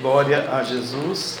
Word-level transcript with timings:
Glória 0.00 0.48
a 0.52 0.62
Jesus. 0.62 1.40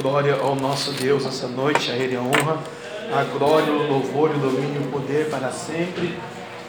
Glória 0.00 0.36
ao 0.36 0.54
nosso 0.54 0.92
Deus 0.92 1.26
essa 1.26 1.48
noite, 1.48 1.90
a 1.90 1.96
Ele 1.96 2.14
a 2.14 2.20
honra, 2.20 2.58
a 3.12 3.24
glória, 3.24 3.72
o 3.72 3.88
louvor, 3.88 4.30
o 4.30 4.38
domínio 4.38 4.82
o 4.82 4.92
poder 4.92 5.28
para 5.28 5.50
sempre. 5.50 6.16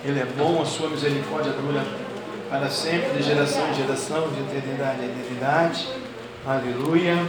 Ele 0.03 0.19
é 0.19 0.25
bom, 0.25 0.59
a 0.59 0.65
sua 0.65 0.89
misericórdia 0.89 1.51
dura 1.51 1.85
para 2.49 2.67
sempre, 2.71 3.17
de 3.17 3.21
geração 3.21 3.69
em 3.69 3.75
geração, 3.75 4.29
de 4.29 4.39
eternidade 4.41 5.01
em 5.01 5.05
eternidade. 5.05 5.87
Aleluia. 6.47 7.27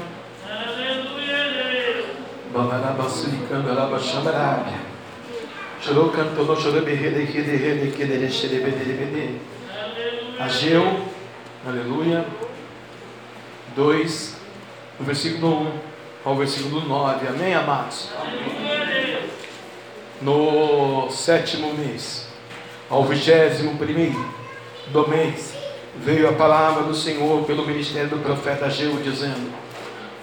Alabaxambarabia. 3.70 4.89
Chorou, 5.82 6.10
cantou, 6.10 6.54
chorou, 6.60 6.82
berrede, 6.82 7.26
que 7.32 7.40
derrede, 7.40 7.90
que 7.92 8.04
derrede, 8.04 8.48
derrede, 8.48 9.40
Ageu, 10.38 11.00
aleluia. 11.66 12.26
2, 13.74 14.36
no 14.98 15.06
versículo 15.06 15.62
1 15.62 15.72
ao 16.24 16.36
versículo 16.36 16.82
9. 16.82 17.28
Amém, 17.28 17.54
amados? 17.54 18.10
No 20.20 21.08
sétimo 21.10 21.72
mês, 21.72 22.28
ao 22.90 23.04
vigésimo 23.04 23.78
primeiro 23.78 24.22
do 24.88 25.08
mês, 25.08 25.54
veio 25.96 26.28
a 26.28 26.32
palavra 26.32 26.82
do 26.82 26.94
Senhor 26.94 27.42
pelo 27.44 27.66
ministério 27.66 28.10
do 28.10 28.18
profeta 28.18 28.66
Ageu, 28.66 28.96
dizendo: 29.02 29.50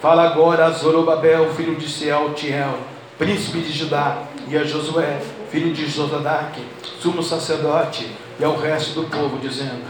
Fala 0.00 0.22
agora 0.22 0.66
a 0.66 0.70
Zorobabel, 0.70 1.52
filho 1.54 1.74
de 1.74 1.88
Sealtiel, 1.88 2.78
príncipe 3.18 3.58
de 3.58 3.72
Judá, 3.72 4.22
e 4.46 4.56
a 4.56 4.62
Josué, 4.62 5.20
filho 5.50 5.72
de 5.72 5.86
Josadaque, 5.86 6.62
sumo 7.00 7.22
sacerdote, 7.22 8.10
e 8.38 8.44
ao 8.44 8.56
resto 8.56 9.00
do 9.00 9.08
povo, 9.08 9.38
dizendo: 9.38 9.84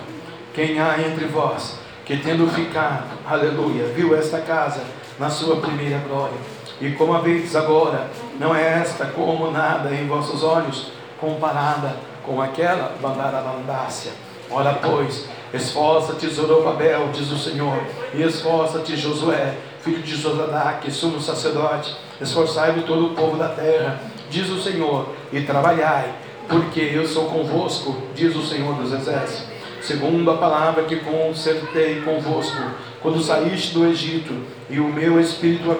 Quem 0.54 0.80
há 0.80 1.00
entre 1.00 1.26
vós 1.26 1.78
que, 2.04 2.16
tendo 2.16 2.48
ficado, 2.48 3.18
aleluia, 3.26 3.84
viu 3.94 4.16
esta 4.16 4.40
casa 4.40 4.80
na 5.18 5.28
sua 5.28 5.56
primeira 5.56 5.98
glória, 5.98 6.38
e 6.80 6.92
como 6.92 7.14
a 7.14 7.20
vez 7.20 7.54
agora, 7.54 8.08
não 8.38 8.54
é 8.54 8.80
esta 8.80 9.06
como 9.06 9.50
nada 9.50 9.94
em 9.94 10.06
vossos 10.06 10.42
olhos, 10.42 10.92
comparada 11.20 11.96
com 12.24 12.40
aquela 12.40 12.94
bandarabandácia. 13.00 14.12
Ora, 14.50 14.78
pois, 14.80 15.26
esforça-te, 15.52 16.26
Zorobabel, 16.28 17.10
diz 17.12 17.30
o 17.30 17.38
Senhor, 17.38 17.82
e 18.14 18.22
esforça-te, 18.22 18.96
Josué, 18.96 19.56
filho 19.82 20.02
de 20.02 20.16
Josadaque, 20.16 20.90
sumo 20.90 21.20
sacerdote, 21.20 21.94
esforçai-vos 22.20 22.84
todo 22.84 23.06
o 23.06 23.14
povo 23.14 23.36
da 23.36 23.48
terra, 23.48 24.00
diz 24.30 24.48
o 24.48 24.62
Senhor, 24.62 25.08
e 25.32 25.40
trabalhai, 25.42 26.12
porque 26.48 26.80
eu 26.80 27.06
sou 27.06 27.26
convosco, 27.26 27.96
diz 28.14 28.34
o 28.34 28.42
Senhor 28.42 28.74
dos 28.74 28.92
exércitos, 28.92 29.44
segundo 29.82 30.30
a 30.30 30.36
palavra 30.36 30.84
que 30.84 30.96
consertei 30.96 32.00
convosco, 32.00 32.60
quando 33.00 33.22
saíste 33.22 33.74
do 33.74 33.86
Egito, 33.86 34.34
e 34.68 34.80
o 34.80 34.88
meu 34.88 35.20
espírito 35.20 35.70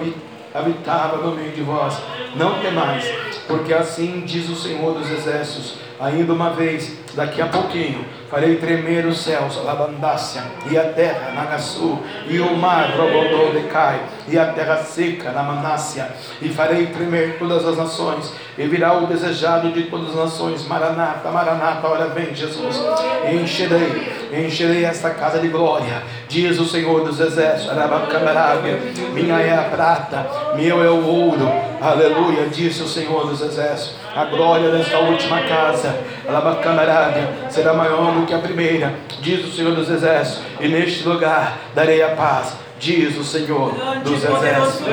habitava 0.53 1.17
no 1.17 1.35
meio 1.35 1.51
de 1.51 1.61
vós. 1.61 1.97
Não 2.35 2.59
temais, 2.59 3.05
porque 3.47 3.73
assim 3.73 4.23
diz 4.25 4.47
o 4.49 4.55
Senhor 4.55 4.93
dos 4.93 5.09
exércitos, 5.09 5.75
ainda 5.99 6.33
uma 6.33 6.51
vez, 6.51 6.97
daqui 7.15 7.41
a 7.41 7.47
pouquinho, 7.47 8.05
farei 8.29 8.57
tremer 8.57 9.05
os 9.05 9.21
céus, 9.21 9.57
labandácia, 9.63 10.43
e 10.69 10.77
a 10.77 10.83
terra, 10.83 11.31
Nagaçu, 11.33 11.99
e 12.27 12.39
o 12.39 12.55
mar, 12.55 12.91
Robodô, 12.95 13.51
decai, 13.51 14.01
e 14.27 14.37
a 14.37 14.45
terra 14.45 14.77
seca, 14.77 15.31
Namanácia, 15.31 16.07
e 16.41 16.49
farei 16.49 16.87
tremer 16.87 17.37
todas 17.39 17.65
as 17.65 17.75
nações, 17.75 18.31
e 18.57 18.67
virá 18.67 18.93
o 18.93 19.07
desejado 19.07 19.71
de 19.71 19.83
todas 19.83 20.09
as 20.09 20.15
nações, 20.15 20.67
Maranata, 20.67 21.31
Maranata, 21.31 21.87
ora 21.87 22.07
vem 22.09 22.33
Jesus, 22.35 22.79
e 23.27 23.35
encherei, 23.35 24.13
encherei 24.31 24.85
esta 24.85 25.09
casa 25.09 25.39
de 25.39 25.47
glória, 25.47 26.03
diz 26.27 26.59
o 26.59 26.65
Senhor 26.65 27.03
dos 27.03 27.19
exércitos, 27.19 27.75
Arabacamarabia, 27.75 28.79
minha 29.11 29.39
é 29.39 29.57
a 29.57 29.63
prata, 29.63 30.27
meu 30.55 30.83
é 30.83 30.89
o 30.89 31.03
ouro, 31.03 31.51
aleluia, 31.81 32.45
disse 32.47 32.83
o 32.83 32.87
Senhor 32.87 33.25
dos 33.25 33.41
exércitos, 33.41 33.95
a 34.15 34.25
glória 34.25 34.69
desta 34.69 34.99
última 34.99 35.41
casa, 35.43 35.95
Alabacamarabia, 36.29 37.27
será 37.49 37.73
maior 37.73 38.13
do 38.13 38.25
que 38.25 38.33
a 38.33 38.37
primeira, 38.37 38.93
diz 39.19 39.43
o 39.45 39.51
Senhor 39.51 39.73
dos 39.73 39.89
Exércitos, 39.89 40.43
e 40.59 40.67
neste 40.67 41.07
lugar 41.07 41.57
darei 41.73 42.03
a 42.03 42.09
paz, 42.09 42.55
diz 42.79 43.17
o 43.17 43.23
Senhor 43.23 43.73
dos 44.03 44.23
Exércitos. 44.23 44.87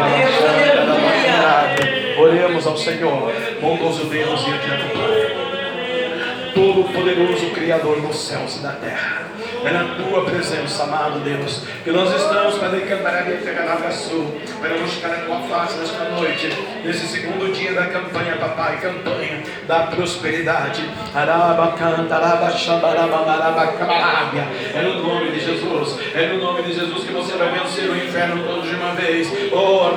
Oremos 2.19 2.67
ao 2.67 2.77
Senhor, 2.79 3.31
bondoso 3.61 4.07
Deus 4.07 4.41
e 4.47 4.51
eterno 4.51 4.91
Pai, 4.95 5.06
todo-poderoso 6.57 7.51
Criador 7.51 8.01
dos 8.01 8.17
céus 8.17 8.57
e 8.57 8.61
da 8.61 8.73
terra. 8.73 9.27
É 9.63 9.71
na 9.71 9.95
tua 9.97 10.25
presença, 10.25 10.85
amado 10.85 11.21
Deus, 11.21 11.65
que 11.85 11.91
nós 11.91 12.15
estamos 12.15 12.57
para 12.57 12.69
decantar 12.69 13.31
e 13.31 13.37
pegar 13.37 13.67
sul, 13.91 14.41
para 14.61 14.77
buscar 14.79 15.11
a 15.11 15.19
tua 15.27 15.41
face 15.41 15.79
nesta 15.79 16.05
noite, 16.05 16.49
nesse 16.85 17.07
segundo 17.09 17.53
dia 17.53 17.73
da 17.73 17.87
campanha, 17.87 18.37
papai, 18.37 18.79
campanha 18.81 19.43
da 19.67 19.81
prosperidade. 19.89 20.83
É 24.75 24.83
no 24.83 25.03
nome 25.03 25.31
de 25.33 25.41
Jesus, 25.41 25.99
é 26.15 26.27
no 26.29 26.39
nome 26.39 26.63
de 26.63 26.73
Jesus 26.73 27.05
que 27.05 27.13
você 27.13 27.37
vai 27.37 27.51
vencer 27.59 27.91
o 27.91 27.97
inferno 27.97 28.45
todo 28.45 28.63
de 28.63 28.75
uma 28.75 28.95
vez. 28.95 29.29
Oh, 29.53 29.91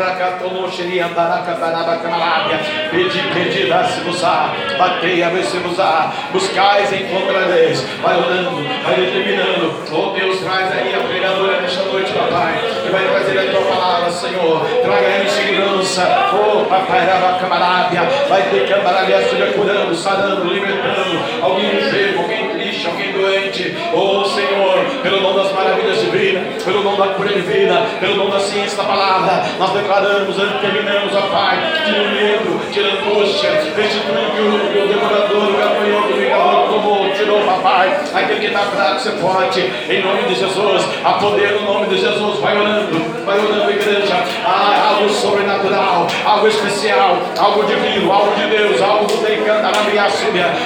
Pedi, 2.91 3.21
pedi, 3.33 3.67
dá-se-vos-á, 3.67 4.53
batei, 4.77 5.23
abre-se-vos-á, 5.23 6.11
buscais, 6.49 6.91
encontrareis. 6.93 7.85
Vai 8.01 8.17
orando, 8.17 8.63
vai 8.83 8.95
determinando 8.95 9.73
Oh 9.91 10.11
Deus, 10.11 10.39
traz 10.39 10.71
aí 10.71 10.93
a 10.95 10.99
pregadora 11.07 11.61
nesta 11.61 11.83
noite, 11.83 12.11
papai. 12.11 12.59
Que 12.83 12.91
vai 12.91 13.07
trazer 13.07 13.39
a 13.39 13.51
tua 13.51 13.61
palavra, 13.61 14.11
Senhor. 14.11 14.65
Traga 14.83 15.23
em 15.23 15.29
segurança. 15.29 16.07
Oh, 16.33 16.65
papai, 16.65 17.07
camarada. 17.39 18.01
Vai 18.27 18.41
ter 18.49 18.67
camarada, 18.67 19.21
esteja 19.21 19.53
curando, 19.53 19.95
sarando, 19.95 20.45
libertando. 20.45 21.19
Alguém 21.41 21.75
enfermo, 21.75 22.21
alguém 22.21 22.48
triste, 22.79 22.87
alguém 22.87 23.11
doente. 23.11 23.75
Oh 23.93 24.23
Senhor, 24.25 24.85
pelo 25.03 25.21
nome 25.21 25.43
das 25.43 25.51
maravilhas 25.51 25.99
divinas, 26.01 26.63
pelo 26.63 26.83
nome 26.83 26.97
da 26.97 27.07
cura 27.09 27.29
divina, 27.29 27.81
pelo 27.99 28.15
nome 28.15 28.31
da 28.31 28.39
ciência 28.39 28.77
da 28.77 28.83
palavra, 28.83 29.45
nós 29.59 29.71
declaramos, 29.71 30.35
terminamos, 30.61 31.15
ó 31.15 31.21
Pai, 31.29 31.57
tira 31.85 32.01
o 32.01 32.11
medo, 32.11 32.71
tira 32.71 32.87
angústia, 32.93 33.51
restitui 33.75 34.13
o, 34.41 34.83
o 34.83 34.87
devorador, 34.87 35.49
o 35.49 35.57
gafanhoto, 35.57 36.13
o 36.13 36.17
vingador 36.17 36.58
tomou, 36.79 37.11
tirou, 37.13 37.41
papai, 37.41 37.99
aquele 38.13 38.39
que 38.39 38.45
está 38.47 38.59
fraco, 38.59 38.99
você 38.99 39.11
forte, 39.11 39.59
em 39.89 40.01
nome 40.01 40.23
de 40.23 40.35
Jesus, 40.35 40.85
a 41.03 41.13
poder 41.13 41.53
no 41.53 41.73
nome 41.73 41.87
de 41.87 41.97
Jesus, 41.97 42.39
vai 42.39 42.57
orando, 42.57 43.25
vai 43.25 43.37
orando, 43.37 43.71
igreja, 43.71 44.23
ah, 44.45 44.95
algo 44.95 45.09
sobrenatural, 45.09 46.07
algo 46.25 46.47
especial, 46.47 47.17
algo 47.37 47.63
divino, 47.63 48.11
algo 48.11 48.35
de 48.35 48.47
Deus, 48.47 48.81
algo 48.81 49.05
do 49.05 49.17
decanta 49.17 49.71
na 49.71 49.83
minha 49.83 50.09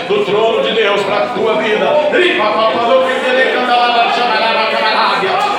do 0.07 0.25
trono 0.25 0.63
de 0.63 0.71
Deus 0.73 1.01
para 1.01 1.17
a 1.17 1.27
tua 1.29 1.55
vida, 1.55 2.09
Ripa, 2.11 2.43
papai, 2.43 2.83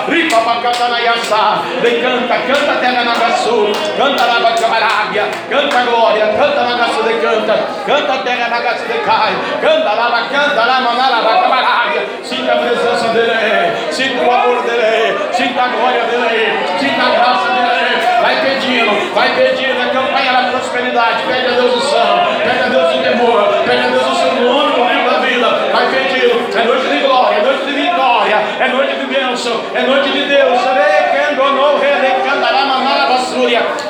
Ripa 0.08 0.36
Pacatanayasa, 0.40 1.62
vem 1.80 2.02
canta, 2.02 2.34
canta 2.34 2.74
terra 2.80 3.04
Nagasu, 3.04 3.72
canta 3.96 4.26
Nagacamarabia, 4.26 5.24
canta 5.48 5.82
glória, 5.82 6.26
canta 6.36 6.62
Nagasu 6.62 7.02
de 7.02 7.14
canta, 7.14 7.58
canta 7.86 8.18
terra 8.18 8.48
Nagasu 8.48 8.84
de 8.84 8.98
cai, 8.98 9.32
canta 9.60 9.92
lava, 9.94 10.28
canta 10.28 10.64
lá, 10.64 10.80
manara, 10.80 11.40
camarabia, 11.40 12.06
sinta 12.22 12.52
a 12.52 12.56
presença 12.56 13.08
dele, 13.08 13.92
sinta 13.92 14.22
o 14.22 14.30
amor 14.30 14.62
dele, 14.62 15.16
sinta 15.32 15.62
a 15.62 15.68
glória 15.68 16.04
dele, 16.04 16.52
sinta 16.78 17.02
a 17.02 17.10
graça 17.10 17.48
dele, 17.48 17.96
vai 18.20 18.36
pedindo, 18.40 19.14
vai 19.14 19.34
pedindo, 19.34 19.80
a 19.80 19.86
campanha 19.86 20.32
da 20.32 20.48
prosperidade, 20.50 21.22
pede 21.26 21.46
a 21.46 21.50
Deus 21.50 21.76
o 21.76 21.80
céu, 21.80 22.18
pede 22.44 22.60
a 22.60 22.68
Deus 22.68 22.94
o 22.94 23.02
temor, 23.02 23.54
pede 23.64 23.84
a 23.84 23.88
Deus 23.88 24.06
o 24.06 24.14
seu 24.16 24.34
nome 24.34 24.76
no 24.76 24.88
livro 24.88 25.10
da 25.10 25.18
vida, 25.20 25.48
vai 25.72 25.88
pedindo, 25.88 26.58
é 26.58 26.64
noite 26.64 26.88
de 26.88 26.98
glória, 26.98 27.36
é 27.38 27.42
noite 27.42 27.64
de 27.64 27.72
vitória, 27.72 28.36
é 28.60 28.68
noite 28.68 28.96
de 28.96 29.06
bênção, 29.06 29.60
é 29.74 29.82
noite 29.82 30.12
de 30.12 30.24
Deus, 30.26 30.60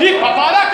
e 0.01 0.13
paparaca, 0.15 0.65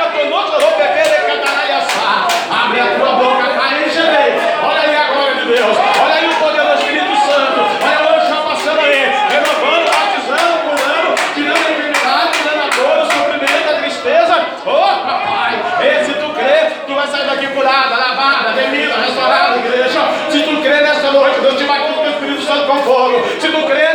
abre 2.50 2.80
a 2.80 2.86
tua 2.96 3.12
boca, 3.14 3.48
cai 3.48 3.90
gerei, 3.90 4.34
olha 4.62 4.80
aí 4.80 4.96
a 4.96 5.12
glória 5.12 5.34
de 5.34 5.44
Deus, 5.46 5.76
olha 6.02 6.14
aí 6.14 6.28
o 6.28 6.34
poder 6.34 6.62
do 6.62 6.74
Espírito 6.74 7.16
Santo, 7.16 7.60
olha 7.82 8.00
o 8.00 8.20
anjo 8.20 8.42
passando 8.42 8.80
aí, 8.80 9.00
renovando, 9.30 9.90
batizando, 9.90 10.58
curando, 10.64 11.14
tirando 11.34 11.56
a 11.56 11.70
enfermidade, 11.70 12.32
tirando 12.32 12.62
a 12.62 12.68
dor, 12.76 12.98
o 12.98 13.06
sofrimento, 13.06 13.70
a 13.70 13.74
tristeza, 13.80 14.46
oh 14.66 15.06
papai, 15.06 15.62
e 15.82 16.04
se 16.04 16.14
tu 16.14 16.30
crê, 16.30 16.70
tu 16.86 16.94
vai 16.94 17.06
sair 17.08 17.26
daqui 17.26 17.46
curada, 17.48 17.96
lavada, 17.96 18.52
remida, 18.52 18.94
restaurada, 18.96 19.58
igreja, 19.58 20.00
se 20.30 20.42
tu 20.42 20.62
crê 20.62 20.80
nesta 20.80 21.10
noite, 21.10 21.40
Deus 21.40 21.58
te 21.58 21.64
vai 21.64 21.80
com 21.80 22.00
o 22.00 22.08
Espírito 22.08 22.42
Santo 22.42 22.66
com 22.66 22.78
fogo, 22.78 23.22
se 23.40 23.48
tu 23.48 23.66
crê 23.66 23.89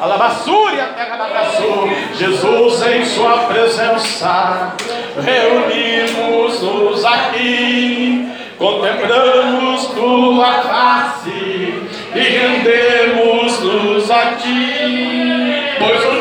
Alabassúria, 0.00 0.84
terra 0.96 1.16
da 1.16 1.24
Brasil, 1.24 1.90
Jesus 2.14 2.86
em 2.86 3.04
sua 3.04 3.38
presença, 3.46 4.72
reunimos-nos 5.20 7.04
aqui, 7.04 8.28
contemplamos 8.56 9.86
tua 9.86 10.52
face 10.62 11.82
e 12.14 12.20
rendemos-nos 12.20 14.10
a 14.10 14.36
ti, 14.36 15.74
pois 15.78 16.04
o 16.06 16.13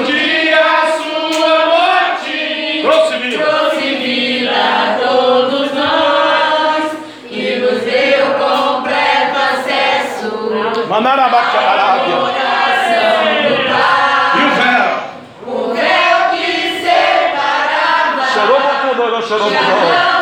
véu? 14.60 14.88
O 15.48 15.74
véu 15.74 16.20
que 16.32 16.48
separava. 16.84 18.24
Chorou, 18.34 18.62
chorou, 18.62 19.22
chorou, 19.24 19.50
chorou. 19.50 20.14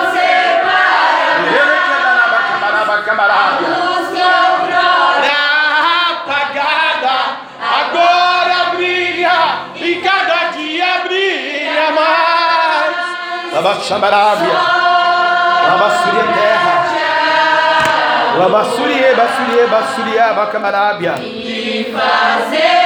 Apagada, 6.11 7.17
agora 7.59 8.57
brilha 8.75 9.37
e 9.75 9.95
Abassurie, 18.41 19.13
bassurie, 19.15 19.67
bassurie, 19.67 20.19
abacamarabia. 20.19 21.15
E 21.21 21.93
fazer. 21.93 22.80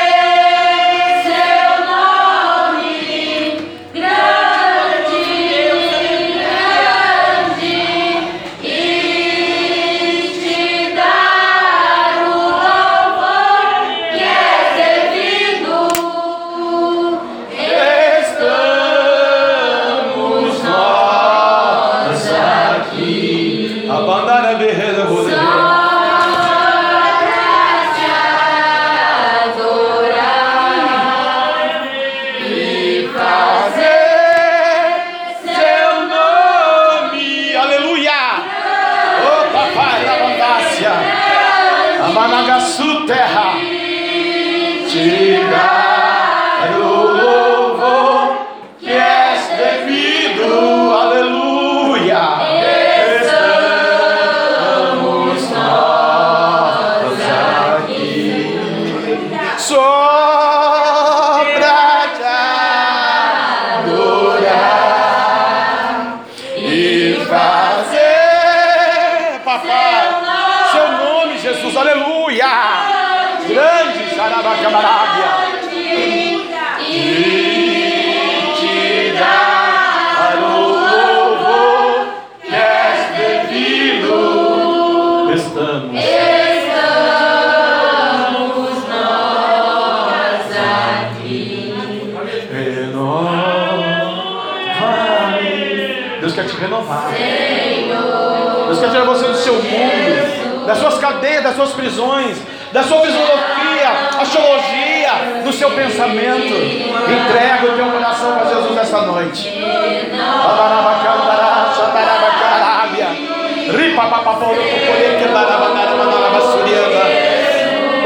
Das 101.45 101.55
suas 101.55 101.73
prisões, 101.73 102.37
da 102.71 102.83
sua 102.83 103.01
filosofia, 103.01 103.89
astrologia, 104.19 105.41
do 105.43 105.53
seu 105.53 105.71
pensamento. 105.71 106.53
Entrega 106.53 107.71
o 107.71 107.75
teu 107.75 107.85
coração 107.91 108.33
para 108.33 108.49
Jesus 108.49 108.75
nessa 108.75 109.01
noite. 109.01 109.53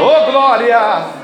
Oh 0.00 0.30
glória! 0.30 1.19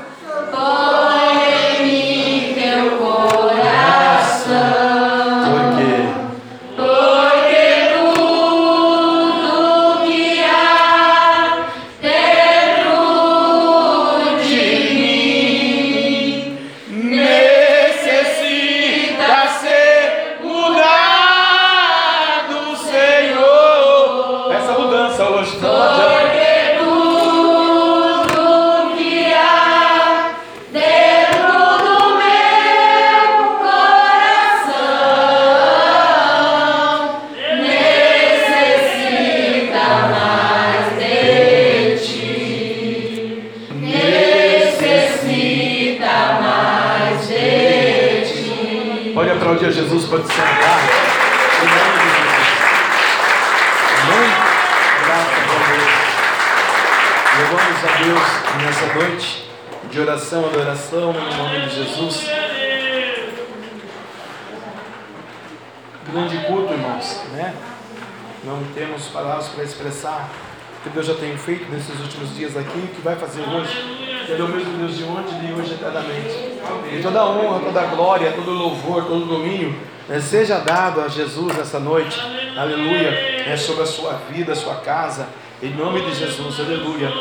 Deus 70.89 71.05
já 71.05 71.15
tem 71.15 71.37
feito 71.37 71.69
nesses 71.71 71.99
últimos 71.99 72.35
dias 72.35 72.55
aqui, 72.55 72.79
o 72.79 72.87
que 72.87 73.01
vai 73.01 73.15
fazer 73.15 73.41
hoje. 73.41 74.25
Ele 74.29 74.41
é 74.41 74.43
o 74.43 74.47
mesmo 74.47 74.77
Deus 74.77 74.97
de 74.97 75.03
ontem, 75.03 75.39
de 75.39 75.53
hoje 75.53 75.73
eternamente. 75.73 76.59
E 76.91 76.99
toda 77.01 77.25
honra, 77.25 77.59
toda 77.59 77.81
glória, 77.87 78.31
todo 78.31 78.51
louvor, 78.51 79.05
todo 79.05 79.25
domínio 79.25 79.75
né, 80.07 80.19
seja 80.19 80.59
dado 80.59 81.01
a 81.01 81.07
Jesus 81.07 81.55
nessa 81.55 81.79
noite. 81.79 82.19
Aleluia. 82.57 83.09
É 83.45 83.55
sobre 83.57 83.83
a 83.83 83.85
sua 83.85 84.13
vida, 84.31 84.53
a 84.53 84.55
sua 84.55 84.75
casa. 84.75 85.27
Em 85.61 85.73
nome 85.73 86.01
de 86.01 86.13
Jesus, 86.15 86.59
aleluia. 86.59 87.11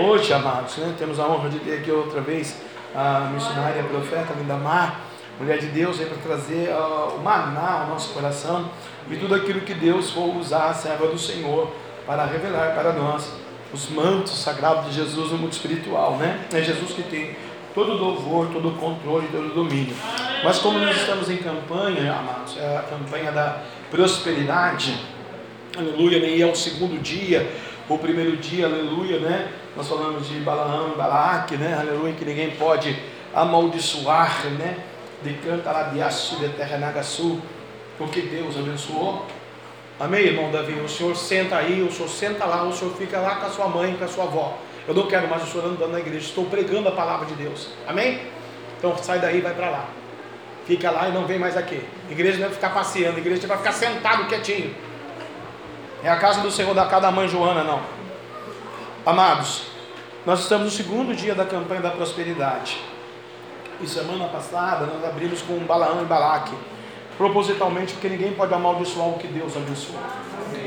Hoje, 0.00 0.32
amados, 0.32 0.76
né, 0.78 0.94
temos 0.98 1.18
a 1.18 1.26
honra 1.26 1.48
de 1.48 1.58
ter 1.60 1.78
aqui 1.78 1.90
outra 1.90 2.20
vez 2.20 2.56
a 2.94 3.30
missionária, 3.32 3.82
a 3.82 3.84
profeta 3.84 4.34
Lindamar, 4.34 5.00
mulher 5.38 5.58
de 5.58 5.66
Deus, 5.66 5.98
para 5.98 6.16
trazer 6.18 6.70
uh, 6.70 7.16
o 7.16 7.22
maná 7.22 7.82
ao 7.82 7.88
nosso 7.88 8.12
coração 8.12 8.70
e 9.10 9.16
tudo 9.16 9.34
aquilo 9.34 9.60
que 9.62 9.74
Deus 9.74 10.10
for 10.10 10.36
usar, 10.36 10.74
serva 10.74 11.06
do 11.06 11.18
Senhor 11.18 11.72
para 12.06 12.24
revelar 12.24 12.74
para 12.74 12.92
nós 12.92 13.32
os 13.72 13.88
mantos 13.88 14.32
sagrados 14.32 14.86
de 14.86 14.96
Jesus 14.96 15.30
no 15.30 15.38
mundo 15.38 15.52
espiritual, 15.52 16.16
né? 16.16 16.44
É 16.52 16.60
Jesus 16.60 16.92
que 16.92 17.02
tem 17.02 17.36
todo 17.74 17.92
o 17.92 17.96
louvor, 17.96 18.48
todo 18.52 18.68
o 18.68 18.72
controle, 18.72 19.28
todo 19.30 19.46
o 19.46 19.54
domínio. 19.54 19.94
Mas 20.42 20.58
como 20.58 20.78
nós 20.78 20.96
estamos 20.96 21.30
em 21.30 21.36
campanha, 21.36 22.12
amados, 22.12 22.56
é 22.56 22.78
a 22.78 22.82
campanha 22.82 23.30
da 23.30 23.62
prosperidade, 23.90 24.98
aleluia, 25.76 26.18
né? 26.18 26.30
e 26.30 26.42
é 26.42 26.46
o 26.46 26.54
segundo 26.54 27.00
dia, 27.00 27.48
o 27.88 27.98
primeiro 27.98 28.36
dia, 28.36 28.66
aleluia, 28.66 29.18
né? 29.18 29.48
Nós 29.76 29.88
falamos 29.88 30.26
de 30.28 30.40
Balaão 30.40 30.90
Balaque, 30.96 31.56
né? 31.56 31.76
Aleluia, 31.78 32.12
que 32.14 32.24
ninguém 32.24 32.50
pode 32.52 32.96
amaldiçoar, 33.34 34.44
né? 34.58 34.78
De 35.22 35.34
canta 35.34 35.70
lá 35.70 35.82
de 35.84 36.48
terra 36.50 36.78
Nagaçu, 36.78 37.40
porque 37.96 38.22
Deus 38.22 38.56
abençoou. 38.56 39.26
Amém, 39.98 40.22
irmão 40.22 40.50
Davi? 40.50 40.72
O 40.80 40.88
senhor 40.88 41.14
senta 41.14 41.56
aí, 41.56 41.82
o 41.82 41.92
senhor 41.92 42.08
senta 42.08 42.44
lá, 42.46 42.64
o 42.64 42.72
senhor 42.72 42.94
fica 42.96 43.20
lá 43.20 43.36
com 43.36 43.46
a 43.46 43.50
sua 43.50 43.68
mãe, 43.68 43.94
com 43.96 44.04
a 44.04 44.08
sua 44.08 44.24
avó. 44.24 44.56
Eu 44.88 44.94
não 44.94 45.06
quero 45.06 45.28
mais 45.28 45.42
o 45.42 45.46
senhor 45.46 45.66
andando 45.66 45.92
na 45.92 46.00
igreja, 46.00 46.26
estou 46.26 46.46
pregando 46.46 46.88
a 46.88 46.92
palavra 46.92 47.26
de 47.26 47.34
Deus. 47.34 47.68
Amém? 47.86 48.20
Então 48.78 48.96
sai 48.96 49.18
daí 49.18 49.40
vai 49.40 49.54
para 49.54 49.70
lá. 49.70 49.84
Fica 50.66 50.90
lá 50.90 51.08
e 51.08 51.12
não 51.12 51.26
vem 51.26 51.38
mais 51.38 51.56
aqui. 51.56 51.84
Igreja 52.10 52.38
não 52.38 52.46
vai 52.46 52.54
ficar 52.54 52.70
passeando, 52.70 53.16
a 53.16 53.20
igreja 53.20 53.46
vai 53.46 53.58
ficar 53.58 53.72
sentado 53.72 54.26
quietinho. 54.26 54.74
É 56.02 56.08
a 56.08 56.16
casa 56.16 56.40
do 56.40 56.50
Senhor 56.50 56.74
da 56.74 56.86
casa 56.86 57.02
da 57.02 57.10
mãe 57.10 57.28
Joana, 57.28 57.62
não. 57.62 57.99
Amados, 59.04 59.62
Nós 60.26 60.40
estamos 60.40 60.66
no 60.66 60.70
segundo 60.70 61.14
dia 61.16 61.34
da 61.34 61.46
campanha 61.46 61.80
da 61.80 61.90
prosperidade. 61.90 62.78
E 63.80 63.86
semana 63.86 64.26
passada 64.26 64.84
nós 64.84 65.02
abrimos 65.02 65.40
com 65.40 65.56
Balaão 65.60 66.02
e 66.02 66.04
Balaque, 66.04 66.52
propositalmente 67.16 67.94
porque 67.94 68.10
ninguém 68.10 68.32
pode 68.32 68.52
amaldiçoar 68.52 69.08
o 69.08 69.18
que 69.18 69.26
Deus 69.26 69.56
abençoou. 69.56 69.98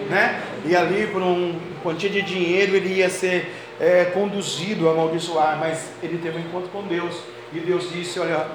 Né? 0.09 0.41
E 0.65 0.75
ali, 0.75 1.05
por 1.05 1.21
uma 1.21 1.59
quantia 1.83 2.09
de 2.09 2.23
dinheiro, 2.23 2.75
ele 2.75 2.95
ia 2.95 3.09
ser 3.11 3.53
é, 3.79 4.05
conduzido 4.05 4.89
a 4.89 4.93
amaldiçoar, 4.93 5.59
mas 5.59 5.91
ele 6.01 6.17
teve 6.17 6.39
um 6.39 6.41
encontro 6.41 6.69
com 6.69 6.81
Deus. 6.81 7.15
E 7.53 7.59
Deus 7.59 7.91
disse: 7.91 8.19
Olha, 8.19 8.47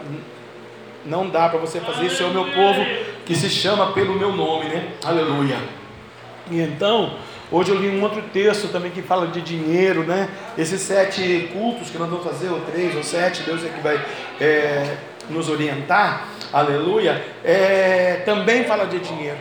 não 1.07 1.31
dá 1.31 1.49
para 1.49 1.61
você 1.61 1.79
fazer 1.79 2.07
isso, 2.07 2.25
é 2.25 2.27
o 2.27 2.33
meu 2.33 2.47
povo 2.47 2.85
que 3.25 3.37
se 3.37 3.49
chama 3.49 3.93
pelo 3.93 4.15
meu 4.15 4.33
nome, 4.33 4.65
né? 4.65 4.95
Aleluia. 5.05 5.57
E 6.51 6.61
então, 6.61 7.15
Hoje 7.51 7.71
eu 7.71 7.77
li 7.77 7.89
um 7.89 8.03
outro 8.03 8.21
texto 8.31 8.69
também 8.69 8.91
que 8.91 9.01
fala 9.01 9.27
de 9.29 9.41
dinheiro, 9.41 10.03
né? 10.03 10.29
Esses 10.57 10.83
sete 10.83 11.49
cultos 11.51 11.89
que 11.89 11.97
nós 11.97 12.09
vamos 12.09 12.25
fazer, 12.25 12.51
ou 12.51 12.61
três, 12.61 12.95
ou 12.95 13.03
sete, 13.03 13.43
Deus 13.43 13.65
é 13.65 13.69
que 13.69 13.81
vai 13.81 13.99
é, 14.39 14.97
nos 15.31 15.49
orientar, 15.49 16.29
aleluia, 16.53 17.25
é, 17.43 18.23
também 18.27 18.65
fala 18.65 18.85
de 18.85 18.99
dinheiro. 18.99 19.39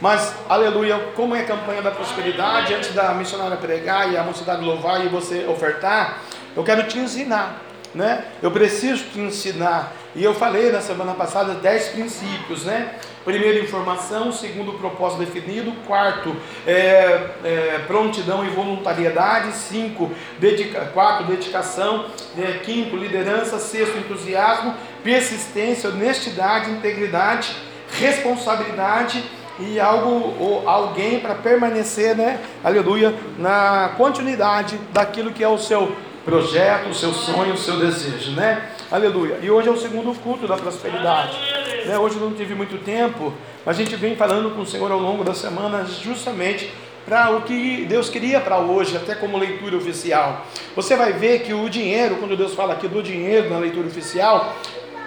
Mas, 0.00 0.32
aleluia, 0.48 0.96
como 1.16 1.34
é 1.34 1.40
a 1.40 1.44
campanha 1.44 1.82
da 1.82 1.90
prosperidade, 1.90 2.72
antes 2.72 2.94
da 2.94 3.12
missionária 3.14 3.56
pregar 3.56 4.12
e 4.12 4.16
a 4.16 4.22
mocidade 4.22 4.64
louvar 4.64 5.04
e 5.04 5.08
você 5.08 5.44
ofertar, 5.46 6.22
eu 6.56 6.62
quero 6.62 6.84
te 6.84 6.98
ensinar, 6.98 7.60
né? 7.92 8.26
Eu 8.40 8.52
preciso 8.52 9.04
te 9.12 9.18
ensinar. 9.18 9.92
E 10.14 10.24
eu 10.24 10.34
falei 10.34 10.72
na 10.72 10.80
semana 10.80 11.14
passada 11.14 11.54
dez 11.54 11.88
princípios, 11.88 12.64
né? 12.64 12.94
Primeiro, 13.24 13.62
informação. 13.62 14.32
Segundo, 14.32 14.72
propósito 14.72 15.20
definido. 15.20 15.72
Quarto, 15.86 16.34
é, 16.66 17.30
é, 17.44 17.80
prontidão 17.86 18.44
e 18.44 18.48
voluntariedade. 18.48 19.52
Cinco, 19.52 20.10
dedica, 20.38 20.86
quarto, 20.86 21.24
dedicação. 21.24 22.06
É, 22.36 22.58
quinto, 22.64 22.96
liderança. 22.96 23.58
Sexto, 23.58 23.98
entusiasmo. 23.98 24.74
Persistência, 25.04 25.90
honestidade, 25.90 26.70
integridade, 26.70 27.54
responsabilidade 27.98 29.22
e 29.60 29.78
algo 29.78 30.34
ou 30.40 30.68
alguém 30.68 31.20
para 31.20 31.34
permanecer, 31.34 32.16
né? 32.16 32.40
Aleluia, 32.64 33.14
na 33.38 33.92
continuidade 33.96 34.78
daquilo 34.92 35.32
que 35.32 35.44
é 35.44 35.48
o 35.48 35.58
seu 35.58 35.94
projeto, 36.24 36.88
o 36.88 36.94
seu 36.94 37.12
sonho, 37.12 37.54
o 37.54 37.58
seu 37.58 37.78
desejo, 37.78 38.32
né? 38.32 38.70
Aleluia. 38.90 39.38
E 39.40 39.48
hoje 39.48 39.68
é 39.68 39.70
o 39.70 39.76
segundo 39.76 40.12
culto 40.18 40.48
da 40.48 40.56
prosperidade. 40.56 41.38
Né? 41.86 41.96
Hoje 41.96 42.18
não 42.18 42.32
tive 42.32 42.56
muito 42.56 42.76
tempo, 42.78 43.32
mas 43.64 43.78
a 43.78 43.82
gente 43.84 43.94
vem 43.94 44.16
falando 44.16 44.50
com 44.50 44.62
o 44.62 44.66
Senhor 44.66 44.90
ao 44.90 44.98
longo 44.98 45.22
das 45.22 45.38
semanas 45.38 45.98
justamente 45.98 46.72
para 47.06 47.30
o 47.30 47.42
que 47.42 47.86
Deus 47.88 48.08
queria 48.08 48.40
para 48.40 48.58
hoje, 48.58 48.96
até 48.96 49.14
como 49.14 49.38
leitura 49.38 49.76
oficial. 49.76 50.44
Você 50.74 50.96
vai 50.96 51.12
ver 51.12 51.44
que 51.44 51.54
o 51.54 51.68
dinheiro, 51.68 52.16
quando 52.16 52.36
Deus 52.36 52.52
fala 52.52 52.72
aqui 52.72 52.88
do 52.88 53.00
dinheiro 53.00 53.48
na 53.48 53.58
leitura 53.58 53.86
oficial, 53.86 54.56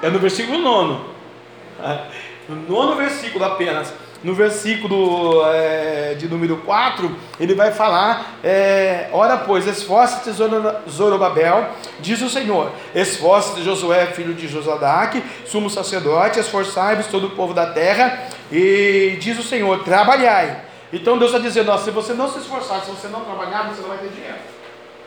é 0.02 0.10
no 0.10 0.18
versículo 0.18 0.60
nono. 0.60 1.06
No 2.48 2.56
nono 2.56 2.96
versículo 2.96 3.44
apenas 3.44 3.94
no 4.24 4.34
versículo 4.34 5.44
é, 5.48 6.16
de 6.18 6.28
número 6.28 6.58
4, 6.58 7.16
ele 7.40 7.54
vai 7.54 7.72
falar: 7.72 8.38
é, 8.44 9.10
Ora, 9.12 9.38
pois, 9.38 9.68
esforça-te, 9.68 10.32
Zorobabel, 10.90 11.70
diz 12.00 12.22
o 12.22 12.30
Senhor, 12.30 12.72
esforça-te, 12.96 13.64
Josué, 13.64 14.08
filho 14.08 14.34
de 14.34 14.48
Josadaque, 14.48 15.24
sumo 15.46 15.70
sacerdote, 15.70 16.40
esforçai-vos 16.40 17.08
todo 17.08 17.28
o 17.28 17.32
povo 17.32 17.54
da 17.54 17.68
terra, 17.68 18.28
e 18.52 19.18
diz 19.20 19.38
o 19.38 19.44
Senhor: 19.44 19.84
trabalhai. 19.84 20.62
Então 20.92 21.18
Deus 21.18 21.32
está 21.32 21.44
dizendo: 21.44 21.72
ó, 21.72 21.78
se 21.78 21.92
você 21.92 22.14
não 22.14 22.32
se 22.32 22.40
esforçar, 22.40 22.82
se 22.82 22.92
você 22.92 23.08
não 23.08 23.22
trabalhar, 23.22 23.68
você 23.70 23.82
não 23.82 23.90
vai 23.90 23.98
ter 23.98 24.10
dinheiro. 24.10 24.54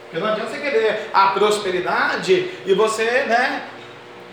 Porque 0.04 0.24
não 0.24 0.32
adianta 0.32 0.50
você 0.50 0.58
querer 0.58 1.10
a 1.12 1.28
prosperidade 1.28 2.50
e 2.64 2.74
você, 2.74 3.04
né, 3.04 3.62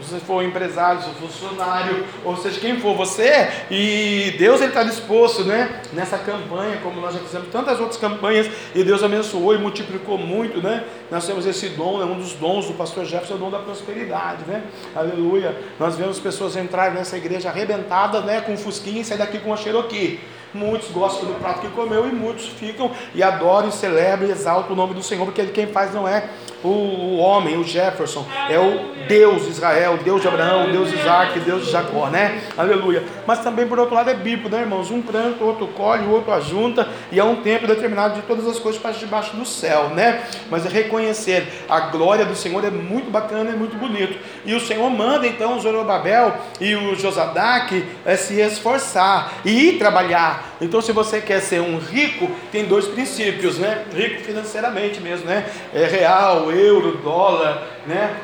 se 0.01 0.09
você 0.09 0.19
for 0.19 0.43
empresário, 0.43 1.01
se 1.01 1.09
for 1.09 1.29
funcionário, 1.29 2.05
ou 2.25 2.35
seja, 2.37 2.59
quem 2.59 2.79
for 2.79 2.95
você, 2.95 3.49
e 3.69 4.35
Deus 4.37 4.59
ele 4.59 4.69
está 4.69 4.83
disposto, 4.83 5.43
né, 5.43 5.81
nessa 5.93 6.17
campanha, 6.17 6.77
como 6.81 6.99
nós 6.99 7.13
já 7.13 7.19
fizemos 7.19 7.49
tantas 7.49 7.79
outras 7.79 7.97
campanhas, 7.97 8.49
e 8.73 8.83
Deus 8.83 9.03
abençoou 9.03 9.53
e 9.53 9.57
multiplicou 9.57 10.17
muito, 10.17 10.61
né? 10.61 10.83
Nós 11.11 11.25
temos 11.25 11.45
esse 11.45 11.69
dom, 11.69 11.99
né, 11.99 12.05
um 12.05 12.17
dos 12.17 12.33
dons 12.33 12.67
do 12.67 12.73
pastor 12.73 13.05
Jefferson 13.05 13.33
é 13.33 13.37
o 13.37 13.39
dom 13.39 13.51
da 13.51 13.59
prosperidade, 13.59 14.43
né? 14.47 14.63
Aleluia. 14.95 15.55
Nós 15.79 15.95
vemos 15.95 16.19
pessoas 16.19 16.55
entrarem 16.55 16.95
nessa 16.95 17.17
igreja 17.17 17.49
arrebentadas, 17.49 18.23
né, 18.25 18.41
com 18.41 18.53
um 18.53 18.57
fusquinha 18.57 19.01
e 19.01 19.05
sair 19.05 19.17
daqui 19.17 19.39
com 19.39 19.49
uma 19.49 19.57
Cherokee. 19.57 20.19
Muitos 20.53 20.89
gostam 20.91 21.27
do 21.27 21.39
prato 21.39 21.61
que 21.61 21.69
comeu 21.69 22.07
e 22.07 22.11
muitos 22.11 22.47
ficam 22.47 22.91
e 23.15 23.23
adoram, 23.23 23.69
e 23.69 23.71
celebram 23.71 24.27
e 24.27 24.31
exaltam 24.31 24.73
o 24.73 24.75
nome 24.75 24.93
do 24.93 25.01
Senhor, 25.01 25.25
porque 25.25 25.45
quem 25.47 25.67
faz 25.67 25.93
não 25.93 26.07
é 26.07 26.29
o, 26.63 27.17
homem, 27.17 27.57
o 27.57 27.63
Jefferson, 27.63 28.25
é 28.49 28.57
o 28.57 29.07
Deus 29.07 29.43
de 29.43 29.49
Israel, 29.49 29.95
o 29.95 30.03
Deus 30.03 30.21
de 30.21 30.27
Abraão, 30.27 30.69
o 30.69 30.71
Deus 30.71 30.89
de 30.89 30.97
Isaac, 30.97 31.37
o 31.37 31.41
Deus 31.41 31.65
de 31.65 31.71
Jacó, 31.71 32.07
né? 32.07 32.41
Aleluia. 32.57 33.03
Mas 33.27 33.39
também 33.39 33.67
por 33.67 33.77
outro 33.77 33.95
lado 33.95 34.09
é 34.09 34.13
bíblico, 34.13 34.49
né, 34.49 34.61
irmãos? 34.61 34.89
Um 34.89 35.01
planta, 35.01 35.43
outro 35.43 35.67
colhe, 35.67 36.05
o 36.05 36.11
outro 36.11 36.31
ajunta, 36.31 36.87
e 37.11 37.19
há 37.19 37.25
um 37.25 37.37
tempo 37.37 37.67
determinado 37.67 38.15
de 38.15 38.21
todas 38.21 38.47
as 38.47 38.59
coisas 38.59 38.81
para 38.81 38.91
debaixo 38.91 39.35
do 39.35 39.45
céu, 39.45 39.89
né? 39.89 40.23
Mas 40.49 40.65
é 40.65 40.69
reconhecer 40.69 41.65
a 41.67 41.81
glória 41.81 42.25
do 42.25 42.35
Senhor 42.35 42.63
é 42.63 42.71
muito 42.71 43.11
bacana, 43.11 43.49
é 43.49 43.55
muito 43.55 43.75
bonito. 43.75 44.17
E 44.45 44.53
o 44.53 44.59
Senhor 44.59 44.89
manda 44.89 45.27
então 45.27 45.57
o 45.57 45.59
Zorobabel 45.59 46.35
e 46.61 46.75
o 46.75 46.95
Josadac 46.95 47.85
é, 48.05 48.15
se 48.15 48.39
esforçar 48.39 49.33
e 49.43 49.69
ir 49.69 49.79
trabalhar. 49.79 50.42
Então, 50.61 50.81
se 50.81 50.91
você 50.91 51.19
quer 51.21 51.41
ser 51.41 51.61
um 51.61 51.77
rico, 51.77 52.29
tem 52.51 52.65
dois 52.65 52.85
princípios, 52.85 53.57
né? 53.57 53.85
Rico 53.93 54.23
financeiramente 54.23 54.99
mesmo, 54.99 55.25
né? 55.25 55.45
É 55.73 55.85
real, 55.85 56.51
euro, 56.51 56.97
dólar, 56.97 57.63
né? 57.85 58.15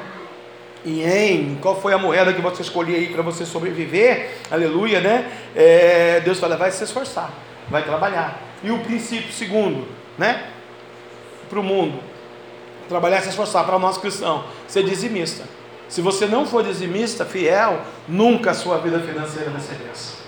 Ien, 0.86 1.58
qual 1.62 1.80
foi 1.80 1.94
a 1.94 1.98
moeda 1.98 2.34
que 2.34 2.42
você 2.42 2.62
escolheu 2.62 2.96
aí 2.96 3.08
para 3.08 3.22
você 3.22 3.46
sobreviver? 3.46 4.30
Aleluia, 4.50 5.02
né? 5.02 5.30
É, 5.56 6.22
Deus 6.22 6.40
fala, 6.40 6.56
vai 6.56 6.72
se 6.72 6.84
esforçar, 6.84 7.32
vai 7.70 7.84
trabalhar. 7.84 8.40
E 8.64 8.72
o 8.72 8.80
princípio 8.80 9.32
segundo, 9.34 9.88
né? 10.18 10.48
Para 11.50 11.60
o 11.60 11.64
mundo, 11.64 12.00
trabalhar 12.88 13.22
se 13.22 13.30
esforçar. 13.30 13.66
Para 13.66 13.78
nós 13.78 13.98
cristãos, 13.98 14.46
ser 14.68 14.84
dizimista. 14.84 15.44
Se 15.90 16.02
você 16.02 16.28
não 16.28 16.46
for 16.46 16.64
dizimista, 16.64 17.26
fiel, 17.26 17.82
nunca 18.08 18.52
a 18.52 18.54
sua 18.54 18.78
vida 18.78 19.00
financeira 19.00 19.50
vai 19.50 19.60
ser 19.60 19.78
essa. 19.92 20.19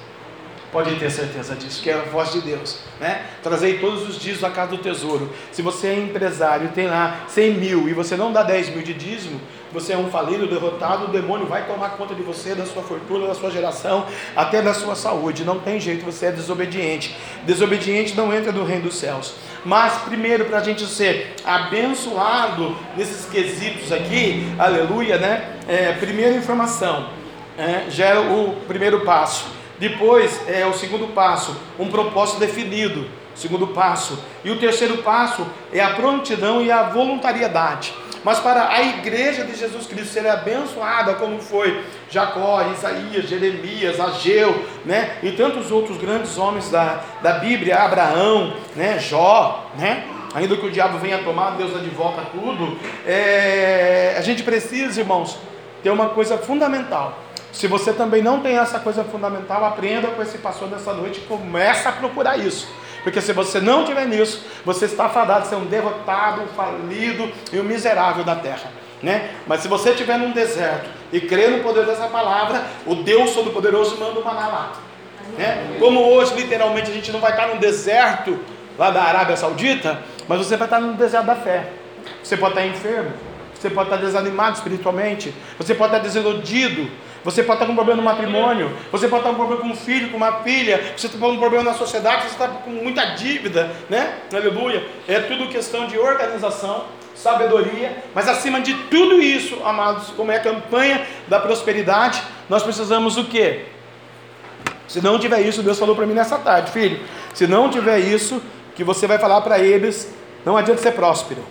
Pode 0.71 0.95
ter 0.95 1.11
certeza 1.11 1.53
disso, 1.53 1.83
que 1.83 1.89
é 1.89 1.95
a 1.95 2.03
voz 2.03 2.31
de 2.31 2.39
Deus. 2.39 2.79
Né? 2.97 3.25
Trazei 3.43 3.79
todos 3.79 4.07
os 4.07 4.17
dias 4.17 4.39
da 4.39 4.49
casa 4.49 4.71
do 4.71 4.77
tesouro. 4.77 5.29
Se 5.51 5.61
você 5.61 5.87
é 5.87 5.99
empresário 5.99 6.69
tem 6.69 6.87
lá 6.87 7.25
100 7.27 7.53
mil 7.55 7.89
e 7.89 7.93
você 7.93 8.15
não 8.15 8.31
dá 8.31 8.41
10 8.41 8.69
mil 8.69 8.81
de 8.81 8.93
dízimo, 8.93 9.41
você 9.73 9.91
é 9.91 9.97
um 9.97 10.09
falido, 10.09 10.47
derrotado, 10.47 11.05
o 11.05 11.07
demônio 11.09 11.45
vai 11.45 11.65
tomar 11.65 11.89
conta 11.91 12.15
de 12.15 12.21
você, 12.21 12.55
da 12.55 12.65
sua 12.65 12.83
fortuna, 12.83 13.27
da 13.27 13.33
sua 13.33 13.51
geração, 13.51 14.05
até 14.33 14.61
da 14.61 14.73
sua 14.73 14.95
saúde. 14.95 15.43
Não 15.43 15.59
tem 15.59 15.77
jeito, 15.77 16.05
você 16.05 16.27
é 16.27 16.31
desobediente. 16.31 17.17
Desobediente 17.43 18.15
não 18.15 18.33
entra 18.33 18.53
no 18.53 18.63
reino 18.63 18.83
dos 18.83 18.95
céus. 18.95 19.33
Mas 19.65 19.93
primeiro, 20.03 20.45
para 20.45 20.59
a 20.59 20.63
gente 20.63 20.85
ser 20.85 21.35
abençoado 21.43 22.77
nesses 22.95 23.25
quesitos 23.25 23.91
aqui, 23.91 24.47
aleluia, 24.57 25.17
né? 25.17 25.49
É, 25.67 25.91
primeira 25.93 26.35
informação, 26.35 27.09
é, 27.57 27.89
já 27.89 28.05
é 28.05 28.19
o 28.19 28.55
primeiro 28.67 29.01
passo 29.01 29.60
depois 29.81 30.47
é 30.47 30.63
o 30.63 30.73
segundo 30.73 31.07
passo, 31.07 31.59
um 31.79 31.89
propósito 31.89 32.39
definido. 32.39 33.07
Segundo 33.33 33.65
passo. 33.69 34.23
E 34.43 34.51
o 34.51 34.59
terceiro 34.59 34.97
passo 34.97 35.43
é 35.73 35.81
a 35.81 35.95
prontidão 35.95 36.61
e 36.61 36.71
a 36.71 36.83
voluntariedade. 36.83 37.91
Mas 38.23 38.37
para 38.37 38.69
a 38.69 38.79
igreja 38.83 39.43
de 39.43 39.55
Jesus 39.55 39.87
Cristo 39.87 40.13
ser 40.13 40.27
abençoada, 40.27 41.15
como 41.15 41.39
foi 41.39 41.83
Jacó, 42.11 42.61
Isaías, 42.71 43.27
Jeremias, 43.27 43.99
Ageu, 43.99 44.63
né? 44.85 45.17
E 45.23 45.31
tantos 45.31 45.71
outros 45.71 45.97
grandes 45.97 46.37
homens 46.37 46.69
da, 46.69 47.01
da 47.23 47.39
Bíblia, 47.39 47.79
Abraão, 47.79 48.53
né? 48.75 48.99
Jó, 48.99 49.65
né? 49.79 50.05
Ainda 50.35 50.55
que 50.57 50.65
o 50.67 50.69
diabo 50.69 50.99
venha 50.99 51.23
tomar, 51.23 51.57
Deus 51.57 51.73
dá 51.73 51.79
de 51.79 51.89
volta 51.89 52.21
tudo. 52.31 52.77
É, 53.07 54.13
a 54.15 54.21
gente 54.21 54.43
precisa, 54.43 54.99
irmãos, 54.99 55.39
ter 55.81 55.89
uma 55.89 56.09
coisa 56.09 56.37
fundamental 56.37 57.17
se 57.51 57.67
você 57.67 57.93
também 57.93 58.21
não 58.21 58.39
tem 58.39 58.57
essa 58.57 58.79
coisa 58.79 59.03
fundamental, 59.03 59.65
aprenda 59.65 60.07
com 60.09 60.21
esse 60.21 60.37
pastor 60.37 60.69
nessa 60.69 60.93
noite 60.93 61.19
e 61.19 61.23
comece 61.23 61.87
a 61.87 61.91
procurar 61.91 62.37
isso. 62.37 62.67
Porque 63.03 63.19
se 63.19 63.33
você 63.33 63.59
não 63.59 63.83
tiver 63.83 64.05
nisso, 64.05 64.43
você 64.63 64.85
está 64.85 65.09
fadado 65.09 65.41
a 65.41 65.45
ser 65.45 65.55
um 65.55 65.65
derrotado, 65.65 66.41
um 66.41 66.47
falido 66.47 67.31
e 67.51 67.59
um 67.59 67.63
miserável 67.63 68.23
da 68.23 68.35
terra. 68.35 68.71
Né? 69.01 69.31
Mas 69.47 69.61
se 69.61 69.67
você 69.67 69.89
estiver 69.91 70.17
num 70.17 70.31
deserto 70.31 70.87
e 71.11 71.19
crer 71.19 71.49
no 71.49 71.63
poder 71.63 71.85
dessa 71.85 72.07
palavra, 72.07 72.63
o 72.85 72.95
Deus 72.95 73.33
Todo-Poderoso 73.33 73.97
manda 73.97 74.19
o 74.19 74.23
maná 74.23 74.47
lá. 74.47 74.71
Né? 75.37 75.77
Como 75.79 75.99
hoje, 75.99 76.35
literalmente, 76.35 76.91
a 76.91 76.93
gente 76.93 77.11
não 77.11 77.19
vai 77.19 77.31
estar 77.31 77.47
num 77.47 77.57
deserto 77.57 78.39
lá 78.77 78.91
da 78.91 79.01
Arábia 79.01 79.35
Saudita, 79.35 79.99
mas 80.27 80.37
você 80.37 80.55
vai 80.55 80.67
estar 80.67 80.79
no 80.79 80.93
deserto 80.93 81.25
da 81.25 81.35
fé. 81.35 81.71
Você 82.21 82.37
pode 82.37 82.53
estar 82.53 82.65
enfermo, 82.67 83.11
você 83.53 83.69
pode 83.69 83.89
estar 83.89 84.01
desanimado 84.01 84.57
espiritualmente, 84.57 85.33
você 85.57 85.73
pode 85.73 85.95
estar 85.95 86.03
desiludido, 86.03 86.89
você 87.23 87.43
pode 87.43 87.57
estar 87.57 87.65
com 87.65 87.73
um 87.73 87.75
problema 87.75 88.01
no 88.01 88.03
matrimônio, 88.03 88.71
você 88.91 89.07
pode 89.07 89.21
estar 89.21 89.29
com 89.29 89.43
um 89.43 89.47
problema 89.47 89.61
com 89.61 89.73
um 89.73 89.75
filho, 89.75 90.09
com 90.09 90.17
uma 90.17 90.41
filha, 90.41 90.93
você 90.95 91.07
está 91.07 91.17
com 91.17 91.29
um 91.29 91.39
problema 91.39 91.63
na 91.63 91.73
sociedade, 91.73 92.23
você 92.23 92.29
está 92.29 92.47
com 92.47 92.69
muita 92.69 93.05
dívida, 93.15 93.69
né? 93.89 94.17
Aleluia. 94.33 94.85
É 95.07 95.19
tudo 95.19 95.47
questão 95.49 95.87
de 95.87 95.97
organização, 95.97 96.85
sabedoria, 97.15 98.03
mas 98.15 98.27
acima 98.27 98.59
de 98.61 98.73
tudo 98.85 99.21
isso, 99.21 99.61
amados, 99.63 100.09
como 100.09 100.31
é 100.31 100.37
a 100.37 100.41
campanha 100.41 101.05
da 101.27 101.39
prosperidade, 101.39 102.21
nós 102.49 102.63
precisamos 102.63 103.17
o 103.17 103.25
quê? 103.25 103.65
Se 104.87 105.01
não 105.01 105.19
tiver 105.19 105.41
isso, 105.41 105.61
Deus 105.61 105.79
falou 105.79 105.95
para 105.95 106.05
mim 106.05 106.13
nessa 106.13 106.37
tarde, 106.37 106.71
filho, 106.71 106.99
se 107.33 107.47
não 107.47 107.69
tiver 107.69 107.99
isso, 107.99 108.41
que 108.75 108.83
você 108.83 109.05
vai 109.05 109.17
falar 109.19 109.41
para 109.41 109.59
eles, 109.59 110.13
não 110.45 110.57
adianta 110.57 110.81
ser 110.81 110.91
próspero. 110.93 111.43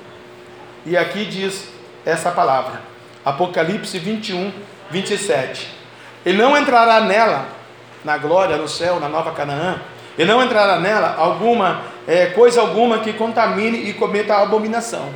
E 0.84 0.96
aqui 0.96 1.24
diz 1.24 1.68
essa 2.04 2.30
palavra, 2.30 2.82
Apocalipse 3.24 3.98
21, 3.98 4.52
27. 4.90 5.68
Ele 6.24 6.38
não 6.38 6.56
entrará 6.56 7.00
nela, 7.00 7.46
na 8.04 8.18
glória, 8.18 8.56
no 8.56 8.68
céu, 8.68 9.00
na 9.00 9.08
nova 9.08 9.32
Canaã, 9.32 9.80
e 10.18 10.24
não 10.24 10.42
entrará 10.42 10.78
nela 10.78 11.14
alguma 11.16 11.82
é, 12.06 12.26
coisa 12.26 12.60
alguma 12.60 12.98
que 12.98 13.12
contamine 13.12 13.88
e 13.88 13.92
cometa 13.94 14.36
abominação, 14.36 15.08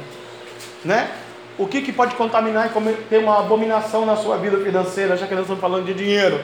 né? 0.85 1.11
O 1.57 1.67
que, 1.67 1.83
que 1.83 1.93
pode 1.93 2.15
contaminar 2.17 2.67
e 2.67 2.71
cometer 2.71 3.19
uma 3.19 3.39
abominação 3.39 4.05
na 4.05 4.17
sua 4.17 4.37
vida 4.37 4.59
financeira, 4.59 5.17
já 5.17 5.27
que 5.27 5.35
nós 5.35 5.43
estamos 5.43 5.61
falando 5.61 5.85
de 5.85 5.95
dinheiro? 5.95 6.41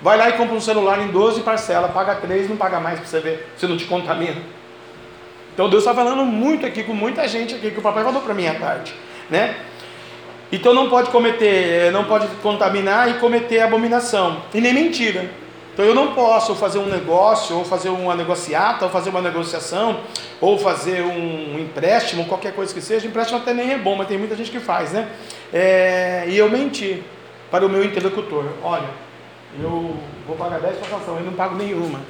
Vai 0.00 0.16
lá 0.16 0.28
e 0.28 0.32
compra 0.34 0.54
um 0.54 0.60
celular 0.60 1.00
em 1.00 1.08
12 1.08 1.40
parcelas, 1.42 1.90
paga 1.90 2.14
3, 2.14 2.48
não 2.48 2.56
paga 2.56 2.80
mais 2.80 2.98
para 2.98 3.08
você 3.08 3.20
ver 3.20 3.48
se 3.56 3.66
não 3.66 3.76
te 3.76 3.84
contamina. 3.84 4.40
Então 5.52 5.68
Deus 5.68 5.82
está 5.82 5.94
falando 5.94 6.24
muito 6.24 6.66
aqui 6.66 6.82
com 6.84 6.92
muita 6.92 7.26
gente 7.26 7.54
aqui 7.54 7.70
que 7.70 7.78
o 7.78 7.82
papai 7.82 8.04
falou 8.04 8.20
para 8.20 8.34
mim 8.34 8.46
à 8.46 8.54
tarde, 8.54 8.94
né? 9.30 9.56
Então 10.50 10.72
não 10.72 10.88
pode 10.88 11.10
cometer, 11.10 11.90
não 11.92 12.04
pode 12.04 12.26
contaminar 12.42 13.10
e 13.10 13.14
cometer 13.14 13.60
abominação 13.60 14.42
e 14.54 14.60
nem 14.60 14.72
mentira. 14.72 15.28
Então 15.76 15.84
eu 15.84 15.94
não 15.94 16.14
posso 16.14 16.54
fazer 16.54 16.78
um 16.78 16.86
negócio, 16.86 17.54
ou 17.54 17.62
fazer 17.62 17.90
uma 17.90 18.14
negociata, 18.14 18.86
ou 18.86 18.90
fazer 18.90 19.10
uma 19.10 19.20
negociação, 19.20 20.00
ou 20.40 20.56
fazer 20.56 21.02
um 21.02 21.58
empréstimo, 21.58 22.24
qualquer 22.24 22.54
coisa 22.54 22.72
que 22.72 22.80
seja. 22.80 23.06
Empréstimo 23.06 23.40
até 23.40 23.52
nem 23.52 23.72
é 23.72 23.76
bom, 23.76 23.94
mas 23.94 24.08
tem 24.08 24.16
muita 24.16 24.34
gente 24.34 24.50
que 24.50 24.58
faz, 24.58 24.92
né? 24.92 25.06
É, 25.52 26.24
e 26.28 26.38
eu 26.38 26.48
menti 26.48 27.02
para 27.50 27.66
o 27.66 27.68
meu 27.68 27.84
interlocutor. 27.84 28.46
Olha, 28.64 28.88
eu 29.60 29.96
vou 30.26 30.34
pagar 30.36 30.60
10 30.60 30.78
prestações, 30.78 31.18
eu 31.18 31.26
não 31.26 31.34
pago 31.34 31.56
nenhuma. 31.56 32.00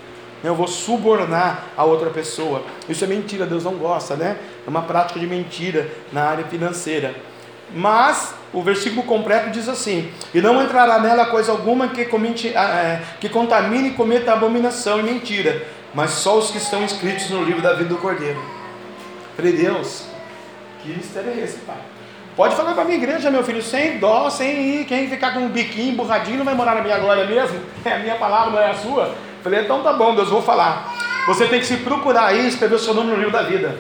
Eu 0.45 0.55
vou 0.55 0.69
subornar 0.69 1.65
a 1.77 1.85
outra 1.85 2.11
pessoa. 2.11 2.63
Isso 2.89 3.03
é 3.03 3.09
mentira, 3.09 3.47
Deus 3.47 3.65
não 3.65 3.75
gosta, 3.75 4.15
né? 4.15 4.37
É 4.65 4.71
uma 4.71 4.83
prática 4.83 5.19
de 5.19 5.27
mentira 5.27 5.89
na 6.13 6.23
área 6.23 6.45
financeira. 6.45 7.17
Mas 7.77 8.35
o 8.55 8.63
versículo 8.63 9.03
completo 9.03 9.51
diz 9.51 9.69
assim: 9.69 10.11
E 10.33 10.41
não 10.41 10.63
entrará 10.63 10.99
nela 10.99 11.27
coisa 11.27 11.53
alguma 11.53 11.89
que, 11.89 12.07
comete, 12.07 12.51
ah, 12.57 12.71
é, 12.71 13.03
que 13.21 13.29
contamine 13.29 13.91
e 13.91 13.93
cometa 13.93 14.33
abominação 14.33 14.99
e 14.99 15.03
mentira, 15.03 15.63
mas 15.93 16.13
só 16.13 16.39
os 16.39 16.51
que 16.51 16.57
estão 16.57 16.83
inscritos 16.83 17.29
no 17.29 17.45
livro 17.45 17.61
da 17.61 17.75
vida 17.75 17.91
do 17.91 17.99
Cordeiro. 17.99 18.43
Falei, 19.37 19.53
Deus, 19.53 20.07
que 20.83 20.89
mistério 20.89 21.31
é 21.31 21.45
esse, 21.45 21.59
pai? 21.59 21.77
Pode 22.35 22.57
falar 22.57 22.73
para 22.73 22.83
a 22.83 22.87
minha 22.87 22.97
igreja, 22.97 23.31
meu 23.31 23.45
filho, 23.45 23.63
sem 23.63 23.99
dó, 23.99 24.31
sem 24.31 24.81
ir. 24.81 24.85
Quem 24.87 25.11
ficar 25.11 25.35
com 25.35 25.41
um 25.41 25.49
biquinho 25.51 25.93
emburradinho 25.93 26.39
não 26.39 26.45
vai 26.47 26.55
morar 26.55 26.77
na 26.77 26.81
minha 26.81 26.99
glória 26.99 27.27
mesmo? 27.27 27.61
É 27.85 27.93
a 27.93 27.99
minha 27.99 28.17
palavra, 28.17 28.53
não 28.53 28.59
é 28.59 28.71
a 28.71 28.75
sua? 28.75 29.15
Falei, 29.43 29.61
então 29.61 29.83
tá 29.83 29.93
bom, 29.93 30.15
Deus, 30.15 30.31
vou 30.31 30.41
falar. 30.41 30.95
Você 31.27 31.47
tem 31.47 31.61
que 31.61 31.67
se 31.67 31.77
procurar 31.79 32.29
aí, 32.29 32.49
escrever 32.49 32.77
o 32.77 32.79
seu 32.79 32.95
nome 32.95 33.11
no 33.11 33.17
livro 33.17 33.33
da 33.33 33.43
vida. 33.43 33.79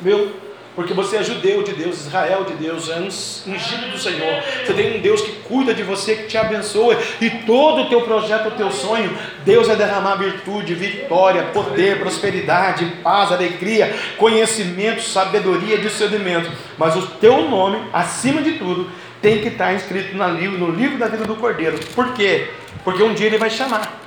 Viu? 0.00 0.45
Porque 0.76 0.92
você 0.92 1.16
é 1.16 1.24
judeu 1.24 1.62
de 1.62 1.72
Deus, 1.72 2.02
Israel 2.02 2.44
de 2.44 2.52
Deus, 2.52 2.90
é 2.90 2.98
ungido 3.00 3.90
do 3.90 3.98
Senhor. 3.98 4.42
Você 4.64 4.74
tem 4.74 4.98
um 4.98 5.00
Deus 5.00 5.22
que 5.22 5.32
cuida 5.36 5.72
de 5.72 5.82
você, 5.82 6.14
que 6.14 6.24
te 6.24 6.36
abençoa. 6.36 6.98
E 7.18 7.30
todo 7.30 7.82
o 7.82 7.88
teu 7.88 8.02
projeto, 8.02 8.48
o 8.48 8.50
teu 8.50 8.70
sonho, 8.70 9.16
Deus 9.42 9.66
vai 9.68 9.76
derramar 9.76 10.16
virtude, 10.16 10.74
vitória, 10.74 11.44
poder, 11.44 11.98
prosperidade, 11.98 12.84
paz, 13.02 13.32
alegria, 13.32 13.96
conhecimento, 14.18 15.00
sabedoria, 15.00 15.78
discernimento. 15.78 16.52
Mas 16.76 16.94
o 16.94 17.06
teu 17.06 17.48
nome, 17.48 17.82
acima 17.90 18.42
de 18.42 18.52
tudo, 18.52 18.90
tem 19.22 19.40
que 19.40 19.48
estar 19.48 19.72
inscrito 19.72 20.14
no 20.14 20.70
livro 20.70 20.98
da 20.98 21.08
vida 21.08 21.24
do 21.24 21.36
Cordeiro. 21.36 21.80
Por 21.94 22.12
quê? 22.12 22.48
Porque 22.84 23.02
um 23.02 23.14
dia 23.14 23.28
ele 23.28 23.38
vai 23.38 23.48
chamar. 23.48 23.98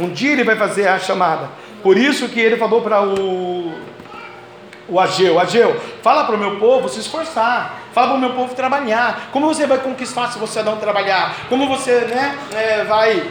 Um 0.00 0.08
dia 0.08 0.32
ele 0.32 0.44
vai 0.44 0.56
fazer 0.56 0.88
a 0.88 0.98
chamada. 0.98 1.50
Por 1.82 1.98
isso 1.98 2.26
que 2.30 2.40
ele 2.40 2.56
falou 2.56 2.80
para 2.80 3.02
o 3.06 3.74
o 4.88 5.00
Ageu, 5.00 5.38
Ageu, 5.38 5.80
fala 6.02 6.24
para 6.24 6.34
o 6.34 6.38
meu 6.38 6.56
povo 6.58 6.88
se 6.88 7.00
esforçar, 7.00 7.80
fala 7.92 8.08
para 8.08 8.16
o 8.16 8.20
meu 8.20 8.30
povo 8.30 8.54
trabalhar. 8.54 9.28
Como 9.32 9.46
você 9.46 9.66
vai 9.66 9.78
conquistar 9.78 10.28
se 10.28 10.38
você 10.38 10.62
não 10.62 10.76
trabalhar? 10.76 11.34
Como 11.48 11.66
você 11.68 12.00
né, 12.02 12.38
é, 12.54 12.84
vai, 12.84 13.30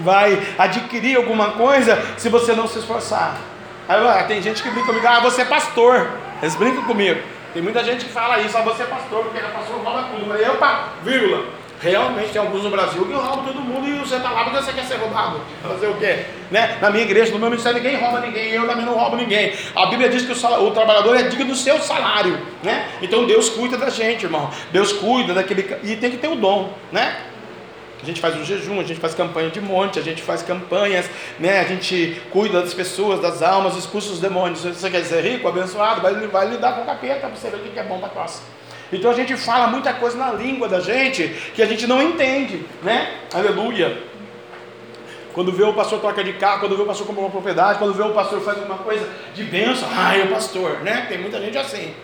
vai 0.00 0.42
adquirir 0.58 1.16
alguma 1.16 1.52
coisa 1.52 1.98
se 2.18 2.28
você 2.28 2.52
não 2.52 2.68
se 2.68 2.78
esforçar? 2.78 3.36
Aí, 3.88 4.06
ah, 4.06 4.24
tem 4.24 4.40
gente 4.40 4.62
que 4.62 4.70
brinca 4.70 4.86
comigo, 4.86 5.06
ah, 5.06 5.20
você 5.20 5.42
é 5.42 5.44
pastor. 5.44 6.08
Eles 6.40 6.54
brincam 6.54 6.84
comigo. 6.84 7.20
Tem 7.52 7.60
muita 7.60 7.82
gente 7.82 8.04
que 8.04 8.12
fala 8.12 8.38
isso, 8.38 8.56
ah, 8.56 8.62
você 8.62 8.82
é 8.82 8.86
pastor, 8.86 9.24
porque 9.24 9.38
é 9.38 9.42
pastor 9.42 9.80
rouba 9.80 10.04
tudo. 10.04 10.32
Eu 10.34 10.52
opa, 10.54 10.90
vírgula. 11.02 11.59
Realmente 11.80 12.32
tem 12.32 12.40
alguns 12.40 12.62
no 12.62 12.70
Brasil 12.70 13.06
que 13.06 13.12
roubam 13.12 13.44
todo 13.44 13.60
mundo 13.62 13.88
e 13.88 13.98
você 13.98 14.16
está 14.16 14.30
lá 14.30 14.44
porque 14.44 14.62
você 14.62 14.72
quer 14.72 14.84
ser 14.84 14.96
roubado. 14.96 15.40
Fazer 15.62 15.86
o 15.86 15.94
quê? 15.94 16.26
Né? 16.50 16.76
Na 16.78 16.90
minha 16.90 17.04
igreja, 17.04 17.32
no 17.32 17.38
meu 17.38 17.48
ministério, 17.48 17.82
ninguém 17.82 17.98
rouba 17.98 18.20
ninguém, 18.20 18.50
eu 18.50 18.66
também 18.66 18.84
não 18.84 18.94
roubo 18.94 19.16
ninguém. 19.16 19.54
A 19.74 19.86
Bíblia 19.86 20.10
diz 20.10 20.26
que 20.26 20.32
o, 20.32 20.36
salário, 20.36 20.66
o 20.66 20.70
trabalhador 20.72 21.16
é 21.16 21.22
digno 21.22 21.46
do 21.46 21.56
seu 21.56 21.78
salário. 21.80 22.38
Né? 22.62 22.86
Então 23.00 23.24
Deus 23.24 23.48
cuida 23.48 23.78
da 23.78 23.88
gente, 23.88 24.24
irmão. 24.24 24.50
Deus 24.70 24.92
cuida 24.92 25.32
daquele. 25.32 25.74
E 25.82 25.96
tem 25.96 26.10
que 26.10 26.18
ter 26.18 26.28
o 26.28 26.36
dom, 26.36 26.70
né? 26.92 27.16
A 28.02 28.06
gente 28.06 28.20
faz 28.20 28.34
um 28.36 28.44
jejum, 28.44 28.80
a 28.80 28.84
gente 28.84 28.98
faz 28.98 29.14
campanha 29.14 29.50
de 29.50 29.60
monte, 29.60 29.98
a 29.98 30.02
gente 30.02 30.22
faz 30.22 30.42
campanhas, 30.42 31.08
né? 31.38 31.60
A 31.60 31.64
gente 31.64 32.20
cuida 32.30 32.60
das 32.60 32.72
pessoas, 32.72 33.20
das 33.20 33.42
almas, 33.42 33.76
expulsa 33.76 34.10
os 34.12 34.20
demônios. 34.20 34.64
Você 34.64 34.90
quer 34.90 35.04
ser 35.04 35.22
rico, 35.22 35.46
abençoado, 35.46 36.00
vai, 36.00 36.14
vai 36.14 36.48
lidar 36.48 36.74
com 36.74 36.82
o 36.82 36.86
capeta 36.86 37.20
para 37.20 37.30
você 37.30 37.50
ver 37.50 37.56
o 37.56 37.60
que 37.60 37.78
é 37.78 37.82
bom 37.82 37.98
para 37.98 38.14
nós. 38.14 38.42
Então 38.92 39.10
a 39.10 39.14
gente 39.14 39.36
fala 39.36 39.66
muita 39.68 39.92
coisa 39.94 40.16
na 40.16 40.32
língua 40.32 40.68
da 40.68 40.80
gente 40.80 41.28
que 41.54 41.62
a 41.62 41.66
gente 41.66 41.86
não 41.86 42.02
entende, 42.02 42.64
né? 42.82 43.18
Aleluia. 43.32 44.02
Quando 45.32 45.52
vê 45.52 45.62
o 45.62 45.72
pastor 45.72 46.00
toca 46.00 46.24
de 46.24 46.32
carro, 46.32 46.60
quando 46.60 46.76
vê 46.76 46.82
o 46.82 46.86
pastor 46.86 47.06
comprar 47.06 47.22
uma 47.22 47.30
propriedade, 47.30 47.78
quando 47.78 47.94
vê 47.94 48.02
o 48.02 48.10
pastor 48.10 48.40
faz 48.40 48.58
alguma 48.58 48.78
coisa 48.78 49.08
de 49.32 49.44
bênção, 49.44 49.88
ai, 49.92 50.22
o 50.22 50.28
pastor, 50.28 50.80
né? 50.80 51.06
Tem 51.08 51.18
muita 51.18 51.40
gente 51.40 51.56
assim. 51.56 51.94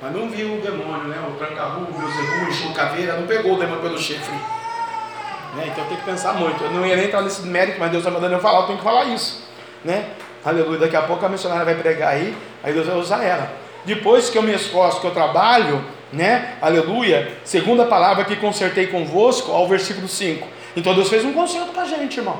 Mas 0.00 0.12
não 0.12 0.30
viu 0.30 0.54
o 0.54 0.60
demônio, 0.62 1.08
né? 1.08 1.16
O 1.28 1.32
tranca-rua, 1.32 1.86
o 1.86 2.10
zebucho, 2.10 2.68
o 2.68 2.72
caveira, 2.72 3.16
não 3.16 3.26
pegou 3.26 3.54
o 3.54 3.58
demônio 3.58 3.82
pelo 3.82 3.98
chifre. 3.98 4.34
Né? 5.54 5.66
Então 5.66 5.84
tem 5.86 5.96
que 5.96 6.04
pensar 6.04 6.32
muito. 6.34 6.62
Eu 6.64 6.70
não 6.70 6.86
ia 6.86 6.96
nem 6.96 7.06
entrar 7.06 7.20
nesse 7.20 7.42
mérito, 7.42 7.78
mas 7.78 7.90
Deus 7.90 8.02
está 8.02 8.10
mandando 8.10 8.34
eu 8.34 8.40
falar, 8.40 8.60
eu 8.60 8.66
tenho 8.66 8.78
que 8.78 8.84
falar 8.84 9.04
isso. 9.04 9.46
Né? 9.84 10.10
Aleluia. 10.44 10.78
Daqui 10.78 10.96
a 10.96 11.02
pouco 11.02 11.24
a 11.26 11.28
missionária 11.28 11.64
vai 11.64 11.74
pregar 11.74 12.14
aí, 12.14 12.34
aí 12.62 12.72
Deus 12.72 12.86
vai 12.86 12.96
usar 12.96 13.22
ela. 13.22 13.50
Depois 13.84 14.28
que 14.30 14.38
eu 14.38 14.42
me 14.42 14.54
esforço, 14.54 15.00
que 15.00 15.06
eu 15.06 15.12
trabalho, 15.12 15.84
né? 16.12 16.56
Aleluia. 16.60 17.32
Segunda 17.44 17.84
palavra 17.86 18.24
que 18.24 18.36
consertei 18.36 18.86
convosco, 18.88 19.52
ao 19.52 19.66
versículo 19.66 20.08
5. 20.08 20.46
Então 20.76 20.94
Deus 20.94 21.08
fez 21.08 21.24
um 21.24 21.32
conserto 21.32 21.72
com 21.72 21.80
a 21.80 21.84
gente, 21.84 22.18
irmão. 22.18 22.38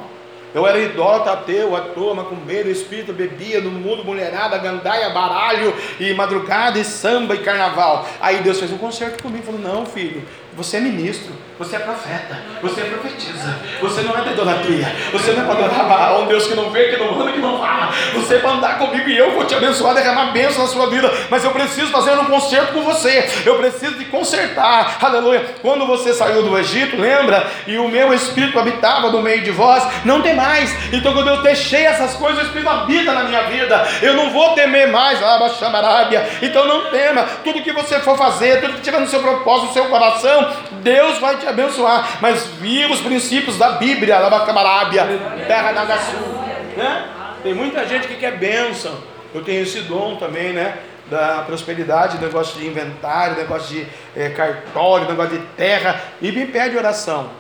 Eu 0.52 0.66
era 0.66 0.78
idólatra, 0.80 1.32
ateu, 1.32 1.76
ator, 1.76 2.14
macumbeiro, 2.14 2.68
espírito, 2.68 3.12
bebia 3.12 3.60
no 3.60 3.70
mundo, 3.70 4.04
mulherada, 4.04 4.58
gandaia, 4.58 5.10
baralho, 5.10 5.72
e 6.00 6.12
madrugada, 6.12 6.78
e 6.78 6.84
samba, 6.84 7.36
e 7.36 7.38
carnaval. 7.38 8.08
Aí 8.20 8.38
Deus 8.38 8.58
fez 8.58 8.72
um 8.72 8.78
concerto 8.78 9.22
comigo, 9.22 9.44
falou, 9.44 9.60
não 9.60 9.86
filho, 9.86 10.22
você 10.56 10.78
é 10.78 10.80
ministro, 10.80 11.32
você 11.60 11.76
é 11.76 11.80
profeta, 11.80 12.38
você 12.62 12.80
é 12.80 12.84
profetisa, 12.84 13.54
você 13.82 14.00
não 14.00 14.16
é 14.16 14.22
da 14.22 14.30
idolatria, 14.30 14.96
você 15.12 15.32
não 15.32 15.42
é 15.42 15.44
para 15.44 15.66
adorar 15.66 16.18
um 16.18 16.26
Deus 16.26 16.46
que 16.46 16.54
não 16.54 16.70
vê, 16.70 16.88
que 16.88 16.96
não 16.96 17.20
anda, 17.20 17.32
que 17.32 17.38
não 17.38 17.58
fala. 17.58 17.92
Você 18.14 18.36
é 18.36 18.38
para 18.38 18.52
andar 18.52 18.78
comigo 18.78 19.06
e 19.10 19.18
eu 19.18 19.32
vou 19.32 19.44
te 19.44 19.54
abençoar, 19.54 19.94
derramar 19.94 20.32
bênção 20.32 20.62
na 20.62 20.70
sua 20.70 20.88
vida. 20.88 21.12
Mas 21.28 21.44
eu 21.44 21.50
preciso 21.50 21.88
fazer 21.88 22.12
um 22.12 22.24
concerto 22.24 22.72
com 22.72 22.80
você, 22.80 23.28
eu 23.44 23.58
preciso 23.58 23.98
de 23.98 24.06
consertar, 24.06 24.96
aleluia. 25.02 25.54
Quando 25.60 25.86
você 25.86 26.14
saiu 26.14 26.42
do 26.42 26.56
Egito, 26.56 26.96
lembra? 26.96 27.46
E 27.66 27.76
o 27.76 27.88
meu 27.88 28.14
espírito 28.14 28.58
habitava 28.58 29.10
no 29.10 29.20
meio 29.20 29.42
de 29.42 29.50
vós, 29.50 29.86
não 30.02 30.22
tem 30.22 30.34
mais. 30.34 30.74
Então 30.94 31.12
quando 31.12 31.28
eu 31.28 31.42
deixei 31.42 31.84
essas 31.84 32.14
coisas, 32.14 32.42
o 32.42 32.46
espírito 32.46 32.70
habita 32.70 33.12
na 33.12 33.24
minha 33.24 33.42
vida, 33.42 33.86
eu 34.00 34.14
não 34.14 34.30
vou 34.30 34.54
temer 34.54 34.88
mais, 34.88 35.22
ah, 35.22 35.38
Arábia. 35.70 36.26
Então 36.40 36.66
não 36.66 36.90
tema, 36.90 37.24
tudo 37.44 37.62
que 37.62 37.70
você 37.70 38.00
for 38.00 38.16
fazer, 38.16 38.62
tudo 38.62 38.74
que 38.74 38.80
tiver 38.80 38.98
no 38.98 39.06
seu 39.06 39.20
propósito, 39.20 39.66
no 39.66 39.72
seu 39.74 39.84
coração, 39.90 40.50
Deus 40.82 41.18
vai 41.18 41.36
te 41.36 41.49
abençoar. 41.50 42.18
Mas 42.20 42.46
viva 42.46 42.92
os 42.92 43.00
princípios 43.00 43.56
da 43.56 43.72
Bíblia, 43.72 44.18
da 44.18 44.30
Bacabarábia, 44.30 45.06
terra 45.46 45.72
da 45.72 45.98
Sul. 45.98 46.40
Né? 46.76 47.08
Tem 47.42 47.54
muita 47.54 47.86
gente 47.86 48.06
que 48.06 48.16
quer 48.16 48.36
bênção. 48.36 48.94
Eu 49.34 49.42
tenho 49.42 49.62
esse 49.62 49.82
dom 49.82 50.16
também, 50.16 50.52
né? 50.52 50.78
Da 51.08 51.42
prosperidade, 51.42 52.18
negócio 52.18 52.58
de 52.58 52.66
inventário, 52.66 53.36
negócio 53.36 53.68
de 53.68 53.86
é, 54.14 54.28
cartório, 54.30 55.08
negócio 55.08 55.38
de 55.38 55.44
terra, 55.56 56.00
e 56.22 56.30
me 56.30 56.46
pede 56.46 56.76
oração. 56.76 57.30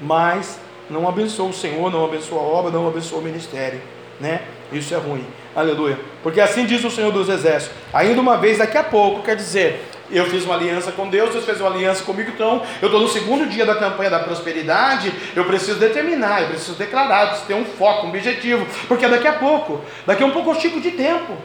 Mas 0.00 0.58
não 0.88 1.08
abençoa 1.08 1.48
o 1.48 1.52
Senhor, 1.52 1.90
não 1.90 2.04
abençoa 2.04 2.40
a 2.40 2.44
obra, 2.44 2.70
não 2.70 2.86
abençoa 2.86 3.18
o 3.18 3.22
ministério, 3.22 3.80
né? 4.20 4.42
Isso 4.72 4.94
é 4.94 4.96
ruim. 4.96 5.26
Aleluia. 5.54 5.98
Porque 6.22 6.40
assim 6.40 6.64
diz 6.64 6.84
o 6.84 6.90
Senhor 6.90 7.12
dos 7.12 7.28
Exércitos. 7.28 7.76
Ainda 7.92 8.20
uma 8.20 8.36
vez, 8.36 8.58
daqui 8.58 8.78
a 8.78 8.84
pouco, 8.84 9.22
quer 9.22 9.34
dizer, 9.34 9.84
eu 10.10 10.26
fiz 10.26 10.44
uma 10.44 10.54
aliança 10.54 10.92
com 10.92 11.08
Deus, 11.08 11.30
Deus 11.30 11.44
fez 11.44 11.60
uma 11.60 11.70
aliança 11.70 12.02
comigo, 12.04 12.30
então 12.34 12.62
eu 12.80 12.86
estou 12.86 13.00
no 13.00 13.08
segundo 13.08 13.46
dia 13.48 13.64
da 13.64 13.76
campanha 13.76 14.10
da 14.10 14.20
prosperidade, 14.20 15.12
eu 15.34 15.44
preciso 15.44 15.78
determinar, 15.78 16.42
eu 16.42 16.48
preciso 16.48 16.74
declarar, 16.74 17.22
eu 17.22 17.28
preciso 17.28 17.46
ter 17.46 17.54
um 17.54 17.64
foco, 17.64 18.06
um 18.06 18.08
objetivo, 18.10 18.66
porque 18.88 19.06
daqui 19.06 19.28
a 19.28 19.34
pouco, 19.34 19.80
daqui 20.06 20.22
a 20.22 20.26
um 20.26 20.32
pouco 20.32 20.50
eu 20.50 20.80
de 20.80 20.90
tempo. 20.92 21.36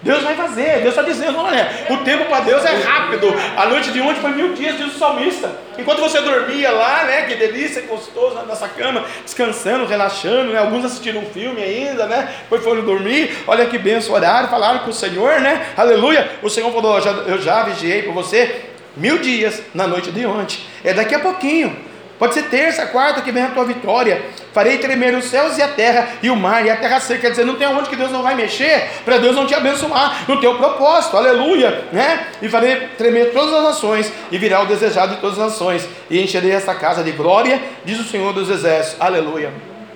Deus 0.00 0.22
vai 0.22 0.36
fazer, 0.36 0.80
Deus 0.80 0.90
está 0.90 1.02
dizendo: 1.02 1.38
olha, 1.38 1.68
o 1.90 1.96
tempo 1.98 2.26
para 2.26 2.40
Deus 2.40 2.64
é 2.64 2.74
rápido. 2.76 3.34
A 3.56 3.66
noite 3.66 3.90
de 3.90 4.00
ontem 4.00 4.20
foi 4.20 4.30
mil 4.30 4.54
dias, 4.54 4.76
diz 4.76 4.94
o 4.94 4.98
salmista. 4.98 5.50
Enquanto 5.76 6.00
você 6.00 6.20
dormia 6.20 6.70
lá, 6.70 7.04
né? 7.04 7.22
Que 7.22 7.34
delícia, 7.34 7.82
gostoso 7.82 8.36
na 8.36 8.42
nossa 8.42 8.68
cama, 8.68 9.04
descansando, 9.24 9.86
relaxando, 9.86 10.52
né? 10.52 10.58
Alguns 10.58 10.84
assistiram 10.84 11.20
um 11.20 11.26
filme 11.26 11.62
ainda, 11.62 12.06
né? 12.06 12.32
Depois 12.42 12.62
foram 12.62 12.82
dormir. 12.82 13.36
Olha 13.46 13.66
que 13.66 13.76
benção, 13.76 14.14
horário, 14.14 14.48
falaram 14.48 14.80
com 14.80 14.90
o 14.90 14.94
Senhor, 14.94 15.40
né? 15.40 15.66
Aleluia. 15.76 16.30
O 16.42 16.48
Senhor 16.48 16.72
falou: 16.72 16.96
eu 16.96 17.02
já, 17.02 17.10
eu 17.10 17.38
já 17.40 17.62
vigiei 17.64 18.02
por 18.02 18.14
você 18.14 18.66
mil 18.96 19.18
dias 19.18 19.62
na 19.74 19.86
noite 19.86 20.12
de 20.12 20.24
ontem. 20.26 20.60
É 20.84 20.94
daqui 20.94 21.14
a 21.14 21.18
pouquinho. 21.18 21.87
Pode 22.18 22.34
ser 22.34 22.44
terça, 22.44 22.86
quarta 22.86 23.22
que 23.22 23.30
vem 23.30 23.44
a 23.44 23.48
tua 23.48 23.64
vitória. 23.64 24.24
Farei 24.52 24.78
tremer 24.78 25.14
os 25.14 25.26
céus 25.26 25.56
e 25.56 25.62
a 25.62 25.68
terra 25.68 26.08
e 26.22 26.28
o 26.28 26.36
mar 26.36 26.64
e 26.66 26.70
a 26.70 26.76
terra 26.76 26.98
seca. 26.98 27.20
Quer 27.20 27.30
dizer, 27.30 27.44
não 27.44 27.54
tem 27.54 27.68
onde 27.68 27.88
que 27.88 27.94
Deus 27.96 28.10
não 28.10 28.22
vai 28.22 28.34
mexer 28.34 28.88
para 29.04 29.18
Deus 29.18 29.36
não 29.36 29.46
te 29.46 29.54
abençoar 29.54 30.24
no 30.26 30.40
teu 30.40 30.56
propósito. 30.56 31.16
Aleluia, 31.16 31.84
né? 31.92 32.26
E 32.42 32.48
farei 32.48 32.88
tremer 32.98 33.32
todas 33.32 33.54
as 33.54 33.62
nações 33.62 34.12
e 34.30 34.38
virá 34.38 34.60
o 34.62 34.66
desejado 34.66 35.14
de 35.14 35.20
todas 35.20 35.38
as 35.38 35.52
nações 35.52 35.88
e 36.10 36.20
encherei 36.20 36.50
esta 36.50 36.74
casa 36.74 37.04
de 37.04 37.12
glória, 37.12 37.62
diz 37.84 38.00
o 38.00 38.04
Senhor 38.04 38.32
dos 38.32 38.50
exércitos. 38.50 39.00
Aleluia, 39.00 39.52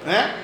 né? 0.07 0.35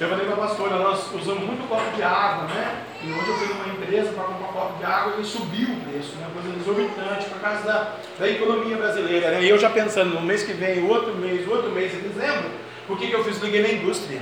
Eu 0.00 0.08
falei 0.08 0.26
para 0.26 0.34
a 0.34 0.46
pastora, 0.46 0.76
nós 0.76 1.12
usamos 1.12 1.42
muito 1.42 1.68
copo 1.68 1.96
de 1.96 2.02
água, 2.02 2.44
né? 2.54 2.87
E 3.08 3.10
hoje 3.10 3.26
eu 3.26 3.34
fui 3.36 3.48
numa 3.48 3.68
empresa 3.68 4.12
para 4.12 4.24
comprar 4.24 4.48
um 4.48 4.52
copo 4.52 4.78
de 4.78 4.84
água 4.84 5.14
e 5.18 5.24
subiu 5.24 5.68
o 5.70 5.80
preço, 5.80 6.14
né? 6.16 6.26
Coisa 6.34 6.58
exorbitante 6.60 7.24
por 7.30 7.40
causa 7.40 7.62
da, 7.62 7.94
da 8.18 8.28
economia 8.28 8.76
brasileira, 8.76 9.30
né? 9.30 9.42
E 9.42 9.48
eu 9.48 9.58
já 9.58 9.70
pensando, 9.70 10.12
no 10.12 10.20
mês 10.20 10.42
que 10.42 10.52
vem, 10.52 10.84
outro 10.86 11.14
mês, 11.14 11.48
outro 11.48 11.70
mês, 11.70 11.94
em 11.94 12.00
dezembro, 12.00 12.50
o 12.86 12.96
que, 12.96 13.06
que 13.06 13.14
eu 13.14 13.24
fiz? 13.24 13.38
Liguei 13.38 13.62
na 13.62 13.70
indústria. 13.70 14.20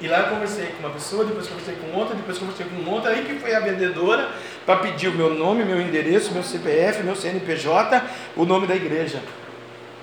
E 0.00 0.08
lá 0.08 0.18
eu 0.18 0.26
conversei 0.30 0.66
com 0.66 0.80
uma 0.80 0.90
pessoa, 0.90 1.24
depois 1.24 1.46
conversei 1.46 1.76
com 1.76 1.96
outra, 1.96 2.16
depois 2.16 2.38
conversei 2.38 2.66
com 2.66 2.90
outra, 2.90 3.12
aí 3.12 3.24
que 3.24 3.34
foi 3.34 3.54
a 3.54 3.60
vendedora 3.60 4.28
para 4.66 4.80
pedir 4.80 5.06
o 5.06 5.12
meu 5.12 5.32
nome, 5.32 5.64
meu 5.64 5.80
endereço, 5.80 6.32
meu 6.32 6.42
CPF, 6.42 7.04
meu 7.04 7.14
CNPJ, 7.14 8.02
o 8.34 8.44
nome 8.44 8.66
da 8.66 8.74
igreja. 8.74 9.22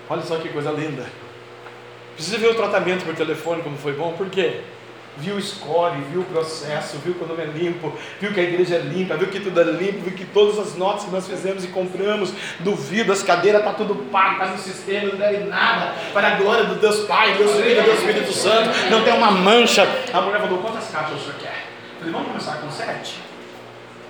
Olha 0.10 0.22
só 0.22 0.38
que 0.38 0.48
coisa 0.48 0.72
linda. 0.72 1.06
Precisa 2.16 2.38
ver 2.38 2.48
o 2.48 2.56
tratamento 2.56 3.04
por 3.04 3.13
telefone, 3.13 3.62
como 3.62 3.78
foi 3.78 3.92
bom, 3.92 4.13
por 4.13 4.30
quê? 4.30 4.62
Viu 5.17 5.39
score, 5.39 6.02
viu 6.12 6.21
o 6.21 6.26
processo, 6.26 6.97
viu 6.97 7.13
que 7.13 7.23
o 7.23 7.28
nome 7.28 7.43
é 7.43 7.45
limpo, 7.45 7.93
viu 8.19 8.34
que 8.34 8.39
a 8.39 8.43
igreja 8.43 8.76
é 8.76 8.80
limpa, 8.80 9.15
viu 9.15 9.28
que 9.28 9.39
tudo 9.39 9.62
é 9.62 9.63
limpo, 9.63 10.02
viu 10.02 10.13
que 10.13 10.26
todas 10.26 10.58
as 10.58 10.76
notas 10.76 11.06
que 11.06 11.12
nós 11.12 11.28
fizemos 11.28 11.63
e 11.63 11.67
compramos, 11.67 12.34
duvido, 12.60 13.13
as 13.13 13.21
cadeiras 13.21 13.62
está 13.62 13.73
tudo 13.73 13.95
pago, 14.12 14.34
está 14.34 14.47
no 14.47 14.58
sistema, 14.58 15.12
não 15.12 15.17
deve 15.17 15.43
nada, 15.43 15.93
para 16.12 16.30
a 16.30 16.36
glória 16.38 16.63
do 16.65 16.76
Deus 16.76 17.02
Pai, 17.02 17.36
Deus 17.38 17.52
Filho, 17.52 17.84
Deus 17.84 17.99
Espírito 17.99 18.34
Santo, 18.34 18.69
não 18.89 19.04
tem 19.04 19.13
uma 19.13 19.30
mancha. 19.30 19.88
A 20.12 20.21
mulher 20.21 20.41
falou: 20.41 20.60
quantas 20.60 20.89
caixas 20.89 21.15
o 21.15 21.19
senhor 21.19 21.36
quer? 21.39 21.63
Eu 21.93 21.99
falei, 21.99 22.13
vamos 22.13 22.28
começar 22.30 22.58
com 22.58 22.71
sete? 22.71 23.21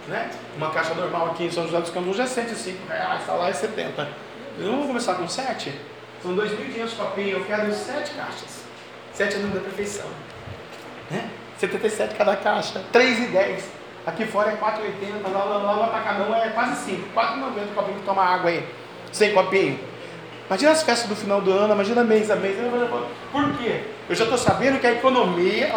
Né? 0.08 0.30
Uma 0.56 0.70
caixa 0.70 0.94
normal 0.94 1.32
aqui 1.32 1.46
em 1.46 1.52
São 1.52 1.66
José 1.66 1.80
dos 1.80 1.90
Campos 1.90 2.16
já 2.16 2.24
é 2.24 2.28
105 2.28 2.88
reais, 2.88 3.22
está 3.22 3.34
lá 3.34 3.50
é 3.50 3.54
70. 3.54 3.90
Eu 3.90 3.94
falei, 3.96 4.72
vamos 4.72 4.88
começar 4.88 5.16
com 5.16 5.28
sete? 5.28 5.74
São 6.22 6.34
2.500 6.34 6.96
copinhos, 6.96 7.34
eu 7.34 7.46
quero 7.46 7.74
sete 7.74 8.12
caixas. 8.12 8.64
Sete 9.14 9.36
é 9.36 9.38
o 9.40 9.42
número 9.42 9.60
da 9.60 9.66
perfeição. 9.66 10.08
Né? 11.12 11.30
77 11.58 12.16
cada 12.16 12.36
caixa, 12.36 12.82
3,10. 12.94 13.62
Aqui 14.06 14.26
fora 14.26 14.52
é 14.52 14.56
4,80, 14.56 15.32
lá, 15.32 15.44
lá, 15.44 15.58
lá 15.58 15.74
no 15.76 15.84
Atacadão 15.84 16.36
é 16.36 16.50
quase 16.50 16.92
5. 16.92 17.10
4,90 17.16 17.74
copinho 17.74 18.00
que 18.00 18.06
toma 18.06 18.24
água 18.24 18.50
aí. 18.50 18.64
Sem 19.12 19.34
copinho. 19.34 19.80
Imagina 20.48 20.72
as 20.72 20.84
festas 20.84 21.08
do 21.08 21.16
final 21.16 21.40
do 21.40 21.52
ano, 21.52 21.74
imagina 21.74 22.04
mês 22.04 22.30
a 22.30 22.36
mês. 22.36 22.58
Por 23.32 23.58
quê? 23.58 23.82
Eu 24.10 24.16
já 24.16 24.26
estou 24.26 24.38
sabendo 24.38 24.80
que 24.80 24.86
a 24.86 24.92
economia, 24.92 25.72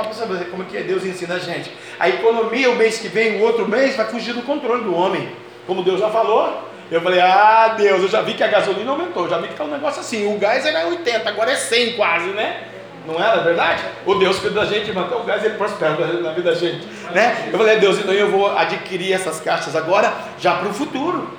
como 0.51 0.65
que 0.65 0.79
Deus 0.83 1.05
ensina 1.05 1.37
a 1.37 1.39
gente. 1.39 1.73
A 2.01 2.09
economia, 2.09 2.69
o 2.71 2.75
mês 2.75 2.99
que 2.99 3.07
vem, 3.07 3.41
o 3.41 3.45
outro 3.45 3.69
mês, 3.69 3.95
vai 3.97 4.07
fugir 4.07 4.35
do 4.35 4.43
controle 4.43 4.83
do 4.83 4.95
homem. 4.95 5.31
Como 5.67 5.85
Deus 5.85 6.01
já 6.01 6.11
falou, 6.11 6.69
eu 6.91 7.01
falei, 7.01 7.21
ah 7.21 7.75
Deus, 7.77 8.03
eu 8.03 8.09
já 8.09 8.23
vi 8.23 8.35
que 8.35 8.43
a 8.43 8.49
gasolina 8.49 8.91
aumentou, 8.91 9.29
já 9.29 9.39
vi 9.39 9.47
que 9.47 9.53
está 9.53 9.65
um 9.65 9.71
negócio 9.71 10.01
assim, 10.01 10.35
o 10.35 10.39
gás 10.39 10.67
era 10.67 10.87
80, 10.87 11.29
agora 11.29 11.53
é 11.53 11.57
100 11.57 11.97
quase, 11.97 12.27
né? 12.31 12.65
Não 13.07 13.23
era 13.23 13.40
verdade? 13.42 13.85
O 14.05 14.14
Deus 14.16 14.38
cuida 14.38 14.61
da 14.61 14.66
gente, 14.66 14.92
manter 14.92 15.14
o 15.14 15.23
gás 15.23 15.45
ele 15.45 15.55
prospera 15.55 15.97
na 16.21 16.33
vida 16.33 16.51
da 16.51 16.57
gente. 16.57 16.87
Né? 17.12 17.51
Eu 17.53 17.59
falei, 17.59 17.79
Deus, 17.79 17.99
então 17.99 18.12
eu 18.12 18.31
vou 18.31 18.51
adquirir 18.57 19.12
essas 19.12 19.40
caixas 19.40 19.77
agora, 19.77 20.12
já 20.38 20.55
para 20.57 20.69
o 20.69 20.75
futuro. 20.75 21.31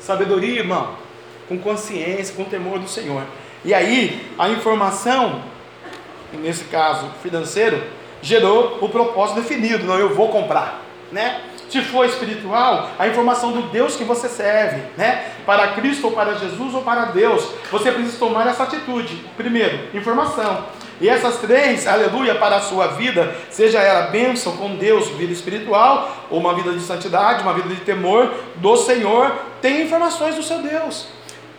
Sabedoria, 0.00 0.58
irmão, 0.58 0.94
com 1.48 1.58
consciência, 1.58 2.34
com 2.34 2.44
temor 2.44 2.78
do 2.78 2.88
Senhor. 2.88 3.22
E 3.64 3.72
aí, 3.72 4.28
a 4.38 4.48
informação, 4.48 5.42
nesse 6.32 6.64
caso 6.64 7.08
financeiro, 7.22 7.82
gerou 8.20 8.78
o 8.80 8.88
propósito 8.88 9.40
definido, 9.40 9.84
não, 9.84 9.98
eu 9.98 10.14
vou 10.14 10.28
comprar, 10.28 10.82
né? 11.12 11.42
Se 11.68 11.82
for 11.82 12.06
espiritual, 12.06 12.90
a 12.98 13.06
informação 13.06 13.52
do 13.52 13.62
Deus 13.70 13.94
que 13.94 14.02
você 14.02 14.26
serve, 14.28 14.82
né? 14.96 15.32
Para 15.44 15.68
Cristo 15.68 16.06
ou 16.06 16.12
para 16.12 16.34
Jesus 16.34 16.74
ou 16.74 16.82
para 16.82 17.06
Deus, 17.06 17.46
você 17.70 17.92
precisa 17.92 18.18
tomar 18.18 18.46
essa 18.46 18.62
atitude. 18.62 19.16
Primeiro, 19.36 19.78
informação. 19.94 20.64
E 21.00 21.08
essas 21.08 21.36
três, 21.36 21.86
aleluia, 21.86 22.34
para 22.34 22.56
a 22.56 22.60
sua 22.60 22.88
vida, 22.88 23.32
seja 23.50 23.80
ela 23.80 24.08
bênção 24.08 24.56
com 24.56 24.74
Deus, 24.76 25.08
vida 25.10 25.32
espiritual, 25.32 26.26
ou 26.28 26.40
uma 26.40 26.54
vida 26.54 26.72
de 26.72 26.80
santidade, 26.80 27.42
uma 27.42 27.54
vida 27.54 27.68
de 27.68 27.80
temor 27.82 28.34
do 28.56 28.76
Senhor, 28.76 29.32
tem 29.62 29.82
informações 29.82 30.34
do 30.34 30.42
seu 30.42 30.58
Deus. 30.58 31.06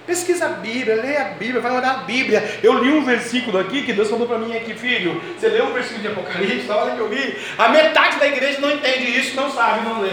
Pesquisa 0.06 0.47
a 0.47 0.49
Bíblia, 0.49 0.95
leia 0.95 1.21
a 1.21 1.30
Bíblia, 1.36 1.62
vai 1.62 1.71
orar 1.71 1.99
a 1.99 2.04
Bíblia. 2.04 2.60
Eu 2.63 2.84
li 2.84 2.91
um 2.91 3.06
versículo 3.06 3.60
aqui 3.60 3.84
que 3.84 3.93
Deus 3.93 4.10
falou 4.10 4.28
para 4.28 4.39
mim 4.39 4.58
aqui, 4.58 4.73
filho. 4.73 5.21
Você 5.38 5.47
leu 5.47 5.65
um 5.65 5.73
versículo 5.73 6.02
de 6.02 6.08
Apocalipse, 6.08 6.69
hora 6.71 6.95
que 6.95 6.99
eu 6.99 7.08
li, 7.08 7.38
a 7.58 7.69
metade 7.69 8.17
da 8.17 8.28
igreja 8.28 8.60
não 8.60 8.71
entende 8.71 9.19
isso, 9.19 9.36
não 9.36 9.52
sabe, 9.52 9.88
não 9.88 10.02
lê. 10.02 10.10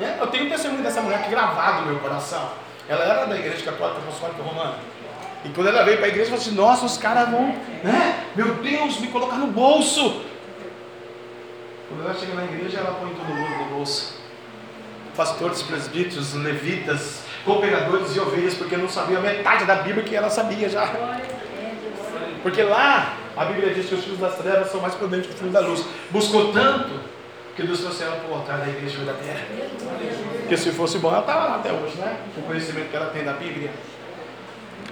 É, 0.00 0.18
eu 0.20 0.26
tenho 0.26 0.46
um 0.46 0.50
testemunho 0.50 0.82
dessa 0.82 1.00
mulher 1.00 1.20
aqui 1.20 1.30
gravado 1.30 1.82
no 1.82 1.92
meu 1.92 2.00
coração. 2.00 2.50
Ela 2.88 3.04
era 3.04 3.24
da 3.24 3.36
igreja 3.36 3.64
católica 3.64 4.00
apostólica 4.00 4.42
romana. 4.42 4.74
E 5.44 5.50
quando 5.50 5.68
ela 5.68 5.84
veio 5.84 5.98
para 5.98 6.06
a 6.06 6.08
igreja, 6.08 6.30
ela 6.30 6.38
falou 6.38 6.52
assim: 6.52 6.56
Nossa, 6.56 6.86
os 6.86 6.96
caras 6.96 7.28
vão, 7.28 7.54
né? 7.82 8.24
Meu 8.34 8.54
Deus, 8.54 8.98
me 8.98 9.08
colocar 9.08 9.36
no 9.36 9.48
bolso. 9.48 10.22
Quando 11.88 12.04
ela 12.04 12.14
chega 12.14 12.34
na 12.34 12.44
igreja, 12.44 12.78
ela 12.78 12.92
põe 12.92 13.10
todo 13.10 13.26
mundo 13.26 13.58
no 13.58 13.76
bolso. 13.76 14.18
Pastores, 15.14 15.62
presbíteros, 15.62 16.34
levitas, 16.34 17.22
cooperadores 17.44 18.12
de 18.12 18.20
ovelhas, 18.20 18.54
porque 18.54 18.76
não 18.76 18.88
sabia 18.88 19.20
metade 19.20 19.64
da 19.64 19.76
Bíblia 19.76 20.02
que 20.02 20.16
ela 20.16 20.30
sabia 20.30 20.68
já. 20.68 20.90
Porque 22.42 22.62
lá 22.62 23.16
a 23.36 23.44
Bíblia 23.44 23.72
diz 23.72 23.86
que 23.86 23.94
os 23.94 24.04
filhos 24.04 24.18
das 24.18 24.36
trevas 24.36 24.70
são 24.70 24.80
mais 24.80 24.94
prudentes 24.94 25.26
que 25.26 25.34
os 25.34 25.38
filhos 25.38 25.52
da 25.52 25.60
luz. 25.60 25.84
Buscou 26.10 26.52
tanto 26.52 27.00
que 27.54 27.62
Deus 27.62 27.80
trouxe 27.80 28.02
ela 28.02 28.16
para 28.16 28.30
o 28.30 28.34
altar 28.34 28.58
da 28.58 28.68
igreja 28.68 28.96
verdadeira. 28.96 29.40
Porque 30.40 30.56
se 30.56 30.70
fosse 30.72 30.98
bom, 30.98 31.10
ela 31.10 31.20
estava 31.20 31.44
lá 31.44 31.56
até 31.56 31.72
hoje, 31.72 31.96
né? 31.96 32.16
O 32.36 32.42
conhecimento 32.42 32.90
que 32.90 32.96
ela 32.96 33.06
tem 33.06 33.24
da 33.24 33.34
Bíblia. 33.34 33.70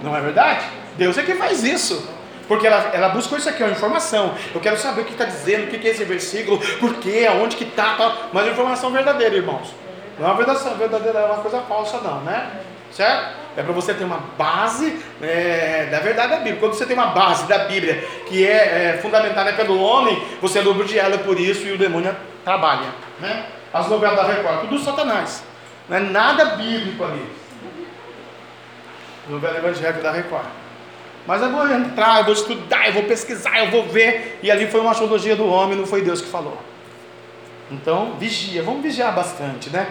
Não 0.03 0.15
é 0.15 0.19
verdade? 0.19 0.65
Deus 0.97 1.17
é 1.17 1.23
que 1.23 1.33
faz 1.33 1.63
isso. 1.63 2.07
Porque 2.47 2.67
ela, 2.67 2.91
ela 2.93 3.09
buscou 3.09 3.37
isso 3.37 3.47
aqui, 3.47 3.63
uma 3.63 3.71
informação. 3.71 4.35
Eu 4.53 4.59
quero 4.59 4.77
saber 4.77 5.01
o 5.01 5.05
que 5.05 5.13
está 5.13 5.23
dizendo, 5.23 5.63
o 5.63 5.67
que, 5.67 5.87
é 5.87 5.91
esse 5.91 6.03
versículo, 6.03 6.59
por 6.77 6.95
quê, 6.95 7.25
aonde 7.29 7.55
que 7.55 7.63
está, 7.63 7.95
mas 8.33 8.47
informação 8.47 8.91
verdadeira, 8.91 9.35
irmãos. 9.35 9.69
Não 10.19 10.27
é 10.27 10.29
uma 10.29 10.37
verdadeira, 10.37 10.75
verdadeira, 10.75 11.19
é 11.19 11.25
uma 11.25 11.37
coisa 11.37 11.61
falsa, 11.61 11.99
não, 11.99 12.19
né? 12.21 12.51
Certo? 12.91 13.43
É 13.55 13.63
para 13.63 13.71
você 13.71 13.93
ter 13.93 14.03
uma 14.03 14.19
base 14.37 14.99
é, 15.21 15.87
da 15.89 15.99
verdade 15.99 16.31
da 16.31 16.37
Bíblia. 16.37 16.57
Quando 16.57 16.73
você 16.73 16.85
tem 16.85 16.95
uma 16.95 17.07
base 17.07 17.47
da 17.47 17.59
Bíblia 17.59 18.03
que 18.27 18.45
é, 18.45 18.95
é 18.95 18.99
fundamentada 19.01 19.53
pelo 19.53 19.79
homem, 19.81 20.21
você 20.41 20.59
é 20.59 20.61
lubrifiado 20.61 21.19
por 21.19 21.39
isso 21.39 21.65
e 21.65 21.71
o 21.71 21.77
demônio 21.77 22.15
trabalha. 22.43 22.89
Né? 23.19 23.45
As 23.73 23.87
novelas 23.87 24.17
da 24.17 24.23
Record, 24.23 24.61
tudo 24.61 24.79
Satanás. 24.79 25.43
Não 25.87 25.97
é 25.97 25.99
nada 25.99 26.45
bíblico 26.57 27.03
ali. 27.03 27.42
Novela 29.29 29.57
evangélica 29.57 30.01
da 30.01 30.11
Record. 30.11 30.47
Mas 31.25 31.41
eu 31.41 31.51
vou 31.51 31.67
entrar, 31.69 32.19
eu 32.19 32.25
vou 32.25 32.33
estudar, 32.33 32.87
eu 32.87 32.93
vou 32.93 33.03
pesquisar, 33.03 33.59
eu 33.59 33.71
vou 33.71 33.87
ver. 33.87 34.39
E 34.43 34.51
ali 34.51 34.67
foi 34.67 34.81
uma 34.81 34.91
astrologia 34.91 35.35
do 35.35 35.45
homem, 35.45 35.77
não 35.77 35.85
foi 35.85 36.01
Deus 36.01 36.21
que 36.21 36.27
falou. 36.27 36.57
Então, 37.71 38.15
vigia, 38.19 38.61
vamos 38.61 38.83
vigiar 38.83 39.15
bastante, 39.15 39.69
né? 39.69 39.87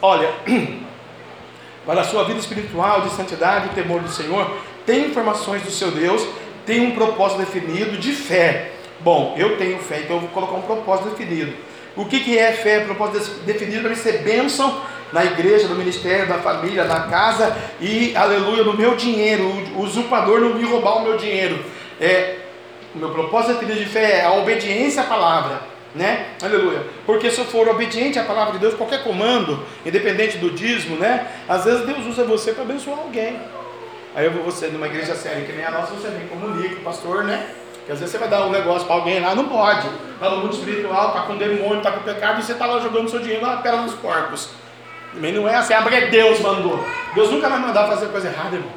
Olha, 0.00 0.30
para 1.84 2.00
a 2.02 2.04
sua 2.04 2.24
vida 2.24 2.38
espiritual, 2.38 3.02
de 3.02 3.10
santidade 3.10 3.70
temor 3.70 4.00
do 4.00 4.08
Senhor, 4.08 4.56
tem 4.86 5.06
informações 5.06 5.62
do 5.62 5.70
seu 5.70 5.90
Deus, 5.90 6.24
tem 6.64 6.80
um 6.80 6.92
propósito 6.92 7.38
definido 7.40 7.98
de 7.98 8.12
fé. 8.12 8.72
Bom, 9.00 9.34
eu 9.36 9.56
tenho 9.56 9.78
fé, 9.80 10.02
então 10.02 10.16
eu 10.16 10.20
vou 10.20 10.30
colocar 10.30 10.54
um 10.54 10.62
propósito 10.62 11.10
definido. 11.10 11.52
O 11.96 12.04
que, 12.04 12.20
que 12.20 12.38
é 12.38 12.52
fé? 12.52 12.80
Propósito 12.80 13.40
definido 13.44 13.82
para 13.82 13.96
ser 13.96 14.22
bênção 14.22 14.80
na 15.12 15.24
igreja, 15.24 15.68
no 15.68 15.74
ministério, 15.74 16.28
na 16.28 16.38
família, 16.38 16.84
na 16.84 17.00
casa 17.00 17.56
e, 17.80 18.14
aleluia, 18.16 18.64
no 18.64 18.76
meu 18.76 18.96
dinheiro. 18.96 19.44
O 19.76 19.82
usurpador 19.82 20.40
não 20.40 20.54
me 20.54 20.64
roubar 20.64 20.98
o 20.98 21.02
meu 21.02 21.16
dinheiro. 21.16 21.62
É, 22.00 22.36
o 22.94 22.98
meu 22.98 23.10
propósito 23.10 23.54
definido 23.54 23.78
de 23.78 23.86
fé 23.86 24.20
é 24.20 24.24
a 24.24 24.32
obediência 24.32 25.02
à 25.02 25.06
palavra 25.06 25.72
né? 25.94 26.28
Aleluia. 26.42 26.86
Porque 27.04 27.30
se 27.30 27.38
eu 27.38 27.44
for 27.44 27.68
obediente 27.68 28.18
à 28.18 28.24
palavra 28.24 28.54
de 28.54 28.58
Deus, 28.58 28.74
qualquer 28.74 29.02
comando, 29.02 29.62
independente 29.84 30.38
do 30.38 30.50
dízimo, 30.50 30.96
né? 30.96 31.26
Às 31.48 31.64
vezes 31.64 31.86
Deus 31.86 32.06
usa 32.06 32.24
você 32.24 32.52
para 32.52 32.62
abençoar 32.62 32.98
alguém. 32.98 33.38
Aí 34.14 34.26
eu 34.26 34.32
vou 34.32 34.42
você 34.42 34.68
numa 34.68 34.86
igreja 34.86 35.14
séria 35.14 35.44
que 35.44 35.52
nem 35.52 35.64
a 35.64 35.70
nossa, 35.70 35.92
você 35.94 36.08
vem 36.08 36.26
comunica, 36.28 36.76
pastor, 36.82 37.24
né? 37.24 37.46
Porque 37.74 37.92
às 37.92 37.98
vezes 37.98 38.12
você 38.12 38.18
vai 38.18 38.28
dar 38.28 38.46
um 38.46 38.50
negócio 38.50 38.86
para 38.86 38.96
alguém 38.96 39.20
lá, 39.20 39.34
não 39.34 39.48
pode. 39.48 39.86
Está 40.14 40.30
no 40.30 40.38
mundo 40.38 40.54
espiritual, 40.54 41.08
está 41.08 41.22
com 41.22 41.36
demônio, 41.36 41.78
está 41.78 41.92
com 41.92 42.00
pecado, 42.00 42.40
e 42.40 42.42
você 42.42 42.52
está 42.52 42.66
lá 42.66 42.78
jogando 42.78 43.10
seu 43.10 43.20
dinheiro 43.20 43.44
na 43.44 43.56
pele 43.56 43.78
dos 43.78 43.94
porcos. 43.94 44.50
Também 45.12 45.32
não 45.32 45.48
é 45.48 45.54
assim, 45.56 45.74
ah, 45.74 45.82
porque 45.82 46.00
Deus 46.06 46.40
mandou. 46.40 46.84
Deus 47.14 47.30
nunca 47.30 47.48
vai 47.48 47.58
mandar 47.58 47.86
fazer 47.86 48.06
coisa 48.06 48.28
errada, 48.28 48.56
irmão. 48.56 48.72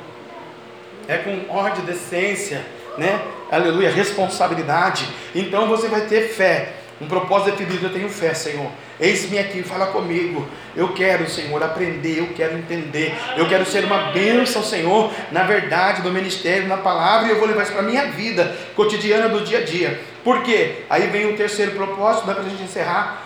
É 1.07 1.17
com 1.17 1.45
ordem, 1.49 1.85
decência, 1.85 2.65
né? 2.97 3.21
Aleluia, 3.51 3.89
responsabilidade. 3.89 5.07
Então 5.33 5.67
você 5.67 5.87
vai 5.87 6.01
ter 6.01 6.29
fé. 6.29 6.73
Um 6.99 7.07
propósito 7.07 7.57
definido, 7.57 7.87
eu 7.87 7.93
tenho 7.93 8.09
fé, 8.09 8.33
Senhor. 8.33 8.71
Eis-me 8.99 9.37
aqui, 9.37 9.61
fala 9.63 9.87
comigo. 9.87 10.47
Eu 10.75 10.93
quero, 10.93 11.29
Senhor, 11.29 11.61
aprender, 11.61 12.19
eu 12.19 12.27
quero 12.33 12.57
entender. 12.57 13.13
Eu 13.35 13.47
quero 13.49 13.65
ser 13.65 13.83
uma 13.83 14.11
bênção, 14.11 14.63
Senhor, 14.63 15.11
na 15.29 15.43
verdade, 15.43 16.01
no 16.01 16.11
ministério, 16.11 16.67
na 16.67 16.77
palavra, 16.77 17.27
e 17.27 17.31
eu 17.31 17.37
vou 17.37 17.47
levar 17.47 17.63
isso 17.63 17.73
para 17.73 17.81
a 17.81 17.85
minha 17.85 18.05
vida 18.11 18.55
cotidiana 18.75 19.27
do 19.27 19.41
dia 19.43 19.59
a 19.59 19.65
dia. 19.65 19.99
Por 20.23 20.41
quê? 20.43 20.83
Aí 20.89 21.07
vem 21.07 21.33
o 21.33 21.35
terceiro 21.35 21.71
propósito, 21.71 22.27
dá 22.27 22.33
para 22.33 22.43
a 22.43 22.49
gente 22.49 22.63
encerrar: 22.63 23.23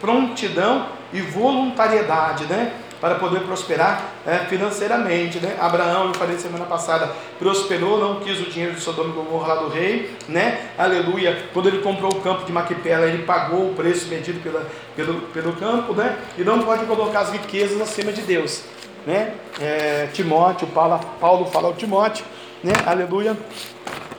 prontidão 0.00 0.88
e 1.14 1.22
voluntariedade, 1.22 2.44
né? 2.44 2.72
para 3.04 3.16
poder 3.16 3.40
prosperar 3.40 4.02
é, 4.26 4.38
financeiramente. 4.46 5.38
Né? 5.38 5.54
Abraão, 5.60 6.06
eu 6.06 6.14
falei 6.14 6.38
semana 6.38 6.64
passada, 6.64 7.12
prosperou, 7.38 7.98
não 7.98 8.20
quis 8.20 8.40
o 8.40 8.50
dinheiro 8.50 8.74
de 8.74 8.80
Sodoma 8.80 9.10
e 9.10 9.12
Gomorra 9.12 9.54
lá 9.54 9.62
do 9.62 9.68
rei, 9.68 10.16
né? 10.26 10.70
aleluia. 10.78 11.44
Quando 11.52 11.68
ele 11.68 11.82
comprou 11.82 12.10
o 12.10 12.20
campo 12.22 12.46
de 12.46 12.52
Maquipela, 12.52 13.06
ele 13.06 13.24
pagou 13.24 13.70
o 13.70 13.74
preço 13.74 14.08
medido 14.08 14.40
pela, 14.40 14.66
pelo, 14.96 15.20
pelo 15.20 15.52
campo, 15.52 15.92
né? 15.92 16.16
e 16.38 16.42
não 16.42 16.62
pode 16.62 16.86
colocar 16.86 17.20
as 17.20 17.32
riquezas 17.32 17.78
acima 17.78 18.10
de 18.10 18.22
Deus. 18.22 18.62
Né? 19.06 19.34
É, 19.60 20.08
Timóteo, 20.12 20.66
Paulo, 20.68 20.98
Paulo 21.20 21.44
fala 21.46 21.68
ao 21.68 21.74
Timóteo, 21.74 22.24
né? 22.62 22.72
aleluia, 22.86 23.36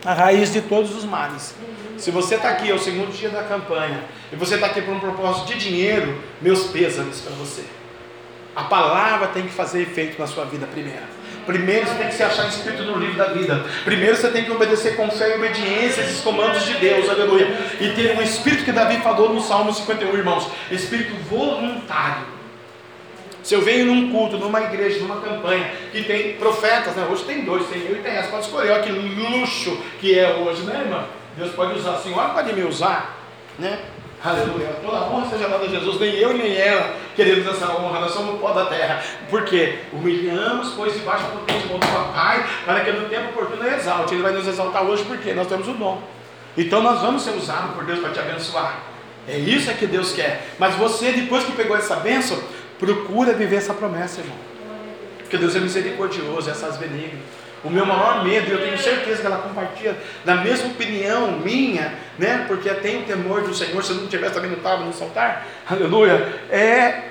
a 0.05 0.13
raiz 0.13 0.53
de 0.53 0.61
todos 0.61 0.95
os 0.95 1.03
males. 1.03 1.55
Se 1.97 2.11
você 2.11 2.35
está 2.35 2.49
aqui, 2.49 2.69
é 2.69 2.73
o 2.73 2.79
segundo 2.79 3.11
dia 3.15 3.29
da 3.29 3.43
campanha, 3.43 4.03
e 4.31 4.35
você 4.35 4.55
está 4.55 4.67
aqui 4.67 4.81
por 4.81 4.93
um 4.93 4.99
propósito 4.99 5.47
de 5.47 5.59
dinheiro, 5.59 6.21
meus 6.41 6.65
pêsames 6.65 7.21
para 7.21 7.33
você. 7.35 7.63
A 8.55 8.63
palavra 8.63 9.27
tem 9.27 9.43
que 9.43 9.53
fazer 9.53 9.81
efeito 9.81 10.19
na 10.19 10.27
sua 10.27 10.45
vida 10.45 10.65
primeiro. 10.65 11.03
Primeiro 11.45 11.85
você 11.85 11.95
tem 11.95 12.07
que 12.07 12.15
se 12.15 12.23
achar 12.23 12.47
inscrito 12.47 12.83
no 12.83 12.97
livro 12.97 13.15
da 13.15 13.25
vida. 13.25 13.63
Primeiro 13.83 14.15
você 14.15 14.29
tem 14.29 14.45
que 14.45 14.51
obedecer 14.51 14.95
com 14.95 15.09
fé 15.11 15.31
e 15.31 15.35
obediência 15.35 16.01
esses 16.01 16.21
comandos 16.21 16.65
de 16.65 16.73
Deus, 16.75 17.07
aleluia. 17.07 17.55
E 17.79 17.89
ter 17.89 18.17
um 18.17 18.21
espírito 18.21 18.65
que 18.65 18.71
Davi 18.71 18.97
falou 19.01 19.31
no 19.31 19.41
Salmo 19.41 19.73
51, 19.73 20.17
irmãos: 20.17 20.49
espírito 20.71 21.13
voluntário. 21.29 22.35
Se 23.43 23.53
eu 23.53 23.61
venho 23.61 23.85
num 23.85 24.11
culto, 24.11 24.37
numa 24.37 24.59
igreja, 24.61 24.99
numa 24.99 25.21
campanha, 25.21 25.71
que 25.91 26.03
tem 26.03 26.33
profetas, 26.33 26.95
né? 26.95 27.05
hoje 27.07 27.25
tem 27.25 27.43
dois, 27.43 27.67
tem 27.67 27.79
eu 27.83 27.97
e 27.97 27.99
tem 27.99 28.13
essa, 28.13 28.29
pode 28.29 28.45
escolher, 28.45 28.71
olha 28.71 28.81
que 28.81 28.89
luxo 28.89 29.79
que 30.01 30.17
é 30.17 30.33
hoje, 30.33 30.63
né, 30.63 30.79
irmã? 30.79 31.05
Deus 31.37 31.51
pode 31.53 31.77
usar, 31.79 31.91
a 31.91 31.99
senhora 31.99 32.29
pode 32.29 32.53
me 32.53 32.63
usar, 32.63 33.17
né? 33.59 33.79
Aleluia. 34.23 34.77
Toda 34.83 35.03
honra 35.03 35.29
seja 35.29 35.47
dada 35.47 35.65
a 35.65 35.67
Jesus, 35.67 35.99
nem 35.99 36.15
eu 36.15 36.33
nem 36.33 36.55
ela 36.55 36.95
queremos 37.15 37.47
essa 37.47 37.71
honra, 37.71 38.01
nós 38.01 38.11
somos 38.11 38.35
o 38.35 38.37
pó 38.37 38.51
da 38.51 38.65
terra. 38.65 39.01
Porque 39.29 39.79
humilhamos, 39.91 40.73
pois 40.75 40.93
debaixo 40.93 41.23
do 41.25 41.39
potente 41.39 41.67
mão 41.67 41.79
do 41.79 41.87
papai, 41.87 42.45
para 42.65 42.81
que 42.81 42.91
no 42.91 43.07
tempo 43.07 43.29
oportuno 43.29 43.67
exalte. 43.67 44.13
Ele 44.13 44.23
vai 44.23 44.33
nos 44.33 44.47
exaltar 44.47 44.83
hoje 44.83 45.03
porque 45.05 45.33
nós 45.33 45.47
temos 45.47 45.67
o 45.67 45.73
dom. 45.73 46.01
Então 46.57 46.81
nós 46.81 47.01
vamos 47.01 47.23
ser 47.23 47.31
usados 47.31 47.73
por 47.73 47.85
Deus 47.85 47.99
para 47.99 48.11
te 48.11 48.19
abençoar. 48.19 48.79
É 49.27 49.37
isso 49.37 49.71
é 49.71 49.73
que 49.73 49.87
Deus 49.87 50.11
quer. 50.13 50.49
Mas 50.59 50.75
você, 50.75 51.11
depois 51.11 51.43
que 51.43 51.53
pegou 51.53 51.75
essa 51.75 51.95
bênção, 51.95 52.37
procura 52.77 53.33
viver 53.33 53.55
essa 53.55 53.73
promessa, 53.73 54.21
irmão. 54.21 54.37
Porque 55.19 55.37
Deus 55.37 55.55
é 55.55 55.59
misericordioso, 55.59 56.49
é 56.49 56.51
essas 56.51 56.77
benigno. 56.77 57.19
O 57.65 57.69
meu 57.69 57.85
maior 57.85 58.23
medo, 58.23 58.47
e 58.47 58.51
eu 58.51 58.61
tenho 58.61 58.77
certeza 58.77 59.21
que 59.21 59.25
ela 59.27 59.39
compartilha 59.39 59.97
da 60.23 60.35
mesma 60.35 60.67
opinião 60.67 61.31
minha, 61.39 61.95
né? 62.19 62.45
Porque 62.47 62.69
tem 62.75 63.01
o 63.01 63.05
temor 63.05 63.41
do 63.41 63.55
Senhor, 63.55 63.83
se 63.83 63.91
eu 63.91 63.97
não 63.97 64.07
tivesse 64.07 64.35
também 64.35 64.51
não 64.51 64.57
estava 64.57 64.85
no 64.85 64.93
altar, 65.03 65.47
aleluia, 65.67 66.39
é 66.51 67.05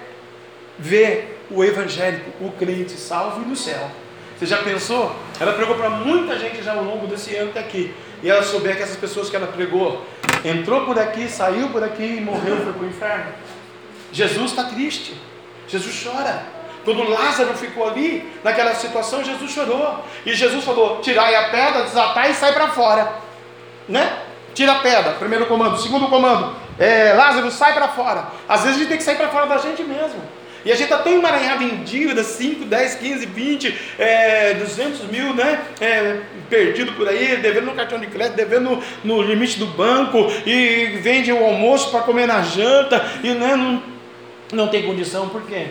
ver 0.78 1.44
o 1.50 1.64
evangélico, 1.64 2.30
o 2.40 2.52
crente 2.52 2.92
salvo 2.92 3.42
e 3.42 3.44
no 3.46 3.56
céu. 3.56 3.90
Você 4.38 4.46
já 4.46 4.58
pensou? 4.58 5.14
Ela 5.40 5.54
pregou 5.54 5.74
para 5.74 5.90
muita 5.90 6.38
gente 6.38 6.62
já 6.62 6.74
ao 6.74 6.84
longo 6.84 7.06
desse 7.06 7.34
ano 7.34 7.50
até 7.50 7.60
aqui. 7.60 7.92
E 8.22 8.30
ela 8.30 8.42
souber 8.42 8.76
que 8.76 8.82
essas 8.82 8.96
pessoas 8.96 9.28
que 9.28 9.36
ela 9.36 9.46
pregou 9.48 10.04
entrou 10.44 10.84
por 10.84 10.98
aqui, 10.98 11.28
saiu 11.28 11.68
por 11.70 11.82
aqui 11.82 12.16
e 12.18 12.20
morreu 12.20 12.56
foi 12.58 12.72
para 12.72 12.82
o 12.82 12.86
inferno. 12.86 13.32
Jesus 14.12 14.50
está 14.50 14.64
triste. 14.64 15.14
Jesus 15.68 16.02
chora. 16.04 16.53
Quando 16.84 17.08
Lázaro 17.08 17.54
ficou 17.54 17.88
ali, 17.88 18.30
naquela 18.44 18.74
situação, 18.74 19.24
Jesus 19.24 19.50
chorou. 19.50 20.04
E 20.24 20.34
Jesus 20.34 20.64
falou: 20.64 21.00
tirai 21.00 21.34
a 21.34 21.48
pedra, 21.48 21.82
desatai 21.82 22.30
e 22.30 22.34
sai 22.34 22.52
para 22.52 22.68
fora. 22.68 23.12
Né? 23.88 24.18
Tira 24.54 24.72
a 24.72 24.78
pedra, 24.80 25.12
primeiro 25.12 25.46
comando. 25.46 25.78
Segundo 25.78 26.08
comando, 26.08 26.54
é, 26.78 27.12
Lázaro, 27.14 27.50
sai 27.50 27.72
para 27.72 27.88
fora. 27.88 28.26
Às 28.48 28.62
vezes 28.62 28.76
a 28.76 28.78
gente 28.80 28.88
tem 28.88 28.98
que 28.98 29.04
sair 29.04 29.16
para 29.16 29.28
fora 29.28 29.46
da 29.46 29.58
gente 29.58 29.82
mesmo. 29.82 30.22
E 30.64 30.72
a 30.72 30.74
gente 30.74 30.84
está 30.84 30.98
tão 30.98 31.12
emaranhado 31.12 31.62
em 31.62 31.84
dívidas, 31.84 32.26
5, 32.26 32.64
10, 32.64 32.94
15, 32.94 33.26
20, 33.26 33.78
é, 33.98 34.54
200 34.54 35.02
mil, 35.10 35.34
né? 35.34 35.60
É, 35.78 36.20
perdido 36.48 36.92
por 36.92 37.06
aí, 37.06 37.36
devendo 37.36 37.66
no 37.66 37.74
cartão 37.74 37.98
de 37.98 38.06
crédito, 38.06 38.36
devendo 38.36 38.70
no, 38.70 38.82
no 39.16 39.22
limite 39.22 39.58
do 39.58 39.66
banco, 39.66 40.18
e 40.46 40.98
vende 41.02 41.30
o 41.30 41.44
almoço 41.44 41.90
para 41.90 42.00
comer 42.00 42.26
na 42.26 42.40
janta, 42.40 43.04
e 43.22 43.28
né, 43.30 43.54
não, 43.56 43.82
não 44.52 44.68
tem 44.68 44.84
condição, 44.84 45.28
por 45.28 45.42
quê? 45.42 45.66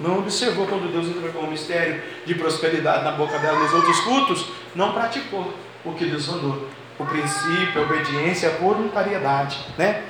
Não 0.00 0.18
observou 0.18 0.66
quando 0.66 0.90
Deus 0.92 1.06
entregou 1.06 1.42
o 1.42 1.50
mistério 1.50 2.00
de 2.24 2.34
prosperidade 2.34 3.04
na 3.04 3.12
boca 3.12 3.38
dela 3.38 3.58
nos 3.58 3.72
outros 3.72 4.00
cultos, 4.00 4.46
não 4.74 4.92
praticou 4.92 5.52
o 5.84 5.92
que 5.92 6.04
Deus 6.04 6.28
mandou. 6.28 6.68
O 6.98 7.04
princípio, 7.04 7.80
a 7.80 7.84
obediência, 7.84 8.48
a 8.48 8.52
voluntariedade. 8.52 9.58
Né? 9.76 10.02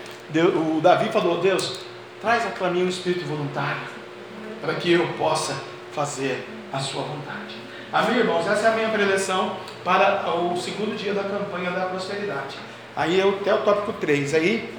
O 0.55 0.81
Davi 0.81 1.11
falou: 1.11 1.40
Deus, 1.40 1.81
traz 2.20 2.44
para 2.44 2.70
mim 2.70 2.85
um 2.85 2.88
espírito 2.88 3.27
voluntário, 3.27 3.81
para 4.61 4.74
que 4.74 4.92
eu 4.92 5.07
possa 5.18 5.55
fazer 5.92 6.46
a 6.72 6.79
sua 6.79 7.03
vontade. 7.03 7.57
Amém, 7.92 8.18
irmãos? 8.18 8.46
Essa 8.46 8.68
é 8.68 8.72
a 8.72 8.74
minha 8.74 8.88
preleção 8.90 9.57
para 9.83 10.35
o 10.35 10.57
segundo 10.57 10.96
dia 10.96 11.14
da 11.14 11.24
campanha 11.24 11.70
da 11.70 11.87
prosperidade. 11.87 12.57
Aí 12.94 13.18
eu 13.18 13.31
até 13.40 13.55
o 13.55 13.59
tópico 13.59 13.94
3. 13.94 14.35
Aí, 14.35 14.74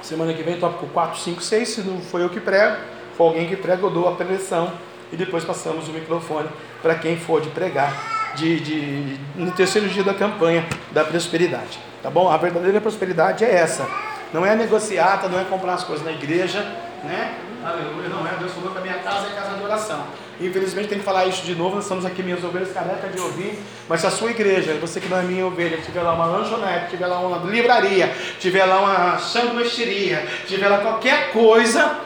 semana 0.00 0.32
que 0.32 0.42
vem, 0.42 0.58
tópico 0.58 0.86
4, 0.86 1.20
5, 1.20 1.42
6, 1.42 1.68
se 1.68 1.80
não 1.82 2.00
foi 2.00 2.22
eu 2.22 2.30
que 2.30 2.40
prego 2.40 2.76
foi 3.16 3.26
alguém 3.26 3.46
que 3.46 3.56
dou 3.56 4.08
a 4.08 4.12
preleção 4.12 4.72
e 5.12 5.16
depois 5.16 5.44
passamos 5.44 5.88
o 5.88 5.92
microfone 5.92 6.48
para 6.80 6.94
quem 6.94 7.16
for 7.16 7.40
de 7.40 7.50
pregar 7.50 8.32
de, 8.34 8.60
de, 8.60 9.18
no 9.36 9.50
terceiro 9.52 9.88
dia 9.88 10.02
da 10.02 10.14
campanha 10.14 10.66
da 10.90 11.04
prosperidade. 11.04 11.78
Tá 12.02 12.10
bom? 12.10 12.28
A 12.30 12.36
verdadeira 12.36 12.80
prosperidade 12.80 13.44
é 13.44 13.54
essa. 13.54 13.86
Não 14.32 14.44
é 14.44 14.56
negociata, 14.56 15.28
não 15.28 15.38
é 15.38 15.44
comprar 15.44 15.74
as 15.74 15.84
coisas 15.84 16.04
na 16.04 16.12
igreja, 16.12 16.60
né? 17.04 17.34
Aleluia, 17.64 18.08
não 18.08 18.26
é. 18.26 18.34
Deus 18.38 18.52
falou 18.52 18.72
que 18.72 18.78
a 18.78 18.80
minha 18.80 18.98
casa 18.98 19.28
é 19.28 19.34
casa 19.34 19.56
de 19.56 19.62
oração. 19.62 20.04
Infelizmente 20.40 20.88
tem 20.88 20.98
que 20.98 21.04
falar 21.04 21.26
isso 21.26 21.44
de 21.44 21.54
novo, 21.54 21.76
nós 21.76 21.84
estamos 21.84 22.04
aqui 22.04 22.22
minhas 22.22 22.42
ovelhas 22.42 22.72
careca 22.72 23.08
de 23.08 23.20
ouvir, 23.20 23.56
mas 23.88 24.00
se 24.00 24.06
a 24.06 24.10
sua 24.10 24.30
igreja, 24.30 24.74
você 24.80 24.98
que 24.98 25.08
não 25.08 25.18
é 25.18 25.22
minha 25.22 25.46
ovelha, 25.46 25.76
tiver 25.76 26.02
lá 26.02 26.14
uma 26.14 26.24
lanchonete, 26.24 26.90
tiver 26.90 27.06
lá 27.06 27.20
uma 27.20 27.48
livraria, 27.48 28.12
tiver 28.40 28.64
lá 28.64 28.80
uma 28.80 29.18
sanduicheria, 29.18 30.26
tiver 30.48 30.68
lá 30.68 30.78
qualquer 30.78 31.30
coisa, 31.30 31.96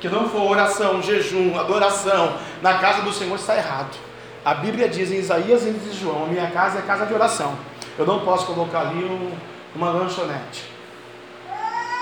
que 0.00 0.08
não 0.08 0.28
for 0.28 0.50
oração, 0.50 1.02
jejum, 1.02 1.58
adoração 1.58 2.36
na 2.62 2.78
casa 2.78 3.02
do 3.02 3.12
Senhor 3.12 3.34
está 3.34 3.56
errado. 3.56 3.96
A 4.44 4.54
Bíblia 4.54 4.88
diz 4.88 5.10
em 5.10 5.16
Isaías 5.16 5.64
e 5.64 5.70
em 5.70 5.92
João: 5.92 6.26
minha 6.26 6.50
casa 6.50 6.78
é 6.78 6.82
casa 6.82 7.06
de 7.06 7.14
oração. 7.14 7.56
Eu 7.98 8.06
não 8.06 8.20
posso 8.20 8.46
colocar 8.46 8.80
ali 8.80 9.04
um, 9.04 9.32
uma 9.74 9.90
lanchonete. 9.90 10.70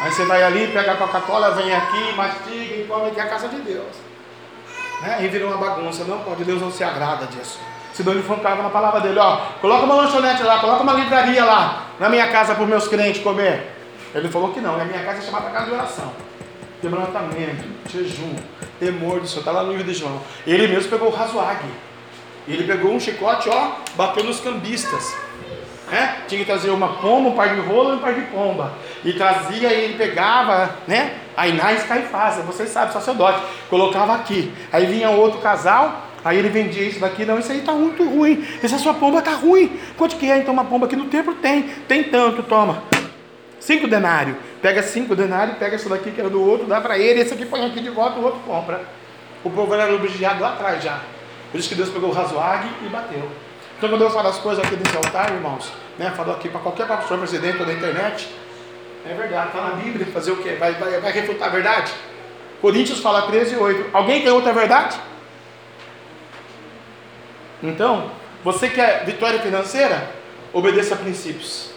Aí 0.03 0.13
você 0.13 0.27
vai 0.27 0.43
ali, 0.43 0.69
pega 0.69 0.93
a 0.93 0.97
Coca-Cola, 0.97 1.53
vem 1.53 1.75
aqui, 1.75 2.13
mastiga 2.15 2.75
e 2.75 2.87
come 2.87 3.09
aqui 3.09 3.21
a 3.21 3.29
casa 3.29 3.49
de 3.49 3.57
Deus. 3.57 3.97
Né? 5.01 5.17
Aí 5.19 5.29
vira 5.29 5.47
uma 5.47 5.57
bagunça, 5.57 6.05
não 6.05 6.19
pode, 6.19 6.45
Deus 6.45 6.61
não 6.61 6.71
se 6.71 6.85
agrada 6.85 7.27
disso. 7.27 7.59
Senão 7.95 8.13
ele 8.13 8.23
foncava 8.23 8.63
na 8.63 8.69
palavra 8.69 9.01
dele, 9.01 9.19
ó, 9.19 9.39
coloca 9.63 9.85
uma 9.87 9.95
lanchonete 9.95 10.43
lá, 10.43 10.59
coloca 10.59 10.83
uma 10.83 10.93
livraria 10.93 11.43
lá, 11.43 11.87
na 11.99 12.11
minha 12.11 12.31
casa 12.31 12.55
para 12.55 12.63
os 12.63 12.69
meus 12.69 12.87
crentes 12.87 13.23
comer. 13.23 13.73
Ele 14.15 14.29
falou 14.29 14.53
que 14.53 14.61
não, 14.61 14.79
a 14.79 14.85
minha 14.85 15.03
casa 15.03 15.19
é 15.19 15.23
chamada 15.23 15.49
casa 15.49 15.65
de 15.65 15.73
oração 15.73 16.13
quebrantamento, 16.81 17.65
jejum, 17.91 18.35
temor 18.79 19.21
do 19.21 19.27
Senhor. 19.27 19.41
Está 19.41 19.53
lá 19.53 19.63
no 19.63 19.73
livro 19.73 19.85
de 19.85 19.95
João. 19.95 20.21
Ele 20.47 20.69
mesmo 20.69 20.91
pegou 20.91 21.09
o 21.09 21.15
razoague. 21.15 21.69
Ele 22.47 22.65
pegou 22.65 22.93
um 22.93 23.01
chicote, 23.01 23.49
ó, 23.49 23.73
bateu 23.97 24.25
nos 24.25 24.41
cambistas. 24.41 25.15
Né? 25.91 26.23
Tinha 26.29 26.41
que 26.41 26.47
trazer 26.47 26.71
uma 26.71 26.95
pomba, 26.95 27.29
um 27.31 27.37
par 27.37 27.55
de 27.55 27.61
rolo 27.61 27.95
e 27.95 27.97
um 27.97 27.99
par 27.99 28.15
de 28.15 28.23
pomba. 28.23 28.73
E 29.05 29.13
trazia, 29.13 29.73
e 29.73 29.85
ele 29.85 29.95
pegava, 29.95 30.77
né? 30.87 31.19
Ainás 31.37 31.85
Caifás, 31.85 32.37
vocês 32.45 32.71
sabem, 32.71 32.93
sacerdote. 32.93 33.41
Colocava 33.69 34.15
aqui. 34.15 34.53
Aí 34.73 34.87
vinha 34.87 35.11
outro 35.11 35.41
casal, 35.41 36.07
Aí 36.27 36.39
ele 36.39 36.49
vendia 36.49 36.83
isso 36.83 36.99
daqui, 36.99 37.25
não, 37.25 37.39
isso 37.39 37.53
aí 37.53 37.61
está 37.61 37.71
muito 37.71 38.03
ruim. 38.03 38.45
Essa 38.61 38.79
sua 38.79 38.93
pomba 38.93 39.21
está 39.21 39.31
ruim. 39.31 39.79
Quanto 39.97 40.17
que 40.17 40.29
é 40.29 40.39
então 40.39 40.53
uma 40.53 40.65
pomba 40.65 40.87
aqui 40.87 40.97
no 40.97 41.05
templo? 41.05 41.37
Tem, 41.37 41.63
tem 41.87 42.03
tanto, 42.03 42.43
toma. 42.43 42.83
Cinco 43.67 43.89
denários. 43.89 44.37
Pega 44.63 44.81
cinco 44.81 45.17
denários, 45.17 45.59
pega 45.59 45.75
essa 45.75 45.89
daqui 45.89 46.13
que 46.13 46.21
era 46.21 46.31
do 46.31 46.41
outro, 46.41 46.69
dá 46.69 46.81
para 46.81 46.97
ele, 46.97 47.21
esse 47.21 47.35
aqui 47.35 47.45
põe 47.45 47.67
aqui 47.67 47.81
de 47.81 47.91
volta, 47.91 48.17
o 48.17 48.23
outro 48.23 48.39
compra. 48.47 48.81
O 49.43 49.51
povo 49.51 49.75
era 49.75 49.93
obediado 49.93 50.41
lá 50.41 50.51
atrás 50.53 50.85
já. 50.85 51.01
Por 51.51 51.59
isso 51.59 51.69
que 51.69 51.75
Deus 51.75 51.89
pegou 51.89 52.11
o 52.11 52.13
razoag 52.13 52.65
e 52.85 52.89
bateu. 52.89 53.29
Então, 53.77 53.89
quando 53.89 54.03
eu 54.03 54.11
falo 54.11 54.29
as 54.29 54.39
coisas 54.39 54.65
aqui 54.65 54.77
nesse 54.77 54.97
altar, 54.97 55.33
irmãos, 55.33 55.73
né, 55.99 56.13
falo 56.17 56.31
aqui 56.31 56.49
para 56.49 56.61
qualquer 56.61 56.87
pastor, 56.87 57.19
presidente 57.19 57.59
ou 57.59 57.67
da 57.67 57.73
internet, 57.73 58.29
é 59.05 59.15
verdade, 59.15 59.49
está 59.49 59.61
na 59.61 59.71
Bíblia, 59.71 60.07
fazer 60.13 60.31
o 60.31 60.37
quê? 60.37 60.51
Vai, 60.51 60.75
vai, 60.75 61.01
vai 61.01 61.11
refutar 61.11 61.49
a 61.49 61.51
verdade? 61.51 61.93
Coríntios 62.61 63.01
fala 63.01 63.23
13 63.23 63.57
8. 63.57 63.91
Alguém 63.93 64.23
tem 64.23 64.31
outra 64.31 64.53
verdade? 64.53 64.97
Então, 67.61 68.13
você 68.45 68.69
quer 68.69 69.05
vitória 69.05 69.41
financeira? 69.41 70.09
Obedeça 70.53 70.95
a 70.95 70.99
princípios. 70.99 71.75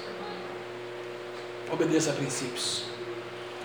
Obedeça 1.72 2.12
a 2.12 2.14
princípios. 2.14 2.86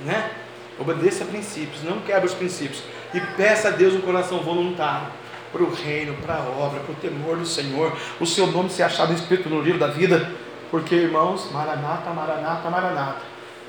Né? 0.04 0.30
Obedeça 0.78 1.24
a 1.24 1.26
princípios, 1.26 1.82
não 1.82 2.00
quebre 2.00 2.26
os 2.26 2.34
princípios. 2.34 2.82
E 3.12 3.20
peça 3.36 3.68
a 3.68 3.70
Deus 3.70 3.94
um 3.94 4.00
coração 4.00 4.40
voluntário 4.40 5.06
para 5.52 5.62
o 5.62 5.72
reino, 5.72 6.14
para 6.14 6.34
a 6.34 6.48
obra, 6.48 6.80
para 6.80 6.92
o 6.92 6.96
temor 6.96 7.36
do 7.36 7.46
Senhor. 7.46 7.96
O 8.20 8.26
seu 8.26 8.48
nome 8.48 8.70
se 8.70 8.82
achado 8.82 9.12
escrito 9.12 9.48
no 9.48 9.60
livro 9.60 9.78
da 9.78 9.86
vida. 9.86 10.30
Porque, 10.70 10.96
irmãos, 10.96 11.50
Maranata, 11.52 12.10
Maranata, 12.10 12.68
Maranata. 12.68 13.22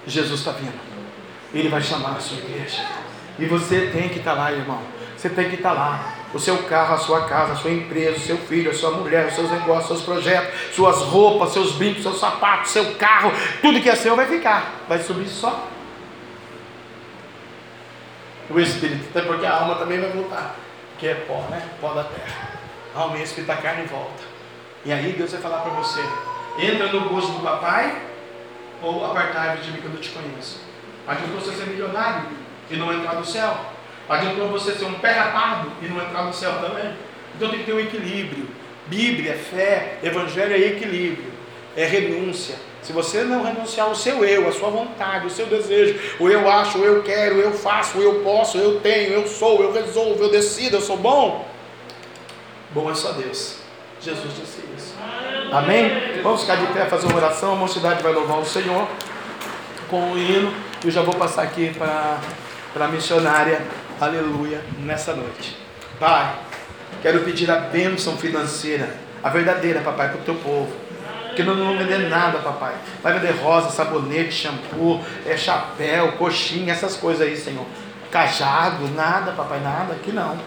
Jesus 0.08 0.40
está 0.40 0.52
vindo. 0.52 0.80
Ele 1.54 1.70
vai 1.70 1.82
chamar 1.82 2.16
a 2.16 2.20
sua 2.20 2.40
igreja. 2.40 2.84
E 3.38 3.46
você 3.46 3.92
tem 3.94 4.10
que 4.10 4.18
estar 4.18 4.34
tá 4.34 4.42
lá, 4.42 4.52
irmão. 4.52 4.82
Você 5.16 5.30
tem 5.30 5.50
que 5.50 5.56
estar 5.56 5.70
tá 5.70 5.76
lá. 5.76 6.16
O 6.36 6.40
seu 6.40 6.64
carro, 6.64 6.96
a 6.96 6.98
sua 6.98 7.22
casa, 7.22 7.54
a 7.54 7.56
sua 7.56 7.72
empresa, 7.72 8.18
o 8.18 8.20
seu 8.20 8.38
filho, 8.38 8.70
a 8.70 8.74
sua 8.74 8.92
mulher, 8.92 9.28
os 9.28 9.36
seus 9.36 9.50
negócios, 9.50 9.88
seus 9.88 10.02
projetos, 10.02 10.76
suas 10.76 10.98
roupas, 10.98 11.54
seus 11.54 11.72
brincos, 11.72 12.04
seus 12.04 12.20
sapatos, 12.20 12.72
seu 12.72 12.94
carro, 12.96 13.32
tudo 13.62 13.80
que 13.80 13.90
é 13.90 13.96
seu 13.96 14.18
vai 14.18 14.26
ficar. 14.26 14.74
Vai 14.90 15.00
subir 15.00 15.30
só 15.30 15.66
o 18.50 18.60
espírito, 18.60 19.06
até 19.12 19.26
porque 19.26 19.46
a 19.46 19.62
alma 19.62 19.76
também 19.76 19.98
vai 19.98 20.10
voltar, 20.10 20.58
que 21.00 21.08
é 21.08 21.16
pó, 21.16 21.48
né? 21.50 21.70
Pó 21.80 21.94
da 21.94 22.04
terra. 22.04 22.50
A 22.94 23.00
alma 23.00 23.18
e 23.18 23.24
espírito, 23.24 23.54
a 23.54 23.56
carne 23.56 23.86
volta. 23.86 24.22
E 24.84 24.92
aí 24.92 25.14
Deus 25.14 25.32
vai 25.32 25.40
falar 25.42 25.60
para 25.60 25.72
você: 25.72 26.02
entra 26.60 26.92
no 26.92 27.08
gozo 27.08 27.32
do 27.32 27.44
papai 27.44 27.96
ou 28.82 29.06
apartai-vos 29.06 29.66
de 29.66 29.72
mim 29.72 29.80
que 29.80 29.86
eu 29.86 29.92
não 29.92 30.02
te 30.02 30.10
conheço. 30.10 30.60
Adiantou 31.08 31.40
você 31.40 31.54
ser 31.54 31.68
milionário 31.68 32.26
e 32.70 32.76
não 32.76 32.92
entrar 32.92 33.16
no 33.16 33.24
céu? 33.24 33.75
Adiantou 34.08 34.50
você 34.50 34.74
ser 34.74 34.86
um 34.86 34.94
pé 34.96 35.12
rapado 35.12 35.72
e 35.82 35.88
não 35.88 36.02
entrar 36.02 36.24
no 36.24 36.34
céu 36.34 36.54
também? 36.62 36.94
Então 37.36 37.50
tem 37.50 37.60
que 37.60 37.66
ter 37.66 37.74
um 37.74 37.80
equilíbrio. 37.80 38.48
Bíblia, 38.88 39.34
fé, 39.34 39.98
evangelho 40.04 40.54
é 40.54 40.60
equilíbrio, 40.60 41.32
é 41.76 41.86
renúncia. 41.86 42.56
Se 42.84 42.94
você 42.94 43.24
não 43.24 43.44
renunciar 43.44 43.88
ao 43.88 43.96
seu 43.96 44.24
eu, 44.24 44.48
a 44.48 44.52
sua 44.52 44.70
vontade, 44.70 45.26
o 45.26 45.30
seu 45.30 45.48
desejo, 45.48 46.00
o 46.20 46.30
eu 46.30 46.48
acho, 46.48 46.78
o 46.78 46.86
eu 46.86 47.02
quero, 47.02 47.40
eu 47.40 47.52
faço, 47.52 47.98
eu 47.98 48.22
posso, 48.22 48.60
eu 48.60 48.80
tenho, 48.80 49.12
eu 49.12 49.28
sou, 49.28 49.64
eu 49.64 49.74
resolvo, 49.74 50.24
eu 50.24 50.30
decido, 50.30 50.76
eu 50.76 50.82
sou 50.82 50.98
bom, 50.98 51.48
bom 52.70 52.92
é 52.92 52.94
só 52.94 53.12
Deus. 53.14 53.58
Jesus 54.00 54.36
disse 54.40 54.62
isso. 54.78 54.94
Amém? 55.52 56.22
Vamos 56.22 56.42
ficar 56.42 56.58
de 56.58 56.68
pé, 56.68 56.86
fazer 56.86 57.08
uma 57.08 57.16
oração. 57.16 57.54
A 57.54 57.56
mocidade 57.56 58.04
vai 58.04 58.14
louvar 58.14 58.38
o 58.38 58.46
Senhor 58.46 58.88
com 59.90 60.12
o 60.12 60.18
hino. 60.18 60.54
Eu 60.84 60.92
já 60.92 61.02
vou 61.02 61.16
passar 61.16 61.42
aqui 61.42 61.74
para 61.74 62.20
a 62.86 62.88
missionária. 62.88 63.66
Aleluia, 64.00 64.62
nessa 64.80 65.14
noite. 65.14 65.58
Pai, 66.00 66.36
quero 67.02 67.22
pedir 67.22 67.50
a 67.50 67.60
bênção 67.60 68.18
financeira, 68.18 68.94
a 69.24 69.30
verdadeira, 69.30 69.80
papai, 69.82 70.10
para 70.10 70.20
o 70.20 70.24
teu 70.24 70.36
povo 70.36 70.86
que 71.36 71.44
não 71.44 71.56
vão 71.56 71.78
vender 71.78 72.10
nada, 72.10 72.40
papai. 72.40 72.74
Vai 73.04 73.14
vender 73.20 73.32
rosa, 73.32 73.70
sabonete, 73.70 74.32
shampoo, 74.32 75.02
é, 75.26 75.36
chapéu, 75.38 76.14
coxinha, 76.14 76.72
essas 76.72 76.96
coisas 76.96 77.28
aí, 77.28 77.36
Senhor. 77.36 77.66
Cajado, 78.10 78.88
nada, 78.90 79.34
papai, 79.34 79.60
nada, 79.60 79.94
aqui 79.94 80.12
não. 80.12 80.38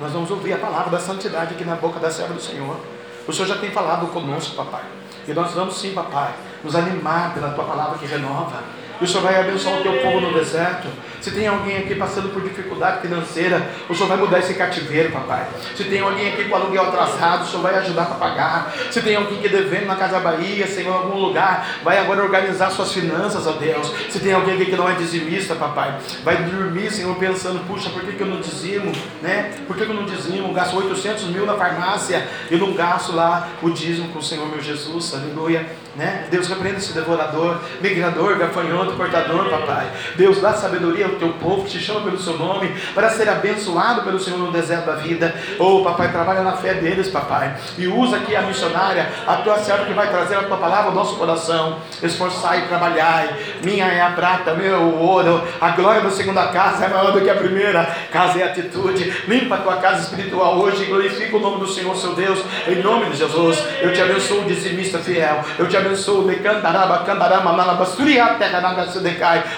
Nós 0.00 0.12
vamos 0.12 0.30
ouvir 0.30 0.52
a 0.52 0.58
palavra 0.58 0.90
da 0.90 0.98
santidade 0.98 1.54
aqui 1.54 1.64
na 1.64 1.76
boca 1.76 2.00
da 2.00 2.10
serva 2.10 2.34
do 2.34 2.42
Senhor. 2.42 2.78
O 3.26 3.32
Senhor 3.32 3.46
já 3.46 3.56
tem 3.56 3.70
falado 3.70 4.08
conosco, 4.08 4.56
papai. 4.56 4.82
E 5.26 5.32
nós 5.32 5.52
vamos 5.52 5.78
sim, 5.78 5.94
papai, 5.94 6.32
nos 6.62 6.74
animar 6.74 7.32
pela 7.32 7.50
tua 7.52 7.64
palavra 7.64 7.98
que 7.98 8.06
renova. 8.06 8.62
E 9.00 9.04
o 9.04 9.06
Senhor 9.06 9.22
vai 9.22 9.40
abençoar 9.40 9.80
o 9.80 9.82
teu 9.82 10.00
povo 10.00 10.20
no 10.20 10.32
deserto. 10.32 10.88
Se 11.20 11.30
tem 11.30 11.46
alguém 11.46 11.78
aqui 11.78 11.94
passando 11.94 12.28
por 12.28 12.42
dificuldade 12.42 13.00
financeira, 13.00 13.66
o 13.88 13.94
Senhor 13.94 14.08
vai 14.08 14.18
mudar 14.18 14.40
esse 14.40 14.52
cativeiro, 14.54 15.10
papai. 15.10 15.46
Se 15.74 15.84
tem 15.84 16.00
alguém 16.00 16.32
aqui 16.32 16.44
com 16.44 16.54
aluguel 16.54 16.84
atrasado, 16.84 17.44
o 17.44 17.46
Senhor 17.46 17.62
vai 17.62 17.74
ajudar 17.76 18.04
para 18.04 18.16
pagar. 18.16 18.74
Se 18.90 19.00
tem 19.00 19.16
alguém 19.16 19.38
que 19.38 19.48
devendo 19.48 19.86
na 19.86 19.96
Casa 19.96 20.20
Bahia, 20.20 20.66
Senhor, 20.66 20.90
em 20.90 20.96
algum 20.96 21.18
lugar, 21.18 21.78
vai 21.82 21.98
agora 21.98 22.22
organizar 22.22 22.70
suas 22.70 22.92
finanças, 22.92 23.46
ó 23.46 23.52
Deus. 23.52 23.90
Se 24.10 24.20
tem 24.20 24.34
alguém 24.34 24.54
aqui 24.54 24.66
que 24.66 24.76
não 24.76 24.86
é 24.86 24.94
dizimista, 24.94 25.54
papai, 25.54 25.96
vai 26.22 26.36
dormir, 26.36 26.90
Senhor, 26.90 27.16
pensando, 27.16 27.66
puxa, 27.66 27.88
por 27.88 28.02
que, 28.02 28.12
que 28.12 28.20
eu 28.20 28.26
não 28.26 28.40
dizimo, 28.40 28.92
né? 29.22 29.54
Por 29.66 29.76
que, 29.76 29.86
que 29.86 29.90
eu 29.90 29.96
não 29.96 30.04
dizimo? 30.04 30.52
Gasto 30.52 30.76
800 30.76 31.24
mil 31.28 31.46
na 31.46 31.54
farmácia 31.54 32.28
e 32.50 32.56
não 32.56 32.74
gasto 32.74 33.14
lá 33.14 33.48
o 33.62 33.70
dízimo 33.70 34.08
com 34.08 34.18
o 34.18 34.22
Senhor 34.22 34.46
meu 34.46 34.60
Jesus, 34.60 35.14
aleluia. 35.14 35.66
Né? 35.96 36.26
Deus 36.30 36.48
repreenda 36.48 36.78
esse 36.78 36.92
devorador, 36.92 37.60
migrador, 37.80 38.36
gafanhoto, 38.36 38.96
portador, 38.96 39.48
papai. 39.48 39.86
Deus 40.16 40.40
dá 40.40 40.52
sabedoria 40.52 41.06
ao 41.06 41.12
teu 41.12 41.28
povo 41.34 41.68
te 41.68 41.78
chama 41.78 42.00
pelo 42.00 42.18
seu 42.18 42.36
nome 42.36 42.74
para 42.94 43.10
ser 43.10 43.28
abençoado 43.28 44.02
pelo 44.02 44.18
Senhor 44.18 44.38
no 44.38 44.50
deserto 44.50 44.86
da 44.86 44.94
vida. 44.96 45.34
Oh, 45.58 45.82
papai, 45.82 46.10
trabalha 46.10 46.42
na 46.42 46.52
fé 46.56 46.74
deles, 46.74 47.08
papai. 47.08 47.54
E 47.78 47.86
usa 47.86 48.16
aqui 48.16 48.34
a 48.34 48.42
missionária, 48.42 49.08
a 49.26 49.36
tua 49.36 49.58
serva 49.58 49.84
que 49.84 49.92
vai 49.92 50.08
trazer 50.08 50.36
a 50.36 50.44
tua 50.44 50.56
palavra 50.56 50.88
ao 50.88 50.94
nosso 50.94 51.16
coração. 51.16 51.78
Esforçai 52.02 52.64
e 52.64 52.68
trabalhai. 52.68 53.28
Minha 53.62 53.86
é 53.86 54.00
a 54.00 54.10
prata, 54.10 54.54
meu 54.54 54.80
o 54.80 54.98
ouro. 55.00 55.42
A 55.60 55.70
glória 55.70 56.02
da 56.02 56.10
segunda 56.10 56.48
casa 56.48 56.84
é 56.84 56.88
maior 56.88 57.12
do 57.12 57.20
que 57.20 57.30
a 57.30 57.34
primeira. 57.34 57.84
Casa 58.10 58.40
é 58.40 58.44
atitude. 58.44 59.12
Limpa 59.26 59.56
a 59.56 59.58
tua 59.58 59.76
casa 59.76 60.02
espiritual 60.02 60.58
hoje 60.58 60.82
e 60.82 60.86
glorifica 60.86 61.36
o 61.36 61.40
nome 61.40 61.60
do 61.60 61.68
Senhor, 61.68 61.96
seu 61.96 62.14
Deus. 62.14 62.42
Em 62.66 62.82
nome 62.82 63.10
de 63.10 63.16
Jesus, 63.16 63.62
eu 63.80 63.92
te 63.92 64.00
abençoo, 64.00 64.44
dizimista 64.44 64.98
fiel. 64.98 65.44
Eu 65.58 65.68
te 65.68 65.76
abençoo, 65.84 66.24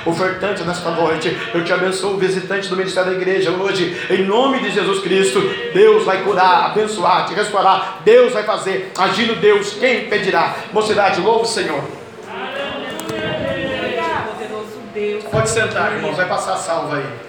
ofertante 0.04 0.62
nesta 0.62 0.90
noite. 0.90 1.36
Eu 1.54 1.64
te 1.64 1.72
abençoo, 1.72 2.16
visitante 2.16 2.68
do 2.68 2.76
ministério 2.76 3.12
da 3.12 3.16
igreja 3.16 3.50
hoje, 3.50 3.96
em 4.10 4.24
nome 4.24 4.60
de 4.60 4.70
Jesus 4.70 5.00
Cristo. 5.00 5.40
Deus 5.72 6.04
vai 6.04 6.22
curar, 6.22 6.66
abençoar, 6.66 7.26
te 7.26 7.34
restaurar. 7.34 8.00
Deus 8.04 8.32
vai 8.32 8.42
fazer, 8.42 8.92
agindo 8.98 9.36
Deus, 9.36 9.74
quem 9.74 10.08
pedirá? 10.08 10.54
Mocidade, 10.72 11.20
louvo 11.20 11.42
o 11.42 11.46
Senhor. 11.46 11.82
Pode 15.30 15.50
sentar, 15.50 15.92
irmãos, 15.92 16.16
vai 16.16 16.26
passar 16.26 16.54
a 16.54 16.56
salva 16.56 16.96
aí. 16.96 17.26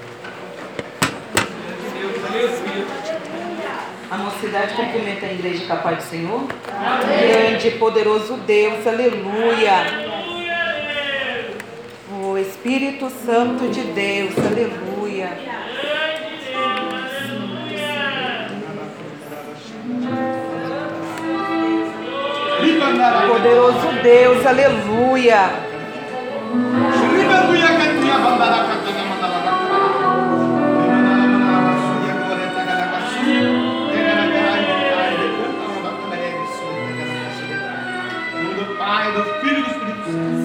A 4.09 4.17
mocidade 4.17 4.73
cumprimenta 4.73 5.25
a 5.25 5.33
igreja 5.33 5.65
capaz 5.65 5.97
do 5.97 6.03
Senhor. 6.03 6.47
Amém. 6.71 7.27
Grande, 7.27 7.71
poderoso 7.71 8.37
Deus, 8.37 8.87
aleluia. 8.87 9.73
O 12.23 12.37
Espírito 12.37 13.09
Santo 13.25 13.67
de 13.67 13.81
Deus, 13.81 14.33
aleluia. 14.37 15.37
Poderoso 23.27 24.01
Deus, 24.01 24.45
aleluia. 24.45 25.67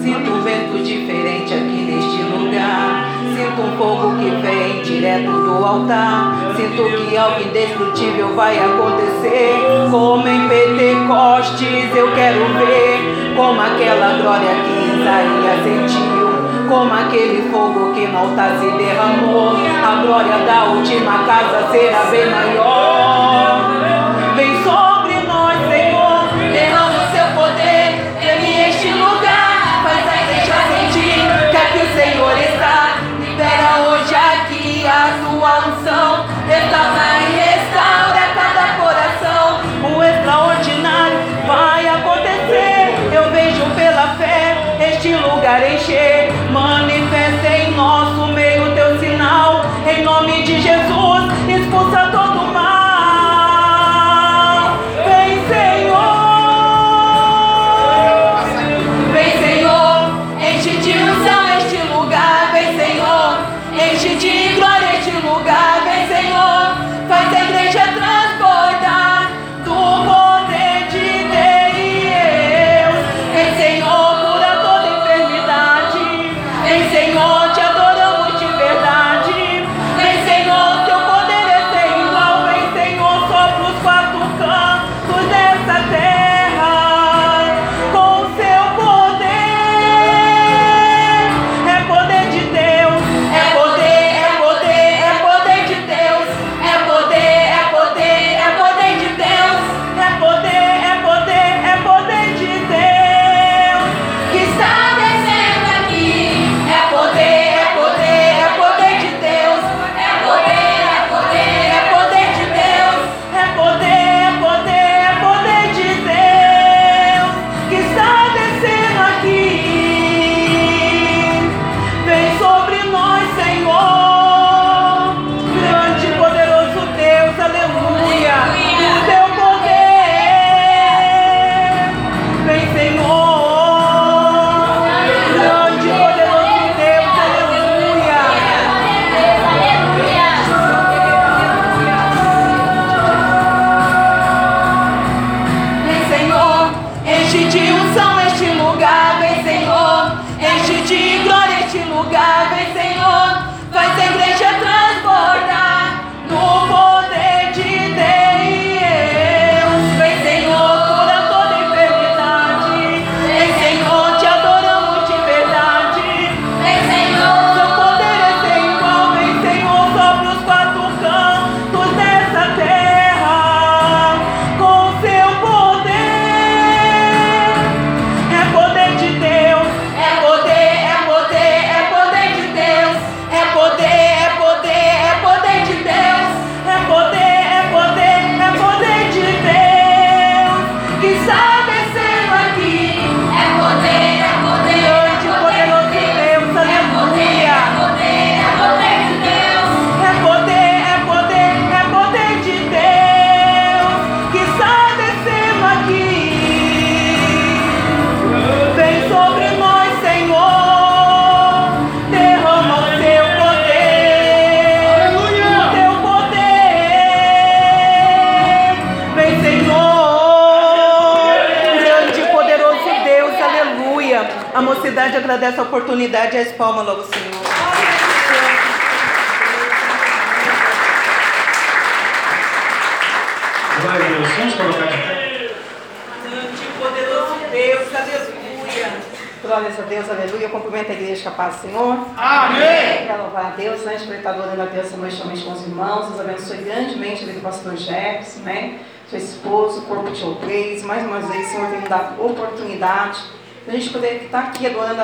Sinto 0.03 0.33
um 0.33 0.41
vento 0.41 0.83
diferente 0.83 1.53
aqui 1.53 1.85
neste 1.85 2.23
lugar. 2.23 3.07
Sinto 3.37 3.61
um 3.61 3.77
fogo 3.77 4.17
que 4.17 4.29
vem 4.31 4.81
direto 4.81 5.31
do 5.31 5.65
altar. 5.65 6.53
Sinto 6.57 6.83
que 6.83 7.15
algo 7.15 7.39
indestrutível 7.39 8.35
vai 8.35 8.59
acontecer. 8.59 9.55
Como 9.89 10.27
em 10.27 10.49
Pentecostes 10.49 11.95
eu 11.95 12.13
quero 12.13 12.39
ver. 12.59 13.33
Como 13.37 13.61
aquela 13.61 14.17
glória 14.21 14.49
que 14.65 14.99
Isaías 14.99 15.63
sentiu. 15.63 16.67
Como 16.67 16.93
aquele 16.93 17.49
fogo 17.49 17.93
que 17.93 18.05
no 18.05 18.17
altar 18.17 18.57
se 18.59 18.69
derramou. 18.71 19.53
A 19.55 20.01
glória 20.05 20.37
da 20.45 20.65
última 20.65 21.19
casa 21.19 21.71
será 21.71 22.03
bem 22.11 22.29
maior. 22.29 23.71
Vem 24.35 24.63
sobre 24.65 24.92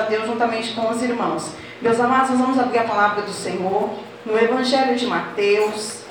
Deus 0.09 0.25
juntamente 0.25 0.73
com 0.73 0.89
os 0.89 1.01
irmãos. 1.01 1.51
Meus 1.81 1.99
amados, 1.99 2.31
nós 2.31 2.39
vamos 2.39 2.59
abrir 2.59 2.79
a 2.79 2.83
palavra 2.83 3.21
do 3.21 3.31
Senhor 3.31 3.91
no 4.25 4.37
Evangelho 4.37 4.97
de 4.97 5.05
Mateus. 5.05 6.01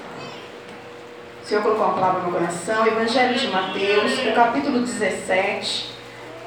O 1.43 1.47
Senhor 1.47 1.63
colocou 1.63 1.85
uma 1.85 1.95
palavra 1.95 2.23
no 2.23 2.33
coração. 2.33 2.87
Evangelho 2.87 3.39
de 3.39 3.49
Mateus, 3.49 4.19
o 4.19 4.35
capítulo 4.35 4.79
17 4.81 5.91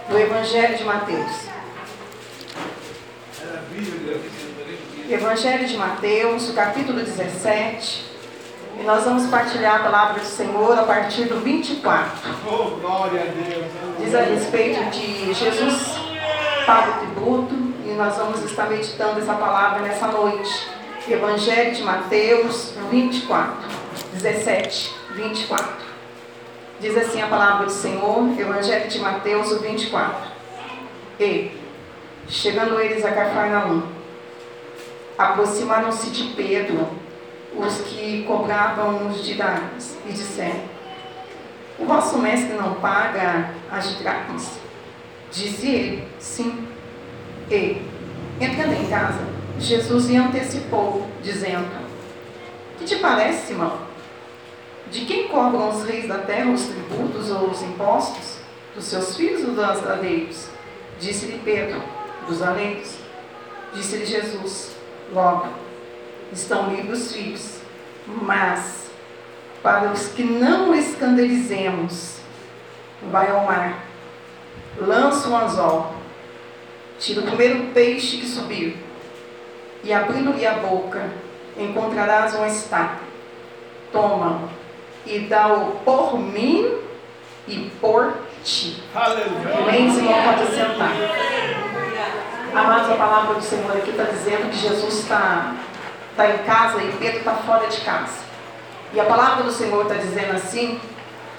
do 0.09 0.17
Evangelho 0.17 0.77
de 0.77 0.83
Mateus. 0.85 1.31
Evangelho 5.09 5.67
de 5.67 5.77
Mateus, 5.77 6.49
o 6.49 6.53
capítulo 6.53 6.99
17. 7.01 8.11
E 8.79 8.83
nós 8.83 9.03
vamos 9.03 9.29
partilhar 9.29 9.81
a 9.81 9.83
palavra 9.83 10.21
do 10.21 10.25
Senhor 10.25 10.79
a 10.79 10.83
partir 10.83 11.25
do 11.25 11.41
24. 11.41 12.11
Oh, 12.47 12.79
glória 12.79 13.21
a 13.21 13.25
Deus. 13.25 13.65
Diz 13.99 14.15
a 14.15 14.21
respeito 14.21 14.89
de 14.89 15.33
Jesus 15.33 16.00
paga 16.71 16.99
tributo 16.99 17.53
e 17.85 17.93
nós 17.97 18.15
vamos 18.15 18.41
estar 18.43 18.69
meditando 18.69 19.19
essa 19.19 19.33
palavra 19.33 19.81
nessa 19.81 20.07
noite. 20.07 20.69
Evangelho 21.05 21.75
de 21.75 21.83
Mateus 21.83 22.73
24, 22.89 23.69
17, 24.13 24.95
24. 25.13 25.67
Diz 26.79 26.95
assim 26.95 27.21
a 27.21 27.27
palavra 27.27 27.65
do 27.65 27.71
Senhor, 27.71 28.39
Evangelho 28.39 28.87
de 28.87 28.99
Mateus 28.99 29.59
24. 29.59 30.31
E, 31.19 31.51
chegando 32.29 32.79
eles 32.79 33.03
a 33.03 33.11
Cafarnaum, 33.11 33.83
aproximaram-se 35.17 36.09
de 36.11 36.33
Pedro 36.35 36.87
os 37.53 37.81
que 37.81 38.23
cobravam 38.23 39.09
os 39.09 39.25
dinários 39.25 39.97
e 40.05 40.13
disseram: 40.13 40.61
O 41.77 41.85
vosso 41.85 42.17
mestre 42.17 42.53
não 42.53 42.75
paga 42.75 43.49
as 43.69 43.93
dracmas? 43.95 44.70
Disse 45.31 45.67
ele: 45.67 46.07
Sim. 46.19 46.67
E, 47.49 47.81
entrando 48.39 48.73
em 48.73 48.89
casa, 48.89 49.19
Jesus 49.59 50.07
lhe 50.07 50.17
antecipou, 50.17 51.07
dizendo: 51.23 51.69
Que 52.77 52.85
te 52.85 52.97
parece, 52.97 53.47
Simão? 53.47 53.77
De 54.91 55.05
quem 55.05 55.29
cobram 55.29 55.69
os 55.69 55.85
reis 55.85 56.07
da 56.07 56.17
terra 56.17 56.51
os 56.51 56.65
tributos 56.65 57.31
ou 57.31 57.49
os 57.49 57.61
impostos? 57.61 58.39
Dos 58.75 58.85
seus 58.85 59.15
filhos 59.15 59.43
ou 59.47 59.53
dos 59.53 59.87
aleiros? 59.87 60.49
Disse-lhe 60.99 61.39
Pedro: 61.43 61.81
Dos 62.27 62.41
aleiros. 62.41 62.97
Disse-lhe 63.73 64.05
Jesus: 64.05 64.75
Logo, 65.13 65.47
estão 66.33 66.73
livres 66.73 67.05
os 67.05 67.13
filhos. 67.13 67.61
Mas, 68.05 68.89
para 69.63 69.91
os 69.91 70.07
que 70.07 70.23
não 70.23 70.73
escandalizemos, 70.73 72.17
vai 73.11 73.29
ao 73.31 73.45
mar, 73.45 73.90
lança 74.77 75.29
um 75.29 75.37
anzol, 75.37 75.93
tira 76.99 77.21
o 77.21 77.25
primeiro 77.25 77.65
peixe 77.73 78.17
que 78.17 78.25
subir, 78.25 78.77
e 79.83 79.91
abrindo-lhe 79.93 80.45
a 80.45 80.53
boca, 80.53 81.09
encontrarás 81.57 82.35
uma 82.35 82.47
estátua. 82.47 83.11
Toma 83.91 84.49
e 85.05 85.19
dá-o 85.19 85.79
por 85.83 86.17
mim 86.17 86.77
e 87.47 87.71
por 87.81 88.13
ti. 88.43 88.81
Aleluia. 88.95 89.57
Amém, 89.59 89.91
Senhor, 89.91 90.13
pode 90.23 90.47
sentar. 90.51 90.93
Amados, 92.53 92.91
a 92.91 92.95
palavra 92.95 93.35
do 93.35 93.41
Senhor 93.41 93.75
aqui 93.75 93.89
está 93.89 94.03
dizendo 94.03 94.49
que 94.49 94.57
Jesus 94.57 94.99
está 94.99 95.55
está 96.11 96.29
em 96.29 96.37
casa 96.39 96.83
e 96.83 96.91
Pedro 96.99 97.19
está 97.19 97.33
fora 97.33 97.67
de 97.67 97.81
casa. 97.81 98.19
E 98.93 98.99
a 98.99 99.05
palavra 99.05 99.43
do 99.43 99.51
Senhor 99.51 99.81
está 99.83 99.95
dizendo 99.95 100.35
assim, 100.35 100.79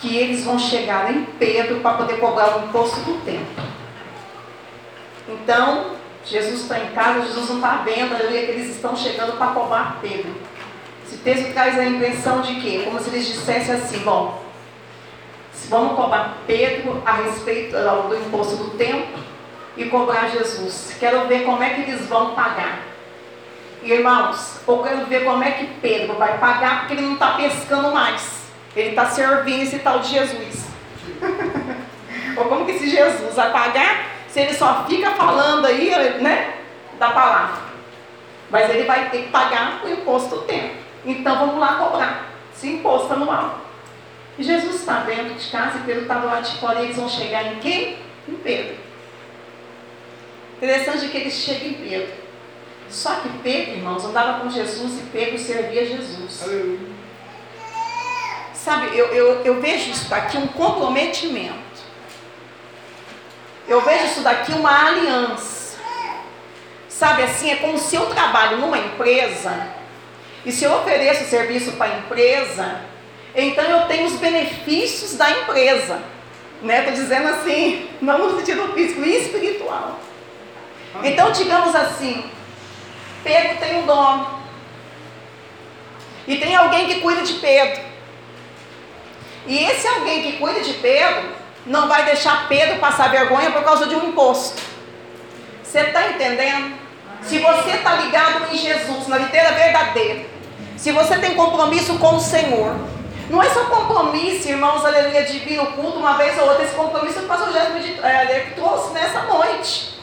que 0.02 0.14
eles 0.14 0.44
vão 0.44 0.58
chegar 0.58 1.10
em 1.10 1.24
Pedro 1.38 1.80
para 1.80 1.96
poder 1.96 2.18
cobrar 2.18 2.58
o 2.58 2.64
imposto 2.64 3.00
do 3.00 3.24
templo. 3.24 3.64
Então, 5.28 5.92
Jesus 6.26 6.62
está 6.62 6.78
em 6.80 6.88
casa, 6.88 7.22
Jesus 7.22 7.48
não 7.48 7.56
está 7.56 7.76
vendo 7.76 8.14
ali 8.14 8.46
que 8.46 8.52
eles 8.52 8.74
estão 8.74 8.94
chegando 8.94 9.38
para 9.38 9.52
cobrar 9.52 9.98
Pedro. 10.02 10.34
Esse 11.06 11.16
texto 11.18 11.52
traz 11.54 11.78
a 11.78 11.84
impressão 11.86 12.42
de 12.42 12.60
quê? 12.60 12.82
Como 12.84 13.00
se 13.00 13.08
eles 13.08 13.26
dissessem 13.26 13.76
assim, 13.76 13.98
bom, 14.00 14.42
Vamos 15.68 15.96
cobrar 15.96 16.36
Pedro 16.46 17.02
a 17.06 17.12
respeito 17.12 17.72
do 17.72 18.16
imposto 18.16 18.56
do 18.56 18.70
templo 18.76 19.22
e 19.76 19.86
cobrar 19.86 20.28
Jesus. 20.28 20.94
Quero 21.00 21.26
ver 21.26 21.44
como 21.44 21.62
é 21.62 21.70
que 21.70 21.80
eles 21.82 22.06
vão 22.08 22.34
pagar. 22.34 22.80
Irmãos, 23.82 24.60
eu 24.68 24.78
quero 24.82 25.06
ver 25.06 25.24
como 25.24 25.42
é 25.42 25.52
que 25.52 25.66
Pedro 25.80 26.14
vai 26.16 26.36
pagar, 26.36 26.80
porque 26.80 26.94
ele 26.94 27.06
não 27.06 27.14
está 27.14 27.32
pescando 27.36 27.90
mais. 27.90 28.41
Ele 28.74 28.90
está 28.90 29.06
servindo 29.06 29.62
esse 29.62 29.78
tal 29.80 30.00
de 30.00 30.08
Jesus. 30.08 30.66
Ou 32.36 32.44
como 32.46 32.64
que 32.64 32.72
esse 32.72 32.88
Jesus 32.88 33.34
vai 33.34 33.52
pagar 33.52 34.06
se 34.28 34.40
ele 34.40 34.54
só 34.54 34.84
fica 34.88 35.10
falando 35.10 35.66
aí, 35.66 35.90
né, 36.20 36.54
da 36.98 37.10
palavra? 37.10 37.62
Mas 38.50 38.70
ele 38.70 38.84
vai 38.84 39.10
ter 39.10 39.24
que 39.24 39.28
pagar 39.28 39.82
o 39.84 39.88
imposto 39.88 40.36
do 40.36 40.42
tempo. 40.42 40.74
Então 41.04 41.38
vamos 41.38 41.58
lá 41.58 41.74
cobrar 41.74 42.30
esse 42.54 42.68
imposto 42.68 43.12
anual. 43.12 43.60
E 44.38 44.42
Jesus 44.42 44.76
está 44.76 45.00
dentro 45.00 45.34
de 45.34 45.50
casa 45.50 45.78
e 45.78 45.82
Pedro 45.82 46.02
está 46.02 46.14
do 46.14 46.26
lado 46.26 46.48
de 46.48 46.56
fora 46.58 46.80
e 46.80 46.84
eles 46.84 46.96
vão 46.96 47.08
chegar 47.08 47.52
em 47.52 47.58
quem? 47.58 47.98
Em 48.28 48.34
Pedro. 48.34 48.76
Interessante 50.56 51.08
que 51.08 51.16
eles 51.18 51.34
chegam 51.34 51.68
em 51.68 51.74
Pedro. 51.74 52.14
Só 52.88 53.16
que 53.16 53.28
Pedro, 53.42 53.72
irmãos, 53.72 54.04
andava 54.04 54.40
com 54.40 54.50
Jesus 54.50 55.00
e 55.00 55.02
Pedro 55.10 55.38
servia 55.38 55.86
Jesus. 55.86 56.42
Aleluia. 56.42 56.91
Sabe, 58.64 58.96
eu, 58.96 59.06
eu, 59.06 59.42
eu 59.44 59.60
vejo 59.60 59.90
isso 59.90 60.08
daqui 60.08 60.36
um 60.38 60.46
comprometimento. 60.46 61.52
Eu 63.66 63.80
vejo 63.80 64.04
isso 64.04 64.20
daqui 64.20 64.52
uma 64.52 64.86
aliança. 64.86 65.78
Sabe 66.88 67.24
assim, 67.24 67.50
é 67.50 67.56
como 67.56 67.76
se 67.76 67.96
eu 67.96 68.06
trabalho 68.06 68.58
numa 68.58 68.78
empresa 68.78 69.66
e 70.46 70.52
se 70.52 70.62
eu 70.62 70.72
ofereço 70.74 71.24
serviço 71.24 71.72
para 71.72 71.92
a 71.92 71.98
empresa, 71.98 72.80
então 73.34 73.64
eu 73.64 73.88
tenho 73.88 74.06
os 74.06 74.14
benefícios 74.14 75.16
da 75.16 75.28
empresa. 75.28 76.00
Né? 76.62 76.78
Estou 76.78 76.94
dizendo 76.94 77.28
assim, 77.30 77.90
não 78.00 78.18
no 78.18 78.38
sentido 78.38 78.72
físico, 78.74 79.02
espiritual. 79.04 79.98
Então, 81.02 81.32
digamos 81.32 81.74
assim, 81.74 82.30
Pedro 83.24 83.56
tem 83.58 83.82
um 83.82 83.86
dono. 83.86 84.40
E 86.28 86.36
tem 86.36 86.54
alguém 86.54 86.86
que 86.86 87.00
cuida 87.00 87.22
de 87.22 87.32
Pedro. 87.34 87.91
E 89.46 89.58
esse 89.64 89.86
alguém 89.88 90.22
que 90.22 90.38
cuida 90.38 90.60
de 90.60 90.74
Pedro 90.74 91.30
não 91.66 91.88
vai 91.88 92.04
deixar 92.04 92.48
Pedro 92.48 92.78
passar 92.78 93.10
vergonha 93.10 93.50
por 93.50 93.62
causa 93.62 93.86
de 93.86 93.94
um 93.94 94.08
imposto. 94.08 94.60
Você 95.62 95.80
está 95.80 96.08
entendendo? 96.08 96.74
Se 97.22 97.38
você 97.38 97.70
está 97.70 97.94
ligado 97.94 98.52
em 98.52 98.58
Jesus, 98.58 99.06
na 99.06 99.18
videira 99.18 99.52
verdadeira, 99.52 100.26
se 100.76 100.90
você 100.90 101.16
tem 101.18 101.34
compromisso 101.34 101.98
com 101.98 102.16
o 102.16 102.20
Senhor, 102.20 102.74
não 103.30 103.42
é 103.42 103.48
só 103.48 103.64
compromisso, 103.64 104.48
irmãos, 104.48 104.84
aleluia, 104.84 105.24
de 105.24 105.38
vir 105.38 105.56
no 105.56 105.66
culto 105.66 105.98
uma 105.98 106.14
vez 106.14 106.38
ou 106.38 106.48
outra, 106.48 106.64
esse 106.64 106.74
compromisso 106.74 107.20
que 107.20 107.24
o 107.24 107.28
pastor 107.28 107.52
Jéssica 107.52 108.06
é, 108.06 108.52
trouxe 108.54 108.92
nessa 108.92 109.22
noite. 109.22 109.98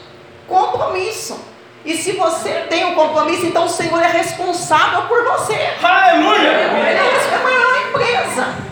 Compromisso. 0.48 1.38
E 1.84 1.94
se 1.94 2.12
você 2.12 2.66
tem 2.68 2.84
um 2.86 2.94
compromisso, 2.94 3.46
então 3.46 3.64
o 3.64 3.68
Senhor 3.68 4.02
é 4.02 4.08
responsável 4.08 5.02
por 5.02 5.22
você. 5.24 5.74
Aleluia! 5.82 6.50
Ele 6.50 6.98
é 6.98 7.34
a 7.34 7.42
maior 7.42 7.88
empresa. 7.88 8.69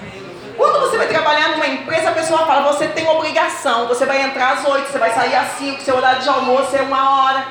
Quando 0.59 0.81
você 0.81 0.99
vai 0.99 1.07
trabalhar 1.07 1.51
numa 1.51 1.69
empresa, 1.69 2.09
a 2.09 2.13
pessoa 2.13 2.45
fala, 2.45 2.73
você 2.73 2.89
tem 2.89 3.07
obrigação, 3.07 3.87
você 3.87 4.05
vai 4.05 4.23
entrar 4.23 4.55
às 4.55 4.67
8, 4.67 4.91
você 4.91 4.99
vai 4.99 5.15
sair 5.15 5.37
às 5.37 5.53
5, 5.53 5.81
seu 5.83 5.97
horário 5.97 6.21
de 6.21 6.29
almoço 6.29 6.75
é 6.75 6.83
uma 6.83 7.23
hora. 7.23 7.47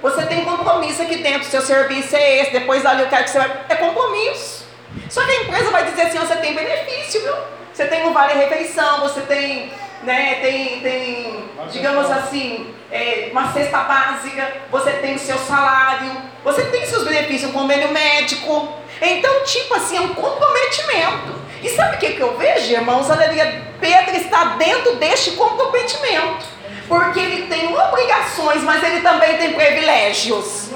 Você 0.00 0.24
tem 0.26 0.44
compromisso 0.44 1.02
aqui 1.02 1.16
dentro, 1.16 1.48
seu 1.48 1.60
serviço 1.60 2.14
é 2.14 2.42
esse, 2.42 2.52
depois 2.52 2.84
dali 2.84 3.02
eu 3.02 3.08
quero 3.08 3.24
que 3.24 3.30
você 3.30 3.38
vai. 3.38 3.64
É 3.68 3.74
compromisso. 3.74 4.66
Só 5.10 5.24
que 5.24 5.32
a 5.32 5.42
empresa 5.42 5.70
vai 5.72 5.84
dizer 5.84 6.02
assim, 6.02 6.18
você 6.18 6.36
tem 6.36 6.54
benefício, 6.54 7.22
viu? 7.22 7.34
Você 7.72 7.86
tem 7.86 8.06
um 8.06 8.12
vale-refeição, 8.12 9.00
você 9.00 9.22
tem, 9.22 9.72
né, 10.04 10.36
tem, 10.36 10.78
tem 10.78 11.50
digamos 11.72 12.08
assim, 12.08 12.72
é, 12.92 13.30
uma 13.32 13.52
cesta 13.52 13.78
básica, 13.78 14.58
você 14.70 14.92
tem 14.92 15.16
o 15.16 15.18
seu 15.18 15.38
salário, 15.38 16.12
você 16.44 16.62
tem 16.66 16.86
seus 16.86 17.02
benefícios, 17.02 17.50
um 17.50 17.52
convênio 17.52 17.90
médico. 17.90 18.68
Então, 19.02 19.42
tipo 19.42 19.74
assim, 19.74 19.96
é 19.96 20.00
um 20.00 20.14
comprometimento. 20.14 21.43
E 21.64 21.70
sabe 21.70 21.96
o 21.96 21.98
que, 21.98 22.10
que 22.12 22.20
eu 22.20 22.36
vejo, 22.36 22.74
irmãos? 22.74 23.10
Aleluia. 23.10 23.62
Pedro 23.80 24.14
está 24.16 24.44
dentro 24.58 24.96
deste 24.96 25.30
comprometimento. 25.30 26.44
Porque 26.86 27.18
ele 27.18 27.46
tem 27.46 27.74
obrigações, 27.74 28.62
mas 28.62 28.82
ele 28.82 29.00
também 29.00 29.38
tem 29.38 29.54
privilégios. 29.54 30.68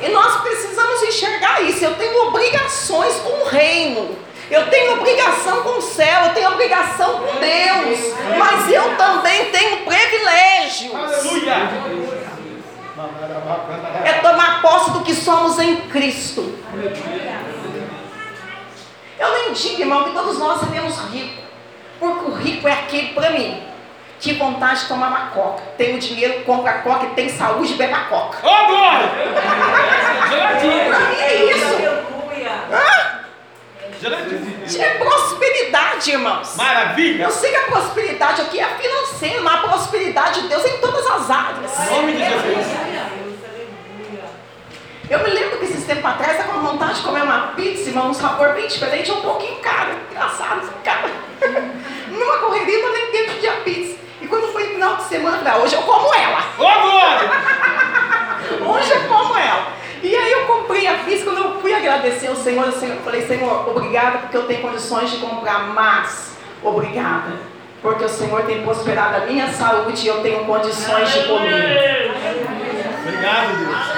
E 0.00 0.08
nós 0.10 0.42
precisamos 0.42 1.02
enxergar 1.02 1.60
isso. 1.62 1.84
Eu 1.84 1.96
tenho 1.96 2.28
obrigações 2.28 3.16
com 3.16 3.30
o 3.30 3.48
reino. 3.48 4.16
Eu 4.48 4.70
tenho 4.70 4.92
obrigação 4.92 5.62
com 5.64 5.78
o 5.78 5.82
céu, 5.82 6.26
eu 6.26 6.34
tenho 6.34 6.52
obrigação 6.52 7.18
com 7.18 7.38
Deus, 7.38 7.98
mas 8.38 8.72
eu 8.72 8.96
também 8.96 9.50
tenho 9.50 9.78
privilégios. 9.84 10.94
Aleluia. 10.94 11.54
É 14.04 14.12
tomar 14.22 14.62
posse 14.62 14.92
do 14.92 15.00
que 15.00 15.14
somos 15.14 15.58
em 15.58 15.76
Cristo. 15.88 16.54
Eu 19.18 19.32
nem 19.32 19.52
digo, 19.52 19.80
irmão, 19.80 20.04
que 20.04 20.10
todos 20.10 20.38
nós 20.38 20.60
seremos 20.60 20.98
ricos. 21.10 21.44
Porque 21.98 22.30
o 22.30 22.34
rico 22.34 22.68
é 22.68 22.72
aquele 22.72 23.08
para 23.08 23.30
mim. 23.30 23.62
Que 24.20 24.34
vontade 24.34 24.80
de 24.80 24.88
tomar 24.88 25.08
uma 25.08 25.26
coca. 25.30 25.62
Tem 25.76 25.94
o 25.94 25.98
dinheiro, 25.98 26.44
compra 26.44 26.70
a 26.72 26.78
coca 26.82 27.06
e 27.06 27.10
tem 27.10 27.28
saúde, 27.28 27.74
bebe 27.74 27.92
a 27.92 28.04
coca. 28.04 28.38
Ô, 28.46 28.50
oh, 28.50 28.66
glória! 28.66 29.10
mim 31.10 31.20
é 31.20 31.44
isso. 31.50 31.76
Ah? 32.72 33.18
É 34.78 34.88
prosperidade, 34.98 36.10
irmãos. 36.10 36.56
Maravilha. 36.56 37.24
Eu 37.24 37.30
sei 37.30 37.50
que 37.50 37.56
a 37.56 37.62
prosperidade 37.62 38.42
aqui 38.42 38.60
é 38.60 38.66
financeira, 38.66 39.40
mas 39.42 39.54
a 39.54 39.68
prosperidade 39.68 40.42
de 40.42 40.48
Deus 40.48 40.64
é 40.64 40.68
em 40.68 40.78
todas 40.78 41.04
as 41.06 41.30
áreas. 41.30 41.80
Em 41.80 41.90
nome 41.90 42.12
de 42.12 42.18
Jesus. 42.18 42.66
Eu 45.10 45.20
me 45.20 45.30
lembro 45.30 45.58
que 45.58 45.64
esses 45.64 45.84
tempos 45.86 46.04
atrás 46.04 46.32
estava 46.32 46.52
com 46.52 46.60
vontade 46.60 46.96
de 46.96 47.00
comer 47.00 47.22
uma 47.22 47.48
pizza, 47.56 47.88
irmão, 47.88 48.10
um 48.10 48.14
sabor 48.14 48.52
bem 48.52 48.66
diferente, 48.66 49.10
um 49.10 49.22
pouquinho 49.22 49.56
caro, 49.56 49.92
engraçado, 50.10 50.70
cara. 50.84 51.10
Numa 52.10 52.36
correria 52.38 52.78
eu 52.78 52.92
nem 52.92 53.06
tempo 53.06 53.40
de 53.40 53.48
a 53.48 53.52
pizza. 53.62 53.96
E 54.20 54.26
quando 54.26 54.52
foi 54.52 54.74
final 54.74 54.96
de 54.96 55.04
semana, 55.04 55.50
ah, 55.50 55.58
hoje 55.58 55.76
eu 55.76 55.82
como 55.82 56.14
ela. 56.14 56.44
Ô, 56.58 56.80
glória! 56.82 57.30
hoje 58.68 58.90
eu 58.90 59.08
como 59.08 59.34
ela. 59.38 59.68
E 60.02 60.14
aí 60.14 60.32
eu 60.32 60.46
comprei 60.46 60.86
a 60.86 60.98
pizza, 60.98 61.24
quando 61.24 61.38
eu 61.38 61.60
fui 61.60 61.72
agradecer 61.72 62.26
ao 62.26 62.36
Senhor, 62.36 62.66
eu 62.66 63.00
falei, 63.02 63.26
Senhor, 63.26 63.68
obrigada 63.68 64.18
porque 64.18 64.36
eu 64.36 64.46
tenho 64.46 64.60
condições 64.60 65.10
de 65.10 65.16
comprar 65.16 65.68
mais. 65.68 66.36
Obrigada. 66.62 67.32
Porque 67.80 68.04
o 68.04 68.08
Senhor 68.08 68.42
tem 68.42 68.62
prosperado 68.62 69.16
a 69.16 69.20
minha 69.20 69.48
saúde 69.52 70.04
e 70.04 70.08
eu 70.08 70.20
tenho 70.20 70.44
condições 70.44 71.10
de 71.12 71.28
comer. 71.28 72.12
Obrigado, 73.06 73.56
Deus. 73.56 73.97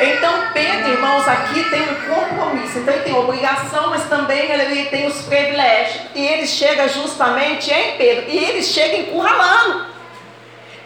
Então, 0.00 0.48
Pedro, 0.52 0.90
irmãos, 0.90 1.26
aqui 1.28 1.64
tem 1.70 1.82
um 1.82 2.14
compromisso. 2.14 2.78
Então, 2.78 2.94
ele 2.94 3.04
tem 3.04 3.14
obrigação, 3.14 3.90
mas 3.90 4.08
também 4.08 4.50
ele 4.50 4.86
tem 4.86 5.06
os 5.06 5.22
privilégios. 5.22 6.02
E 6.14 6.26
ele 6.26 6.46
chega 6.46 6.88
justamente 6.88 7.72
em 7.72 7.96
Pedro. 7.96 8.24
E 8.28 8.38
ele 8.38 8.62
chega 8.62 8.96
encurralando. 8.96 9.86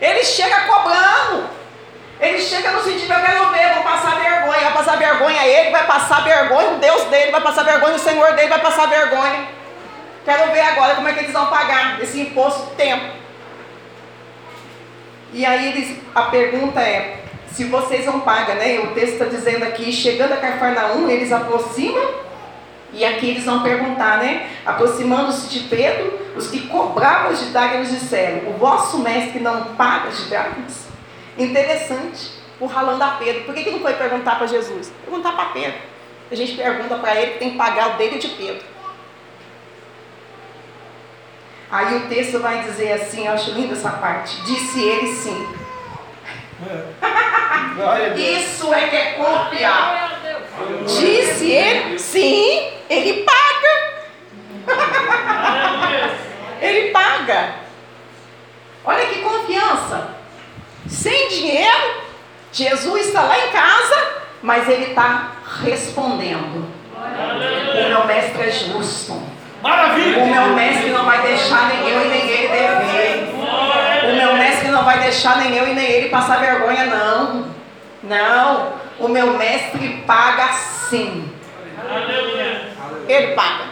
Ele 0.01 0.25
chega 0.25 0.61
cobrando. 0.63 1.59
Ele 2.21 2.41
chega 2.41 2.73
no 2.73 2.83
sentido, 2.83 3.13
eu 3.13 3.21
quero 3.21 3.51
ver, 3.51 3.75
vou 3.75 3.83
passar 3.85 4.19
vergonha. 4.19 4.61
Vai 4.61 4.73
passar 4.73 4.97
vergonha 4.97 5.47
ele, 5.47 5.71
vai 5.71 5.87
passar 5.87 6.25
vergonha 6.25 6.71
o 6.71 6.79
Deus 6.79 7.05
dele, 7.05 7.31
vai 7.31 7.41
passar 7.41 7.63
vergonha 7.65 7.95
o 7.95 7.99
Senhor 7.99 8.33
dele, 8.33 8.49
vai 8.49 8.61
passar 8.61 8.89
vergonha. 8.89 9.47
Quero 10.25 10.53
ver 10.53 10.61
agora 10.61 10.97
como 10.97 11.09
é 11.09 11.13
que 11.13 11.21
eles 11.21 11.33
vão 11.33 11.47
pagar 11.47 12.03
esse 12.03 12.21
imposto 12.21 12.63
do 12.63 12.75
tempo. 12.75 13.17
E 15.33 15.47
aí 15.47 15.69
eles, 15.69 15.99
a 16.15 16.23
pergunta 16.23 16.81
é, 16.81 17.19
se 17.53 17.65
vocês 17.65 18.07
não 18.07 18.21
pagam, 18.21 18.57
né? 18.57 18.81
O 18.81 18.95
texto 18.95 19.15
está 19.15 19.25
dizendo 19.25 19.65
aqui, 19.65 19.93
chegando 19.93 20.33
a 20.33 20.37
Cafarnaum, 20.37 21.09
eles 21.09 21.33
aproximam, 21.33 22.29
e 22.93 23.05
aqui 23.05 23.31
eles 23.31 23.45
vão 23.45 23.63
perguntar, 23.63 24.19
né? 24.19 24.51
Aproximando-se 24.65 25.49
de 25.49 25.69
Pedro, 25.69 26.19
os 26.37 26.49
que 26.49 26.67
cobravam 26.69 27.35
de 27.35 27.47
dracmas 27.47 27.91
disseram, 27.91 28.51
o 28.51 28.53
vosso 28.55 28.99
mestre 28.99 29.41
não 29.41 29.75
paga 29.75 30.11
de 30.11 30.25
dracmas? 30.25 30.87
Interessante, 31.37 32.33
o 32.59 32.67
ralando 32.67 33.05
a 33.05 33.11
Pedro. 33.11 33.43
Por 33.43 33.55
que, 33.55 33.65
que 33.65 33.71
não 33.71 33.81
foi 33.81 33.95
perguntar 33.95 34.37
para 34.37 34.47
Jesus? 34.47 34.93
Perguntar 35.05 35.33
para 35.33 35.47
Pedro. 35.47 35.79
A 36.31 36.35
gente 36.35 36.55
pergunta 36.55 36.97
para 36.97 37.15
ele 37.17 37.33
que 37.33 37.39
tem 37.39 37.51
que 37.53 37.57
pagar 37.57 37.95
o 37.95 37.99
dele 37.99 38.19
de 38.19 38.29
Pedro. 38.29 38.65
Aí 41.71 41.97
o 41.97 42.09
texto 42.09 42.39
vai 42.39 42.63
dizer 42.63 42.93
assim, 42.93 43.27
eu 43.27 43.33
acho 43.33 43.51
linda 43.53 43.75
essa 43.75 43.91
parte. 43.91 44.41
Disse 44.43 44.83
ele 44.83 45.15
sim. 45.15 45.49
Isso 48.17 48.75
é 48.75 48.89
que 48.89 48.97
é 48.97 49.13
confiar. 49.13 50.21
Disse 50.87 51.51
ele, 51.51 51.99
sim, 51.99 52.71
ele 52.91 53.25
paga. 53.25 53.89
ele 56.61 56.91
paga. 56.91 57.55
Olha 58.85 59.07
que 59.07 59.21
confiança. 59.21 60.17
Sem 60.89 61.29
dinheiro, 61.29 62.03
Jesus 62.51 63.07
está 63.07 63.23
lá 63.23 63.39
em 63.39 63.51
casa, 63.51 64.09
mas 64.43 64.69
ele 64.69 64.87
está 64.87 65.33
respondendo. 65.63 66.67
O 66.95 67.89
meu 67.89 68.07
mestre 68.07 68.49
é 68.49 68.51
justo. 68.51 69.23
Maravilha! 69.63 70.23
O 70.23 70.27
meu 70.27 70.49
mestre 70.55 70.91
não 70.91 71.05
vai 71.05 71.23
deixar 71.23 71.71
eu 71.85 72.05
e 72.05 72.09
nem 72.09 72.29
ele 72.29 72.49
dever. 72.49 73.29
O 74.05 74.17
meu 74.17 74.33
mestre 74.35 74.69
não 74.69 74.78
vai 74.89 75.01
deixar 75.01 75.37
nem 75.37 75.55
eu 75.55 75.69
e 75.69 75.75
nem 75.75 75.85
ele 75.85 76.09
passar 76.09 76.41
vergonha, 76.41 76.87
não. 76.87 77.47
Não. 78.03 78.73
O 78.99 79.07
meu 79.07 79.37
mestre 79.37 80.03
paga 80.07 80.49
sim. 80.89 81.31
Ele 83.07 83.35
paga. 83.35 83.65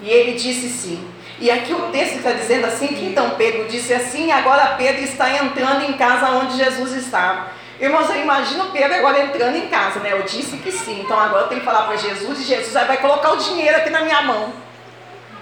E 0.00 0.08
ele 0.08 0.32
disse 0.32 0.70
sim. 0.70 1.06
E 1.38 1.50
aqui 1.50 1.74
o 1.74 1.90
texto 1.90 2.16
está 2.16 2.32
dizendo 2.32 2.66
assim 2.66 2.88
que 2.88 3.04
então 3.04 3.30
Pedro 3.30 3.68
disse 3.68 3.92
assim, 3.92 4.32
agora 4.32 4.74
Pedro 4.78 5.02
está 5.02 5.30
entrando 5.36 5.84
em 5.84 5.92
casa 5.92 6.30
onde 6.30 6.56
Jesus 6.56 6.92
estava. 6.92 7.48
Irmãos, 7.78 8.08
eu 8.08 8.16
imagino 8.16 8.70
Pedro 8.70 8.94
agora 8.94 9.22
entrando 9.22 9.56
em 9.56 9.68
casa, 9.68 10.00
né? 10.00 10.12
Eu 10.12 10.22
disse 10.22 10.56
que 10.56 10.72
sim, 10.72 11.02
então 11.02 11.20
agora 11.20 11.42
eu 11.42 11.48
tenho 11.48 11.60
que 11.60 11.66
falar 11.66 11.82
para 11.82 11.96
Jesus 11.96 12.40
e 12.40 12.44
Jesus 12.44 12.72
vai 12.72 12.96
colocar 12.96 13.32
o 13.32 13.36
dinheiro 13.36 13.76
aqui 13.76 13.90
na 13.90 14.00
minha 14.00 14.22
mão. 14.22 14.50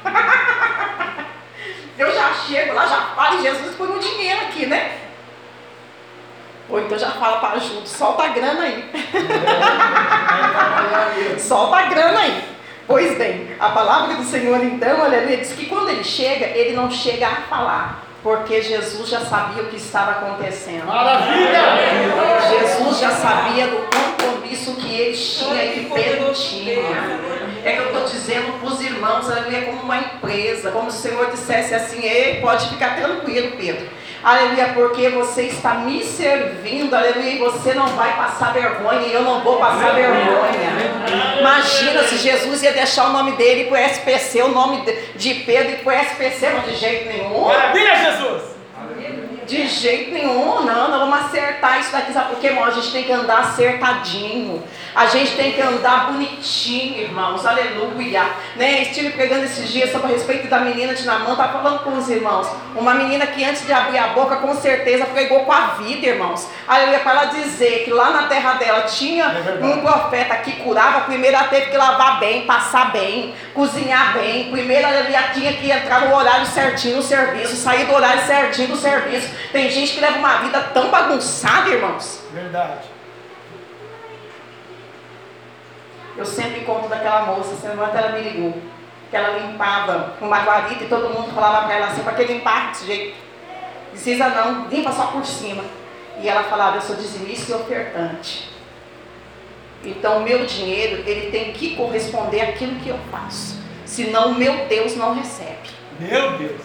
eu 1.99 2.13
já 2.13 2.33
chego 2.35 2.75
lá, 2.75 2.87
já 2.87 3.01
falo 3.15 3.43
Jesus 3.43 3.75
põe 3.77 3.89
o 3.89 3.99
dinheiro 3.99 4.41
aqui, 4.43 4.67
né? 4.67 4.99
Ou 6.69 6.81
então 6.81 6.99
já 6.99 7.11
fala 7.11 7.39
para 7.39 7.59
junto, 7.59 7.89
solta 7.89 8.25
a 8.25 8.29
grana 8.29 8.63
aí. 8.63 8.91
solta 11.39 11.77
a 11.77 11.83
grana 11.83 12.21
aí. 12.21 12.45
Pois 12.87 13.17
bem, 13.17 13.55
a 13.59 13.71
palavra 13.71 14.17
do 14.17 14.25
Senhor 14.25 14.63
então, 14.63 15.03
aleluia, 15.03 15.39
diz 15.39 15.53
que 15.53 15.67
quando 15.67 15.89
ele 15.89 16.05
chega, 16.05 16.47
ele 16.47 16.77
não 16.77 16.91
chega 16.91 17.27
a 17.27 17.37
falar, 17.49 18.05
porque 18.23 18.61
Jesus 18.61 19.09
já 19.09 19.21
sabia 19.21 19.63
o 19.63 19.67
que 19.67 19.77
estava 19.77 20.11
acontecendo. 20.13 20.87
Maravilha! 20.87 21.63
Jesus 22.51 22.99
já 22.99 23.11
sabia 23.11 23.69
do 23.69 23.79
compromisso 23.89 24.75
que 24.75 25.01
ele 25.01 25.17
tinha 25.17 25.65
e 25.65 25.73
que 25.73 25.95
Pedro 25.95 26.33
tinha. 26.33 26.77
É 27.65 27.73
que 27.73 27.79
eu 27.79 27.87
estou 27.87 28.05
dizendo 28.05 28.59
para 28.61 28.69
os 28.69 28.81
irmãos, 28.81 29.31
aleluia, 29.31 29.63
como 29.63 29.83
uma 29.83 29.97
empresa, 29.97 30.71
como 30.71 30.91
se 30.91 30.99
o 30.99 31.11
Senhor 31.11 31.31
dissesse 31.31 31.75
assim, 31.75 32.03
ei, 32.03 32.41
pode 32.41 32.69
ficar 32.69 32.95
tranquilo, 32.97 33.57
Pedro 33.57 33.87
aleluia, 34.25 34.73
porque 34.73 35.11
você 35.11 35.43
está 35.43 35.75
me 35.75 36.03
servindo, 36.03 36.95
aleluia, 36.95 37.31
e 37.31 37.39
você 37.39 37.75
não 37.75 37.87
vai 37.89 38.17
passar 38.17 38.55
vergonha, 38.55 39.07
e 39.07 39.13
eu 39.13 39.23
não 39.23 39.45
vou 39.45 39.59
passar 39.59 39.95
vergonha. 39.95 41.39
Imagina 41.39 42.03
se 42.05 42.17
Jesus 42.17 42.63
ia 42.63 42.73
deixar 42.73 43.11
o 43.11 43.13
nome 43.13 43.33
dele 43.33 43.65
para 43.65 43.79
o 43.79 43.85
SPC, 43.85 44.43
o 44.43 44.49
nome 44.49 44.83
de 45.15 45.35
Pedro 45.35 45.73
e 45.73 45.77
para 45.77 45.93
o 45.93 46.03
SPC, 46.03 46.49
não 46.49 46.61
de 46.61 46.75
jeito 46.75 47.07
nenhum. 47.07 47.47
Maravilha, 47.47 47.97
Jesus! 47.97 48.54
De 49.47 49.67
jeito 49.67 50.11
nenhum, 50.11 50.63
não, 50.65 50.89
nós 50.89 51.01
vamos 51.01 51.19
acertar 51.27 51.79
isso 51.79 51.93
daqui, 51.93 52.13
sabe 52.13 52.31
por 52.31 52.39
quê, 52.39 52.47
irmão? 52.47 52.65
A 52.65 52.71
gente 52.71 52.91
tem 52.93 53.05
que 53.05 53.13
andar 53.13 53.41
acertadinho, 53.41 54.63
a 54.95 55.07
gente 55.07 55.37
tem 55.37 55.53
que 55.53 55.61
andar 55.61 56.13
bonitinho, 56.13 57.03
irmãos, 57.03 57.45
aleluia. 57.45 58.23
Né? 58.57 58.83
Estive 58.83 59.11
pregando 59.11 59.45
esses 59.45 59.71
dias 59.71 59.93
sobre 59.93 60.13
a 60.13 60.15
respeito 60.15 60.49
da 60.49 60.61
menina 60.61 60.95
de 60.95 61.05
Namã, 61.05 61.35
tá 61.35 61.49
falando 61.49 61.81
com 61.81 61.99
os 61.99 62.09
irmãos. 62.09 62.49
Uma 62.75 62.95
menina 62.95 63.27
que 63.27 63.45
antes 63.45 63.67
de 63.67 63.73
abrir 63.73 63.99
a 63.99 64.09
boca, 64.09 64.37
com 64.37 64.55
certeza 64.55 65.05
pregou 65.07 65.41
com 65.41 65.53
a 65.53 65.67
vida, 65.79 66.07
irmãos. 66.07 66.49
Aleluia, 66.67 67.01
para 67.01 67.13
ela 67.13 67.25
dizer 67.27 67.85
que 67.85 67.91
lá 67.91 68.11
na 68.11 68.23
terra 68.29 68.55
dela 68.55 68.83
tinha 68.83 69.25
é 69.25 69.65
um 69.65 69.81
profeta 69.81 70.37
que 70.37 70.53
curava, 70.63 71.03
primeiro 71.03 71.37
ela 71.37 71.49
teve 71.49 71.67
que 71.67 71.77
lavar 71.77 72.19
bem, 72.19 72.47
passar 72.47 72.93
bem, 72.93 73.35
cozinhar 73.53 74.15
bem. 74.15 74.51
Primeiro 74.51 74.87
ela 74.87 75.23
tinha 75.35 75.53
que 75.53 75.71
entrar 75.71 76.03
no 76.03 76.15
horário 76.15 76.47
certinho 76.47 76.97
no 76.97 77.03
serviço, 77.03 77.57
sair 77.57 77.85
do 77.87 77.95
horário 77.95 78.25
certinho 78.27 78.69
do 78.69 78.77
serviço. 78.77 79.34
Tem 79.53 79.71
gente 79.71 79.95
que 79.95 80.01
leva 80.01 80.19
uma 80.19 80.39
vida 80.39 80.61
tão 80.73 80.91
bagunçada, 80.91 81.71
irmãos. 81.71 82.23
Verdade. 82.33 82.89
Eu 86.17 86.25
sempre 86.25 86.61
conto 86.61 86.89
daquela 86.89 87.23
moça, 87.23 87.57
semana 87.57 87.99
ela 87.99 88.13
me 88.13 88.21
ligou, 88.21 88.55
que 89.11 89.17
ela 89.17 89.37
limpava 89.39 90.15
uma 90.21 90.45
guarita 90.45 90.85
e 90.85 90.89
todo 90.89 91.11
mundo 91.11 91.35
falava 91.35 91.67
para 91.67 91.75
ela 91.75 91.87
assim, 91.89 92.03
para 92.03 92.15
que 92.15 92.25
limpar 92.25 92.69
desse 92.69 92.87
jeito? 92.87 93.17
Precisa 93.91 94.29
não, 94.29 94.69
limpa 94.69 94.93
só 94.93 95.07
por 95.07 95.25
cima. 95.25 95.65
E 96.21 96.29
ela 96.29 96.45
falava, 96.45 96.77
eu 96.77 96.83
sou 96.83 96.95
dizimista 96.95 97.53
e 97.53 97.55
ofertante. 97.57 98.51
Então 99.85 100.19
o 100.19 100.23
meu 100.23 100.47
dinheiro, 100.47 101.03
ele 101.07 101.31
tem 101.31 101.53
que 101.53 101.75
corresponder 101.75 102.41
àquilo 102.41 102.77
que 102.81 102.89
eu 102.89 102.99
faço. 103.11 103.59
Senão 103.85 104.31
o 104.31 104.35
meu 104.35 104.67
Deus 104.67 104.97
não 104.97 105.15
recebe. 105.15 105.71
Meu 105.99 106.39
Deus. 106.39 106.61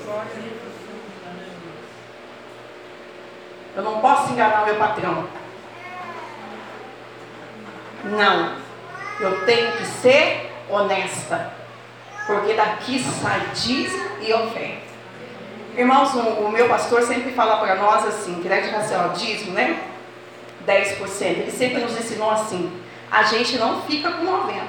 Eu 3.80 3.86
não 3.86 4.02
posso 4.02 4.34
enganar 4.34 4.66
meu 4.66 4.76
patrão. 4.76 5.26
Não. 8.04 8.58
Eu 9.22 9.46
tenho 9.46 9.72
que 9.78 9.86
ser 9.86 10.52
honesta. 10.70 11.54
Porque 12.28 12.56
daqui 12.56 13.00
sai 13.00 13.40
dízimo 13.54 14.18
e 14.20 14.34
oferta. 14.34 14.90
Irmãos, 15.78 16.14
o, 16.14 16.50
meu 16.50 16.68
pastor 16.68 17.04
sempre 17.04 17.32
fala 17.32 17.56
para 17.56 17.76
nós 17.76 18.06
assim, 18.06 18.42
que 18.42 18.50
deve 18.50 18.68
ser 18.84 18.98
o 18.98 19.14
dízimo, 19.14 19.54
né? 19.54 19.82
10%. 20.68 21.22
Ele 21.22 21.52
sempre 21.52 21.80
nos 21.80 21.98
ensinou 21.98 22.32
assim. 22.32 22.70
A 23.10 23.24
gente 23.24 23.58
não 23.58 23.84
fica 23.84 24.12
com 24.12 24.26
90%. 24.26 24.62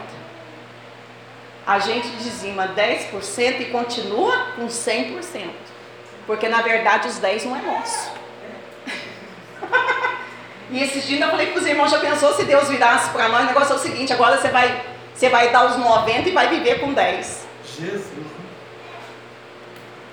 A 1.66 1.80
gente 1.80 2.08
dizima 2.10 2.68
10% 2.76 3.60
e 3.60 3.64
continua 3.72 4.52
com 4.54 4.68
100%. 4.68 5.50
Porque 6.28 6.48
na 6.48 6.62
verdade 6.62 7.08
os 7.08 7.18
10 7.18 7.46
não 7.46 7.56
é 7.56 7.62
nosso. 7.62 8.19
E 10.70 10.82
esses 10.82 11.06
dias 11.06 11.20
eu 11.20 11.30
falei 11.30 11.48
para 11.48 11.60
os 11.60 11.66
irmãos, 11.66 11.90
já 11.90 11.98
pensou 11.98 12.32
se 12.34 12.44
Deus 12.44 12.68
virasse 12.68 13.10
para 13.10 13.28
nós? 13.28 13.42
O 13.42 13.46
negócio 13.46 13.72
é 13.72 13.76
o 13.76 13.78
seguinte, 13.78 14.12
agora 14.12 14.38
você 14.38 14.48
vai, 14.48 14.82
você 15.14 15.28
vai 15.28 15.50
dar 15.50 15.66
os 15.66 15.76
90 15.76 16.28
e 16.28 16.32
vai 16.32 16.48
viver 16.48 16.80
com 16.80 16.92
10. 16.92 17.46
Jesus. 17.78 18.04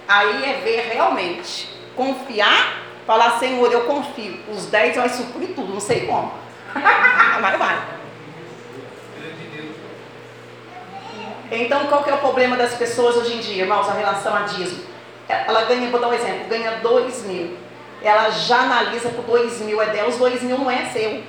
Aí 0.07 0.43
é 0.43 0.61
ver 0.63 0.93
realmente, 0.93 1.69
confiar, 1.95 2.81
falar, 3.05 3.39
Senhor, 3.39 3.71
eu 3.71 3.81
confio, 3.81 4.39
os 4.49 4.67
10 4.67 4.95
vai 4.95 5.09
suprir 5.09 5.49
tudo, 5.53 5.73
não 5.73 5.81
sei 5.81 6.07
como. 6.07 6.31
Mas 7.41 7.57
vai. 7.57 7.97
Então, 11.49 11.87
qual 11.87 12.03
que 12.03 12.09
é 12.09 12.13
o 12.13 12.17
problema 12.17 12.57
das 12.57 12.73
pessoas 12.73 13.15
hoje 13.15 13.35
em 13.35 13.39
dia, 13.39 13.63
irmãos, 13.63 13.87
em 13.87 13.97
relação 13.97 14.35
a 14.35 14.41
dízimo? 14.41 14.83
Ela 15.29 15.63
ganha, 15.63 15.89
vou 15.89 15.99
dar 15.99 16.09
um 16.09 16.13
exemplo, 16.13 16.47
ganha 16.49 16.79
2 16.81 17.23
mil 17.25 17.66
ela 18.01 18.29
já 18.29 18.61
analisa 18.61 19.09
que 19.09 19.19
o 19.19 19.23
2 19.23 19.61
mil 19.61 19.81
é 19.81 19.87
dela, 19.87 20.09
os 20.09 20.17
2 20.17 20.43
mil 20.43 20.57
não 20.57 20.69
é 20.69 20.85
seu. 20.85 21.23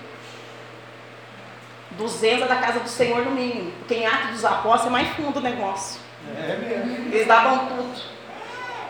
200 1.93 2.45
é 2.45 2.49
da 2.49 2.57
casa 2.57 2.81
do 2.81 2.89
Senhor 2.89 3.25
no 3.25 3.33
mínimo. 3.33 3.73
Porque 3.79 3.95
em 3.95 4.07
Atos 4.07 4.31
dos 4.31 4.45
Apóstolos 4.45 4.87
é 4.87 4.91
mais 4.91 5.09
fundo 5.17 5.39
o 5.39 5.43
negócio. 5.43 6.01
É 6.37 6.57
mesmo. 6.57 7.15
Eles 7.15 7.27
davam 7.27 7.67
tudo. 7.67 8.19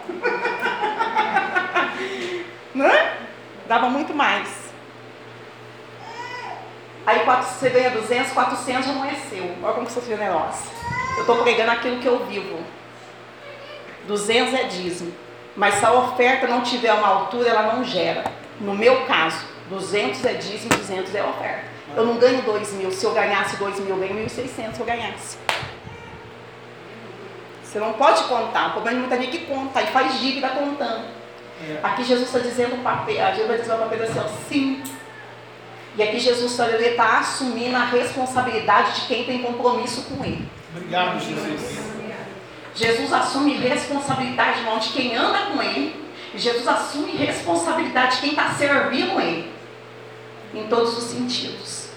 né? 2.75 3.17
Dava 3.67 3.89
muito 3.89 4.15
mais. 4.15 4.69
Aí 7.07 7.25
você 7.25 7.71
ganha 7.71 7.91
200, 7.91 8.33
400 8.33 8.85
já 8.85 8.93
não 8.93 9.05
é 9.05 9.15
seu. 9.15 9.55
Olha 9.63 9.73
como 9.73 9.87
que 9.87 9.93
sou 9.93 10.05
generosa. 10.05 10.65
Eu 11.17 11.21
estou 11.21 11.43
pregando 11.43 11.71
aquilo 11.71 12.01
que 12.01 12.07
eu 12.07 12.27
vivo. 12.27 12.59
200 14.07 14.55
é 14.55 14.65
dízimo. 14.65 15.13
Mas 15.59 15.75
se 15.75 15.85
a 15.85 15.93
oferta 15.93 16.47
não 16.47 16.63
tiver 16.63 16.93
uma 16.95 17.09
altura, 17.09 17.49
ela 17.49 17.75
não 17.75 17.85
gera. 17.85 18.25
No 18.61 18.75
meu 18.75 19.05
caso, 19.07 19.45
200 19.69 20.25
é 20.25 20.35
dízimo, 20.35 20.71
200 20.71 21.13
é 21.17 21.23
oferta. 21.25 21.65
Eu 21.97 22.07
não 22.07 22.17
ganho 22.17 22.43
2 22.43 22.75
mil. 22.75 22.93
Se 22.93 23.05
eu 23.05 23.13
ganhasse 23.13 23.57
2 23.57 23.81
mil, 23.81 23.97
eu 23.97 23.97
ganho 23.97 24.15
1.600 24.25 24.75
se 24.75 24.81
eu 24.81 24.87
ganhasse. 24.87 25.37
Você 27.61 27.81
não 27.81 27.93
pode 27.95 28.23
contar. 28.25 28.69
O 28.69 28.73
problema 28.75 28.99
é 28.99 29.01
muita 29.01 29.21
gente 29.21 29.37
que 29.37 29.47
conta 29.47 29.83
e 29.83 29.87
faz 29.89 30.21
dívida 30.21 30.49
contando. 30.49 31.07
É. 31.69 31.81
Aqui 31.83 32.05
Jesus 32.05 32.29
está 32.29 32.39
dizendo 32.39 32.81
Pedro, 33.05 33.27
Jesus 33.35 33.49
vai 33.49 33.59
dizer 33.59 33.75
para 33.75 33.87
Pedro 33.87 34.05
assim, 34.05 34.21
ó, 34.21 34.29
sim. 34.49 34.83
E 35.97 36.03
aqui 36.05 36.21
Jesus 36.21 36.53
está 36.53 37.19
assumindo 37.19 37.75
a 37.75 37.85
responsabilidade 37.85 39.01
de 39.01 39.07
quem 39.09 39.25
tem 39.25 39.43
compromisso 39.43 40.03
com 40.03 40.25
ele. 40.25 40.49
Obrigado, 40.73 41.19
Jesus. 41.19 41.98
Jesus 42.79 43.13
assume 43.13 43.55
responsabilidade 43.55 44.61
irmão, 44.61 44.79
de 44.79 44.91
quem 44.91 45.17
anda 45.17 45.47
com 45.47 45.61
ele. 45.61 46.01
Jesus 46.33 46.69
assume 46.69 47.11
responsabilidade 47.11 48.17
de 48.17 48.21
quem 48.21 48.31
está 48.31 48.51
servindo 48.51 49.21
ele. 49.21 49.53
Em 50.55 50.69
todos 50.69 50.97
os 50.97 51.05
sentidos. 51.05 51.89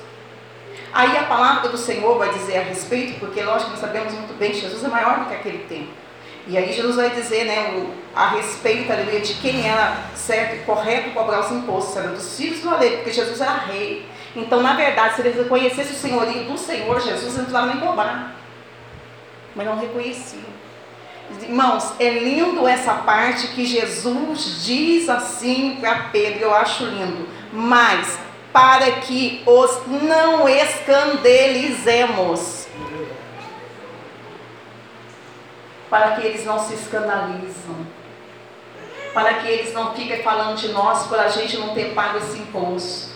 Aí 0.92 1.16
a 1.16 1.24
palavra 1.24 1.70
do 1.70 1.78
Senhor 1.78 2.18
vai 2.18 2.34
dizer 2.34 2.58
a 2.58 2.64
respeito, 2.64 3.20
porque 3.20 3.44
lógico 3.44 3.70
nós 3.70 3.80
sabemos 3.80 4.12
muito 4.14 4.34
bem 4.40 4.52
que 4.52 4.62
Jesus 4.62 4.84
é 4.84 4.88
maior 4.88 5.20
do 5.20 5.26
que 5.28 5.36
aquele 5.36 5.60
tempo. 5.66 5.92
E 6.48 6.58
aí 6.58 6.74
Jesus 6.74 6.96
vai 6.96 7.12
dizer, 7.12 7.46
né, 7.46 7.76
o, 7.76 7.94
a 8.18 8.30
respeito 8.30 8.92
aleluia, 8.92 9.22
de 9.22 9.36
quem 9.36 9.70
era 9.70 10.06
certo 10.16 10.56
e 10.56 10.60
correto 10.66 11.12
cobrar 11.12 11.42
os 11.42 11.52
impostos, 11.52 11.96
era 11.96 12.08
dos 12.08 12.36
filhos 12.36 12.60
do 12.62 12.76
lei, 12.80 12.98
porque 12.98 13.12
Jesus 13.12 13.40
era 13.40 13.54
rei. 13.54 14.10
Então, 14.36 14.64
na 14.64 14.74
verdade, 14.74 15.16
se 15.16 15.22
eles 15.22 15.36
reconhecessem 15.36 15.96
o 15.96 16.00
senhorio 16.00 16.46
do 16.46 16.58
Senhor 16.58 17.00
Jesus, 17.00 17.22
eles 17.22 17.36
não 17.36 17.44
precisavam 17.44 17.70
nem 17.70 17.80
cobrar. 17.80 18.36
Mas 19.56 19.68
não 19.68 19.78
reconheciam. 19.78 20.62
Irmãos, 21.42 21.94
é 22.00 22.10
lindo 22.10 22.68
essa 22.68 22.94
parte 22.94 23.48
que 23.50 23.66
Jesus 23.66 24.64
diz 24.64 25.10
assim 25.10 25.78
para 25.80 26.10
Pedro, 26.12 26.44
eu 26.44 26.54
acho 26.54 26.86
lindo. 26.86 27.28
Mas 27.52 28.20
para 28.54 28.92
que 28.92 29.42
os 29.46 29.82
não 29.88 30.48
escandelizemos. 30.48 32.62
para 35.92 36.12
que 36.12 36.26
eles 36.26 36.46
não 36.46 36.58
se 36.58 36.74
escandalizam, 36.74 37.76
para 39.14 39.34
que 39.34 39.48
eles 39.50 39.74
não 39.74 39.94
fiquem 39.94 40.24
falando 40.24 40.56
de 40.56 40.70
nós 40.70 41.06
por 41.08 41.20
a 41.20 41.28
gente 41.28 41.58
não 41.58 41.74
ter 41.74 41.94
pago 41.94 42.18
esse 42.18 42.40
imposto, 42.40 43.12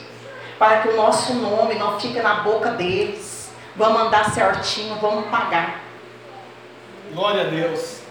para 0.60 0.82
que 0.82 0.90
o 0.90 0.98
nosso 0.98 1.34
nome 1.36 1.76
não 1.76 1.98
fique 1.98 2.22
na 2.22 2.42
boca 2.42 2.72
deles. 2.72 3.50
Vamos 3.78 4.02
andar 4.02 4.30
certinho, 4.32 4.96
vamos 4.96 5.30
pagar. 5.30 5.85
Glória 7.16 7.44
a 7.44 7.46
Deus. 7.46 8.02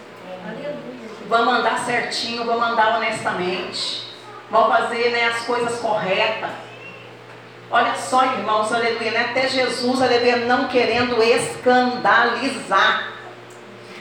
Vamos 1.29 1.53
andar 1.53 1.77
certinho, 1.85 2.43
vamos 2.43 2.63
andar 2.69 2.97
honestamente. 2.97 4.03
Vamos 4.49 4.75
fazer 4.75 5.11
né, 5.11 5.25
as 5.25 5.45
coisas 5.45 5.79
corretas. 5.79 6.49
Olha 7.69 7.93
só, 7.93 8.25
irmãos, 8.25 8.73
aleluia, 8.73 9.11
né? 9.11 9.27
até 9.29 9.47
Jesus, 9.47 10.01
aleluia, 10.01 10.37
não 10.37 10.67
querendo 10.67 11.21
escandalizar. 11.21 13.11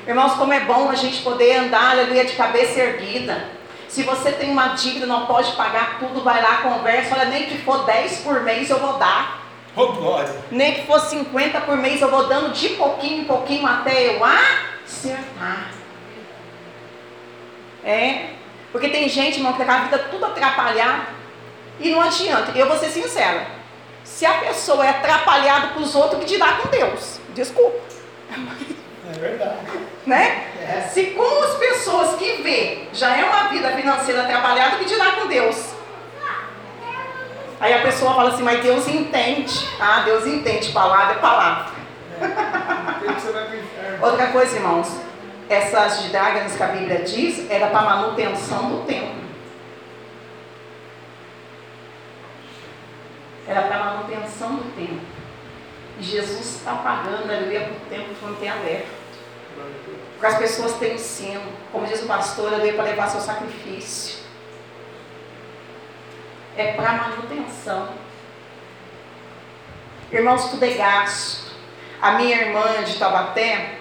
Irmãos, 0.08 0.36
como 0.36 0.54
é 0.54 0.60
bom 0.60 0.88
a 0.88 0.94
gente 0.94 1.20
poder 1.22 1.58
andar, 1.58 1.90
aleluia, 1.90 2.24
de 2.24 2.32
cabeça 2.32 2.80
erguida. 2.80 3.44
Se 3.88 4.04
você 4.04 4.32
tem 4.32 4.50
uma 4.50 4.68
dívida, 4.68 5.04
não 5.04 5.26
pode 5.26 5.52
pagar 5.52 5.98
tudo, 5.98 6.22
vai 6.22 6.40
lá, 6.40 6.62
conversa. 6.62 7.14
Olha, 7.14 7.26
nem 7.26 7.44
que 7.44 7.58
for 7.58 7.84
10 7.84 8.20
por 8.20 8.40
mês 8.40 8.70
eu 8.70 8.78
vou 8.78 8.94
dar. 8.94 9.44
Oh, 9.76 9.88
glória. 9.88 10.34
Nem 10.50 10.72
que 10.72 10.86
for 10.86 10.98
50 10.98 11.60
por 11.60 11.76
mês 11.76 12.00
eu 12.00 12.10
vou 12.10 12.26
dando 12.26 12.54
de 12.54 12.70
pouquinho 12.70 13.20
em 13.20 13.24
pouquinho 13.24 13.66
até 13.66 14.16
eu 14.16 14.24
acertar. 14.84 15.70
É. 17.84 18.30
Porque 18.72 18.88
tem 18.88 19.08
gente, 19.08 19.36
irmão, 19.36 19.52
que 19.52 19.64
com 19.64 19.70
a 19.70 19.78
vida 19.80 19.98
tudo 20.10 20.26
atrapalhada. 20.26 21.06
E 21.78 21.90
não 21.90 22.00
adianta. 22.00 22.56
Eu 22.56 22.66
vou 22.66 22.78
ser 22.78 22.90
sincera. 22.90 23.46
Se 24.02 24.26
a 24.26 24.34
pessoa 24.34 24.84
é 24.84 24.90
atrapalhada 24.90 25.68
com 25.68 25.80
os 25.80 25.94
outros, 25.94 26.20
que 26.20 26.26
dirá 26.26 26.54
com 26.54 26.68
Deus. 26.68 27.20
Desculpa. 27.34 27.78
É 28.30 29.18
verdade. 29.18 29.56
Né? 30.06 30.46
Se 30.92 31.06
com 31.06 31.42
as 31.42 31.54
pessoas 31.56 32.16
que 32.16 32.42
vê 32.42 32.88
já 32.92 33.16
é 33.16 33.24
uma 33.24 33.48
vida 33.48 33.70
financeira 33.72 34.22
atrapalhada, 34.22 34.76
que 34.76 34.84
dirá 34.84 35.12
com 35.12 35.26
Deus. 35.26 35.74
Aí 37.60 37.72
a 37.72 37.82
pessoa 37.82 38.14
fala 38.14 38.30
assim, 38.30 38.42
mas 38.42 38.62
Deus 38.62 38.86
entende. 38.88 39.68
Ah, 39.80 40.02
Deus 40.04 40.26
entende, 40.26 40.72
palavra 40.72 41.14
é 41.14 41.18
palavra. 41.18 41.66
Tem 43.00 43.14
que 43.14 43.20
você 43.20 43.32
vai 43.32 43.44
pro 43.46 43.56
inferno. 43.56 43.73
Outra 44.00 44.28
coisa, 44.28 44.56
irmãos, 44.56 44.88
essas 45.48 46.02
didáganas 46.02 46.56
que 46.56 46.62
a 46.62 46.68
Bíblia 46.68 47.02
diz 47.02 47.50
era 47.50 47.68
para 47.68 47.82
manutenção 47.82 48.70
do 48.70 48.86
templo. 48.86 49.24
Era 53.46 53.62
para 53.62 53.78
manutenção 53.78 54.56
do 54.56 54.74
templo. 54.74 55.14
Jesus 56.00 56.56
está 56.56 56.74
pagando, 56.76 57.30
aleluia, 57.30 57.60
para 57.60 57.72
o 57.72 57.80
templo 57.88 58.14
que 58.14 58.24
não 58.24 58.34
tem 58.36 58.48
aberto. 58.48 58.88
Para 60.18 60.28
as 60.30 60.38
pessoas 60.38 60.74
terem 60.78 60.96
ensino. 60.96 61.42
Como 61.70 61.86
diz 61.86 62.02
o 62.02 62.06
pastor, 62.06 62.52
aleluia, 62.52 62.74
para 62.74 62.84
levar 62.84 63.08
seu 63.08 63.20
sacrifício. 63.20 64.24
É 66.56 66.72
para 66.72 66.92
manutenção. 66.92 67.90
Irmãos, 70.10 70.48
tudo 70.50 70.64
é 70.64 70.74
gasto. 70.74 71.43
A 72.00 72.12
minha 72.12 72.36
irmã 72.36 72.82
de 72.84 72.94
Taubaté, 72.94 73.78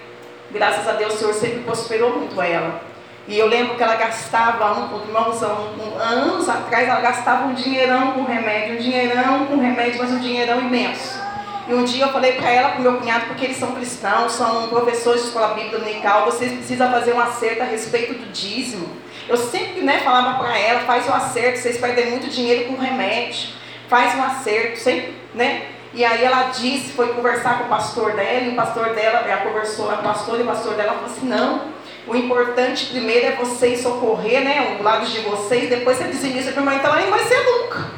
graças 0.50 0.88
a 0.88 0.92
Deus, 0.92 1.14
o 1.14 1.16
Senhor 1.18 1.34
sempre 1.34 1.60
prosperou 1.60 2.18
muito 2.18 2.40
ela. 2.40 2.80
E 3.26 3.38
eu 3.38 3.46
lembro 3.46 3.74
que 3.74 3.82
ela 3.82 3.96
gastava, 3.96 4.72
um, 4.72 5.00
irmãos, 5.02 5.42
um, 5.42 5.98
anos 5.98 6.48
atrás, 6.48 6.88
ela 6.88 7.00
gastava 7.00 7.46
um 7.46 7.54
dinheirão 7.54 8.12
com 8.12 8.24
remédio, 8.24 8.74
um 8.74 8.78
dinheirão 8.78 9.46
com 9.46 9.56
remédio, 9.56 9.98
mas 9.98 10.10
um 10.10 10.18
dinheirão 10.18 10.60
imenso. 10.60 11.22
E 11.66 11.72
um 11.72 11.82
dia 11.84 12.04
eu 12.04 12.12
falei 12.12 12.32
para 12.32 12.50
ela, 12.50 12.68
para 12.70 12.80
o 12.80 12.82
meu 12.82 12.98
cunhado, 12.98 13.24
porque 13.26 13.46
eles 13.46 13.56
são 13.56 13.72
cristãos, 13.72 14.32
são 14.32 14.68
professores 14.68 15.22
de 15.22 15.28
escola 15.28 15.54
bíblica 15.54 15.78
dominical, 15.78 16.26
vocês 16.26 16.52
precisam 16.52 16.90
fazer 16.90 17.14
um 17.14 17.20
acerto 17.20 17.62
a 17.62 17.64
respeito 17.64 18.12
do 18.12 18.30
dízimo. 18.30 18.86
Eu 19.26 19.38
sempre 19.38 19.80
né, 19.80 20.00
falava 20.00 20.38
para 20.38 20.58
ela, 20.58 20.80
faz 20.80 21.08
um 21.08 21.14
acerto, 21.14 21.60
vocês 21.60 21.78
perdem 21.78 22.10
muito 22.10 22.28
dinheiro 22.28 22.66
com 22.66 22.76
remédio, 22.78 23.48
faz 23.88 24.14
um 24.14 24.22
acerto, 24.22 24.78
sempre, 24.78 25.14
né? 25.34 25.68
E 25.94 26.04
aí 26.04 26.24
ela 26.24 26.50
disse, 26.50 26.90
foi 26.92 27.12
conversar 27.12 27.58
com 27.58 27.64
o 27.66 27.68
pastor 27.68 28.14
dela, 28.14 28.46
e 28.46 28.48
o 28.48 28.56
pastor 28.56 28.94
dela, 28.94 29.20
ela 29.20 29.42
conversou 29.42 29.86
com 29.86 29.94
o 29.94 30.02
pastor, 30.02 30.40
e 30.40 30.42
o 30.42 30.46
pastor 30.46 30.74
dela 30.74 30.94
falou 30.94 31.06
assim, 31.06 31.26
não, 31.26 31.72
o 32.08 32.16
importante 32.16 32.86
primeiro 32.86 33.26
é 33.26 33.36
vocês 33.36 33.80
socorrer, 33.80 34.42
né, 34.42 34.76
o 34.80 34.82
lado 34.82 35.06
de 35.06 35.20
vocês, 35.20 35.70
depois 35.70 35.96
você 35.96 36.08
dizimista, 36.08 36.60
mas 36.60 36.78
então 36.78 36.90
ela 36.90 37.00
nem 37.00 37.10
vai 37.10 37.20
ser 37.20 37.40
nunca. 37.44 37.90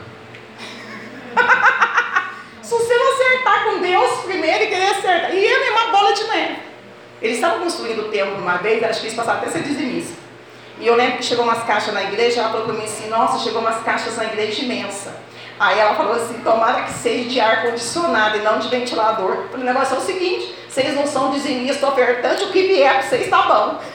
Se 2.60 2.74
você 2.74 2.94
não 2.94 3.12
acertar 3.14 3.64
com 3.64 3.80
Deus 3.80 4.20
primeiro 4.24 4.64
e 4.64 4.66
querer 4.66 4.90
acertar, 4.90 5.34
e 5.34 5.38
ele 5.38 5.64
é 5.64 5.70
uma 5.70 5.90
bola 5.90 6.12
de 6.12 6.24
neve. 6.24 6.56
Eles 7.22 7.36
estavam 7.36 7.60
construindo 7.60 8.00
o 8.00 8.08
templo 8.10 8.36
uma 8.36 8.58
vez, 8.58 8.84
acho 8.84 9.00
que 9.00 9.06
eles 9.06 9.16
passaram 9.16 9.40
até 9.40 9.50
ser 9.50 9.62
dizimista. 9.62 10.14
E 10.78 10.86
eu 10.86 10.94
lembro 10.94 11.16
que 11.16 11.24
chegou 11.24 11.44
umas 11.44 11.64
caixas 11.64 11.94
na 11.94 12.02
igreja, 12.02 12.40
ela 12.40 12.50
falou 12.50 12.66
para 12.66 12.74
mim 12.74 12.84
assim, 12.84 13.08
nossa, 13.08 13.42
chegou 13.42 13.62
umas 13.62 13.82
caixas 13.82 14.18
na 14.18 14.24
igreja 14.24 14.62
imensa. 14.62 15.16
Aí 15.58 15.78
ela 15.78 15.94
falou 15.94 16.14
assim, 16.14 16.38
tomara 16.40 16.82
que 16.82 16.92
seja 16.92 17.30
de 17.30 17.40
ar-condicionado 17.40 18.36
e 18.36 18.42
não 18.42 18.58
de 18.58 18.68
ventilador. 18.68 19.46
O 19.54 19.56
negócio 19.56 19.94
é 19.94 19.98
o 19.98 20.02
seguinte, 20.02 20.54
vocês 20.68 20.94
não 20.94 21.06
são 21.06 21.30
dizimistas 21.30 21.88
ofertantes, 21.88 22.42
o 22.42 22.52
que 22.52 22.66
vier 22.66 22.92
para 22.92 23.02
vocês 23.02 23.22
está 23.22 23.40
bom. 23.42 23.80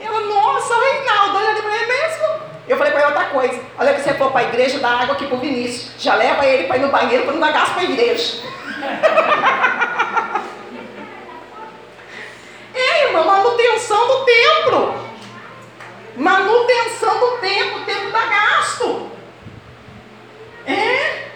Ela, 0.00 0.20
nossa, 0.20 0.74
o 0.74 0.80
Reinaldo, 0.80 1.38
olha 1.38 1.62
para 1.62 1.76
ele 1.76 1.86
mesmo. 1.86 2.28
Eu 2.68 2.76
falei 2.76 2.92
para 2.92 3.00
ela 3.00 3.10
outra 3.10 3.24
coisa, 3.30 3.58
olha 3.78 3.94
que 3.94 4.02
você 4.02 4.12
for 4.12 4.30
para 4.30 4.42
a 4.42 4.48
igreja, 4.50 4.78
dá 4.78 4.90
água 4.90 5.14
aqui 5.14 5.26
para 5.26 5.36
o 5.36 5.40
Vinícius. 5.40 5.92
Já 5.98 6.14
leva 6.14 6.44
ele 6.44 6.64
para 6.64 6.76
ir 6.76 6.80
no 6.80 6.88
banheiro 6.88 7.24
para 7.24 7.32
não 7.32 7.40
dar 7.40 7.52
gasto 7.52 7.72
para 7.72 7.80
a 7.80 7.84
igreja. 7.84 8.42
é, 12.74 13.06
irmã, 13.06 13.24
manutenção 13.24 14.06
do 14.06 14.26
templo. 14.26 15.07
Manutenção 16.18 17.20
do 17.20 17.38
templo, 17.38 17.80
o 17.80 17.84
templo 17.84 18.10
dá 18.10 18.26
gasto. 18.26 19.08
É? 20.66 21.28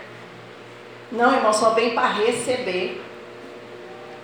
Não, 1.12 1.32
irmão, 1.34 1.52
só 1.52 1.70
vem 1.70 1.94
para 1.94 2.08
receber. 2.08 3.00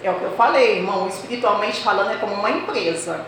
É 0.02 0.10
o 0.10 0.14
que 0.14 0.24
eu 0.24 0.32
falei, 0.32 0.78
irmão, 0.78 1.06
espiritualmente 1.08 1.80
falando, 1.80 2.10
é 2.10 2.16
como 2.16 2.34
uma 2.34 2.50
empresa. 2.50 3.24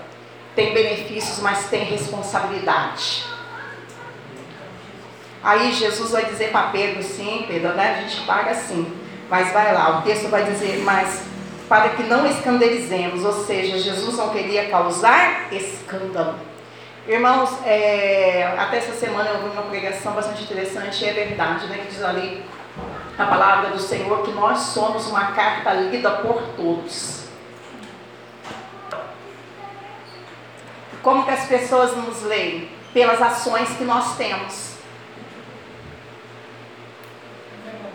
Tem 0.56 0.74
benefícios, 0.74 1.38
mas 1.38 1.68
tem 1.68 1.84
responsabilidade. 1.84 3.24
Aí 5.42 5.72
Jesus 5.72 6.10
vai 6.10 6.24
dizer 6.24 6.50
para 6.50 6.68
Pedro, 6.68 7.02
sim, 7.02 7.44
Pedro, 7.46 7.74
né? 7.74 7.96
A 7.96 8.00
gente 8.02 8.26
paga 8.26 8.54
sim. 8.54 8.92
Mas 9.28 9.52
vai 9.52 9.72
lá, 9.72 10.00
o 10.00 10.02
texto 10.02 10.28
vai 10.28 10.44
dizer, 10.44 10.82
mas 10.82 11.22
para 11.68 11.90
que 11.90 12.02
não 12.02 12.26
escandalizemos, 12.26 13.24
ou 13.24 13.44
seja, 13.44 13.78
Jesus 13.78 14.16
não 14.16 14.30
queria 14.30 14.68
causar 14.68 15.52
escândalo. 15.52 16.50
Irmãos, 17.06 17.50
é, 17.64 18.54
até 18.58 18.76
essa 18.76 18.92
semana 18.92 19.30
eu 19.30 19.38
vi 19.42 19.48
uma 19.48 19.62
pregação 19.62 20.12
bastante 20.12 20.42
interessante, 20.42 21.02
e 21.02 21.08
é 21.08 21.12
verdade, 21.12 21.66
né? 21.66 21.78
Que 21.78 21.88
diz 21.88 22.02
ali 22.02 22.44
a 23.18 23.26
palavra 23.26 23.70
do 23.70 23.78
Senhor 23.78 24.22
que 24.22 24.30
nós 24.32 24.58
somos 24.58 25.06
uma 25.06 25.32
carta 25.32 25.72
lida 25.72 26.10
por 26.10 26.42
todos. 26.56 27.24
Como 31.02 31.24
que 31.24 31.30
as 31.30 31.46
pessoas 31.46 31.96
nos 31.96 32.22
leem? 32.22 32.70
Pelas 32.92 33.20
ações 33.22 33.70
que 33.70 33.84
nós 33.84 34.16
temos. 34.16 34.74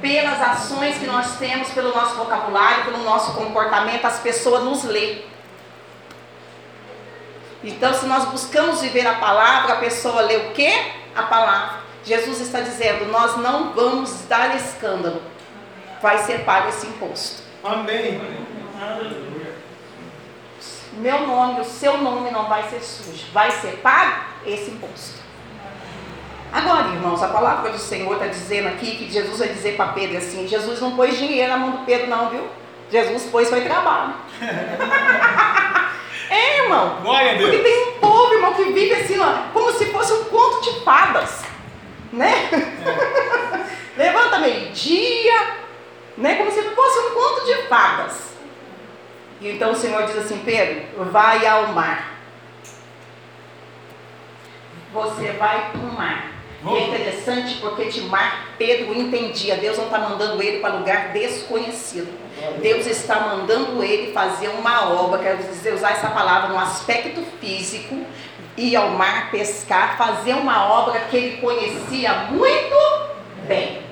Pelas 0.01 0.41
ações 0.41 0.97
que 0.97 1.05
nós 1.05 1.37
temos, 1.37 1.69
pelo 1.69 1.93
nosso 1.93 2.15
vocabulário, 2.15 2.85
pelo 2.85 3.03
nosso 3.03 3.33
comportamento, 3.33 4.05
as 4.05 4.19
pessoas 4.19 4.63
nos 4.63 4.83
leem. 4.83 5.23
Então, 7.66 7.91
se 7.95 8.05
nós 8.05 8.26
buscamos 8.26 8.82
viver 8.82 9.07
a 9.07 9.16
palavra, 9.16 9.74
a 9.74 9.78
pessoa 9.78 10.22
lê 10.22 10.38
o 10.38 10.51
quê? 10.51 10.72
A 11.16 11.24
palavra. 11.24 11.80
Jesus 12.03 12.39
está 12.39 12.61
dizendo: 12.61 13.05
nós 13.11 13.38
não 13.38 13.74
vamos 13.74 14.22
dar 14.30 14.55
escândalo. 14.55 15.22
Vai 15.99 16.20
ser 16.20 16.45
pago 16.45 16.70
esse 16.70 16.86
imposto. 16.86 17.41
Amém. 17.63 18.22
Meu 20.93 21.26
nome, 21.26 21.61
o 21.61 21.66
seu 21.66 21.97
nome 21.97 22.30
não 22.30 22.47
vai 22.47 22.70
ser 22.70 22.82
sujo. 22.82 23.26
Vai 23.34 23.49
ser 23.49 23.78
pago 23.78 24.26
esse 24.45 24.70
imposto. 24.70 25.26
Agora, 26.53 26.88
irmãos, 26.89 27.22
a 27.24 27.28
palavra 27.30 27.72
do 27.72 27.80
Senhor 27.80 28.13
está 28.13 28.28
dizendo 28.28 28.68
aqui 28.68 28.95
que 28.95 29.11
Jesus 29.11 29.39
vai 29.39 29.47
dizer 29.49 29.76
para 29.76 29.93
Pedro 29.93 30.20
assim: 30.20 30.47
Jesus 30.47 30.80
não 30.80 30.95
pôs 30.95 31.18
dinheiro 31.18 31.51
na 31.51 31.57
mão 31.57 31.72
do 31.72 31.80
Pedro, 31.80 32.07
não, 32.07 32.30
viu? 32.30 32.47
Jesus 32.91 33.24
pôs 33.24 33.49
foi 33.49 33.61
trabalho. 33.61 34.13
é, 36.30 36.63
irmão. 36.63 37.01
Glória 37.01 37.32
a 37.32 37.36
Deus. 37.36 37.49
Porque 37.49 37.63
tem 37.63 37.88
um 37.89 37.99
povo, 37.99 38.34
irmão, 38.34 38.53
que 38.53 38.63
vive 38.63 38.93
assim, 38.93 39.19
ó, 39.19 39.51
como 39.53 39.71
se 39.73 39.86
fosse 39.86 40.13
um 40.13 40.23
conto 40.26 40.61
de 40.61 40.84
fadas. 40.84 41.43
Né? 42.11 42.34
É. 42.51 43.76
Levanta 43.97 44.39
meio-dia, 44.39 45.55
né? 46.17 46.36
Como 46.36 46.51
se 46.51 46.61
fosse 46.61 46.99
um 46.99 47.09
conto 47.11 47.45
de 47.45 47.55
fadas. 47.67 48.34
E 49.41 49.49
então 49.49 49.71
o 49.71 49.76
Senhor 49.76 50.05
diz 50.05 50.17
assim, 50.17 50.41
Pedro, 50.43 51.05
vai 51.11 51.45
ao 51.45 51.67
mar. 51.67 52.13
Você 54.93 55.32
vai 55.34 55.71
para 55.71 55.82
o 55.82 55.93
mar. 55.93 56.32
E 56.63 56.78
é 56.78 56.88
interessante 56.88 57.57
porque 57.61 57.86
de 57.86 58.01
mar 58.01 58.55
Pedro 58.57 58.93
entendia, 58.95 59.55
Deus 59.57 59.78
não 59.78 59.86
está 59.86 59.99
mandando 59.99 60.41
ele 60.41 60.59
para 60.59 60.76
lugar 60.76 61.09
desconhecido. 61.13 62.24
Deus 62.61 62.86
está 62.86 63.19
mandando 63.21 63.83
ele 63.83 64.11
fazer 64.11 64.49
uma 64.49 64.89
obra, 64.89 65.19
quero 65.19 65.38
dizer, 65.38 65.73
usar 65.73 65.91
essa 65.91 66.09
palavra 66.09 66.49
no 66.49 66.59
aspecto 66.59 67.21
físico, 67.39 68.05
ir 68.57 68.75
ao 68.75 68.89
mar 68.89 69.31
pescar, 69.31 69.97
fazer 69.97 70.33
uma 70.33 70.67
obra 70.67 70.99
que 71.09 71.15
ele 71.15 71.38
conhecia 71.38 72.13
muito 72.29 72.75
bem. 73.47 73.83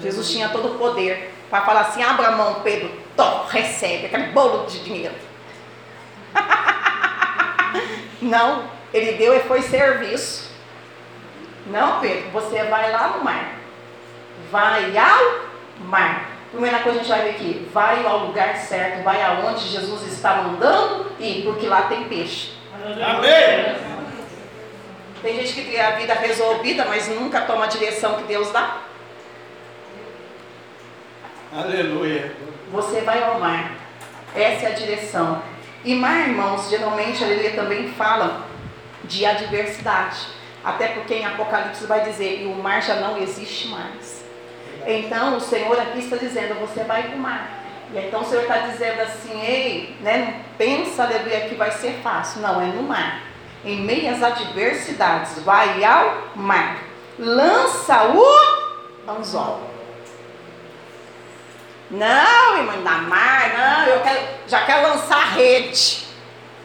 Jesus 0.00 0.30
tinha 0.30 0.50
todo 0.50 0.74
o 0.74 0.78
poder 0.78 1.32
para 1.48 1.64
falar 1.64 1.80
assim: 1.82 2.02
abra 2.02 2.28
a 2.28 2.32
mão, 2.32 2.60
Pedro, 2.62 2.90
to, 3.16 3.46
recebe 3.48 4.06
aquele 4.06 4.32
bolo 4.32 4.66
de 4.66 4.80
dinheiro. 4.80 5.14
Não, 8.20 8.64
ele 8.92 9.12
deu 9.12 9.34
e 9.34 9.40
foi 9.40 9.62
serviço. 9.62 10.50
Não, 11.66 12.00
Pedro, 12.00 12.30
você 12.30 12.64
vai 12.64 12.92
lá 12.92 13.08
no 13.16 13.24
mar. 13.24 13.55
Vai 14.50 14.96
ao 14.96 15.84
mar. 15.86 16.30
Primeira 16.50 16.78
coisa 16.78 17.00
a 17.00 17.02
gente 17.02 17.10
vai 17.10 17.22
ver 17.22 17.30
aqui, 17.30 17.68
vai 17.72 18.06
ao 18.06 18.26
lugar 18.26 18.56
certo, 18.56 19.02
vai 19.02 19.22
aonde 19.22 19.66
Jesus 19.68 20.02
está 20.12 20.36
mandando 20.36 21.12
ir, 21.20 21.42
porque 21.44 21.66
lá 21.66 21.82
tem 21.82 22.04
peixe. 22.04 22.52
Amém. 22.82 23.76
Tem 25.22 25.36
gente 25.36 25.52
que 25.54 25.70
tem 25.70 25.80
a 25.80 25.90
vida 25.92 26.14
resolvida, 26.14 26.84
mas 26.84 27.08
nunca 27.08 27.40
toma 27.42 27.64
a 27.64 27.68
direção 27.68 28.14
que 28.14 28.22
Deus 28.24 28.50
dá. 28.52 28.78
Aleluia. 31.52 32.34
Você 32.70 33.00
vai 33.00 33.22
ao 33.22 33.40
mar. 33.40 33.72
Essa 34.34 34.66
é 34.66 34.72
a 34.72 34.74
direção. 34.74 35.42
E 35.84 35.94
mar, 35.94 36.28
irmãos, 36.28 36.68
geralmente 36.68 37.22
a 37.24 37.26
Bíblia 37.26 37.52
também 37.52 37.88
fala 37.92 38.46
de 39.04 39.24
adversidade. 39.24 40.26
Até 40.64 40.88
porque 40.88 41.14
em 41.14 41.24
Apocalipse 41.24 41.86
vai 41.86 42.02
dizer, 42.02 42.42
e 42.42 42.46
o 42.46 42.54
mar 42.54 42.82
já 42.82 42.96
não 42.96 43.16
existe 43.18 43.68
mais. 43.68 44.15
Então 44.86 45.36
o 45.36 45.40
Senhor 45.40 45.78
aqui 45.78 45.98
está 45.98 46.16
dizendo, 46.16 46.54
você 46.60 46.84
vai 46.84 47.02
para 47.02 47.16
o 47.16 47.18
mar. 47.18 47.50
E 47.92 47.98
então 47.98 48.22
o 48.22 48.24
Senhor 48.24 48.42
está 48.42 48.58
dizendo 48.58 49.00
assim, 49.00 49.40
ei, 49.44 49.96
né, 50.00 50.18
não 50.18 50.56
pensa, 50.56 51.02
aleluia, 51.02 51.48
que 51.48 51.56
vai 51.56 51.72
ser 51.72 52.00
fácil. 52.02 52.40
Não, 52.40 52.60
é 52.60 52.66
no 52.66 52.84
mar. 52.84 53.22
Em 53.64 53.80
meias 53.80 54.22
adversidades, 54.22 55.42
vai 55.42 55.84
ao 55.84 56.28
mar. 56.36 56.78
Lança 57.18 58.04
o 58.04 59.10
anzol. 59.10 59.70
Não, 61.90 62.58
irmã 62.58 62.82
da 62.82 62.98
mar, 62.98 63.52
não, 63.56 63.86
eu 63.86 64.00
quero, 64.02 64.20
já 64.46 64.64
quero 64.64 64.88
lançar 64.88 65.18
a 65.18 65.30
rede. 65.30 66.06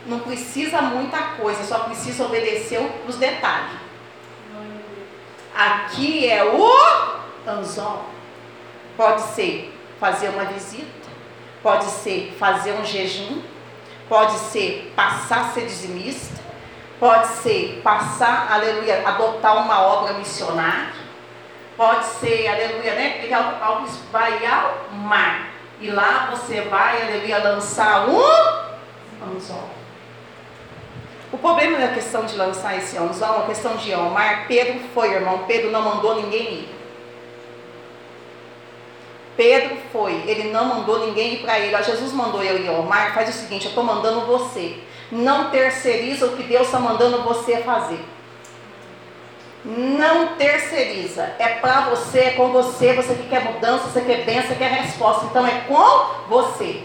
Não 0.05 0.19
precisa 0.19 0.81
muita 0.81 1.17
coisa, 1.39 1.63
só 1.63 1.79
precisa 1.79 2.25
obedecer 2.25 2.79
os 3.07 3.17
detalhes. 3.17 3.79
Aqui 5.55 6.27
é 6.27 6.43
o 6.43 6.71
anzol. 7.47 8.10
Pode 9.01 9.21
ser 9.21 9.73
fazer 9.99 10.29
uma 10.29 10.45
visita, 10.45 11.09
pode 11.63 11.85
ser 11.85 12.35
fazer 12.37 12.73
um 12.73 12.85
jejum, 12.85 13.41
pode 14.07 14.33
ser 14.33 14.93
passar 14.95 15.39
a 15.39 15.49
ser 15.53 15.65
dizimista, 15.65 16.39
pode 16.99 17.25
ser 17.27 17.81
passar, 17.83 18.51
aleluia, 18.51 19.01
adotar 19.07 19.57
uma 19.57 19.81
obra 19.81 20.13
missionária 20.13 20.93
Pode 21.75 22.05
ser, 22.05 22.47
aleluia, 22.47 22.93
né? 22.93 23.17
Pegar 23.21 23.57
algo, 23.59 23.87
vai 24.11 24.45
ao 24.45 24.93
mar. 24.93 25.49
E 25.79 25.89
lá 25.89 26.27
você 26.29 26.61
vai, 26.61 27.01
aleluia, 27.01 27.39
lançar 27.39 28.07
um 28.07 28.21
anzol. 29.35 29.67
O 31.31 31.39
problema 31.39 31.79
da 31.79 31.87
questão 31.87 32.23
de 32.25 32.35
lançar 32.35 32.77
esse 32.77 32.99
anzol, 32.99 33.39
a 33.39 33.45
questão 33.47 33.77
de 33.77 33.89
ir 33.89 33.93
ao 33.93 34.11
mar, 34.11 34.45
Pedro 34.47 34.79
foi, 34.93 35.11
irmão. 35.11 35.45
Pedro 35.47 35.71
não 35.71 35.81
mandou 35.81 36.21
ninguém 36.21 36.53
ir. 36.53 36.80
Pedro 39.37 39.77
foi, 39.91 40.23
ele 40.27 40.51
não 40.51 40.65
mandou 40.65 41.07
ninguém 41.07 41.35
ir 41.35 41.41
para 41.41 41.59
ele. 41.59 41.75
Jesus 41.83 42.11
mandou 42.13 42.43
eu 42.43 42.57
ir 42.57 42.67
ao 42.67 42.83
mar, 42.83 43.13
faz 43.13 43.29
o 43.29 43.31
seguinte, 43.31 43.65
eu 43.65 43.69
estou 43.69 43.83
mandando 43.83 44.21
você. 44.21 44.77
Não 45.11 45.49
terceiriza 45.49 46.25
o 46.25 46.37
que 46.37 46.43
Deus 46.43 46.67
está 46.67 46.79
mandando 46.79 47.23
você 47.23 47.57
fazer. 47.57 47.99
Não 49.63 50.35
terceiriza. 50.35 51.33
É 51.37 51.55
para 51.55 51.81
você, 51.81 52.19
é 52.19 52.31
com 52.31 52.49
você. 52.49 52.93
Você 52.93 53.13
que 53.13 53.29
quer 53.29 53.43
mudança, 53.43 53.89
você 53.89 54.01
quer 54.01 54.25
bênção, 54.25 54.55
quer 54.55 54.71
resposta. 54.71 55.25
Então 55.25 55.45
é 55.45 55.61
com 55.67 56.27
você. 56.27 56.83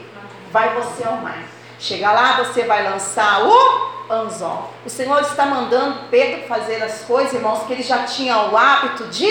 Vai 0.50 0.74
você 0.74 1.04
ao 1.04 1.16
mar. 1.16 1.44
Chega 1.78 2.10
lá, 2.10 2.44
você 2.44 2.64
vai 2.64 2.82
lançar 2.82 3.44
o 3.44 4.12
anzol. 4.12 4.72
O 4.84 4.90
Senhor 4.90 5.20
está 5.20 5.46
mandando 5.46 6.08
Pedro 6.10 6.46
fazer 6.46 6.82
as 6.82 7.02
coisas, 7.02 7.32
irmãos, 7.32 7.64
que 7.66 7.72
ele 7.72 7.82
já 7.82 8.04
tinha 8.04 8.36
o 8.48 8.56
hábito 8.56 9.04
de 9.08 9.30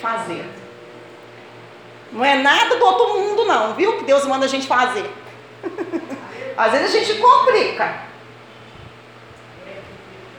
fazer. 0.00 0.59
Não 2.12 2.24
é 2.24 2.36
nada 2.36 2.76
do 2.76 2.84
outro 2.84 3.18
mundo, 3.18 3.44
não, 3.44 3.74
viu? 3.74 3.98
Que 3.98 4.04
Deus 4.04 4.26
manda 4.26 4.44
a 4.44 4.48
gente 4.48 4.66
fazer. 4.66 5.08
Às 6.56 6.72
vezes 6.72 6.94
a 6.94 6.98
gente 6.98 7.20
complica. 7.20 8.10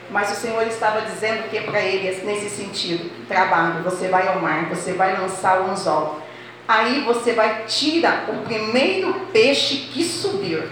Mas 0.09 0.29
o 0.31 0.35
Senhor 0.35 0.67
estava 0.67 1.01
dizendo 1.01 1.49
que 1.49 1.61
para 1.61 1.79
ele, 1.79 2.11
nesse 2.25 2.49
sentido, 2.49 3.09
trabalho, 3.27 3.81
você 3.81 4.09
vai 4.09 4.27
ao 4.27 4.41
mar, 4.41 4.67
você 4.67 4.91
vai 4.91 5.17
lançar 5.17 5.61
o 5.61 5.71
anzol. 5.71 6.21
Aí 6.67 7.01
você 7.01 7.31
vai 7.33 7.63
tirar 7.63 8.29
o 8.29 8.43
primeiro 8.43 9.13
peixe 9.31 9.89
que 9.91 10.03
subir. 10.03 10.69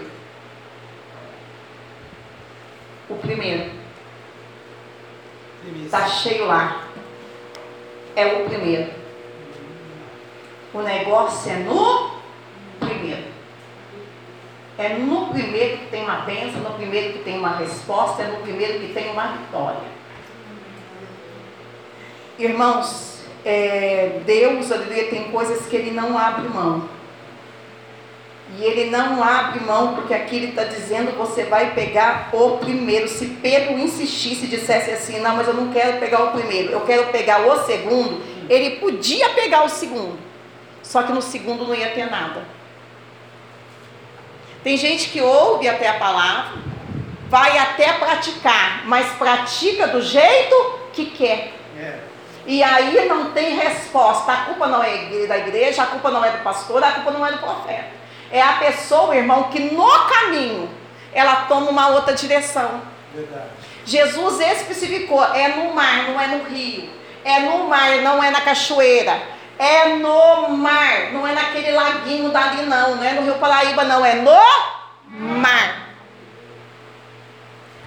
O 3.08 3.14
primeiro. 3.16 3.70
Está 5.84 6.06
cheio 6.06 6.46
lá. 6.46 6.84
É 8.14 8.26
o 8.26 8.44
primeiro. 8.44 8.99
O 10.72 10.82
negócio 10.82 11.50
é 11.50 11.56
no 11.56 12.10
primeiro. 12.78 13.24
É 14.78 14.90
no 14.90 15.26
primeiro 15.26 15.78
que 15.78 15.86
tem 15.86 16.04
uma 16.04 16.20
bênção, 16.20 16.60
no 16.60 16.70
primeiro 16.70 17.12
que 17.12 17.18
tem 17.18 17.38
uma 17.38 17.56
resposta, 17.56 18.22
é 18.22 18.26
no 18.28 18.38
primeiro 18.38 18.78
que 18.78 18.92
tem 18.94 19.10
uma 19.10 19.32
vitória. 19.32 20.00
Irmãos, 22.38 23.20
é, 23.44 24.20
Deus, 24.24 24.70
aleluia, 24.70 25.08
tem 25.08 25.24
coisas 25.24 25.66
que 25.66 25.76
Ele 25.76 25.90
não 25.90 26.16
abre 26.16 26.48
mão. 26.48 26.88
E 28.58 28.64
Ele 28.64 28.90
não 28.90 29.22
abre 29.22 29.60
mão, 29.60 29.94
porque 29.94 30.14
aqui 30.14 30.36
Ele 30.36 30.48
está 30.48 30.64
dizendo, 30.64 31.16
você 31.18 31.44
vai 31.44 31.74
pegar 31.74 32.30
o 32.32 32.58
primeiro. 32.58 33.08
Se 33.08 33.26
Pedro 33.26 33.78
insistisse 33.78 34.46
e 34.46 34.48
dissesse 34.48 34.90
assim, 34.92 35.18
não, 35.20 35.36
mas 35.36 35.48
eu 35.48 35.54
não 35.54 35.72
quero 35.72 35.98
pegar 35.98 36.22
o 36.22 36.30
primeiro, 36.30 36.72
eu 36.72 36.80
quero 36.82 37.08
pegar 37.08 37.46
o 37.46 37.66
segundo, 37.66 38.22
ele 38.48 38.76
podia 38.76 39.30
pegar 39.30 39.64
o 39.64 39.68
segundo. 39.68 40.29
Só 40.90 41.04
que 41.04 41.12
no 41.12 41.22
segundo 41.22 41.68
não 41.68 41.74
ia 41.74 41.90
ter 41.90 42.10
nada. 42.10 42.42
Tem 44.64 44.76
gente 44.76 45.08
que 45.10 45.20
ouve 45.20 45.68
até 45.68 45.88
a 45.88 45.94
palavra, 45.94 46.58
vai 47.28 47.56
até 47.58 47.92
praticar, 47.92 48.82
mas 48.86 49.06
pratica 49.12 49.86
do 49.86 50.02
jeito 50.02 50.80
que 50.92 51.06
quer. 51.06 51.54
É. 51.78 52.00
E 52.44 52.60
aí 52.60 53.08
não 53.08 53.30
tem 53.30 53.56
resposta. 53.56 54.32
A 54.32 54.36
culpa 54.46 54.66
não 54.66 54.82
é 54.82 55.26
da 55.28 55.38
igreja, 55.38 55.84
a 55.84 55.86
culpa 55.86 56.10
não 56.10 56.24
é 56.24 56.32
do 56.32 56.42
pastor, 56.42 56.82
a 56.82 56.90
culpa 56.90 57.12
não 57.12 57.24
é 57.24 57.30
do 57.30 57.38
profeta. 57.38 57.92
É 58.32 58.42
a 58.42 58.54
pessoa, 58.54 59.14
irmão, 59.14 59.44
que 59.44 59.60
no 59.60 59.88
caminho 60.08 60.68
ela 61.12 61.42
toma 61.42 61.70
uma 61.70 61.86
outra 61.90 62.14
direção. 62.14 62.82
Verdade. 63.14 63.50
Jesus 63.86 64.40
especificou: 64.40 65.22
é 65.22 65.46
no 65.54 65.72
mar, 65.72 66.08
não 66.08 66.20
é 66.20 66.26
no 66.26 66.42
rio. 66.46 66.90
É 67.24 67.38
no 67.38 67.68
mar, 67.68 68.02
não 68.02 68.20
é 68.20 68.32
na 68.32 68.40
cachoeira 68.40 69.38
é 69.60 69.96
no 69.96 70.48
mar, 70.56 71.12
não 71.12 71.26
é 71.26 71.34
naquele 71.34 71.72
laguinho 71.72 72.30
dali 72.30 72.62
não, 72.62 72.96
não 72.96 73.04
é 73.04 73.12
no 73.12 73.24
Rio 73.24 73.34
Paraíba 73.34 73.84
não, 73.84 74.02
é 74.02 74.14
no 74.14 74.40
mar. 75.38 75.90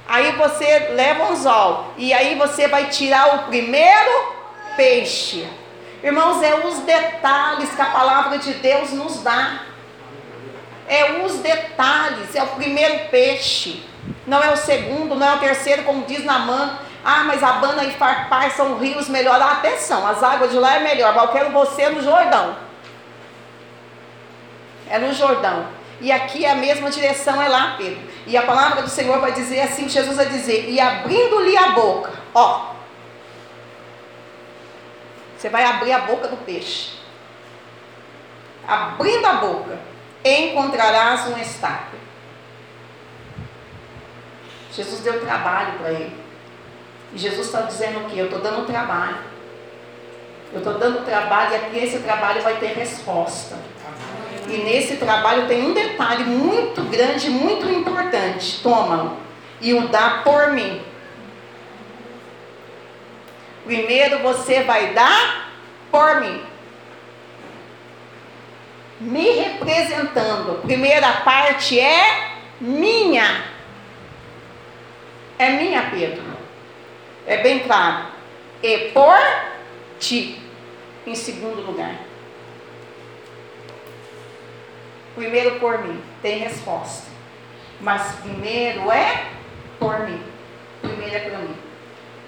Aí 0.08 0.34
você 0.34 0.90
leva 0.94 1.24
um 1.24 1.32
anzol 1.32 1.92
e 1.98 2.14
aí 2.14 2.36
você 2.36 2.68
vai 2.68 2.90
tirar 2.92 3.38
o 3.38 3.40
primeiro 3.48 4.36
peixe. 4.78 5.50
Irmãos, 6.04 6.44
é 6.44 6.54
os 6.54 6.78
detalhes 6.80 7.74
que 7.74 7.82
a 7.82 7.86
palavra 7.86 8.38
de 8.38 8.54
Deus 8.54 8.92
nos 8.92 9.24
dá. 9.24 9.62
É 10.88 11.24
os 11.24 11.38
detalhes, 11.40 12.36
é 12.36 12.44
o 12.44 12.48
primeiro 12.50 13.10
peixe. 13.10 13.84
Não 14.28 14.44
é 14.44 14.52
o 14.52 14.58
segundo, 14.58 15.16
não 15.16 15.28
é 15.28 15.36
o 15.38 15.40
terceiro, 15.40 15.82
como 15.84 16.06
diz 16.06 16.24
na 16.24 16.38
mão. 16.38 16.78
Ah, 17.04 17.24
mas 17.26 17.44
Abana 17.44 17.84
e 17.84 17.92
Farpar 17.92 18.50
são 18.52 18.78
rios 18.78 19.10
melhores. 19.10 19.42
Ah, 19.42 19.54
atenção, 19.54 20.08
as 20.08 20.24
águas 20.24 20.52
de 20.52 20.58
lá 20.58 20.78
é 20.78 20.80
melhor. 20.80 21.14
Mas 21.14 21.26
eu 21.26 21.32
quero 21.32 21.52
você 21.52 21.90
no 21.90 22.02
Jordão. 22.02 22.56
É 24.90 24.98
no 24.98 25.14
Jordão. 25.14 25.68
E 26.00 26.12
aqui 26.12 26.46
é 26.46 26.52
a 26.52 26.56
mesma 26.56 26.90
direção, 26.90 27.42
é 27.42 27.48
lá, 27.48 27.76
Pedro. 27.78 28.02
E 28.26 28.38
a 28.38 28.44
palavra 28.44 28.82
do 28.82 28.90
Senhor 28.90 29.20
vai 29.20 29.34
dizer 29.34 29.62
assim: 29.62 29.88
Jesus 29.90 30.16
vai 30.16 30.28
dizer, 30.28 30.70
e 30.70 30.80
abrindo-lhe 30.80 31.58
a 31.58 31.72
boca, 31.72 32.12
ó. 32.34 32.74
Você 35.38 35.50
vai 35.50 35.64
abrir 35.66 35.92
a 35.92 36.00
boca 36.00 36.30
do 36.30 36.38
peixe. 36.38 36.92
Abrindo 38.66 39.26
a 39.26 39.34
boca, 39.34 39.78
encontrarás 40.24 41.28
um 41.28 41.38
estáculo. 41.38 42.02
Jesus 44.72 45.02
deu 45.02 45.20
trabalho 45.26 45.74
para 45.80 45.92
ele. 45.92 46.23
E 47.14 47.18
Jesus 47.18 47.48
está 47.48 47.62
dizendo 47.62 48.00
o 48.00 48.10
quê? 48.10 48.20
Eu 48.20 48.26
estou 48.26 48.42
dando 48.42 48.66
trabalho. 48.66 49.18
Eu 50.52 50.60
estou 50.60 50.78
dando 50.78 51.06
trabalho 51.06 51.52
e 51.52 51.56
aqui 51.56 51.78
esse 51.80 52.00
trabalho 52.00 52.42
vai 52.42 52.56
ter 52.56 52.74
resposta. 52.74 53.58
E 54.48 54.58
nesse 54.58 54.98
trabalho 54.98 55.48
tem 55.48 55.64
um 55.64 55.74
detalhe 55.74 56.24
muito 56.24 56.84
grande, 56.84 57.30
muito 57.30 57.70
importante. 57.70 58.60
Toma 58.62 59.18
e 59.62 59.74
o 59.74 59.88
dá 59.88 60.22
por 60.24 60.52
mim. 60.52 60.82
Primeiro 63.66 64.20
você 64.20 64.64
vai 64.64 64.94
dar 64.94 65.50
por 65.90 66.20
mim. 66.20 66.44
Me 69.00 69.32
representando. 69.32 70.62
Primeira 70.62 71.12
parte 71.22 71.80
é 71.80 72.32
minha. 72.60 73.46
É 75.40 75.50
minha, 75.50 75.90
Pedro. 75.90 76.33
É 77.26 77.38
bem 77.38 77.60
claro. 77.60 78.08
E 78.62 78.92
por 78.92 79.20
ti. 80.00 80.42
Em 81.06 81.16
segundo 81.16 81.62
lugar. 81.62 81.96
Primeiro 85.16 85.60
por 85.60 85.80
mim. 85.80 86.02
Tem 86.22 86.40
resposta. 86.40 87.12
Mas 87.80 88.16
primeiro 88.22 88.92
é 88.92 89.28
por 89.80 90.00
mim. 90.00 90.22
Primeiro 90.82 91.16
é 91.16 91.20
para 91.20 91.38
mim. 91.40 91.56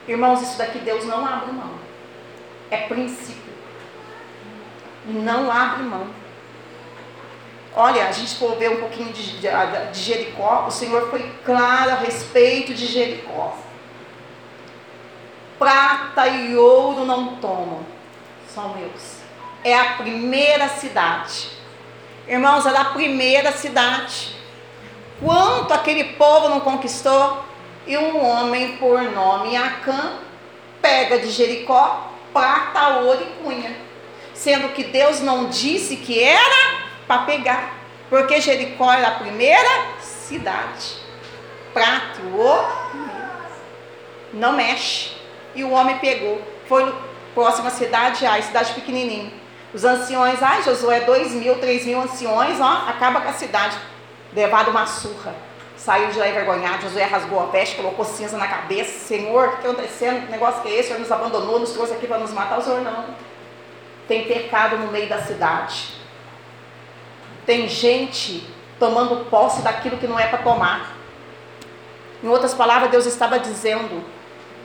Irmãos, 0.08 0.42
isso 0.42 0.58
daqui 0.58 0.80
Deus 0.80 1.06
não 1.06 1.26
abre 1.26 1.52
mão. 1.52 1.72
É 2.70 2.78
princípio. 2.78 3.54
Não 5.06 5.52
abre 5.52 5.84
mão. 5.84 6.08
Olha, 7.76 8.08
a 8.08 8.12
gente 8.12 8.36
for 8.36 8.56
ver 8.56 8.72
um 8.72 8.78
pouquinho 8.78 9.12
de, 9.12 9.40
de, 9.40 9.48
de 9.92 10.00
Jericó, 10.00 10.66
o 10.68 10.72
Senhor 10.72 11.10
foi 11.10 11.30
claro 11.44 11.92
a 11.92 11.96
respeito 11.96 12.74
de 12.74 12.86
Jericó. 12.86 13.58
Prata 15.58 16.28
e 16.28 16.56
ouro 16.56 17.06
não 17.06 17.38
tomam, 17.38 17.86
são 18.54 18.76
meus. 18.76 19.20
É 19.64 19.78
a 19.78 19.94
primeira 19.94 20.68
cidade. 20.68 21.50
Irmãos, 22.28 22.66
era 22.66 22.82
a 22.82 22.86
primeira 22.86 23.52
cidade. 23.52 24.36
Quanto 25.24 25.74
aquele 25.74 26.04
povo 26.16 26.50
não 26.50 26.60
conquistou? 26.60 27.44
E 27.88 27.98
um 27.98 28.24
homem 28.24 28.78
por 28.78 29.02
nome 29.02 29.56
Acã 29.56 30.14
pega 30.82 31.20
de 31.20 31.30
Jericó 31.30 32.12
prata, 32.36 32.98
ouro 32.98 33.22
e 33.22 33.44
cunha. 33.44 33.74
Sendo 34.34 34.74
que 34.74 34.84
Deus 34.84 35.22
não 35.22 35.46
disse 35.48 35.96
que 35.96 36.22
era 36.22 36.82
para 37.08 37.22
pegar. 37.22 37.74
Porque 38.10 38.42
Jericó 38.42 38.92
era 38.92 39.08
a 39.08 39.12
primeira 39.12 39.70
cidade. 40.02 40.98
Prata 41.74 42.20
e 42.22 42.38
ouro 42.38 42.68
não 44.34 44.52
mexe. 44.52 45.15
E 45.56 45.64
o 45.64 45.72
homem 45.72 45.98
pegou. 46.00 46.42
Foi 46.68 46.94
próxima 47.34 47.70
cidade, 47.70 48.26
ai, 48.26 48.42
cidade 48.42 48.74
pequenininha. 48.74 49.32
Os 49.74 49.84
anciões, 49.84 50.42
ai, 50.42 50.64
Josué, 50.64 51.02
dois 51.02 51.34
mil, 51.34 51.60
três 51.60 51.86
mil 51.86 52.00
anciões, 52.00 52.60
ó, 52.62 52.86
acaba 52.88 53.22
com 53.22 53.30
a 53.30 53.34
cidade. 53.34 53.78
Levado 54.34 54.72
uma 54.72 54.86
surra. 54.86 55.36
Saiu 55.76 56.10
de 56.10 56.18
lá 56.18 56.28
envergonhado, 56.28 56.84
Josué 56.84 57.04
rasgou 57.04 57.42
a 57.42 57.48
veste, 57.48 57.76
colocou 57.76 58.06
cinza 58.06 58.38
na 58.38 58.48
cabeça. 58.48 59.06
Senhor, 59.06 59.48
o 59.48 59.52
que 59.52 59.58
está 59.58 59.70
acontecendo? 59.70 60.26
Que 60.26 60.32
negócio 60.32 60.62
que 60.62 60.70
é 60.70 60.72
esse? 60.72 60.84
O 60.84 60.88
Senhor 60.88 61.00
nos 61.00 61.12
abandonou, 61.12 61.60
nos 61.60 61.72
trouxe 61.72 61.94
aqui 61.94 62.08
para 62.08 62.20
nos 62.20 62.32
matar. 62.32 62.58
O 62.58 62.62
Senhor 62.62 62.82
não. 62.82 63.06
Tem 64.08 64.24
pecado 64.26 64.78
no 64.78 64.92
meio 64.92 65.10
da 65.10 65.22
cidade. 65.22 65.94
Tem 67.46 67.68
gente 67.68 68.48
tomando 68.80 69.26
posse 69.30 69.62
daquilo 69.62 69.98
que 69.98 70.08
não 70.08 70.20
é 70.20 70.28
para 70.28 70.40
tomar. 70.40 70.96
Em 72.24 72.28
outras 72.28 72.54
palavras, 72.54 72.90
Deus 72.90 73.06
estava 73.06 73.38
dizendo: 73.38 74.04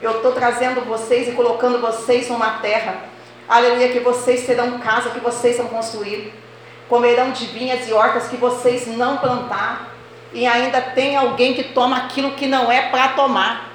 Eu 0.02 0.16
estou 0.16 0.32
trazendo 0.32 0.80
vocês 0.82 1.28
e 1.28 1.32
colocando 1.32 1.78
vocês 1.80 2.28
numa 2.28 2.58
terra, 2.58 3.04
aleluia, 3.48 3.90
que 3.90 4.00
vocês 4.00 4.40
serão 4.40 4.78
casa 4.78 5.10
que 5.10 5.20
vocês 5.20 5.58
vão 5.58 5.66
construir, 5.66 6.32
comerão 6.88 7.32
de 7.32 7.46
vinhas 7.46 7.86
e 7.86 7.92
hortas 7.92 8.28
que 8.28 8.36
vocês 8.36 8.86
não 8.86 9.18
plantaram, 9.18 9.86
e 10.32 10.46
ainda 10.46 10.80
tem 10.80 11.16
alguém 11.16 11.52
que 11.52 11.64
toma 11.64 11.98
aquilo 11.98 12.32
que 12.32 12.46
não 12.46 12.72
é 12.72 12.88
para 12.88 13.08
tomar. 13.08 13.70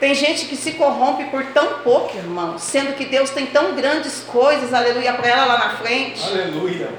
Tem 0.00 0.12
gente 0.16 0.46
que 0.46 0.56
se 0.56 0.72
corrompe 0.72 1.26
por 1.26 1.44
tão 1.52 1.78
pouco, 1.84 2.16
irmão, 2.16 2.58
sendo 2.58 2.96
que 2.96 3.04
Deus 3.04 3.30
tem 3.30 3.46
tão 3.46 3.76
grandes 3.76 4.24
coisas, 4.24 4.74
aleluia, 4.74 5.12
para 5.12 5.28
ela 5.28 5.44
lá 5.44 5.58
na 5.58 5.70
frente. 5.76 6.24
Aleluia. 6.24 6.90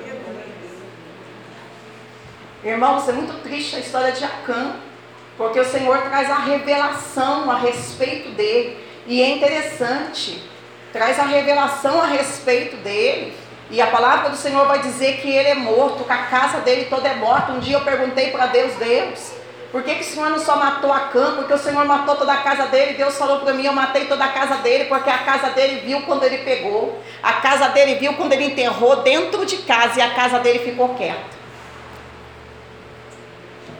Irmãos, 2.64 3.10
é 3.10 3.12
muito 3.12 3.44
triste 3.44 3.76
a 3.76 3.80
história 3.80 4.14
de 4.14 4.24
Acã, 4.24 4.78
porque 5.44 5.60
o 5.60 5.66
Senhor 5.66 5.98
traz 6.04 6.32
a 6.32 6.38
revelação 6.38 7.52
a 7.52 7.58
respeito 7.58 8.30
dele. 8.30 8.78
E 9.06 9.22
é 9.22 9.30
interessante, 9.30 10.42
traz 10.94 11.20
a 11.20 11.24
revelação 11.24 12.02
a 12.02 12.06
respeito 12.06 12.78
dele. 12.78 13.36
E 13.70 13.82
a 13.82 13.88
palavra 13.88 14.30
do 14.30 14.38
Senhor 14.38 14.66
vai 14.66 14.80
dizer 14.80 15.18
que 15.18 15.30
ele 15.30 15.50
é 15.50 15.56
morto, 15.56 16.06
que 16.06 16.14
a 16.14 16.28
casa 16.28 16.60
dele 16.62 16.86
toda 16.86 17.10
é 17.10 17.16
morta. 17.16 17.52
Um 17.52 17.60
dia 17.60 17.76
eu 17.76 17.82
perguntei 17.82 18.32
para 18.32 18.46
Deus, 18.46 18.74
Deus, 18.76 19.34
por 19.70 19.84
que, 19.84 19.96
que 19.96 20.02
o 20.02 20.06
Senhor 20.06 20.30
não 20.30 20.40
só 20.40 20.56
matou 20.56 20.94
Acã? 20.94 21.36
Porque 21.36 21.52
o 21.52 21.58
Senhor 21.58 21.84
matou 21.84 22.16
toda 22.16 22.32
a 22.32 22.38
casa 22.38 22.68
dele. 22.68 22.94
Deus 22.94 23.18
falou 23.18 23.42
para 23.42 23.54
mim, 23.54 23.66
eu 23.66 23.74
matei 23.74 24.06
toda 24.06 24.24
a 24.24 24.30
casa 24.30 24.56
dele, 24.58 24.86
porque 24.86 25.10
a 25.10 25.18
casa 25.18 25.50
dele 25.50 25.82
viu 25.86 26.04
quando 26.04 26.24
ele 26.24 26.38
pegou. 26.38 27.04
A 27.22 27.34
casa 27.34 27.68
dele 27.68 27.96
viu 27.96 28.14
quando 28.14 28.32
ele 28.32 28.46
enterrou 28.46 28.98
dentro 28.98 29.46
de 29.46 29.58
casa 29.58 30.00
e 30.00 30.02
a 30.02 30.12
casa 30.12 30.40
dele 30.40 30.60
ficou 30.60 30.96
quieta 30.96 31.44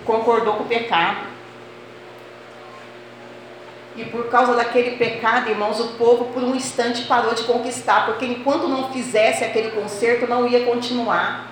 concordou 0.06 0.56
com 0.56 0.64
o 0.64 0.68
pecado. 0.68 1.33
E 3.96 4.06
por 4.06 4.28
causa 4.28 4.56
daquele 4.56 4.98
pecado, 4.98 5.50
irmãos, 5.50 5.80
o 5.80 5.90
povo 5.90 6.26
por 6.26 6.42
um 6.44 6.56
instante 6.56 7.04
parou 7.04 7.34
de 7.36 7.44
conquistar, 7.44 8.06
porque 8.08 8.26
enquanto 8.26 8.68
não 8.68 8.92
fizesse 8.92 9.44
aquele 9.44 9.72
conserto, 9.72 10.28
não 10.28 10.48
ia 10.48 10.66
continuar. 10.66 11.50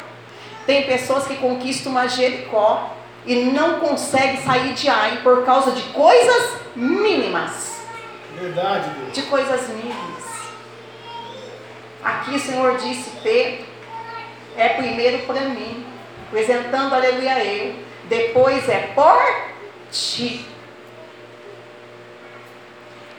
Tem 0.65 0.83
pessoas 0.83 1.27
que 1.27 1.35
conquistam 1.35 1.91
uma 1.91 2.07
Jericó 2.07 2.95
e 3.25 3.35
não 3.35 3.79
conseguem 3.79 4.37
sair 4.37 4.73
de 4.73 4.89
Ai 4.89 5.19
por 5.21 5.45
causa 5.45 5.71
de 5.71 5.83
coisas 5.89 6.57
mínimas. 6.75 7.81
Verdade, 8.35 8.89
Deus. 8.89 9.13
De 9.13 9.21
coisas 9.23 9.69
mínimas. 9.69 10.23
Aqui 12.03 12.35
o 12.35 12.39
Senhor 12.39 12.77
disse, 12.77 13.11
Pedro, 13.21 13.65
é 14.57 14.69
primeiro 14.69 15.19
para 15.25 15.41
mim, 15.41 15.85
apresentando 16.27 16.95
aleluia 16.95 17.43
eu 17.45 17.75
depois 18.11 18.67
é 18.67 18.91
por 18.93 19.21
ti. 19.89 20.45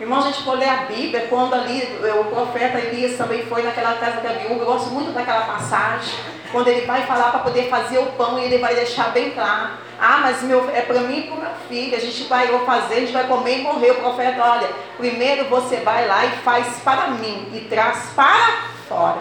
Irmão, 0.02 0.18
a 0.18 0.22
gente 0.22 0.42
for 0.42 0.58
ler 0.58 0.68
a 0.68 0.78
Bíblia, 0.78 1.28
quando 1.30 1.54
ali 1.54 1.80
o 2.20 2.24
profeta 2.24 2.76
Elias 2.76 3.16
também 3.16 3.46
foi 3.46 3.62
naquela 3.62 3.94
casa 3.94 4.20
da 4.20 4.30
viúva, 4.30 4.62
eu 4.62 4.66
gosto 4.66 4.90
muito 4.90 5.12
daquela 5.12 5.42
passagem, 5.42 6.18
quando 6.50 6.66
ele 6.66 6.84
vai 6.84 7.06
falar 7.06 7.30
para 7.30 7.38
poder 7.38 7.68
fazer 7.68 7.98
o 7.98 8.06
pão 8.06 8.36
e 8.36 8.46
ele 8.46 8.58
vai 8.58 8.74
deixar 8.74 9.12
bem 9.12 9.30
claro. 9.30 9.74
Ah, 10.00 10.18
mas 10.22 10.42
meu, 10.42 10.68
é 10.74 10.80
para 10.80 11.02
mim 11.02 11.20
e 11.20 11.22
para 11.28 11.36
meu 11.36 11.50
filho, 11.68 11.96
a 11.96 12.00
gente 12.00 12.24
vai 12.24 12.48
fazer, 12.66 12.94
a 12.94 12.98
gente 12.98 13.12
vai 13.12 13.28
comer 13.28 13.60
e 13.60 13.62
morrer. 13.62 13.92
O 13.92 14.00
profeta, 14.00 14.42
olha, 14.42 14.68
primeiro 14.96 15.44
você 15.44 15.76
vai 15.76 16.08
lá 16.08 16.26
e 16.26 16.30
faz 16.38 16.80
para 16.80 17.06
mim 17.12 17.52
e 17.54 17.60
traz 17.70 18.10
para 18.16 18.62
fora. 18.88 19.20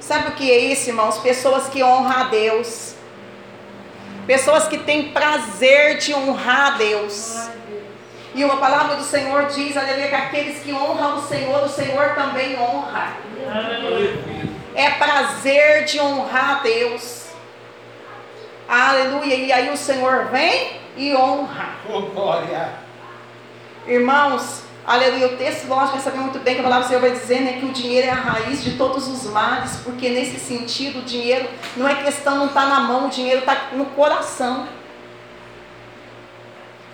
Sabe 0.00 0.28
o 0.28 0.32
que 0.32 0.50
é 0.50 0.58
isso, 0.58 0.90
irmãos? 0.90 1.16
Pessoas 1.16 1.66
que 1.70 1.82
honram 1.82 2.10
a 2.10 2.24
Deus. 2.24 2.99
Pessoas 4.26 4.68
que 4.68 4.78
têm 4.78 5.10
prazer 5.10 5.98
de 5.98 6.14
honrar 6.14 6.74
a 6.74 6.76
Deus. 6.76 7.50
E 8.34 8.44
uma 8.44 8.58
palavra 8.58 8.96
do 8.96 9.02
Senhor 9.02 9.46
diz, 9.46 9.76
aleluia, 9.76 10.08
que 10.08 10.14
aqueles 10.14 10.62
que 10.62 10.72
honram 10.72 11.16
o 11.16 11.22
Senhor, 11.22 11.64
o 11.64 11.68
Senhor 11.68 12.14
também 12.14 12.58
honra. 12.58 13.14
É 14.74 14.90
prazer 14.90 15.84
de 15.84 16.00
honrar 16.00 16.58
a 16.58 16.62
Deus. 16.62 17.30
Aleluia. 18.68 19.34
E 19.34 19.52
aí 19.52 19.70
o 19.70 19.76
Senhor 19.76 20.26
vem 20.26 20.80
e 20.96 21.14
honra. 21.16 21.70
Oh, 21.88 22.02
glória. 22.02 22.68
Irmãos, 23.86 24.62
Aleluia. 24.90 25.28
O 25.28 25.36
texto, 25.36 25.68
lógico, 25.68 25.92
vai 25.92 26.00
saber 26.00 26.18
muito 26.18 26.40
bem 26.40 26.54
que 26.56 26.60
a 26.62 26.64
palavra 26.64 26.84
do 26.84 26.88
Senhor 26.88 27.00
vai 27.00 27.12
dizer 27.12 27.42
né, 27.42 27.60
que 27.60 27.64
o 27.64 27.70
dinheiro 27.70 28.08
é 28.08 28.10
a 28.10 28.14
raiz 28.14 28.60
de 28.60 28.72
todos 28.76 29.06
os 29.06 29.22
males, 29.30 29.76
porque 29.84 30.08
nesse 30.08 30.40
sentido 30.40 30.98
o 30.98 31.02
dinheiro 31.02 31.48
não 31.76 31.86
é 31.86 32.02
questão, 32.02 32.38
não 32.38 32.46
está 32.46 32.66
na 32.66 32.80
mão, 32.80 33.06
o 33.06 33.08
dinheiro 33.08 33.38
está 33.38 33.68
no 33.70 33.86
coração. 33.86 34.66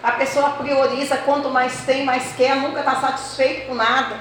A 0.02 0.12
pessoa 0.12 0.50
prioriza 0.50 1.16
quanto 1.16 1.48
mais 1.48 1.86
tem, 1.86 2.04
mais 2.04 2.34
quer, 2.36 2.56
nunca 2.56 2.80
está 2.80 2.96
satisfeito 2.96 3.68
com 3.68 3.74
nada. 3.74 4.20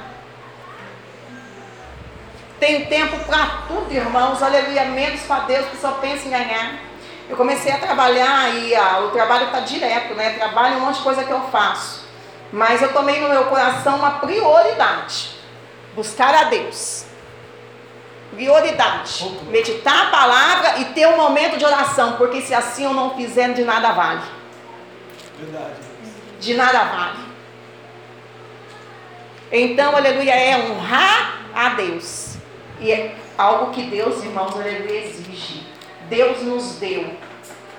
Tem 2.58 2.86
tempo 2.86 3.20
para 3.26 3.46
tudo, 3.68 3.92
irmãos, 3.92 4.42
aleluia, 4.42 4.86
menos 4.86 5.20
para 5.24 5.44
Deus 5.48 5.66
que 5.66 5.76
só 5.76 5.92
pensa 5.96 6.26
em 6.26 6.32
ganhar. 6.32 6.80
Eu 7.28 7.36
comecei 7.36 7.74
a 7.74 7.78
trabalhar 7.78 8.56
e 8.56 8.74
ah, 8.74 9.00
o 9.02 9.10
trabalho 9.10 9.48
está 9.48 9.60
direto, 9.60 10.14
né? 10.16 10.30
Trabalho, 10.30 10.78
um 10.78 10.80
monte 10.80 10.96
de 10.96 11.04
coisa 11.04 11.26
que 11.26 11.32
eu 11.32 11.42
faço. 11.50 12.05
Mas 12.56 12.82
eu 12.82 12.94
tomei 12.94 13.20
no 13.20 13.28
meu 13.28 13.48
coração 13.48 13.98
uma 13.98 14.12
prioridade: 14.12 15.32
buscar 15.94 16.34
a 16.34 16.44
Deus. 16.46 17.06
Prioridade: 18.32 19.30
meditar 19.50 20.08
a 20.08 20.10
palavra 20.10 20.80
e 20.80 20.86
ter 20.86 21.06
um 21.06 21.18
momento 21.18 21.58
de 21.58 21.66
oração, 21.66 22.14
porque 22.14 22.42
se 22.42 22.54
assim 22.54 22.86
eu 22.86 22.94
não 22.94 23.14
fizer, 23.14 23.52
de 23.52 23.66
nada 23.66 23.92
vale. 23.92 24.22
Verdade. 25.38 25.76
De 26.40 26.54
nada 26.54 26.82
vale. 26.86 27.26
Então, 29.52 29.94
aleluia, 29.94 30.34
é 30.34 30.58
honrar 30.58 31.42
a 31.54 31.70
Deus. 31.70 32.38
E 32.80 32.90
é 32.90 33.18
algo 33.38 33.74
que 33.74 33.84
Deus, 33.84 34.24
irmãos, 34.24 34.56
aleluia, 34.56 35.06
exige. 35.06 35.68
Deus 36.08 36.42
nos 36.42 36.76
deu 36.78 37.18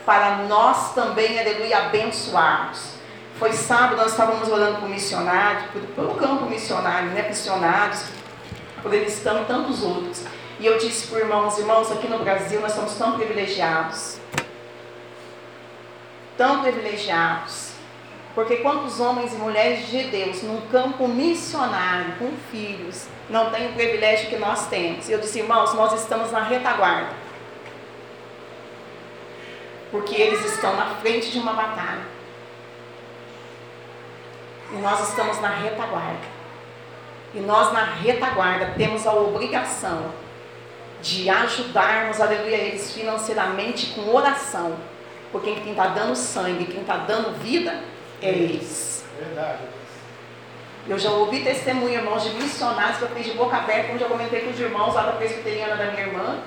para 0.05 0.37
nós 0.49 0.93
também, 0.93 1.41
aleluia, 1.41 1.79
abençoarmos. 1.79 2.96
Foi 3.39 3.53
sábado, 3.53 3.97
nós 3.97 4.13
estávamos 4.13 4.49
orando 4.49 4.81
por 4.81 4.89
missionários, 4.89 5.65
pelo 5.95 6.15
campo 6.15 6.47
missionário, 6.47 7.11
né? 7.11 7.29
Missionários, 7.29 8.07
estão 9.07 9.43
e 9.43 9.45
tantos 9.45 9.83
outros. 9.83 10.23
E 10.59 10.65
eu 10.65 10.79
disse 10.79 11.09
para 11.09 11.19
irmãos, 11.19 11.59
irmãos, 11.59 11.93
aqui 11.93 12.09
no 12.09 12.21
Brasil 12.21 12.61
nós 12.61 12.73
somos 12.73 12.95
tão 12.95 13.13
privilegiados. 13.13 14.19
Tão 16.39 16.63
privilegiados. 16.63 17.73
Porque 18.35 18.57
quantos 18.57 19.01
homens 19.01 19.35
e 19.35 19.37
mulheres 19.37 19.87
de 19.89 20.05
Deus 20.05 20.43
num 20.43 20.63
campo 20.69 21.07
missionário, 21.07 22.15
com 22.19 22.31
filhos, 22.51 23.07
não 23.29 23.51
têm 23.51 23.69
o 23.69 23.73
privilégio 23.75 24.31
que 24.31 24.37
nós 24.37 24.67
temos. 24.69 25.11
E 25.11 25.13
eu 25.13 25.19
disse, 25.19 25.41
irmãos, 25.41 25.75
nós 25.75 25.93
estamos 25.93 26.33
na 26.33 26.43
retaguarda. 26.43 27.15
Porque 29.91 30.15
eles 30.15 30.43
estão 30.55 30.75
na 30.75 30.95
frente 30.97 31.31
de 31.31 31.39
uma 31.39 31.53
batalha. 31.53 32.16
E 34.73 34.77
nós 34.77 35.09
estamos 35.09 35.41
na 35.41 35.49
retaguarda. 35.49 36.37
E 37.35 37.41
nós 37.41 37.73
na 37.73 37.85
retaguarda 37.85 38.73
temos 38.77 39.07
a 39.07 39.13
obrigação 39.15 40.11
de 41.03 41.29
ajudarmos, 41.29 42.21
aleluia, 42.21 42.57
eles 42.57 42.93
financeiramente 42.93 43.95
com 43.95 44.15
oração. 44.15 44.77
Porque 45.31 45.55
quem 45.57 45.73
está 45.73 45.89
dando 45.89 46.17
sangue, 46.17 46.65
quem 46.65 46.81
está 46.81 46.97
dando 46.97 47.39
vida, 47.39 47.81
é 48.23 48.31
eles. 48.31 49.05
Verdade. 49.19 49.63
Eu 50.89 50.99
já 50.99 51.11
ouvi 51.11 51.43
testemunho, 51.43 51.95
irmãos, 51.95 52.23
de 52.23 52.31
missionários 52.31 52.99
que 52.99 53.03
eu 53.03 53.09
fiz 53.09 53.27
de 53.27 53.33
boca 53.33 53.57
aberta, 53.57 53.89
como 53.89 53.99
já 53.99 54.07
comentei 54.07 54.41
com 54.43 54.51
os 54.51 54.61
irmãos 54.61 54.95
lá 54.95 55.03
da 55.03 55.13
presbiteriana 55.13 55.77
da 55.77 55.87
minha 55.87 56.07
irmã 56.07 56.39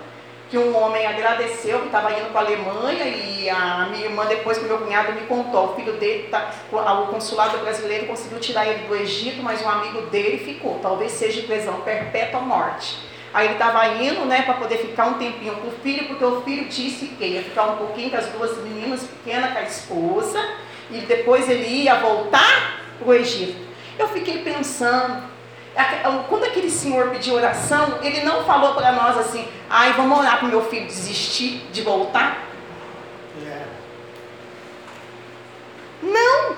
que 0.50 0.58
um 0.58 0.76
homem 0.76 1.06
agradeceu 1.06 1.80
que 1.80 1.86
estava 1.86 2.12
indo 2.12 2.32
para 2.32 2.42
a 2.42 2.44
Alemanha 2.46 3.06
e 3.06 3.48
a 3.50 3.88
minha 3.92 4.06
irmã, 4.06 4.26
depois 4.26 4.58
que 4.58 4.66
meu 4.66 4.80
cunhado 4.80 5.14
me 5.14 5.22
contou, 5.22 5.72
o 5.72 5.76
filho 5.76 5.94
dele, 5.94 6.28
tá, 6.30 6.52
o 6.72 7.08
consulado 7.08 7.60
brasileiro 7.60 8.08
conseguiu 8.08 8.40
tirar 8.40 8.68
ele 8.68 8.88
do 8.88 8.96
Egito, 8.96 9.44
mas 9.44 9.62
um 9.62 9.70
amigo 9.70 10.02
dele 10.08 10.40
ficou, 10.40 10.80
talvez 10.82 11.12
seja 11.12 11.44
prisão 11.44 11.82
perpétua 11.82 12.40
ou 12.40 12.46
morte. 12.48 12.98
Aí 13.32 13.46
ele 13.46 13.54
estava 13.54 13.88
indo, 13.90 14.26
né, 14.26 14.42
para 14.42 14.56
poder 14.56 14.78
ficar 14.78 15.06
um 15.06 15.14
tempinho 15.20 15.56
com 15.58 15.68
o 15.68 15.72
filho, 15.84 16.08
porque 16.08 16.26
o 16.26 16.42
filho 16.42 16.68
disse 16.68 17.06
que 17.10 17.26
ia 17.26 17.44
ficar 17.44 17.66
um 17.66 17.78
pouquinho 17.78 18.10
com 18.10 18.18
as 18.18 18.26
duas 18.28 18.58
meninas 18.58 19.04
pequenas, 19.04 19.54
com 19.54 19.60
a 19.60 19.62
esposa, 19.62 20.50
e 20.90 21.02
depois 21.02 21.48
ele 21.48 21.68
ia 21.68 21.96
voltar 21.96 22.82
para 22.98 23.08
o 23.08 23.14
Egito. 23.14 23.70
Eu 24.00 24.08
fiquei 24.08 24.40
pensando, 24.40 25.22
quando 26.28 26.46
aquele 26.46 26.70
senhor 26.70 27.10
pediu 27.10 27.36
oração, 27.36 28.00
ele 28.02 28.22
não 28.22 28.44
falou 28.44 28.74
para 28.74 28.92
nós 28.92 29.18
assim, 29.18 29.48
ai, 29.70 29.94
vamos 29.94 30.18
orar 30.18 30.40
para 30.40 30.48
o 30.48 30.50
meu 30.50 30.66
filho 30.70 30.88
desistir 30.88 31.68
de 31.72 31.82
voltar? 31.82 32.48
É. 33.46 33.66
Não! 36.02 36.58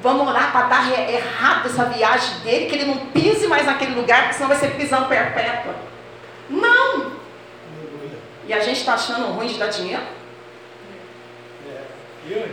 Vamos 0.00 0.28
orar 0.28 0.52
para 0.52 0.66
dar 0.68 1.10
errado 1.10 1.66
essa 1.66 1.84
viagem 1.86 2.38
dele, 2.40 2.66
que 2.66 2.74
ele 2.76 2.84
não 2.84 3.06
pise 3.06 3.48
mais 3.48 3.66
naquele 3.66 3.94
lugar, 3.94 4.22
porque 4.22 4.34
senão 4.34 4.48
vai 4.48 4.56
ser 4.56 4.74
prisão 4.74 5.08
perpétua. 5.08 5.74
Não! 6.48 7.18
E 8.46 8.52
a 8.52 8.60
gente 8.60 8.78
está 8.78 8.94
achando 8.94 9.32
ruim 9.32 9.48
de 9.48 9.58
dar 9.58 9.66
dinheiro? 9.66 10.02
É. 11.66 11.82
Eu? 12.30 12.48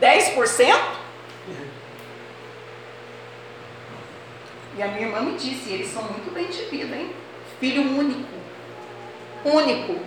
10%? 0.00 1.01
E 4.76 4.82
a 4.82 4.88
minha 4.88 5.06
irmã 5.06 5.20
me 5.20 5.36
disse, 5.36 5.70
eles 5.70 5.88
são 5.88 6.02
muito 6.04 6.32
bem 6.32 6.46
de 6.46 6.64
vida, 6.64 6.96
hein? 6.96 7.12
Filho 7.60 7.82
único. 7.82 8.32
Único. 9.44 10.00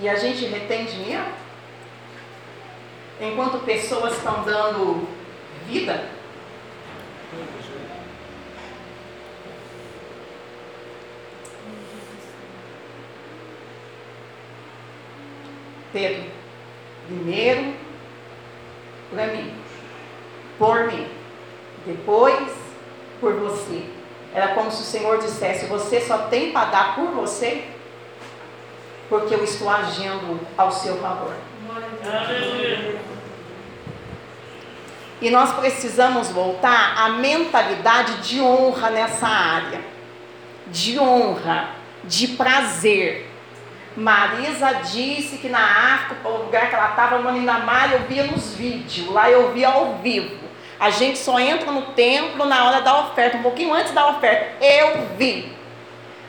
E 0.00 0.08
a 0.08 0.14
gente 0.14 0.46
retém 0.46 0.84
dinheiro? 0.84 1.26
Enquanto 3.20 3.64
pessoas 3.64 4.16
estão 4.16 4.44
dando 4.44 5.06
vida? 5.66 6.08
Pedro, 15.92 16.30
primeiro 17.08 17.74
para 19.10 19.26
mim 19.26 19.69
por 20.60 20.84
mim, 20.84 21.08
depois 21.86 22.50
por 23.18 23.32
você. 23.32 23.82
Era 24.32 24.48
como 24.48 24.70
se 24.70 24.82
o 24.82 24.84
Senhor 24.84 25.18
dissesse: 25.18 25.66
Você 25.66 26.02
só 26.02 26.18
tem 26.28 26.52
para 26.52 26.66
dar 26.66 26.94
por 26.94 27.06
você, 27.06 27.64
porque 29.08 29.34
eu 29.34 29.42
estou 29.42 29.68
agindo 29.70 30.38
ao 30.56 30.70
seu 30.70 30.98
favor. 30.98 31.34
E 35.22 35.30
nós 35.30 35.52
precisamos 35.54 36.28
voltar 36.30 36.94
à 36.96 37.08
mentalidade 37.08 38.28
de 38.28 38.40
honra 38.40 38.90
nessa 38.90 39.26
área, 39.26 39.80
de 40.66 40.98
honra, 40.98 41.70
de 42.04 42.28
prazer. 42.28 43.28
Marisa 43.96 44.72
disse 44.84 45.38
que 45.38 45.48
na 45.48 45.94
África, 45.94 46.28
o 46.28 46.44
lugar 46.44 46.70
que 46.70 46.74
ela 46.74 46.90
estava, 46.90 47.18
Maninamar, 47.18 47.92
eu 47.92 48.00
via 48.06 48.24
nos 48.24 48.54
vídeos, 48.54 49.08
lá 49.08 49.28
eu 49.30 49.52
via 49.52 49.68
ao 49.68 49.96
vivo. 49.96 50.49
A 50.80 50.88
gente 50.88 51.18
só 51.18 51.38
entra 51.38 51.70
no 51.70 51.82
templo 51.92 52.46
na 52.46 52.64
hora 52.64 52.80
da 52.80 53.00
oferta, 53.00 53.36
um 53.36 53.42
pouquinho 53.42 53.74
antes 53.74 53.92
da 53.92 54.08
oferta. 54.08 54.64
Eu 54.64 55.08
vi 55.18 55.52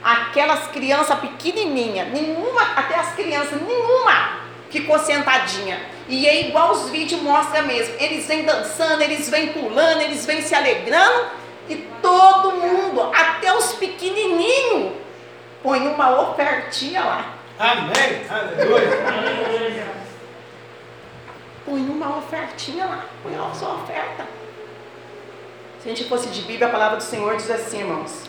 aquelas 0.04 0.66
crianças 0.68 1.18
pequenininhas, 1.18 2.08
nenhuma, 2.08 2.60
até 2.76 2.96
as 2.96 3.14
crianças, 3.14 3.62
nenhuma 3.62 4.42
ficou 4.68 4.98
sentadinha. 4.98 5.80
E 6.06 6.26
é 6.26 6.48
igual 6.48 6.72
os 6.72 6.90
vídeos 6.90 7.22
mostram 7.22 7.62
mesmo. 7.62 7.94
Eles 7.98 8.26
vêm 8.26 8.44
dançando, 8.44 9.02
eles 9.02 9.28
vêm 9.30 9.54
pulando, 9.54 10.02
eles 10.02 10.26
vêm 10.26 10.42
se 10.42 10.54
alegrando. 10.54 11.28
E 11.68 11.76
todo 12.02 12.52
mundo, 12.52 13.10
até 13.14 13.54
os 13.54 13.72
pequenininhos, 13.74 14.92
põe 15.62 15.86
uma 15.86 16.20
ofertinha 16.20 17.02
lá. 17.02 17.34
Amém. 17.58 18.26
Aleluia. 18.28 19.86
Põe 21.64 21.80
uma 21.80 22.18
ofertinha 22.18 22.84
lá. 22.84 23.04
Põe 23.22 23.34
a 23.34 23.54
sua 23.54 23.74
oferta. 23.74 24.41
Se 25.82 25.88
a 25.88 25.94
gente 25.94 26.08
fosse 26.08 26.28
de 26.28 26.42
Bíblia, 26.42 26.68
a 26.68 26.70
palavra 26.70 26.98
do 26.98 27.02
Senhor 27.02 27.36
diz 27.36 27.50
assim, 27.50 27.80
irmãos, 27.80 28.22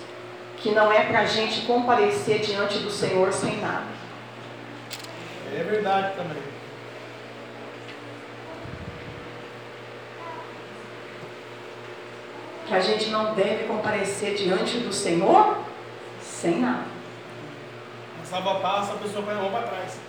que 0.57 0.71
não 0.71 0.91
é 0.91 1.05
para 1.05 1.19
a 1.19 1.25
gente 1.27 1.67
comparecer 1.67 2.39
diante 2.39 2.79
do 2.79 2.89
Senhor 2.89 3.31
sem 3.31 3.57
nada. 3.57 3.85
É 5.55 5.61
verdade 5.61 6.15
também. 6.15 6.41
Que 12.65 12.73
a 12.73 12.79
gente 12.79 13.11
não 13.11 13.35
deve 13.35 13.65
comparecer 13.65 14.33
diante 14.33 14.79
do 14.79 14.91
Senhor 14.91 15.59
sem 16.19 16.57
nada. 16.57 16.85
A 18.19 18.25
salva 18.25 18.61
passa, 18.61 18.93
a 18.93 18.97
pessoa 18.97 19.23
põe 19.23 19.35
a 19.35 19.37
mão 19.37 19.51
para 19.51 19.67
trás. 19.67 19.99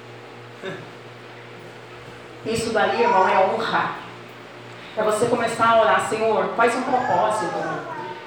Isso 2.46 2.72
daí, 2.72 3.02
irmão, 3.02 3.28
é 3.28 3.38
honrar. 3.38 4.03
É 4.96 5.02
você 5.02 5.26
começar 5.26 5.70
a 5.70 5.80
orar, 5.80 6.08
Senhor, 6.08 6.50
faz 6.56 6.72
um 6.76 6.82
propósito. 6.82 7.52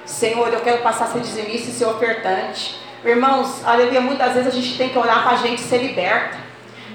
Senhor, 0.04 0.52
eu 0.52 0.60
quero 0.60 0.82
passar 0.82 1.06
a 1.06 1.08
ser 1.08 1.20
dizimista 1.20 1.70
e 1.70 1.72
ser 1.72 1.86
ofertante. 1.86 2.78
Irmãos, 3.02 3.64
aleluia, 3.64 4.02
muitas 4.02 4.34
vezes 4.34 4.48
a 4.48 4.54
gente 4.54 4.76
tem 4.76 4.90
que 4.90 4.98
orar 4.98 5.22
para 5.22 5.32
a 5.32 5.36
gente 5.36 5.62
ser 5.62 5.78
liberta. 5.78 6.36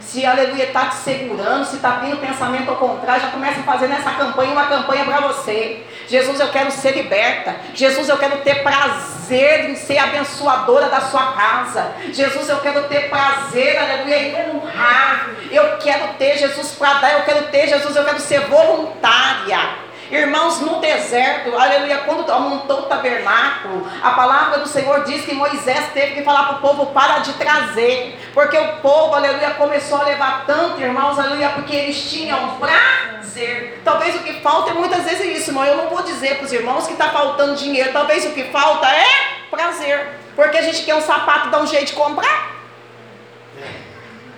Se 0.07 0.25
aleluia 0.25 0.65
está 0.65 0.87
te 0.87 0.95
segurando, 0.95 1.65
se 1.65 1.77
está 1.77 1.91
vindo 1.91 2.17
pensamento 2.17 2.69
ao 2.69 2.75
contrário, 2.75 3.23
já 3.23 3.29
começa 3.29 3.61
a 3.61 3.63
fazer 3.63 3.87
nessa 3.87 4.11
campanha 4.11 4.51
uma 4.51 4.67
campanha 4.67 5.05
para 5.05 5.21
você. 5.21 5.83
Jesus, 6.07 6.39
eu 6.39 6.49
quero 6.49 6.69
ser 6.71 6.91
liberta. 6.91 7.55
Jesus, 7.73 8.09
eu 8.09 8.17
quero 8.17 8.37
ter 8.37 8.61
prazer 8.61 9.69
em 9.69 9.75
ser 9.75 9.97
abençoadora 9.97 10.89
da 10.89 11.01
sua 11.01 11.31
casa. 11.33 11.93
Jesus, 12.11 12.47
eu 12.49 12.59
quero 12.59 12.83
ter 12.83 13.09
prazer, 13.09 13.77
aleluia, 13.77 14.17
em 14.17 14.35
honrar. 14.35 15.29
Eu 15.49 15.77
quero 15.77 16.13
ter 16.19 16.37
Jesus 16.37 16.71
para 16.73 16.93
dar, 16.95 17.13
eu 17.13 17.23
quero 17.23 17.47
ter 17.47 17.67
Jesus, 17.67 17.95
eu 17.95 18.03
quero 18.03 18.19
ser 18.19 18.41
voluntária. 18.41 19.83
Irmãos, 20.11 20.59
no 20.61 20.79
deserto, 20.79 21.55
aleluia, 21.57 21.99
quando 21.99 22.27
montou 22.39 22.79
o 22.79 22.83
tabernáculo, 22.83 23.89
a 24.01 24.11
palavra 24.11 24.59
do 24.59 24.67
Senhor 24.67 25.03
diz 25.05 25.25
que 25.25 25.33
Moisés 25.33 25.91
teve 25.93 26.15
que 26.15 26.23
falar 26.23 26.43
para 26.43 26.57
o 26.57 26.59
povo: 26.59 26.87
para 26.87 27.19
de 27.19 27.33
trazer, 27.33 28.19
porque 28.33 28.57
o 28.57 28.77
povo, 28.77 29.15
aleluia, 29.15 29.51
começou 29.51 30.01
a 30.01 30.03
levar 30.03 30.45
tanto, 30.45 30.81
irmãos, 30.81 31.17
aleluia, 31.17 31.49
porque 31.49 31.75
eles 31.75 32.09
tinham 32.09 32.57
prazer. 32.57 33.81
Talvez 33.83 34.15
o 34.15 34.19
que 34.19 34.41
falta 34.41 34.71
é 34.71 34.73
muitas 34.73 35.03
vezes 35.03 35.39
isso, 35.39 35.49
irmão. 35.51 35.65
Eu 35.65 35.77
não 35.77 35.89
vou 35.89 36.03
dizer 36.03 36.37
para 36.37 36.45
os 36.45 36.51
irmãos 36.51 36.85
que 36.85 36.93
está 36.93 37.09
faltando 37.09 37.55
dinheiro, 37.55 37.91
talvez 37.93 38.25
o 38.25 38.31
que 38.31 38.43
falta 38.45 38.87
é 38.87 39.07
prazer, 39.49 40.19
porque 40.35 40.57
a 40.57 40.61
gente 40.61 40.83
quer 40.83 40.95
um 40.95 41.01
sapato, 41.01 41.49
dá 41.49 41.59
um 41.59 41.67
jeito 41.67 41.87
de 41.87 41.93
comprar. 41.93 42.51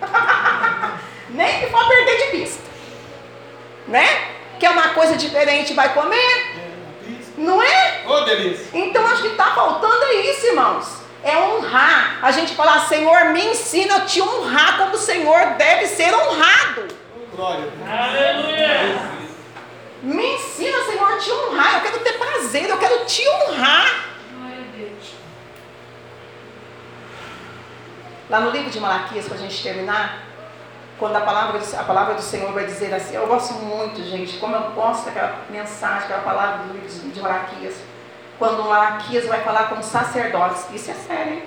Nem 1.30 1.60
que 1.60 1.68
for 1.68 1.88
perder 1.88 2.18
de 2.26 2.38
vista. 2.38 2.64
Né? 3.88 4.35
Quer 4.60 4.70
uma 4.72 4.90
coisa 4.90 5.16
diferente, 5.16 5.74
vai 5.74 5.94
comer? 5.94 6.56
Não 7.38 7.62
é? 7.62 8.04
Ô, 8.08 8.22
delícia. 8.22 8.68
Então 8.74 9.06
acho 9.08 9.22
que 9.24 9.28
está 9.30 9.52
faltando 9.52 10.04
é 10.06 10.16
isso, 10.28 10.46
irmãos. 10.48 11.02
É 11.24 11.38
honrar. 11.38 12.20
A 12.22 12.32
gente 12.32 12.54
fala, 12.56 12.86
Senhor, 12.88 13.26
me 13.26 13.46
ensina 13.46 13.98
a 13.98 14.02
te 14.02 14.22
honrar 14.22 14.78
como 14.78 14.94
o 14.94 14.98
Senhor 14.98 15.56
deve 15.58 15.88
ser 15.88 16.14
honrado. 16.14 16.88
Glória 17.36 17.66
a 17.86 18.08
Deus. 18.08 19.16
Me 20.04 20.36
ensina, 20.36 20.84
Senhor, 20.84 21.14
a 21.14 21.18
te 21.18 21.32
honrar. 21.32 21.76
Eu 21.76 21.82
quero 21.82 22.00
ter 22.00 22.14
prazer, 22.14 22.70
eu 22.70 22.78
quero 22.78 23.06
te 23.06 23.28
honrar. 23.28 24.06
Lá 28.30 28.40
no 28.40 28.52
livro 28.52 28.70
de 28.70 28.80
Malaquias, 28.80 29.28
para 29.28 29.38
a 29.38 29.40
gente 29.40 29.62
terminar, 29.62 30.24
quando 30.98 31.16
a 31.16 31.22
palavra, 31.22 31.60
a 31.60 31.84
palavra 31.84 32.14
do 32.16 32.22
Senhor 32.22 32.52
vai 32.54 32.66
dizer 32.66 32.94
assim, 32.94 33.16
eu 33.16 33.28
gosto 33.28 33.54
muito, 33.56 34.02
gente, 34.04 34.38
como 34.38 34.56
eu 34.56 34.72
gosto 34.72 35.06
daquela 35.06 35.42
mensagem, 35.50 36.04
aquela 36.04 36.22
palavra 36.22 36.66
do 36.66 36.74
livro 36.74 37.10
de 37.10 37.22
Malaquias. 37.22 37.76
Quando 38.40 38.64
Malaquias 38.64 39.26
vai 39.26 39.42
falar 39.42 39.70
com 39.70 39.80
os 39.80 39.86
sacerdotes, 39.86 40.66
isso 40.74 40.92
é 40.92 40.94
sério, 40.94 41.34
hein? 41.34 41.44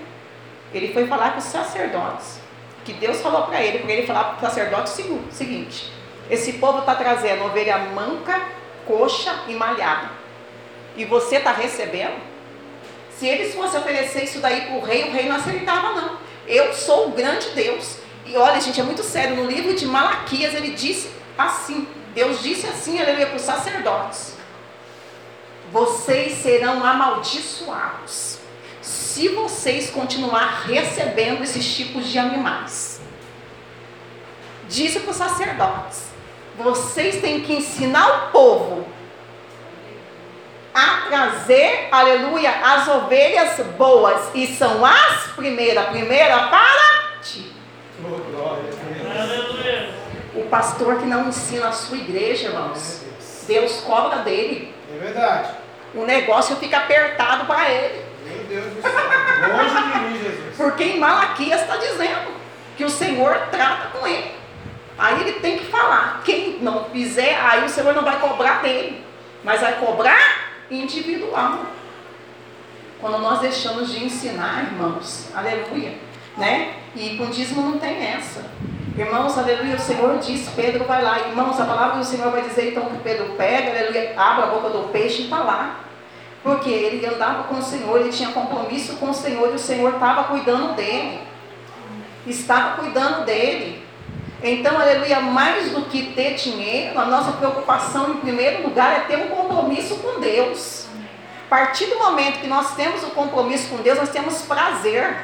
Ele 0.72 0.92
foi 0.92 1.06
falar 1.06 1.32
com 1.32 1.38
os 1.38 1.44
sacerdotes. 1.44 2.40
Que 2.84 2.92
Deus 2.92 3.20
falou 3.20 3.42
para 3.42 3.62
ele, 3.62 3.78
porque 3.78 3.92
ele 3.92 4.06
falar 4.06 4.24
para 4.24 4.36
o 4.36 4.40
sacerdote 4.40 4.90
o 5.02 5.32
seguinte: 5.32 5.92
esse 6.30 6.54
povo 6.54 6.80
está 6.80 6.94
trazendo 6.94 7.44
ovelha 7.44 7.78
manca, 7.78 8.40
coxa 8.86 9.34
e 9.46 9.54
malhada. 9.54 10.10
E 10.96 11.04
você 11.04 11.36
está 11.36 11.52
recebendo? 11.52 12.18
Se 13.10 13.26
eles 13.26 13.54
fossem 13.54 13.80
oferecer 13.80 14.24
isso 14.24 14.40
daí 14.40 14.62
para 14.62 14.76
o 14.76 14.80
rei, 14.80 15.04
o 15.04 15.12
rei 15.12 15.28
não 15.28 15.36
aceitava, 15.36 15.92
não. 15.92 16.18
Eu 16.46 16.72
sou 16.72 17.08
o 17.08 17.10
grande 17.12 17.50
Deus. 17.50 17.98
E 18.28 18.36
olha, 18.36 18.60
gente, 18.60 18.78
é 18.78 18.82
muito 18.82 19.02
sério. 19.02 19.36
No 19.36 19.50
livro 19.50 19.74
de 19.74 19.86
Malaquias, 19.86 20.54
ele 20.54 20.72
disse 20.72 21.10
assim: 21.38 21.88
Deus 22.14 22.42
disse 22.42 22.66
assim, 22.66 23.00
aleluia, 23.00 23.26
para 23.26 23.36
os 23.36 23.42
sacerdotes: 23.42 24.34
Vocês 25.72 26.42
serão 26.42 26.84
amaldiçoados 26.84 28.38
se 28.82 29.28
vocês 29.30 29.88
continuar 29.90 30.64
recebendo 30.66 31.42
esses 31.42 31.74
tipos 31.74 32.06
de 32.06 32.18
animais. 32.18 33.00
Disse 34.68 35.00
para 35.00 35.10
os 35.10 35.16
sacerdotes: 35.16 36.08
Vocês 36.58 37.22
têm 37.22 37.40
que 37.40 37.54
ensinar 37.54 38.08
o 38.08 38.30
povo 38.30 38.86
a 40.74 41.08
trazer, 41.08 41.88
aleluia, 41.90 42.50
as 42.50 42.86
ovelhas 42.88 43.58
boas. 43.78 44.30
E 44.34 44.46
são 44.48 44.84
as 44.84 45.28
primeiras, 45.34 45.88
primeira 45.88 46.48
para 46.48 47.20
ti. 47.22 47.57
Pastor 50.50 50.98
que 50.98 51.06
não 51.06 51.28
ensina 51.28 51.68
a 51.68 51.72
sua 51.72 51.96
igreja, 51.98 52.48
irmãos, 52.48 53.02
Deus 53.46 53.80
cobra 53.80 54.18
dele. 54.18 54.74
É 54.94 54.98
verdade. 54.98 55.50
O 55.94 56.04
negócio 56.04 56.56
fica 56.56 56.78
apertado 56.78 57.46
para 57.46 57.70
ele. 57.70 58.04
Meu 58.24 58.44
Deus 58.44 58.74
do 58.74 58.82
céu. 58.82 58.92
Longe 59.56 59.74
de 59.74 59.98
mim, 59.98 60.18
Jesus. 60.18 60.56
Porque 60.56 60.84
em 60.84 60.98
Malaquias 60.98 61.62
está 61.62 61.76
dizendo 61.76 62.32
que 62.76 62.84
o 62.84 62.90
Senhor 62.90 63.36
trata 63.50 63.88
com 63.98 64.06
ele. 64.06 64.32
Aí 64.98 65.20
ele 65.20 65.40
tem 65.40 65.58
que 65.58 65.66
falar. 65.66 66.22
Quem 66.24 66.58
não 66.60 66.84
fizer, 66.86 67.38
aí 67.40 67.64
o 67.64 67.68
Senhor 67.68 67.94
não 67.94 68.02
vai 68.02 68.18
cobrar 68.20 68.62
dele. 68.62 69.04
Mas 69.44 69.60
vai 69.60 69.74
cobrar 69.78 70.52
individual. 70.70 71.66
Quando 73.00 73.18
nós 73.18 73.40
deixamos 73.40 73.90
de 73.90 74.04
ensinar, 74.04 74.64
irmãos, 74.64 75.28
aleluia, 75.34 75.94
né? 76.36 76.74
E 76.96 77.16
com 77.16 77.26
dízimo 77.26 77.62
não 77.62 77.78
tem 77.78 78.04
essa. 78.04 78.44
Irmãos, 78.98 79.38
aleluia, 79.38 79.76
o 79.76 79.78
Senhor 79.78 80.18
diz, 80.18 80.48
Pedro 80.56 80.84
vai 80.84 81.00
lá. 81.00 81.20
Irmãos, 81.20 81.60
a 81.60 81.64
palavra 81.64 81.98
do 81.98 82.04
Senhor 82.04 82.32
vai 82.32 82.42
dizer 82.42 82.72
então 82.72 82.86
que 82.86 82.98
Pedro 82.98 83.26
pega, 83.36 83.70
aleluia, 83.70 84.12
abre 84.16 84.42
a 84.42 84.46
boca 84.48 84.70
do 84.70 84.88
peixe 84.88 85.22
e 85.22 85.24
está 85.26 85.38
lá. 85.38 85.84
Porque 86.42 86.68
ele 86.68 87.06
andava 87.06 87.44
com 87.44 87.58
o 87.58 87.62
Senhor, 87.62 88.00
ele 88.00 88.10
tinha 88.10 88.30
compromisso 88.30 88.96
com 88.96 89.10
o 89.10 89.14
Senhor 89.14 89.52
e 89.52 89.54
o 89.54 89.58
Senhor 89.58 89.94
estava 89.94 90.24
cuidando 90.24 90.74
dele. 90.74 91.20
Estava 92.26 92.82
cuidando 92.82 93.24
dele. 93.24 93.86
Então, 94.42 94.76
aleluia, 94.76 95.20
mais 95.20 95.70
do 95.70 95.82
que 95.82 96.12
ter 96.14 96.34
dinheiro, 96.34 96.98
a 96.98 97.04
nossa 97.04 97.30
preocupação 97.30 98.10
em 98.10 98.16
primeiro 98.16 98.64
lugar 98.64 98.96
é 98.96 99.00
ter 99.00 99.16
um 99.16 99.28
compromisso 99.28 99.94
com 99.98 100.18
Deus. 100.18 100.88
A 101.46 101.48
partir 101.48 101.86
do 101.86 102.00
momento 102.00 102.40
que 102.40 102.48
nós 102.48 102.74
temos 102.74 103.04
o 103.04 103.06
um 103.06 103.10
compromisso 103.10 103.68
com 103.68 103.76
Deus, 103.76 103.96
nós 103.96 104.10
temos 104.10 104.42
prazer. 104.42 105.18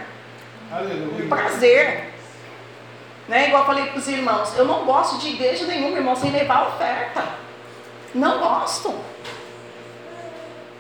Aleluia. 0.70 1.26
Prazer. 1.28 2.14
Né? 3.28 3.48
Igual 3.48 3.62
eu 3.62 3.66
falei 3.66 3.86
para 3.86 3.98
os 3.98 4.09
irmãos, 4.09 4.56
eu 4.56 4.64
não 4.64 4.84
gosto 4.84 5.18
de 5.18 5.30
igreja 5.30 5.66
nenhuma, 5.66 5.96
irmão, 5.96 6.14
sem 6.14 6.30
levar 6.30 6.68
oferta. 6.68 7.24
Não 8.14 8.38
gosto. 8.38 8.94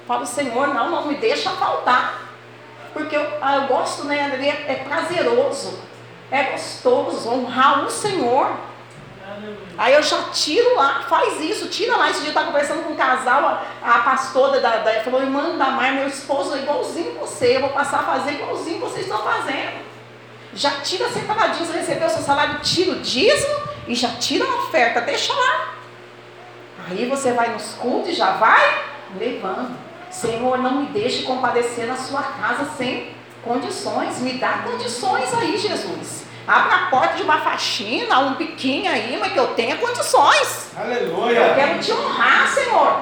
Falo, 0.06 0.26
Senhor, 0.26 0.68
não, 0.68 0.90
não 0.90 1.06
me 1.06 1.14
deixa 1.14 1.50
faltar. 1.50 2.22
Porque 2.92 3.16
eu, 3.16 3.26
ah, 3.40 3.56
eu 3.56 3.66
gosto, 3.66 4.04
né, 4.04 4.38
é, 4.40 4.72
é 4.72 4.74
prazeroso. 4.76 5.78
É 6.30 6.44
gostoso 6.44 7.30
honrar 7.30 7.84
o 7.84 7.90
Senhor. 7.90 8.50
Aí 9.76 9.94
eu 9.94 10.02
já 10.02 10.24
tiro 10.24 10.76
lá, 10.76 11.04
faz 11.08 11.40
isso, 11.40 11.68
tira 11.68 11.96
lá. 11.96 12.10
Esse 12.10 12.20
dia 12.20 12.28
eu 12.28 12.32
estava 12.32 12.46
conversando 12.46 12.84
com 12.84 12.92
um 12.92 12.96
casal, 12.96 13.44
a, 13.82 13.90
a 13.90 13.98
pastora 14.00 14.60
da, 14.60 14.78
da, 14.78 15.00
falou, 15.00 15.22
irmã 15.22 15.56
Damar, 15.56 15.94
meu 15.94 16.06
esposo 16.06 16.54
é 16.54 16.58
igualzinho 16.58 17.18
você, 17.18 17.56
eu 17.56 17.62
vou 17.62 17.70
passar 17.70 18.00
a 18.00 18.02
fazer 18.02 18.32
igualzinho 18.32 18.80
vocês 18.80 19.06
estão 19.06 19.22
fazendo. 19.22 19.93
Já 20.54 20.70
tira 20.82 21.08
separadinho, 21.08 21.66
você 21.66 21.78
recebeu 21.78 22.06
o 22.06 22.10
seu 22.10 22.22
salário, 22.22 22.60
tira 22.60 22.92
o 22.92 23.00
dízimo 23.00 23.54
e 23.88 23.94
já 23.94 24.08
tira 24.20 24.44
a 24.44 24.56
oferta, 24.56 25.00
deixa 25.00 25.32
lá. 25.32 25.74
Aí 26.88 27.06
você 27.06 27.32
vai 27.32 27.48
nos 27.48 27.72
cultos 27.74 28.10
e 28.10 28.14
já 28.14 28.32
vai 28.32 28.84
levando. 29.18 29.76
Senhor, 30.10 30.58
não 30.58 30.82
me 30.82 30.86
deixe 30.86 31.24
compadecer 31.24 31.86
na 31.86 31.96
sua 31.96 32.22
casa 32.22 32.70
sem 32.76 33.12
condições. 33.42 34.20
Me 34.20 34.34
dá 34.34 34.58
condições 34.58 35.32
aí, 35.34 35.58
Jesus. 35.58 36.24
Abra 36.46 36.76
a 36.76 36.86
porta 36.86 37.16
de 37.16 37.22
uma 37.22 37.40
faxina, 37.40 38.20
um 38.20 38.34
biquinho 38.34 38.90
aí, 38.90 39.16
mas 39.18 39.32
que 39.32 39.38
eu 39.38 39.48
tenha 39.54 39.76
condições. 39.76 40.70
Aleluia. 40.76 41.38
Eu 41.38 41.54
quero 41.54 41.78
te 41.80 41.92
honrar, 41.92 42.48
Senhor. 42.48 43.00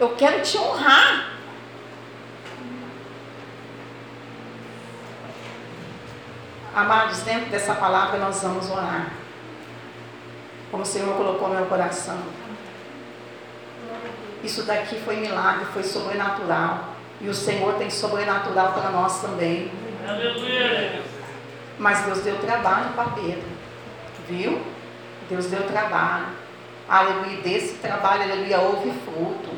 Eu 0.00 0.10
quero 0.10 0.40
te 0.42 0.56
honrar. 0.56 1.37
Amados, 6.74 7.20
dentro 7.20 7.50
dessa 7.50 7.74
palavra 7.74 8.18
nós 8.18 8.42
vamos 8.42 8.70
orar. 8.70 9.12
Como 10.70 10.82
o 10.82 10.86
Senhor 10.86 11.16
colocou 11.16 11.48
no 11.48 11.54
meu 11.54 11.66
coração. 11.66 12.18
Isso 14.42 14.62
daqui 14.62 15.00
foi 15.00 15.16
milagre, 15.16 15.64
foi 15.72 15.82
sobrenatural. 15.82 16.94
E 17.20 17.28
o 17.28 17.34
Senhor 17.34 17.74
tem 17.74 17.90
sobrenatural 17.90 18.72
para 18.72 18.90
nós 18.90 19.20
também. 19.20 19.70
Aleluia. 20.06 21.02
Mas 21.78 22.02
Deus 22.02 22.20
deu 22.20 22.38
trabalho 22.38 22.92
para 22.94 23.10
Pedro. 23.10 23.48
Viu? 24.28 24.62
Deus 25.28 25.46
deu 25.46 25.66
trabalho. 25.66 26.26
Aleluia. 26.88 27.42
Desse 27.42 27.74
trabalho, 27.74 28.22
aleluia, 28.22 28.60
houve 28.60 28.92
fruto. 29.04 29.50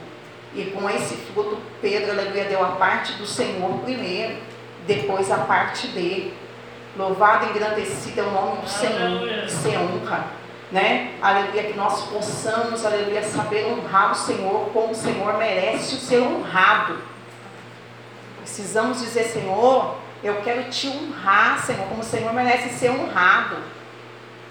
E 0.55 0.65
com 0.71 0.89
esse 0.89 1.15
fruto, 1.15 1.59
Pedro, 1.81 2.13
aleluia, 2.13 2.45
deu 2.45 2.65
a 2.65 2.73
parte 2.73 3.13
do 3.15 3.27
Senhor 3.27 3.79
primeiro. 3.81 4.37
Depois 4.87 5.31
a 5.31 5.39
parte 5.39 5.89
dele. 5.89 6.35
Louvado 7.01 7.47
e 7.47 7.49
engrandecido 7.49 8.21
é 8.21 8.25
o 8.25 8.31
nome 8.31 8.61
do 8.61 8.69
Senhor. 8.69 9.27
Que 9.45 9.51
se 9.51 9.69
honra. 9.69 10.27
Né? 10.71 11.15
Aleluia, 11.23 11.65
que 11.65 11.73
nós 11.77 12.03
possamos, 12.03 12.85
aleluia, 12.85 13.23
saber 13.23 13.65
honrar 13.73 14.13
o 14.13 14.15
Senhor 14.15 14.69
como 14.73 14.93
o 14.93 14.95
Senhor 14.95 15.39
merece 15.39 15.97
ser 15.97 16.21
honrado. 16.21 16.99
Precisamos 18.39 19.01
dizer, 19.01 19.25
Senhor, 19.25 19.97
eu 20.23 20.43
quero 20.43 20.65
te 20.65 20.89
honrar, 20.89 21.65
Senhor, 21.65 21.87
como 21.89 22.03
o 22.03 22.05
Senhor 22.05 22.33
merece 22.35 22.69
ser 22.79 22.91
honrado. 22.91 23.57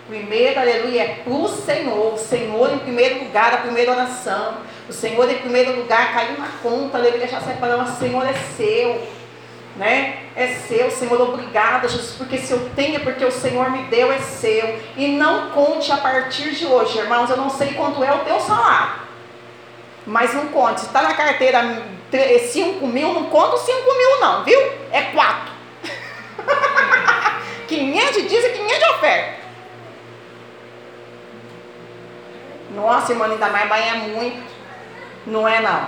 Primeiro, 0.08 0.60
aleluia, 0.60 1.04
é 1.04 1.08
para 1.24 1.32
o 1.32 1.48
Senhor. 1.48 2.16
O 2.16 2.18
Senhor 2.18 2.74
em 2.74 2.80
primeiro 2.80 3.26
lugar, 3.26 3.54
a 3.54 3.58
primeira 3.58 3.92
oração. 3.92 4.56
O 4.90 4.94
Senhor 4.94 5.30
em 5.30 5.38
primeiro 5.38 5.80
lugar 5.80 6.12
caiu 6.14 6.40
na 6.40 6.48
conta, 6.64 6.98
aleluia, 6.98 7.28
já 7.28 7.40
separou. 7.42 7.84
O 7.84 7.88
Senhor 7.88 8.26
é 8.26 8.34
seu. 8.58 9.19
Né? 9.80 10.26
É 10.36 10.56
seu, 10.56 10.92
Senhor, 10.92 11.22
obrigada, 11.22 11.88
Jesus, 11.88 12.12
porque 12.18 12.38
se 12.38 12.52
eu 12.52 12.70
tenho, 12.76 12.98
é 12.98 13.00
porque 13.00 13.24
o 13.24 13.32
Senhor 13.32 13.72
me 13.72 13.84
deu, 13.84 14.12
é 14.12 14.20
seu. 14.20 14.78
E 14.98 15.08
não 15.08 15.52
conte 15.52 15.90
a 15.90 15.96
partir 15.96 16.52
de 16.54 16.66
hoje, 16.66 16.98
irmãos, 16.98 17.30
eu 17.30 17.38
não 17.38 17.50
sei 17.50 17.74
quanto 17.76 18.04
é 18.04 18.14
o 18.14 18.20
teu 18.20 18.42
salário. 18.42 18.96
Mas 20.06 20.34
não 20.34 20.48
conte, 20.48 20.82
se 20.82 20.88
está 20.88 21.02
na 21.02 21.14
carteira 21.14 21.82
5 22.12 22.86
mil, 22.86 23.14
não 23.14 23.30
conta 23.30 23.56
os 23.56 23.62
5 23.62 23.78
mil 23.82 24.20
não, 24.20 24.44
viu? 24.44 24.60
É 24.92 25.02
4. 25.14 25.54
500 27.70 28.28
diz 28.28 28.44
e 28.44 28.50
500 28.50 28.80
de 28.80 28.86
oferta. 28.86 29.40
Nossa, 32.76 33.14
irmã, 33.14 33.28
ainda 33.28 33.48
mais 33.48 33.86
é 33.86 33.94
muito. 33.94 34.44
Não 35.26 35.48
é 35.48 35.62
não. 35.62 35.88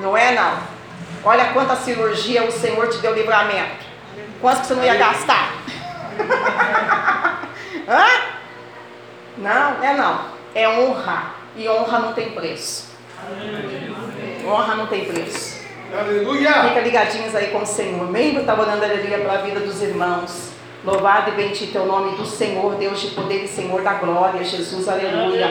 Não 0.00 0.16
é 0.16 0.32
não. 0.32 0.79
Olha 1.24 1.52
quanta 1.52 1.76
cirurgia 1.76 2.44
o 2.44 2.52
Senhor 2.52 2.88
te 2.88 2.98
deu 2.98 3.14
livramento. 3.14 3.84
Quanto 4.40 4.60
que 4.60 4.66
você 4.66 4.74
não 4.74 4.84
ia 4.84 4.94
gastar? 4.94 5.52
Hã? 7.86 8.06
Não, 9.36 9.84
é 9.84 9.94
não. 9.94 10.24
É 10.54 10.68
honra. 10.68 11.34
E 11.56 11.68
honra 11.68 11.98
não 11.98 12.12
tem 12.12 12.30
preço. 12.30 12.90
Honra 14.46 14.76
não 14.76 14.86
tem 14.86 15.04
preço. 15.04 15.60
Aleluia. 15.98 16.68
Fica 16.68 16.80
ligadinhos 16.80 17.34
aí 17.34 17.48
com 17.48 17.62
o 17.62 17.66
Senhor. 17.66 18.10
Membro 18.10 18.40
estava 18.40 18.62
orando 18.62 18.84
aleluia 18.84 19.18
pela 19.18 19.38
vida 19.38 19.60
dos 19.60 19.82
irmãos. 19.82 20.50
Louvado 20.82 21.30
e 21.30 21.34
bendito 21.34 21.76
é 21.76 21.80
o 21.80 21.84
nome 21.84 22.16
do 22.16 22.24
Senhor, 22.24 22.74
Deus 22.76 23.02
de 23.02 23.08
poder 23.08 23.44
e 23.44 23.48
Senhor 23.48 23.82
da 23.82 23.94
glória, 23.94 24.42
Jesus, 24.42 24.88
aleluia. 24.88 25.50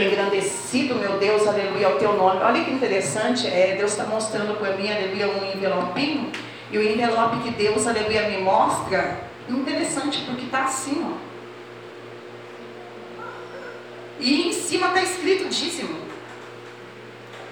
Engrandecido, 0.00 0.94
meu 0.94 1.18
Deus, 1.18 1.44
aleluia, 1.44 1.88
o 1.88 1.98
teu 1.98 2.12
nome. 2.12 2.40
Olha 2.40 2.64
que 2.64 2.70
interessante, 2.70 3.48
é, 3.48 3.74
Deus 3.76 3.90
está 3.90 4.04
mostrando 4.04 4.56
para 4.60 4.76
mim, 4.76 4.88
aleluia, 4.88 5.26
um 5.26 5.52
envelopinho. 5.52 6.30
E 6.70 6.78
o 6.78 6.82
envelope 6.82 7.38
que 7.38 7.50
Deus, 7.50 7.84
aleluia, 7.84 8.28
me 8.28 8.38
mostra, 8.38 9.18
interessante, 9.48 10.22
porque 10.24 10.44
está 10.44 10.62
assim, 10.62 11.04
ó. 11.04 11.30
E 14.20 14.50
em 14.50 14.52
cima 14.52 14.86
está 14.88 15.02
escrito 15.02 15.48
dízimo. 15.48 15.98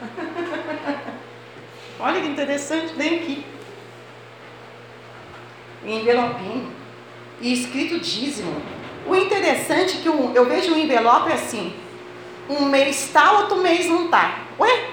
Olha 1.99 2.21
que 2.21 2.29
interessante, 2.29 2.95
vem 2.95 3.17
aqui. 3.17 3.45
Envelopinho. 5.85 6.78
E 7.41 7.53
escrito 7.53 8.01
dízimo. 8.01 8.61
O 9.07 9.15
interessante 9.15 9.99
é 9.99 10.01
que 10.01 10.07
eu, 10.07 10.33
eu 10.35 10.45
vejo 10.45 10.75
o 10.75 10.79
envelope 10.79 11.33
assim. 11.33 11.75
Um 12.49 12.65
mês 12.65 13.05
está, 13.05 13.33
outro 13.33 13.57
mês 13.57 13.87
não 13.87 14.07
está. 14.07 14.41
Ué? 14.59 14.91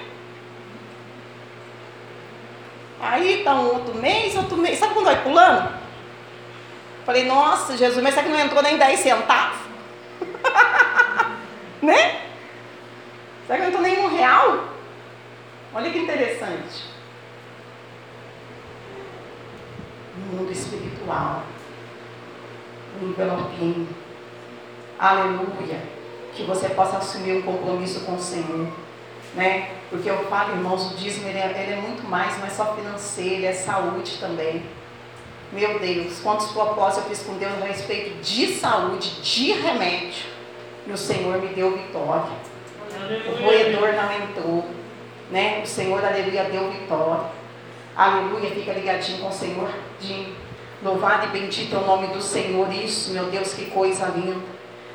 Aí 3.00 3.42
tá 3.44 3.54
um 3.54 3.74
outro 3.74 3.94
mês, 3.94 4.34
outro 4.36 4.56
mês. 4.56 4.78
Sabe 4.78 4.94
quando 4.94 5.06
vai 5.06 5.22
pulando? 5.22 5.76
Falei, 7.04 7.24
nossa, 7.24 7.76
Jesus, 7.76 8.02
mas 8.02 8.14
será 8.14 8.26
que 8.26 8.32
não 8.32 8.40
entrou 8.40 8.62
nem 8.62 8.76
10 8.76 9.00
centavos? 9.00 9.58
né? 11.80 12.22
Será 13.46 13.58
que 13.58 13.62
não 13.62 13.68
entrou 13.68 13.82
nem 13.82 13.98
um 14.00 14.16
real? 14.16 14.64
Olha 15.72 15.90
que 15.90 15.98
interessante. 15.98 16.84
No 20.16 20.38
mundo 20.38 20.50
espiritual. 20.50 21.44
Um 23.00 23.08
envelopinho. 23.08 23.88
Aleluia. 24.98 25.80
Que 26.34 26.42
você 26.44 26.68
possa 26.70 26.98
assumir 26.98 27.38
um 27.38 27.42
compromisso 27.42 28.00
com 28.00 28.14
o 28.14 28.20
Senhor. 28.20 28.68
Né? 29.34 29.70
Porque 29.90 30.08
eu 30.08 30.24
falo, 30.26 30.52
irmãos, 30.52 30.92
o 30.92 30.96
dízimo 30.96 31.28
ele 31.28 31.38
é, 31.38 31.62
ele 31.62 31.72
é 31.72 31.76
muito 31.76 32.08
mais, 32.08 32.38
não 32.38 32.46
é 32.46 32.50
só 32.50 32.74
financeiro, 32.74 33.44
é 33.44 33.52
saúde 33.52 34.16
também. 34.18 34.62
Meu 35.52 35.78
Deus, 35.78 36.20
quantos 36.20 36.48
propósitos 36.48 37.04
eu 37.04 37.10
fiz 37.10 37.22
com 37.22 37.34
Deus 37.34 37.52
a 37.62 37.66
respeito 37.66 38.20
de 38.20 38.54
saúde, 38.54 39.20
de 39.22 39.52
remédio. 39.52 40.26
E 40.86 40.92
o 40.92 40.96
Senhor 40.96 41.40
me 41.40 41.48
deu 41.48 41.76
vitória. 41.76 42.32
O 43.28 43.44
roedor 43.44 43.92
não 43.92 44.12
entrou. 44.12 44.64
Né? 45.30 45.60
O 45.62 45.66
Senhor, 45.66 46.04
aleluia, 46.04 46.44
deu 46.44 46.70
vitória. 46.70 47.26
Aleluia, 47.96 48.50
fica 48.50 48.72
ligadinho 48.72 49.20
com 49.20 49.28
o 49.28 49.32
Senhor. 49.32 49.70
De 50.00 50.32
louvado 50.86 51.26
e 51.26 51.38
bendito 51.38 51.74
é 51.74 51.78
o 51.78 51.86
nome 51.86 52.06
do 52.08 52.22
Senhor. 52.22 52.72
Isso, 52.72 53.10
meu 53.10 53.24
Deus, 53.24 53.52
que 53.52 53.66
coisa 53.66 54.06
linda. 54.06 54.40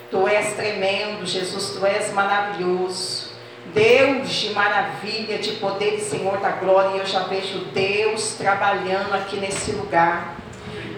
Tu 0.09 0.27
és 0.27 0.53
tremendo, 0.53 1.25
Jesus, 1.25 1.71
tu 1.71 1.85
és 1.85 2.11
maravilhoso. 2.13 3.31
Deus 3.73 4.29
de 4.29 4.53
maravilha, 4.53 5.37
de 5.37 5.51
poder 5.51 5.95
e 5.95 6.01
Senhor 6.01 6.37
da 6.39 6.49
glória, 6.49 6.97
eu 6.97 7.05
já 7.05 7.23
vejo 7.23 7.59
Deus 7.73 8.33
trabalhando 8.33 9.13
aqui 9.13 9.37
nesse 9.37 9.71
lugar. 9.71 10.35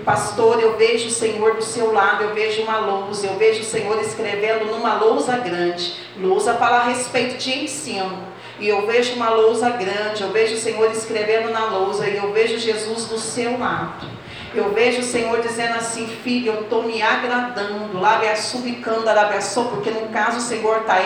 Pastor, 0.06 0.60
eu 0.60 0.78
vejo 0.78 1.08
o 1.08 1.12
Senhor 1.12 1.56
do 1.56 1.64
seu 1.64 1.94
lado, 1.94 2.24
eu 2.24 2.34
vejo 2.34 2.64
uma 2.64 2.78
lousa, 2.78 3.28
eu 3.28 3.38
vejo 3.38 3.62
o 3.62 3.66
Senhor 3.66 4.00
escrevendo 4.02 4.66
numa 4.66 4.96
lousa 4.96 5.38
grande. 5.38 5.94
Lousa 6.18 6.56
fala 6.56 6.78
a 6.78 6.84
respeito 6.86 7.38
de 7.38 7.64
ensino. 7.64 8.34
E 8.60 8.68
eu 8.68 8.86
vejo 8.86 9.14
uma 9.16 9.30
lousa 9.30 9.70
grande, 9.70 10.24
eu 10.24 10.32
vejo 10.32 10.56
o 10.56 10.60
Senhor 10.60 10.92
escrevendo 10.92 11.52
na 11.52 11.66
lousa, 11.66 12.08
e 12.08 12.18
eu 12.18 12.32
vejo 12.32 12.58
Jesus 12.58 13.06
do 13.06 13.18
seu 13.18 13.58
lado. 13.58 14.23
Eu 14.54 14.72
vejo 14.72 15.00
o 15.02 15.04
Senhor 15.04 15.42
dizendo 15.42 15.76
assim, 15.78 16.06
filho, 16.06 16.54
eu 16.54 16.62
estou 16.62 16.84
me 16.84 17.02
agradando, 17.02 18.00
lá 18.00 18.20
me 18.20 18.36
subicando, 18.36 19.10
arabiaçou, 19.10 19.66
porque 19.66 19.90
no 19.90 20.10
caso 20.10 20.38
o 20.38 20.42
Senhor 20.42 20.82
está 20.82 21.00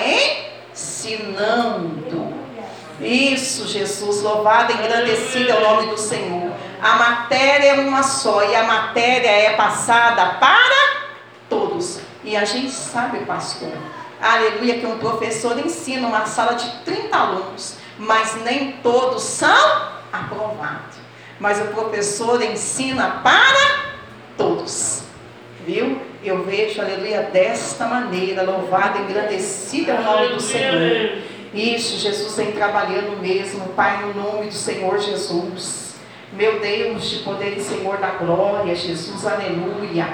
ensinando. 0.74 2.36
Isso, 3.00 3.68
Jesus, 3.68 4.22
louvado 4.22 4.74
e 4.74 4.76
engrandecido 4.76 5.52
é 5.52 5.56
o 5.56 5.62
nome 5.62 5.88
do 5.88 5.98
Senhor. 5.98 6.52
A 6.82 6.96
matéria 6.96 7.68
é 7.70 7.80
uma 7.80 8.04
só 8.04 8.44
e 8.44 8.54
a 8.54 8.64
matéria 8.64 9.30
é 9.30 9.56
passada 9.56 10.26
para 10.40 11.08
todos. 11.48 12.00
E 12.24 12.36
a 12.36 12.44
gente 12.44 12.72
sabe, 12.72 13.20
pastor, 13.20 13.72
aleluia, 14.22 14.80
que 14.80 14.86
um 14.86 14.98
professor 14.98 15.58
ensina 15.58 16.06
uma 16.08 16.26
sala 16.26 16.56
de 16.56 16.70
30 16.84 17.16
alunos, 17.16 17.76
mas 17.98 18.36
nem 18.44 18.74
todos 18.84 19.24
são 19.24 19.88
aprovados. 20.12 20.97
Mas 21.40 21.62
o 21.62 21.66
professor 21.66 22.42
ensina 22.42 23.22
para 23.24 23.88
todos. 24.38 25.04
Viu? 25.66 26.00
Eu 26.24 26.44
vejo, 26.44 26.82
aleluia, 26.82 27.24
desta 27.24 27.86
maneira, 27.86 28.42
louvado 28.42 29.00
e 29.00 29.02
engrandecido 29.04 29.92
é 29.92 29.96
o 29.96 30.04
nome 30.04 30.28
do 30.30 30.42
Senhor. 30.42 31.20
Isso, 31.54 31.98
Jesus 31.98 32.36
vem 32.36 32.52
trabalhando 32.52 33.20
mesmo, 33.22 33.68
Pai, 33.70 34.02
no 34.02 34.14
nome 34.14 34.48
do 34.48 34.54
Senhor 34.54 35.00
Jesus. 35.00 35.96
Meu 36.34 36.60
Deus 36.60 37.10
de 37.10 37.18
poder 37.20 37.58
e 37.58 37.62
Senhor 37.62 37.98
da 37.98 38.10
glória, 38.10 38.76
Jesus, 38.76 39.26
aleluia. 39.26 40.08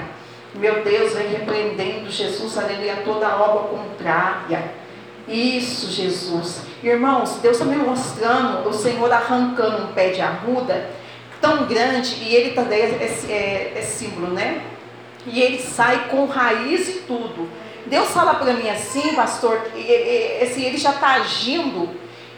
Meu 0.54 0.84
Deus, 0.84 1.14
vem 1.14 1.28
repreendendo, 1.28 2.10
Jesus, 2.10 2.56
aleluia, 2.56 3.02
toda 3.04 3.36
obra 3.36 3.76
contrária. 3.76 4.72
Isso, 5.26 5.90
Jesus. 5.90 6.62
Irmãos, 6.82 7.38
Deus 7.42 7.56
está 7.58 7.64
me 7.64 7.76
mostrando 7.76 8.68
o 8.68 8.72
Senhor 8.72 9.10
arrancando 9.12 9.84
um 9.84 9.92
pé 9.92 10.10
de 10.10 10.20
arruda 10.20 10.90
tão 11.44 11.66
grande, 11.66 12.14
e 12.22 12.34
ele 12.34 12.52
também 12.52 12.80
é, 12.80 13.04
é, 13.28 13.72
é 13.76 13.82
símbolo, 13.82 14.28
né? 14.28 14.62
E 15.26 15.42
ele 15.42 15.60
sai 15.60 16.08
com 16.08 16.24
raiz 16.24 16.88
e 16.88 16.92
tudo. 17.06 17.46
Deus 17.84 18.08
fala 18.12 18.34
para 18.36 18.54
mim 18.54 18.70
assim, 18.70 19.14
pastor, 19.14 19.60
esse, 19.76 20.62
ele 20.62 20.78
já 20.78 20.92
está 20.92 21.16
agindo 21.16 21.90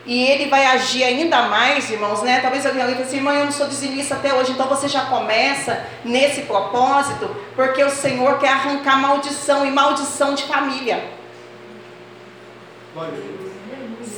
e 0.05 0.25
ele 0.25 0.47
vai 0.47 0.67
agir 0.67 1.05
ainda 1.05 1.43
mais, 1.43 1.89
irmãos, 1.89 2.21
né? 2.23 2.41
Talvez 2.41 2.67
alguém 2.67 2.83
fale 2.83 3.01
assim, 3.01 3.21
mãe, 3.21 3.39
eu 3.39 3.45
não 3.45 3.53
sou 3.53 3.69
dizimista 3.69 4.17
até 4.17 4.35
hoje, 4.35 4.51
então 4.51 4.67
você 4.67 4.89
já 4.89 5.03
começa 5.03 5.87
nesse 6.05 6.43
propósito, 6.43 7.31
porque 7.55 7.85
o 7.85 7.91
Senhor 7.91 8.41
quer 8.41 8.49
arrancar 8.49 9.01
maldição 9.01 9.65
e 9.65 9.71
maldição 9.71 10.35
de 10.35 10.43
família. 10.43 11.05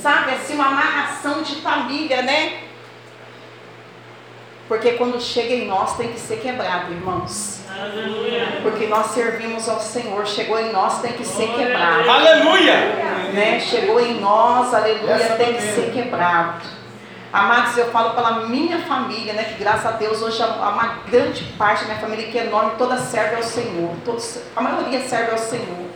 Sabe, 0.01 0.33
assim, 0.33 0.55
uma 0.55 0.69
amarração 0.69 1.43
de 1.43 1.57
família, 1.57 2.23
né? 2.23 2.68
Porque 4.69 4.93
quando 4.93 5.19
chega 5.21 5.55
em 5.55 5.67
nós 5.67 5.97
tem 5.97 6.13
que 6.13 6.21
ser 6.21 6.41
quebrado, 6.41 6.93
irmãos. 6.93 7.61
Aleluia. 7.71 8.61
Porque 8.63 8.87
nós 8.87 9.07
servimos 9.07 9.67
ao 9.67 9.81
Senhor. 9.81 10.27
Chegou 10.27 10.61
em 10.61 10.71
nós 10.71 11.01
tem 11.01 11.13
que 11.13 11.25
ser 11.25 11.49
quebrado. 11.55 12.11
Aleluia. 12.11 12.75
Né? 13.33 13.59
Chegou 13.61 13.99
em 13.99 14.21
nós, 14.21 14.75
aleluia, 14.75 15.13
Essa 15.13 15.37
tem 15.37 15.55
que 15.55 15.63
ser 15.63 15.91
quebrado. 15.93 16.79
Amados, 17.33 17.77
eu 17.77 17.91
falo 17.91 18.15
pela 18.15 18.47
minha 18.47 18.79
família, 18.81 19.35
né? 19.35 19.45
Que 19.45 19.63
graças 19.63 19.87
a 19.87 19.91
Deus 19.93 20.23
hoje 20.23 20.43
uma 20.43 21.01
grande 21.11 21.45
parte 21.59 21.81
da 21.81 21.89
minha 21.89 22.01
família 22.01 22.27
que 22.29 22.39
é 22.39 22.47
enorme, 22.47 22.73
toda 22.79 22.97
serve 22.99 23.37
ao 23.37 23.43
Senhor. 23.43 23.95
Todos, 24.05 24.39
a 24.57 24.61
maioria 24.61 25.01
serve 25.01 25.33
ao 25.33 25.39
Senhor. 25.39 25.89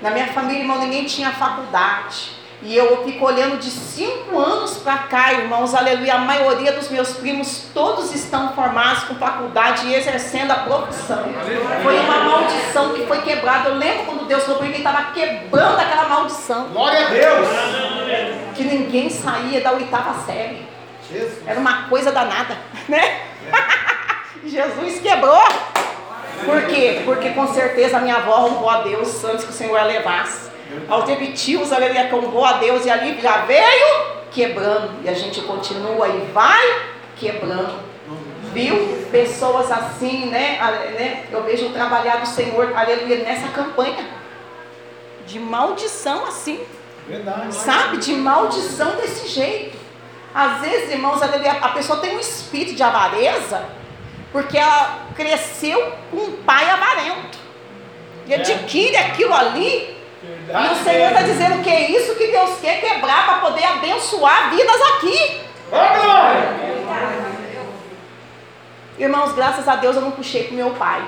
Na 0.00 0.10
minha 0.10 0.28
família, 0.28 0.60
irmão, 0.60 0.78
ninguém 0.78 1.04
tinha 1.04 1.30
faculdade. 1.32 2.37
E 2.60 2.76
eu 2.76 3.04
fico 3.04 3.24
olhando 3.24 3.58
de 3.58 3.70
cinco 3.70 4.36
anos 4.36 4.78
para 4.78 4.98
cá, 4.98 5.32
irmãos, 5.32 5.74
aleluia. 5.74 6.14
A 6.14 6.18
maioria 6.18 6.72
dos 6.72 6.90
meus 6.90 7.12
primos, 7.12 7.66
todos 7.72 8.12
estão 8.12 8.52
formados 8.52 9.04
com 9.04 9.14
faculdade 9.14 9.86
e 9.86 9.94
exercendo 9.94 10.50
a 10.50 10.56
profissão. 10.56 11.24
Foi 11.84 12.00
uma 12.00 12.18
maldição 12.18 12.94
que 12.94 13.06
foi 13.06 13.22
quebrada. 13.22 13.68
Eu 13.68 13.76
lembro 13.76 14.06
quando 14.06 14.26
Deus 14.26 14.42
falou 14.42 14.58
para 14.58 14.68
mim 14.68 14.76
estava 14.76 15.12
quebrando 15.12 15.78
aquela 15.78 16.08
maldição. 16.08 16.68
Glória 16.70 17.06
a 17.06 17.10
Deus! 17.10 17.48
Que 18.56 18.64
ninguém 18.64 19.08
saía 19.08 19.60
da 19.60 19.72
oitava 19.72 20.14
série. 20.26 20.66
Era 21.46 21.60
uma 21.60 21.88
coisa 21.88 22.10
danada, 22.10 22.58
né? 22.88 23.20
Jesus 24.44 25.00
quebrou. 25.00 25.42
Por 26.44 26.62
quê? 26.66 27.02
Porque 27.04 27.30
com 27.30 27.46
certeza 27.54 27.98
a 27.98 28.00
minha 28.00 28.16
avó 28.16 28.36
roubou 28.36 28.68
a 28.68 28.80
Deus 28.82 29.24
antes 29.24 29.44
que 29.44 29.50
o 29.50 29.54
Senhor 29.54 29.78
a 29.78 29.84
levasse 29.84 30.48
aos 30.88 31.04
tios, 31.40 31.72
aleluia, 31.72 32.08
com 32.08 32.44
a 32.44 32.54
Deus, 32.54 32.84
e 32.84 32.90
ali 32.90 33.20
já 33.20 33.38
veio 33.44 34.18
quebrando, 34.30 35.02
e 35.02 35.08
a 35.08 35.14
gente 35.14 35.40
continua 35.42 36.08
e 36.08 36.30
vai 36.32 36.82
quebrando. 37.16 37.88
Viu? 38.52 39.06
Pessoas 39.10 39.70
assim, 39.70 40.26
né? 40.26 40.58
né? 40.98 41.26
Eu 41.30 41.42
vejo 41.42 41.66
o 41.66 41.72
trabalhar 41.72 42.16
do 42.16 42.26
Senhor, 42.26 42.72
aleluia, 42.76 43.18
nessa 43.18 43.48
campanha. 43.48 44.08
De 45.26 45.38
maldição 45.38 46.24
assim. 46.26 46.60
Verdade. 47.06 47.54
Sabe? 47.54 47.98
De 47.98 48.14
maldição 48.14 48.96
desse 48.96 49.28
jeito. 49.28 49.76
Às 50.34 50.60
vezes, 50.60 50.92
irmãos, 50.92 51.22
aleluia, 51.22 51.52
a 51.52 51.68
pessoa 51.70 52.00
tem 52.00 52.16
um 52.16 52.20
espírito 52.20 52.74
de 52.74 52.82
avareza, 52.82 53.64
porque 54.30 54.56
ela 54.56 55.06
cresceu 55.14 55.92
com 56.10 56.16
um 56.16 56.32
pai 56.42 56.68
avarento. 56.70 57.38
e 58.26 58.34
adquire 58.34 58.96
aquilo 58.96 59.34
ali. 59.34 59.97
E 60.48 60.72
o 60.72 60.82
Senhor 60.82 61.08
está 61.08 61.22
dizendo 61.22 61.62
que 61.62 61.68
é 61.68 61.90
isso 61.90 62.14
que 62.14 62.28
Deus 62.28 62.58
quer 62.58 62.80
quebrar 62.80 63.26
para 63.26 63.38
poder 63.38 63.64
abençoar 63.64 64.50
vidas 64.50 64.80
aqui. 64.94 65.42
Irmãos, 68.98 69.32
graças 69.32 69.68
a 69.68 69.76
Deus 69.76 69.96
eu 69.96 70.02
não 70.02 70.10
puxei 70.12 70.44
pro 70.44 70.56
meu 70.56 70.70
pai. 70.70 71.04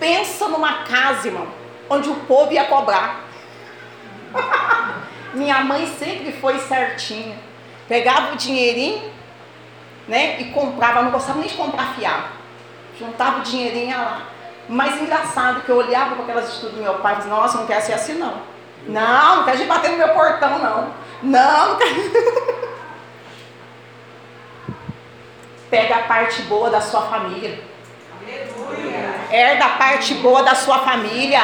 Pensa 0.00 0.48
numa 0.48 0.82
casa, 0.82 1.28
irmão, 1.28 1.46
onde 1.88 2.10
o 2.10 2.16
povo 2.16 2.52
ia 2.52 2.64
cobrar. 2.64 3.20
Minha 5.32 5.60
mãe 5.60 5.86
sempre 5.96 6.32
foi 6.32 6.58
certinha. 6.58 7.38
Pegava 7.88 8.32
o 8.32 8.36
dinheirinho, 8.36 9.12
né, 10.08 10.40
e 10.40 10.46
comprava, 10.46 11.02
não 11.02 11.12
gostava 11.12 11.38
nem 11.38 11.48
de 11.48 11.54
comprar 11.54 11.94
fiado. 11.94 12.28
Juntava 12.98 13.38
o 13.38 13.42
dinheirinho 13.42 13.90
ia 13.90 13.96
lá. 13.96 14.22
Mas 14.72 15.02
engraçado 15.02 15.62
que 15.62 15.68
eu 15.68 15.78
olhava 15.78 16.14
para 16.14 16.22
aquelas 16.22 16.44
atitudes 16.44 16.76
do 16.76 16.82
meu 16.82 16.94
pai 17.00 17.14
e 17.14 17.16
disse, 17.16 17.28
nossa, 17.28 17.58
não 17.58 17.66
quero 17.66 17.84
ser 17.84 17.94
assim 17.94 18.14
não. 18.14 18.34
Não, 18.86 19.36
não 19.38 19.44
quero 19.44 19.58
gente 19.58 19.66
bater 19.66 19.90
no 19.90 19.98
meu 19.98 20.10
portão, 20.10 20.60
não. 20.60 20.94
Não, 21.24 21.70
não 21.70 21.76
quero. 21.76 22.70
Pega 25.68 25.96
a 25.96 26.02
parte 26.02 26.42
boa 26.42 26.70
da 26.70 26.80
sua 26.80 27.02
família. 27.02 27.58
Herda 29.28 29.64
a 29.64 29.70
parte 29.70 30.14
boa 30.14 30.44
da 30.44 30.54
sua 30.54 30.78
família. 30.78 31.42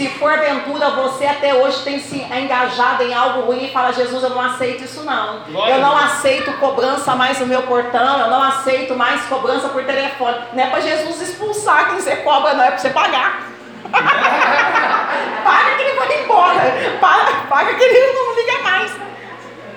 Se 0.00 0.08
porventura 0.08 0.88
você 0.92 1.26
até 1.26 1.52
hoje 1.52 1.82
tem 1.82 2.00
se 2.00 2.22
engajado 2.22 3.02
em 3.02 3.12
algo 3.12 3.42
ruim 3.42 3.66
e 3.66 3.70
fala, 3.70 3.92
Jesus, 3.92 4.22
eu 4.22 4.30
não 4.30 4.40
aceito 4.40 4.82
isso 4.82 5.02
não. 5.02 5.40
Glória 5.40 5.74
Eu 5.74 5.80
não 5.82 5.94
aceito 5.94 6.54
cobrança 6.54 7.14
mais 7.14 7.38
no 7.38 7.46
meu 7.46 7.64
portão, 7.64 8.18
eu 8.18 8.30
não 8.30 8.42
aceito 8.42 8.96
mais 8.96 9.22
cobrança 9.26 9.68
por 9.68 9.84
telefone. 9.84 10.38
Não 10.54 10.64
é 10.64 10.70
para 10.70 10.80
Jesus 10.80 11.20
expulsar 11.20 11.90
quem 11.90 12.00
você 12.00 12.16
cobra, 12.16 12.54
não, 12.54 12.64
é 12.64 12.68
para 12.68 12.78
você 12.78 12.88
pagar. 12.88 13.42
paga 15.44 15.76
que 15.76 15.82
ele 15.82 15.98
vai 15.98 16.22
embora. 16.22 16.60
Paga, 16.98 17.32
paga 17.50 17.74
que 17.74 17.84
ele 17.84 18.12
não 18.14 18.34
liga 18.36 18.62
mais. 18.62 18.92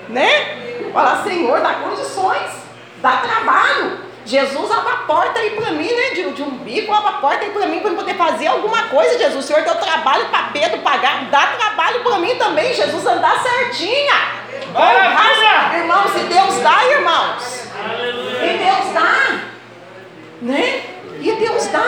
Né? 0.08 0.90
Fala, 0.90 1.22
Senhor, 1.22 1.60
dá 1.60 1.74
condições, 1.74 2.50
dá 3.02 3.18
trabalho. 3.18 4.03
Jesus 4.26 4.70
abre 4.70 4.92
a 4.92 4.96
porta 4.98 5.38
aí 5.38 5.50
para 5.50 5.70
mim, 5.72 5.92
né? 5.92 6.10
De, 6.14 6.30
de 6.32 6.42
um 6.42 6.50
bico, 6.50 6.92
abre 6.92 7.08
a 7.08 7.12
porta 7.14 7.44
aí 7.44 7.50
para 7.50 7.66
mim 7.66 7.80
para 7.80 7.90
eu 7.90 7.96
poder 7.96 8.14
fazer 8.14 8.46
alguma 8.46 8.84
coisa, 8.84 9.18
Jesus. 9.18 9.44
O 9.44 9.46
Senhor 9.46 9.62
deu 9.62 9.74
trabalho 9.74 10.26
para 10.26 10.44
Pedro 10.44 10.78
pagar, 10.78 11.26
dá 11.30 11.46
trabalho 11.48 12.02
para 12.02 12.18
mim 12.18 12.34
também, 12.36 12.72
Jesus, 12.72 13.04
andar 13.06 13.42
certinha. 13.42 14.14
Maravilha! 14.72 15.78
Irmãos, 15.78 16.16
e 16.16 16.24
Deus 16.24 16.54
dá, 16.60 16.84
irmãos. 16.90 17.68
E 18.42 18.58
Deus 18.58 18.92
dá. 18.94 19.40
Né? 20.42 20.82
E 21.20 21.32
Deus 21.32 21.66
dá. 21.66 21.84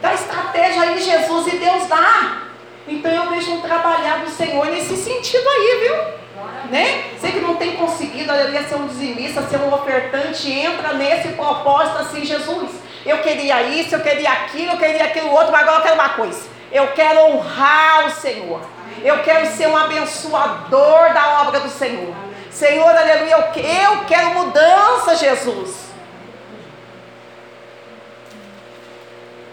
Dá 0.00 0.14
estratégia 0.14 0.82
aí, 0.82 0.98
Jesus, 0.98 1.46
e 1.52 1.56
Deus 1.56 1.86
dá. 1.86 2.42
Então 2.88 3.10
eu 3.10 3.30
vejo 3.30 3.52
um 3.52 3.60
trabalhar 3.60 4.18
do 4.20 4.30
Senhor 4.30 4.66
nesse 4.66 4.96
sentido 4.96 5.48
aí, 5.48 5.80
viu? 5.82 6.25
Né? 6.70 7.04
Você 7.18 7.30
que 7.32 7.40
não 7.40 7.56
tem 7.56 7.76
conseguido, 7.76 8.30
aleluia, 8.32 8.64
ser 8.64 8.74
um 8.74 8.86
dizimista, 8.88 9.42
ser 9.42 9.58
um 9.58 9.72
ofertante, 9.72 10.50
entra 10.50 10.92
nesse 10.94 11.28
propósito 11.28 11.98
assim, 11.98 12.24
Jesus. 12.24 12.70
Eu 13.04 13.18
queria 13.18 13.62
isso, 13.62 13.94
eu 13.94 14.00
queria 14.00 14.32
aquilo, 14.32 14.72
eu 14.72 14.76
queria 14.78 15.04
aquilo 15.04 15.30
outro, 15.30 15.52
mas 15.52 15.62
agora 15.62 15.78
eu 15.78 15.82
quero 15.82 15.94
uma 15.94 16.08
coisa. 16.10 16.48
Eu 16.72 16.88
quero 16.88 17.20
honrar 17.26 18.06
o 18.06 18.10
Senhor. 18.10 18.60
Eu 19.04 19.22
quero 19.22 19.46
ser 19.46 19.68
um 19.68 19.76
abençoador 19.76 21.12
da 21.14 21.42
obra 21.42 21.60
do 21.60 21.68
Senhor. 21.68 22.12
Senhor, 22.50 22.88
aleluia, 22.88 23.36
eu 23.36 23.42
que- 23.52 23.60
eu 23.60 24.04
quero 24.06 24.30
mudança, 24.30 25.14
Jesus. 25.14 25.86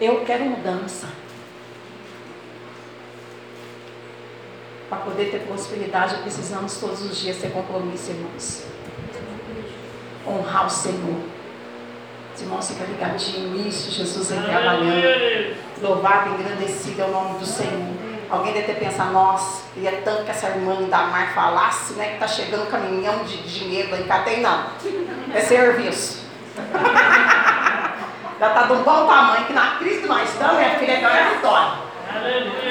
Eu 0.00 0.24
quero 0.24 0.44
mudança. 0.44 1.06
Para 4.88 4.98
poder 4.98 5.30
ter 5.30 5.40
prosperidade, 5.40 6.16
precisamos 6.16 6.78
todos 6.78 7.02
os 7.02 7.16
dias 7.16 7.38
ter 7.38 7.50
compromisso, 7.50 8.10
irmãos. 8.10 8.64
Honrar 10.26 10.66
o 10.66 10.70
Senhor. 10.70 11.20
Os 12.34 12.42
irmãos 12.42 12.68
ficam 12.68 12.86
ligadinhos, 12.86 13.66
isso, 13.66 13.90
Jesus 13.92 14.30
vem 14.30 14.42
trabalhando. 14.42 15.56
Louvado, 15.80 16.30
engrandecido 16.30 17.02
é 17.02 17.04
o 17.04 17.10
nome 17.10 17.38
do 17.38 17.46
Senhor. 17.46 17.94
Alguém 18.30 18.52
deve 18.52 18.66
ter 18.72 18.80
pensado, 18.80 19.12
nossa, 19.12 19.62
queria 19.74 20.02
tanto 20.04 20.24
que 20.24 20.30
essa 20.30 20.48
irmã 20.48 20.82
da 20.88 21.04
Mar 21.04 21.34
falasse, 21.34 21.92
né? 21.94 22.14
Que 22.14 22.18
tá 22.18 22.26
chegando 22.26 22.64
um 22.64 22.70
caminhão 22.70 23.22
de 23.24 23.36
dinheiro 23.42 23.94
em 23.94 24.04
Catei, 24.04 24.40
não. 24.40 24.66
É 25.32 25.40
serviço. 25.40 26.24
Já 28.40 28.50
tá 28.50 28.72
um 28.72 28.82
bom 28.82 29.06
tamanho, 29.06 29.46
que 29.46 29.52
na 29.52 29.76
crise 29.76 30.00
que 30.00 30.06
nós 30.08 30.28
estamos, 30.28 30.56
minha 30.56 30.78
filha, 30.78 30.92
é 30.92 31.00
maior 31.00 31.30
vitória. 31.30 31.72
Viu? 32.22 32.63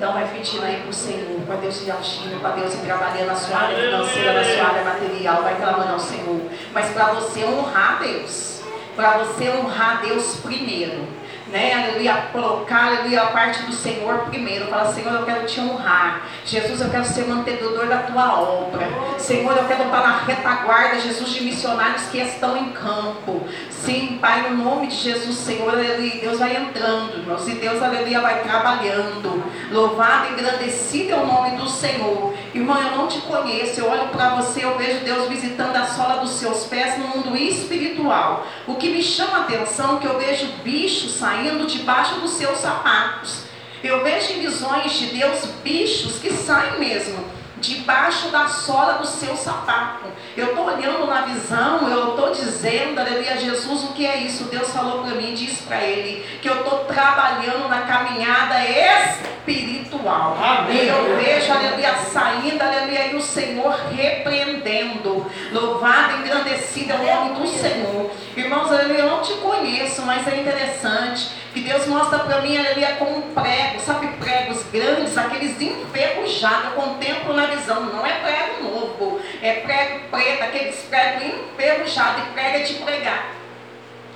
Então 0.00 0.14
vai 0.14 0.26
pedindo 0.28 0.64
aí 0.64 0.80
pro 0.80 0.94
Senhor, 0.94 1.42
para 1.46 1.56
Deus 1.56 1.82
ir 1.82 1.90
agindo, 1.90 2.40
para 2.40 2.52
Deus 2.52 2.72
ir 2.72 2.78
trabalhando 2.78 3.26
na 3.26 3.34
sua 3.34 3.58
área 3.58 3.76
financeira, 3.76 4.32
na 4.32 4.44
sua 4.44 4.64
área 4.68 4.82
material, 4.82 5.42
vai 5.42 5.56
clamando 5.56 5.92
ao 5.92 6.00
Senhor. 6.00 6.40
Mas 6.72 6.90
para 6.92 7.12
você 7.12 7.44
honrar 7.44 7.98
Deus, 7.98 8.62
para 8.96 9.18
você 9.18 9.50
honrar 9.50 10.00
Deus 10.00 10.36
primeiro, 10.36 11.06
né? 11.50 11.74
Aleluia, 11.74 12.28
colocar, 12.32 12.86
aleluia, 12.86 13.22
a 13.22 13.26
parte 13.26 13.62
do 13.64 13.72
Senhor 13.72 14.20
primeiro. 14.30 14.66
Fala, 14.68 14.92
Senhor, 14.92 15.12
eu 15.12 15.24
quero 15.24 15.46
te 15.46 15.60
honrar. 15.60 16.22
Jesus, 16.44 16.80
eu 16.80 16.90
quero 16.90 17.04
ser 17.04 17.26
mantenedor 17.26 17.86
da 17.86 17.98
tua 17.98 18.40
obra. 18.40 18.86
Senhor, 19.18 19.56
eu 19.56 19.64
quero 19.64 19.84
estar 19.84 20.00
na 20.00 20.18
retaguarda, 20.18 21.00
Jesus, 21.00 21.30
de 21.30 21.44
missionários 21.44 22.04
que 22.04 22.18
estão 22.18 22.56
em 22.56 22.70
campo. 22.70 23.46
Sim, 23.68 24.18
Pai, 24.20 24.50
no 24.50 24.64
nome 24.64 24.86
de 24.86 24.96
Jesus, 24.96 25.36
Senhor, 25.36 25.68
aleluia. 25.68 26.20
Deus 26.20 26.38
vai 26.38 26.56
entrando, 26.56 27.18
irmãos, 27.18 27.48
e 27.48 27.52
Deus, 27.52 27.82
aleluia, 27.82 28.20
vai 28.20 28.42
trabalhando. 28.42 29.42
Louvado 29.70 30.28
e 30.28 30.32
engrandecido 30.32 31.12
é 31.12 31.16
o 31.16 31.26
nome 31.26 31.56
do 31.56 31.68
Senhor. 31.68 32.34
Irmão, 32.54 32.80
eu 32.82 32.96
não 32.96 33.06
te 33.06 33.20
conheço, 33.20 33.80
eu 33.80 33.88
olho 33.88 34.08
para 34.08 34.30
você, 34.36 34.64
eu 34.64 34.76
vejo 34.76 35.04
Deus 35.04 35.28
visitando 35.28 35.76
a 35.76 35.86
sola 35.86 36.16
dos 36.16 36.30
seus 36.30 36.64
pés 36.66 36.98
no 36.98 37.08
mundo 37.08 37.36
espiritual. 37.36 38.46
O 38.66 38.74
que 38.74 38.90
me 38.90 39.02
chama 39.02 39.38
a 39.38 39.40
atenção 39.42 39.96
é 39.96 40.00
que 40.00 40.06
eu 40.06 40.18
vejo 40.18 40.46
bichos 40.64 41.12
saindo 41.12 41.39
debaixo 41.66 42.20
dos 42.20 42.32
seus 42.32 42.58
sapatos. 42.58 43.44
Eu 43.82 44.02
vejo 44.02 44.34
em 44.34 44.40
visões 44.40 44.92
de 44.92 45.06
Deus 45.06 45.46
bichos 45.64 46.16
que 46.20 46.30
saem 46.30 46.78
mesmo 46.78 47.39
debaixo 47.60 48.28
da 48.28 48.48
sola 48.48 48.94
do 48.94 49.06
seu 49.06 49.36
sapato. 49.36 50.06
Eu 50.36 50.50
estou 50.50 50.66
olhando 50.66 51.06
na 51.06 51.22
visão, 51.22 51.88
eu 51.88 52.10
estou 52.10 52.32
dizendo, 52.32 52.98
aleluia, 52.98 53.36
Jesus, 53.36 53.84
o 53.84 53.92
que 53.92 54.06
é 54.06 54.18
isso? 54.18 54.44
Deus 54.44 54.70
falou 54.70 55.02
para 55.02 55.14
mim, 55.14 55.34
diz 55.34 55.60
para 55.60 55.82
ele, 55.82 56.24
que 56.40 56.48
eu 56.48 56.60
estou 56.60 56.80
trabalhando 56.80 57.68
na 57.68 57.82
caminhada 57.82 58.56
espiritual. 58.64 60.36
Amém. 60.40 60.84
E 60.84 60.88
eu 60.88 61.16
vejo, 61.16 61.52
aleluia, 61.52 61.94
saindo, 61.96 62.62
aleluia, 62.62 63.06
e 63.12 63.16
o 63.16 63.22
Senhor 63.22 63.74
repreendendo. 63.92 65.26
Louvado, 65.52 66.16
engrandecido 66.18 66.92
é 66.92 66.96
o 66.96 67.04
nome 67.04 67.40
do 67.40 67.46
Senhor. 67.46 68.10
Irmãos, 68.36 68.70
aleluia, 68.70 69.00
eu 69.00 69.10
não 69.10 69.22
te 69.22 69.34
conheço, 69.34 70.02
mas 70.02 70.26
é 70.26 70.40
interessante 70.40 71.40
que 71.52 71.60
Deus 71.62 71.86
mostra 71.86 72.20
para 72.20 72.40
mim, 72.42 72.56
aleluia, 72.56 72.96
como 72.96 73.22
pregos, 73.34 73.82
sabe, 73.82 74.06
pregos 74.18 74.62
grandes, 74.72 75.18
aqueles 75.18 75.60
enferrujados, 75.60 76.66
eu 76.66 76.70
contemplo 76.72 77.34
na 77.34 77.46
visão, 77.56 77.84
não 77.86 78.04
é 78.04 78.20
prego 78.20 78.62
novo, 78.64 79.20
é 79.42 79.54
prego 79.60 80.08
preto, 80.10 80.42
aqueles 80.42 80.76
pregos 80.88 81.22
enferrujados, 81.24 82.22
e 82.24 82.32
prega 82.32 82.64
de 82.64 82.74
pregar 82.74 83.40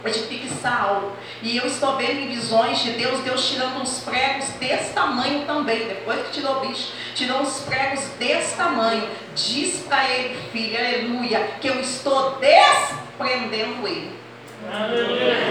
é 0.04 0.10
de 0.10 0.18
fixar 0.20 1.02
E 1.42 1.56
eu 1.56 1.66
estou 1.66 1.96
vendo 1.96 2.20
em 2.20 2.28
visões 2.28 2.78
de 2.80 2.90
Deus, 2.92 3.20
Deus 3.20 3.48
tirando 3.48 3.80
uns 3.80 4.00
pregos 4.00 4.48
desse 4.60 4.92
tamanho 4.92 5.46
também. 5.46 5.88
Depois 5.88 6.26
que 6.26 6.32
tirou 6.32 6.58
o 6.58 6.60
bicho, 6.60 6.92
tirou 7.14 7.40
uns 7.40 7.60
pregos 7.60 8.00
desse 8.18 8.54
tamanho. 8.54 9.08
Diz 9.34 9.80
para 9.88 10.08
ele, 10.10 10.36
filho, 10.52 10.78
aleluia, 10.78 11.48
que 11.60 11.68
eu 11.68 11.80
estou 11.80 12.38
desprendendo 12.38 13.88
ele. 13.88 14.12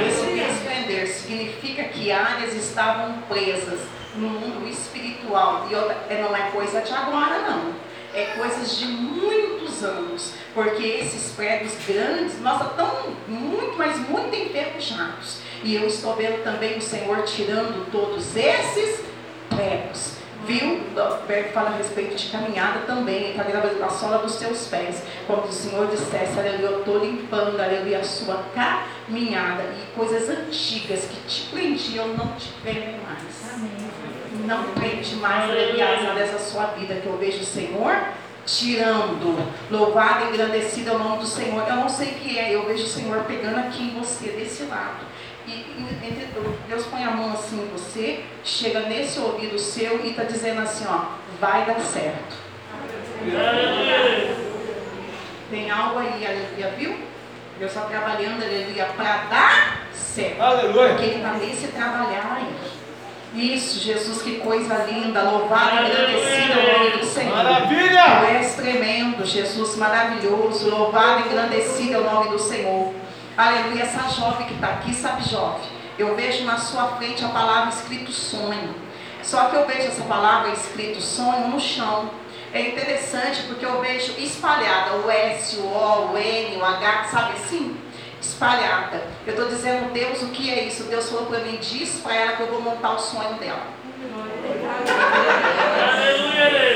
Esse 0.08 0.26
desprender 0.26 1.08
significa 1.08 1.84
que 1.86 2.12
áreas 2.12 2.54
estavam 2.54 3.22
presas 3.28 3.80
no 4.16 4.30
mundo 4.30 4.68
espiritual. 4.68 5.68
E 5.70 5.76
é, 5.76 6.22
não 6.22 6.36
é 6.36 6.50
coisa 6.52 6.82
de 6.82 6.94
agora, 6.94 7.40
não. 7.40 7.74
É 8.14 8.36
coisas 8.38 8.78
de 8.78 8.86
muitos 8.86 9.84
anos. 9.84 10.34
Porque 10.54 10.84
esses 10.84 11.34
pregos 11.34 11.74
grandes, 11.88 12.40
nossa, 12.42 12.66
estão 12.66 13.16
muito, 13.28 13.76
mas 13.78 13.98
muito 14.08 14.36
enferrujados. 14.36 15.40
E 15.64 15.76
eu 15.76 15.88
estou 15.88 16.16
vendo 16.16 16.44
também 16.44 16.78
o 16.78 16.82
Senhor 16.82 17.24
tirando 17.24 17.90
todos 17.92 18.36
esses 18.36 19.04
pregos. 19.50 20.24
Viu? 20.46 20.82
Berto 21.26 21.54
fala 21.54 21.70
a 21.70 21.78
respeito 21.78 22.16
de 22.16 22.30
caminhada 22.30 22.82
também. 22.82 23.32
Está 23.32 23.44
gravando 23.44 23.80
na 23.80 23.90
sola 23.90 24.18
dos 24.18 24.34
seus 24.34 24.68
pés. 24.68 25.02
Como 25.26 25.44
o 25.44 25.52
Senhor 25.52 25.88
dissesse, 25.88 26.38
aleluia, 26.38 26.66
eu 26.66 26.80
estou 26.80 27.00
limpando, 27.00 27.60
aleluia, 27.60 28.00
a 28.00 28.04
sua 28.04 28.44
caminhada. 28.54 29.64
E 29.64 29.96
coisas 29.96 30.30
antigas 30.30 31.06
que 31.06 31.28
te 31.28 31.50
prendiam 31.50 32.10
não 32.10 32.28
te 32.34 32.50
prendem 32.62 33.00
mais. 33.08 33.83
Não 34.44 34.64
prende 34.74 35.16
mais, 35.16 35.50
áreas 35.50 36.32
da 36.32 36.40
sua 36.40 36.66
vida. 36.68 36.96
Que 36.96 37.08
eu 37.08 37.18
vejo 37.18 37.40
o 37.40 37.46
Senhor 37.46 37.96
tirando. 38.46 39.38
Louvado 39.72 40.26
e 40.26 40.30
engrandecido 40.30 40.92
é 40.92 40.94
o 40.94 41.00
nome 41.00 41.18
do 41.20 41.26
Senhor. 41.26 41.68
Eu 41.68 41.76
não 41.76 41.90
sei 41.90 42.10
o 42.10 42.16
que 42.16 42.38
é. 42.38 42.54
Eu 42.54 42.66
vejo 42.66 42.84
o 42.84 42.88
Senhor 42.88 43.24
pegando 43.24 43.60
aqui 43.60 43.84
em 43.84 44.00
você, 44.00 44.30
desse 44.30 44.64
lado 44.64 45.06
E, 45.48 45.52
e 45.52 46.30
Deus 46.68 46.86
põe 46.86 47.04
a 47.04 47.12
mão 47.12 47.34
assim 47.34 47.62
em 47.62 47.68
você, 47.68 48.24
chega 48.44 48.82
nesse 48.82 49.20
ouvido 49.20 49.58
seu 49.58 50.04
e 50.04 50.10
está 50.10 50.24
dizendo 50.24 50.62
assim, 50.62 50.86
ó, 50.88 51.18
vai 51.40 51.66
dar 51.66 51.80
certo. 51.80 52.36
Tem 55.50 55.70
algo 55.70 56.00
aí, 56.00 56.26
aleluia, 56.26 56.74
viu? 56.78 56.98
Deus 57.60 57.72
está 57.72 57.86
trabalhando, 57.86 58.44
aleluia, 58.44 58.86
para 58.98 59.18
dar 59.30 59.88
certo. 59.94 60.42
Aleluia. 60.42 60.90
Porque 60.90 61.06
Ele 61.06 61.16
está 61.18 61.34
nesse 61.34 61.68
trabalhar 61.68 62.38
aí. 62.38 62.83
Isso, 63.36 63.80
Jesus, 63.80 64.22
que 64.22 64.36
coisa 64.36 64.76
linda, 64.84 65.24
louvado 65.24 65.76
e 65.76 65.80
agradecido 65.80 66.60
ao 66.60 66.80
nome 66.80 66.98
do 66.98 67.06
Senhor. 67.06 67.36
Maravilha! 67.36 68.04
Tu 68.20 68.26
és 68.26 68.56
tremendo, 68.56 69.26
Jesus, 69.26 69.76
maravilhoso, 69.76 70.70
louvado 70.70 71.22
e 71.22 71.30
agradecido 71.30 71.98
ao 71.98 72.04
nome 72.04 72.30
do 72.30 72.38
Senhor. 72.38 72.94
Aleluia, 73.36 73.82
essa 73.82 74.08
jovem 74.10 74.46
que 74.46 74.54
está 74.54 74.68
aqui, 74.68 74.94
sabe, 74.94 75.28
jovem? 75.28 75.64
Eu 75.98 76.16
vejo 76.16 76.46
na 76.46 76.58
sua 76.58 76.90
frente 76.98 77.26
a 77.26 77.30
palavra 77.30 77.70
escrito 77.70 78.12
sonho. 78.12 78.76
Só 79.24 79.46
que 79.46 79.56
eu 79.56 79.66
vejo 79.66 79.88
essa 79.88 80.04
palavra 80.04 80.52
escrito 80.52 81.02
sonho 81.02 81.48
no 81.48 81.60
chão. 81.60 82.12
É 82.54 82.62
interessante 82.62 83.44
porque 83.48 83.66
eu 83.66 83.82
vejo 83.82 84.14
espalhada 84.20 84.98
o 84.98 85.10
S, 85.10 85.58
o 85.58 85.66
O, 85.66 86.12
o 86.14 86.18
N, 86.18 86.58
o 86.58 86.64
H, 86.64 87.06
sabe 87.06 87.34
assim? 87.34 87.76
Espalhada. 88.24 89.04
Eu 89.28 89.34
estou 89.34 89.48
dizendo, 89.48 89.92
Deus, 89.92 90.22
o 90.22 90.30
que 90.30 90.50
é 90.50 90.64
isso? 90.64 90.84
Deus 90.84 91.10
falou 91.10 91.26
para 91.26 91.40
mim, 91.40 91.58
diz 91.62 92.00
para 92.00 92.16
ela 92.16 92.32
que 92.34 92.42
eu 92.42 92.48
vou 92.48 92.62
montar 92.62 92.94
o 92.94 93.00
sonho 93.00 93.34
dela. 93.36 93.68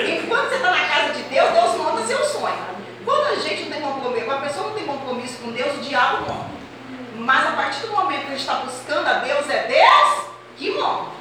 Enquanto 0.08 0.50
você 0.50 0.56
está 0.56 0.72
na 0.72 0.88
casa 0.88 1.14
de 1.14 1.24
Deus, 1.24 1.50
Deus 1.52 1.76
monta 1.76 2.04
seu 2.04 2.24
sonho. 2.24 2.78
Quando 3.04 3.28
a 3.28 3.36
gente 3.36 3.64
não 3.64 3.72
tem 3.72 3.82
compromisso, 3.82 4.26
quando 4.26 4.38
a 4.38 4.48
pessoa 4.48 4.68
não 4.68 4.76
tem 4.76 4.86
compromisso 4.86 5.38
com 5.40 5.52
Deus, 5.52 5.78
o 5.78 5.82
diabo 5.82 6.26
monta. 6.26 6.58
Mas 7.16 7.48
a 7.48 7.52
partir 7.52 7.88
do 7.88 7.94
momento 7.94 8.22
que 8.22 8.28
a 8.28 8.30
gente 8.30 8.40
está 8.40 8.56
buscando 8.56 9.08
a 9.08 9.14
Deus, 9.14 9.50
é 9.50 9.64
Deus 9.68 10.28
que 10.58 10.72
monta. 10.72 11.18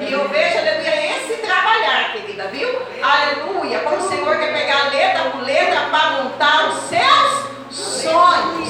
E 0.00 0.12
eu 0.12 0.28
vejo, 0.28 0.58
aleluia, 0.58 1.16
esse 1.16 1.42
trabalhar, 1.42 2.12
querida, 2.12 2.48
viu? 2.48 2.68
Aleluia. 3.02 3.80
Como 3.80 3.96
o 3.96 4.08
Senhor 4.08 4.38
quer 4.38 4.52
pegar 4.52 4.90
letra 4.90 5.30
por 5.30 5.42
letra 5.42 5.80
para 5.90 6.22
montar 6.22 6.68
os 6.68 6.80
seus 6.84 7.46
sonhos. 7.70 8.68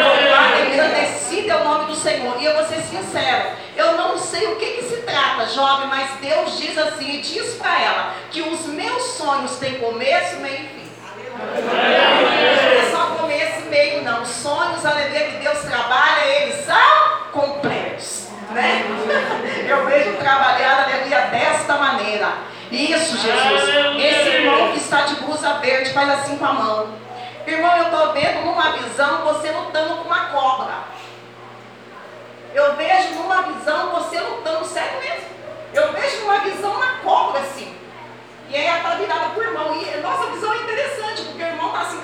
Louvado 0.00 0.58
e 0.58 0.80
agradecido 0.80 1.50
é 1.50 1.56
o 1.56 1.64
nome 1.64 1.84
do 1.86 1.94
Senhor. 1.94 2.36
E 2.40 2.44
eu 2.44 2.54
vou 2.56 2.64
ser 2.66 2.80
sincero, 2.82 3.50
eu 3.76 3.96
não 3.96 4.18
sei 4.18 4.46
o 4.48 4.56
que, 4.56 4.66
que 4.66 4.82
se 4.82 4.96
trata, 5.02 5.46
jovem, 5.46 5.88
mas 5.88 6.10
Deus 6.20 6.58
diz 6.70 6.78
assim, 6.78 7.10
e 7.16 7.20
diz 7.20 7.54
para 7.54 7.80
ela, 7.80 8.14
que 8.30 8.40
os 8.42 8.66
meus 8.66 9.02
sonhos 9.02 9.56
têm 9.58 9.78
começo, 9.78 10.36
meio 10.36 10.54
e 10.54 10.68
fim. 10.68 10.90
Não 11.36 12.82
é 12.82 12.90
só 12.90 13.16
começo 13.16 13.60
e 13.60 13.68
meio, 13.68 14.02
não. 14.02 14.22
Os 14.22 14.28
sonhos, 14.28 14.84
aleluia, 14.84 15.30
que 15.30 15.36
Deus 15.38 15.58
trabalha, 15.60 16.26
eles 16.26 16.64
são 16.64 17.30
completos. 17.32 18.28
Né? 18.50 18.84
Eu 19.68 19.86
vejo 19.86 20.16
trabalhar, 20.16 20.84
aleluia, 20.84 21.20
desta 21.26 21.74
maneira. 21.74 22.32
Isso, 22.70 23.16
Jesus. 23.16 23.68
Esse 23.98 24.28
irmão 24.28 24.72
que 24.72 24.78
está 24.78 25.02
de 25.02 25.16
blusa 25.16 25.54
verde, 25.54 25.92
faz 25.92 26.08
assim 26.10 26.36
com 26.36 26.44
a 26.44 26.52
mão. 26.52 26.88
Irmão, 27.46 27.76
eu 27.76 27.84
estou 27.84 28.12
vendo 28.12 28.44
numa 28.44 28.72
visão 28.72 29.24
você 29.24 29.50
lutando 29.50 29.96
com 29.96 30.04
uma 30.04 30.26
cobra. 30.26 30.74
Eu 32.54 32.76
vejo 32.76 33.14
numa 33.14 33.42
visão 33.42 33.90
você 33.90 34.20
lutando, 34.20 34.64
sério 34.66 35.00
mesmo. 35.00 35.39
Eu 35.72 35.92
vejo 35.92 36.20
numa 36.20 36.38
visão 36.40 36.72
uma 36.72 36.98
cobra 36.98 37.40
assim. 37.40 37.74
E 38.48 38.56
aí 38.56 38.66
ela 38.66 38.78
está 38.78 38.94
virada 38.96 39.28
para 39.30 39.38
o 39.38 39.42
irmão. 39.42 39.80
E 39.80 40.00
nossa 40.00 40.30
visão 40.30 40.52
é 40.52 40.56
interessante, 40.58 41.22
porque 41.22 41.42
o 41.42 41.46
irmão 41.46 41.66
está 41.68 41.80
assim. 41.82 42.00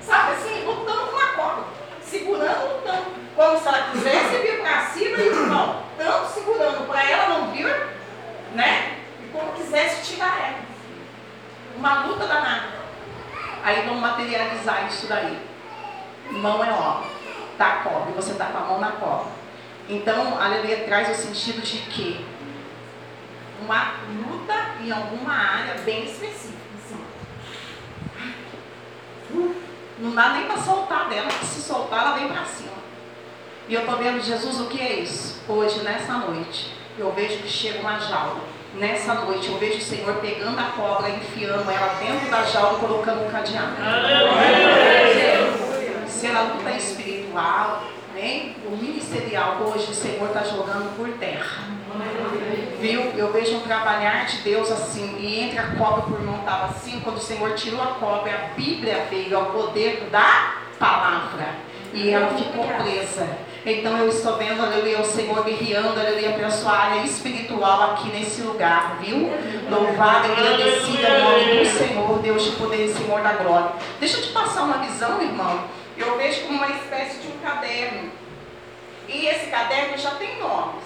Sabe 0.00 0.32
assim, 0.32 0.64
lutando 0.64 1.06
com 1.06 1.16
uma 1.16 1.26
cobra. 1.28 1.64
Segurando, 2.02 2.74
lutando. 2.74 3.04
Como 3.36 3.58
se 3.58 3.68
ela 3.68 3.90
quisesse 3.92 4.36
vir 4.38 4.60
para 4.60 4.86
cima 4.86 5.16
e 5.18 5.28
o 5.28 5.42
irmão, 5.42 5.82
tanto 5.96 6.32
segurando 6.32 6.86
para 6.86 7.10
ela 7.10 7.28
não 7.28 7.50
vir, 7.50 7.86
né? 8.54 8.98
E 9.22 9.28
como 9.32 9.52
quisesse 9.52 10.12
tirar 10.12 10.38
ela 10.38 10.62
uma 11.76 12.04
luta 12.04 12.26
danada. 12.26 12.68
Aí 13.64 13.82
vamos 13.86 14.00
materializar 14.00 14.86
isso 14.86 15.06
daí. 15.06 15.38
Mão 16.30 16.64
é 16.64 16.70
ó, 16.70 17.02
tá 17.58 17.82
cobre, 17.82 18.12
você 18.12 18.34
tá 18.34 18.46
com 18.46 18.58
a 18.58 18.60
mão 18.60 18.78
na 18.78 18.92
cobra. 18.92 19.41
Então, 19.88 20.38
a 20.38 20.44
aleluia 20.44 20.84
traz 20.84 21.10
o 21.10 21.22
sentido 21.22 21.60
de 21.62 21.78
que 21.78 22.24
uma 23.62 23.94
luta 24.28 24.76
em 24.80 24.90
alguma 24.90 25.32
área 25.32 25.74
bem 25.82 26.04
específica. 26.04 26.58
Assim. 26.78 27.04
Não 29.98 30.14
dá 30.14 30.30
nem 30.30 30.46
para 30.46 30.58
soltar 30.58 31.08
dela, 31.08 31.28
porque 31.28 31.46
se 31.46 31.62
soltar 31.62 32.00
ela 32.00 32.16
vem 32.16 32.28
para 32.28 32.44
cima. 32.44 32.72
E 33.68 33.74
eu 33.74 33.80
estou 33.80 33.96
vendo, 33.96 34.20
Jesus, 34.20 34.60
o 34.60 34.66
que 34.66 34.80
é 34.80 35.00
isso? 35.00 35.42
Hoje, 35.48 35.80
nessa 35.80 36.14
noite, 36.14 36.72
eu 36.98 37.12
vejo 37.12 37.38
que 37.38 37.48
chega 37.48 37.80
uma 37.80 37.98
jaula 37.98 38.42
Nessa 38.74 39.12
noite 39.14 39.50
eu 39.50 39.58
vejo 39.58 39.76
o 39.76 39.82
Senhor 39.82 40.14
pegando 40.14 40.58
a 40.58 40.64
cobra, 40.64 41.10
enfiando 41.10 41.70
ela 41.70 41.94
dentro 42.00 42.30
da 42.30 42.42
jaula 42.42 42.78
e 42.78 42.80
colocando 42.80 43.26
um 43.26 43.30
cadeado. 43.30 43.76
Se 46.08 46.26
ela 46.26 46.54
luta 46.54 46.70
espiritual, 46.70 47.84
né? 48.22 48.54
o 48.64 48.76
ministerial 48.76 49.58
hoje 49.62 49.90
o 49.90 49.94
Senhor 49.94 50.28
está 50.28 50.44
jogando 50.44 50.96
por 50.96 51.08
terra. 51.18 51.64
Viu? 52.80 53.00
Eu 53.16 53.32
vejo 53.32 53.56
um 53.56 53.60
trabalhar 53.60 54.26
de 54.26 54.38
Deus 54.38 54.70
assim, 54.70 55.16
e 55.18 55.40
entre 55.40 55.58
a 55.58 55.74
cobra, 55.76 56.06
o 56.08 56.18
irmão 56.18 56.38
estava 56.38 56.66
assim, 56.66 57.00
quando 57.00 57.16
o 57.16 57.20
Senhor 57.20 57.54
tirou 57.54 57.82
a 57.82 57.86
cobra, 57.94 58.32
a 58.32 58.54
Bíblia 58.54 59.06
veio 59.10 59.36
ao 59.36 59.46
poder 59.46 60.08
da 60.10 60.54
palavra. 60.78 61.48
E 61.92 62.10
ela 62.10 62.28
ficou 62.28 62.64
presa. 62.64 63.28
Então 63.64 63.96
eu 63.98 64.08
estou 64.08 64.38
vendo, 64.38 64.62
aleluia, 64.62 65.00
o 65.00 65.04
Senhor 65.04 65.44
guerreando, 65.44 66.00
aleluia, 66.00 66.32
pela 66.32 66.50
sua 66.50 66.72
área 66.72 67.04
espiritual 67.04 67.92
aqui 67.92 68.08
nesse 68.08 68.42
lugar, 68.42 68.98
viu? 69.00 69.30
Louvado 69.70 70.28
e 70.28 70.32
agradecido 70.32 71.06
é 71.06 71.18
o 71.18 71.24
nome 71.24 71.58
do 71.60 71.78
Senhor, 71.78 72.18
Deus 72.20 72.42
de 72.42 72.50
poder 72.52 72.86
e 72.86 72.92
Senhor 72.92 73.20
da 73.20 73.32
glória. 73.34 73.72
Deixa 74.00 74.16
eu 74.16 74.22
te 74.22 74.30
passar 74.30 74.62
uma 74.62 74.78
visão, 74.78 75.20
irmão. 75.20 75.81
Eu 75.96 76.16
vejo 76.16 76.42
como 76.42 76.58
uma 76.58 76.70
espécie 76.70 77.18
de 77.18 77.28
um 77.28 77.38
caderno. 77.38 78.10
E 79.08 79.26
esse 79.26 79.46
caderno 79.46 79.96
já 79.98 80.12
tem 80.12 80.38
nomes. 80.38 80.84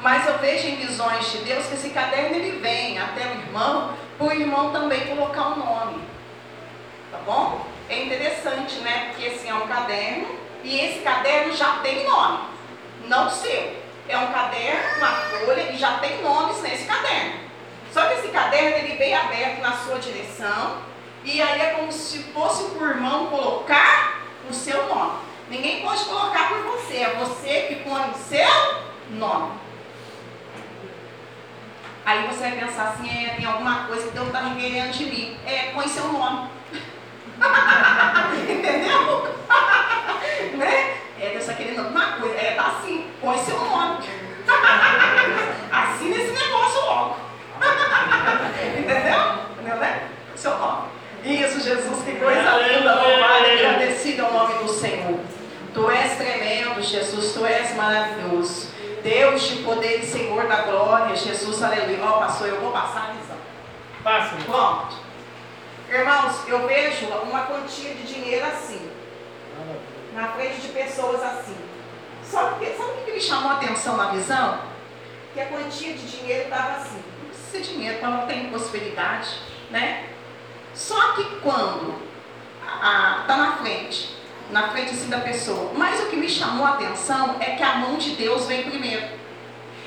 Mas 0.00 0.26
eu 0.26 0.38
vejo 0.38 0.68
em 0.68 0.76
visões 0.76 1.30
de 1.30 1.38
Deus 1.38 1.66
que 1.66 1.74
esse 1.74 1.90
caderno 1.90 2.36
ele 2.36 2.58
vem 2.58 2.98
até 2.98 3.26
o 3.26 3.38
irmão, 3.38 3.94
para 4.18 4.26
o 4.26 4.32
irmão 4.32 4.72
também 4.72 5.06
colocar 5.06 5.48
o 5.48 5.52
um 5.52 5.56
nome. 5.56 6.02
Tá 7.10 7.18
bom? 7.24 7.66
É 7.88 8.02
interessante, 8.02 8.76
né? 8.80 9.10
Porque 9.10 9.28
assim 9.28 9.48
é 9.48 9.54
um 9.54 9.66
caderno 9.66 10.38
e 10.62 10.80
esse 10.80 11.00
caderno 11.00 11.54
já 11.54 11.78
tem 11.82 12.04
nome, 12.04 12.38
não 13.06 13.30
seu. 13.30 13.84
É 14.08 14.18
um 14.18 14.32
caderno, 14.32 14.98
uma 14.98 15.12
folha 15.12 15.72
e 15.72 15.76
já 15.76 15.98
tem 15.98 16.22
nomes 16.22 16.60
nesse 16.62 16.84
caderno. 16.84 17.40
Só 17.92 18.06
que 18.06 18.14
esse 18.14 18.28
caderno 18.28 18.78
ele 18.78 18.96
vem 18.96 19.14
aberto 19.14 19.60
na 19.60 19.72
sua 19.78 19.98
direção 19.98 20.82
e 21.24 21.40
aí 21.40 21.60
é 21.60 21.70
como 21.70 21.90
se 21.90 22.18
fosse 22.24 22.64
o 22.64 22.84
irmão 22.84 23.26
colocar 23.26 24.20
o 24.48 24.52
seu 24.52 24.86
nome. 24.86 25.20
Ninguém 25.48 25.82
pode 25.82 26.04
colocar 26.04 26.48
por 26.48 26.58
você, 26.62 26.98
é 26.98 27.14
você 27.14 27.62
que 27.68 27.76
põe 27.76 28.10
o 28.10 28.14
seu 28.14 28.82
nome. 29.10 29.52
Aí 32.04 32.26
você 32.26 32.40
vai 32.40 32.52
pensar 32.52 32.88
assim, 32.90 33.08
é, 33.08 33.30
tem 33.30 33.46
alguma 33.46 33.86
coisa 33.86 34.06
que 34.06 34.12
Deus 34.12 34.26
está 34.26 34.40
requerendo 34.40 34.92
de 34.92 35.04
mim. 35.06 35.38
É, 35.46 35.70
põe 35.72 35.88
seu 35.88 36.12
nome. 36.12 36.50
Entendeu? 38.50 39.34
né? 40.58 40.98
É, 41.18 41.30
Deus 41.30 41.42
está 41.44 41.54
querendo 41.54 41.78
alguma 41.78 42.12
coisa. 42.18 42.34
É, 42.36 42.54
tá 42.54 42.66
assim, 42.66 43.10
põe 43.22 43.38
seu 43.38 43.58
nome. 43.58 44.04
assim 45.72 46.10
nesse 46.10 46.32
negócio 46.32 46.80
logo. 46.84 47.16
Entendeu? 48.78 49.20
Entendeu, 49.52 49.76
né? 49.76 50.10
Seu 50.36 50.58
nome. 50.58 50.88
Isso, 51.24 51.58
Jesus, 51.58 52.04
que 52.04 52.16
coisa 52.16 52.58
linda, 52.58 52.94
louvado 52.94 53.46
e 53.46 53.66
agradecido 53.66 54.26
ao 54.26 54.32
nome 54.32 54.62
do 54.62 54.68
Senhor. 54.68 55.18
Tu 55.72 55.90
és 55.90 56.16
tremendo, 56.18 56.82
Jesus, 56.82 57.32
tu 57.32 57.46
és 57.46 57.74
maravilhoso. 57.74 58.68
Deus 59.02 59.42
de 59.42 59.62
poder 59.62 60.00
e 60.00 60.06
Senhor 60.06 60.46
da 60.46 60.62
glória, 60.62 61.16
Jesus, 61.16 61.62
aleluia. 61.62 61.98
Ó, 62.02 62.16
oh, 62.16 62.18
pastor, 62.20 62.48
eu 62.48 62.60
vou 62.60 62.72
passar 62.72 63.08
a 63.08 63.12
visão. 63.12 63.36
Passa. 64.02 64.36
Pronto. 64.44 64.96
Irmãos, 65.88 66.46
eu 66.46 66.66
vejo 66.66 67.06
uma 67.06 67.46
quantia 67.46 67.94
de 67.94 68.02
dinheiro 68.02 68.44
assim, 68.44 68.90
na 70.12 70.28
frente 70.28 70.60
de 70.60 70.68
pessoas 70.68 71.22
assim. 71.22 71.56
Só 72.22 72.50
que, 72.52 72.66
sabe 72.66 73.00
o 73.00 73.04
que 73.04 73.12
me 73.12 73.20
chamou 73.20 73.50
a 73.50 73.54
atenção 73.54 73.96
na 73.96 74.10
visão? 74.10 74.60
Que 75.32 75.40
a 75.40 75.46
quantia 75.46 75.94
de 75.94 76.06
dinheiro 76.06 76.44
estava 76.44 76.76
assim. 76.76 77.02
Não 77.22 77.30
precisa 77.30 77.62
de 77.62 77.72
dinheiro 77.72 77.98
quando 77.98 78.12
não 78.12 78.26
tem 78.26 78.50
prosperidade, 78.50 79.38
né? 79.70 80.10
Só 80.74 81.12
que 81.12 81.24
quando 81.40 81.94
está 82.62 83.36
na 83.36 83.52
frente, 83.58 84.14
na 84.50 84.68
frente 84.68 84.90
assim 84.90 85.08
da 85.08 85.20
pessoa. 85.20 85.72
Mas 85.76 86.00
o 86.02 86.06
que 86.06 86.16
me 86.16 86.28
chamou 86.28 86.66
a 86.66 86.70
atenção 86.70 87.36
é 87.40 87.52
que 87.52 87.62
a 87.62 87.76
mão 87.76 87.96
de 87.96 88.10
Deus 88.10 88.46
vem 88.46 88.64
primeiro. 88.64 89.06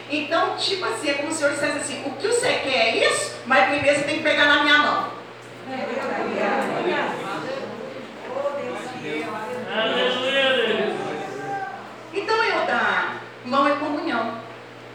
Então, 0.10 0.56
tipo 0.56 0.86
assim, 0.86 1.10
é 1.10 1.14
como 1.16 1.30
se 1.30 1.36
o 1.36 1.40
senhor 1.40 1.54
dissesse 1.54 1.78
assim, 1.78 2.04
o 2.06 2.12
que 2.12 2.28
você 2.28 2.54
quer 2.64 2.88
é 2.88 3.10
isso, 3.10 3.36
mas 3.46 3.70
primeiro 3.70 4.00
você 4.00 4.06
tem 4.06 4.18
que 4.18 4.24
pegar 4.24 4.46
na 4.46 4.64
minha 4.64 4.78
mão. 4.78 5.12
Então 12.14 12.44
eu 12.44 12.66
dar 12.66 13.22
mão 13.46 13.68
é 13.68 13.76
comunhão. 13.76 14.40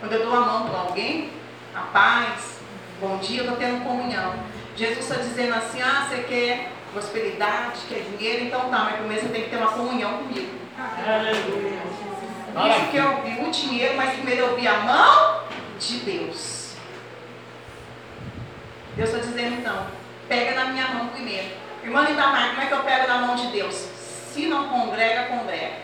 Quando 0.00 0.12
eu 0.12 0.24
dou 0.24 0.34
a 0.34 0.40
mão 0.40 0.68
para 0.68 0.80
alguém, 0.80 1.30
a 1.74 1.80
paz, 1.82 2.56
bom 3.00 3.18
dia, 3.18 3.40
eu 3.40 3.44
estou 3.44 3.58
tendo 3.58 3.84
comunhão. 3.84 4.51
Jesus 4.76 4.98
está 4.98 5.16
dizendo 5.16 5.54
assim, 5.54 5.82
ah, 5.82 6.06
você 6.08 6.22
quer 6.22 6.72
prosperidade, 6.92 7.80
quer 7.88 8.00
dinheiro, 8.00 8.44
então 8.44 8.68
tá, 8.70 8.78
mas 8.84 8.96
primeiro 8.96 9.22
você 9.22 9.28
tem 9.32 9.42
que 9.44 9.50
ter 9.50 9.56
uma 9.56 9.72
comunhão 9.72 10.18
comigo. 10.18 10.54
Isso 12.68 12.90
que 12.90 12.96
eu 12.96 13.22
vi 13.22 13.42
o 13.42 13.50
dinheiro, 13.50 13.96
mas 13.96 14.14
primeiro 14.14 14.42
eu 14.42 14.56
vi 14.56 14.66
a 14.66 14.78
mão 14.78 15.42
de 15.78 15.96
Deus. 15.98 16.74
Deus 18.94 19.08
está 19.08 19.20
dizendo 19.20 19.60
então, 19.60 19.86
pega 20.28 20.54
na 20.54 20.66
minha 20.66 20.88
mão 20.88 21.08
primeiro. 21.08 21.48
Irmã 21.82 22.02
Lindamar, 22.02 22.50
como 22.50 22.62
é 22.62 22.66
que 22.66 22.72
eu 22.72 22.82
pego 22.82 23.08
na 23.08 23.18
mão 23.18 23.34
de 23.34 23.46
Deus? 23.48 23.74
Se 23.74 24.46
não 24.46 24.68
congrega, 24.68 25.24
congrega. 25.24 25.82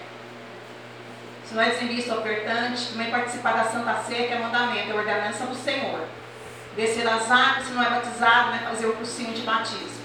Se 1.45 1.55
não 1.55 1.63
é 1.63 1.71
dizimista 1.71 2.15
ofertante, 2.15 2.89
também 2.89 3.11
participar 3.11 3.53
da 3.53 3.65
Santa 3.65 3.95
Ceia, 4.03 4.29
que 4.29 4.35
é 4.35 4.39
mandamento, 4.39 4.91
é 4.91 4.95
ordenança 4.95 5.47
do 5.47 5.55
Senhor. 5.55 6.07
Descer 6.79 7.09
as 7.09 7.29
águas, 7.29 7.67
se 7.67 7.73
não 7.73 7.83
é 7.83 7.91
batizado, 7.91 8.53
né, 8.53 8.63
fazer 8.69 8.87
o 8.87 8.93
cursinho 8.93 9.35
de 9.35 9.43
batismo. 9.43 9.99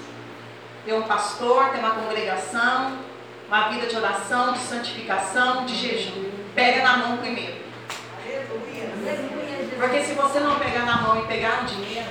Ter 0.84 0.92
um 0.92 1.04
pastor, 1.04 1.70
ter 1.70 1.78
uma 1.78 1.92
congregação, 1.92 2.98
uma 3.46 3.68
vida 3.68 3.86
de 3.86 3.96
oração, 3.96 4.52
de 4.52 4.58
santificação, 4.58 5.66
de 5.66 5.76
jejum. 5.76 6.32
Pega 6.52 6.82
na 6.82 6.96
mão 6.96 7.18
primeiro. 7.18 7.62
Porque 9.78 10.02
se 10.02 10.14
você 10.14 10.40
não 10.40 10.58
pegar 10.58 10.84
na 10.84 10.96
mão 10.96 11.20
e 11.20 11.28
pegar 11.28 11.62
no 11.62 11.68
dinheiro, 11.68 12.10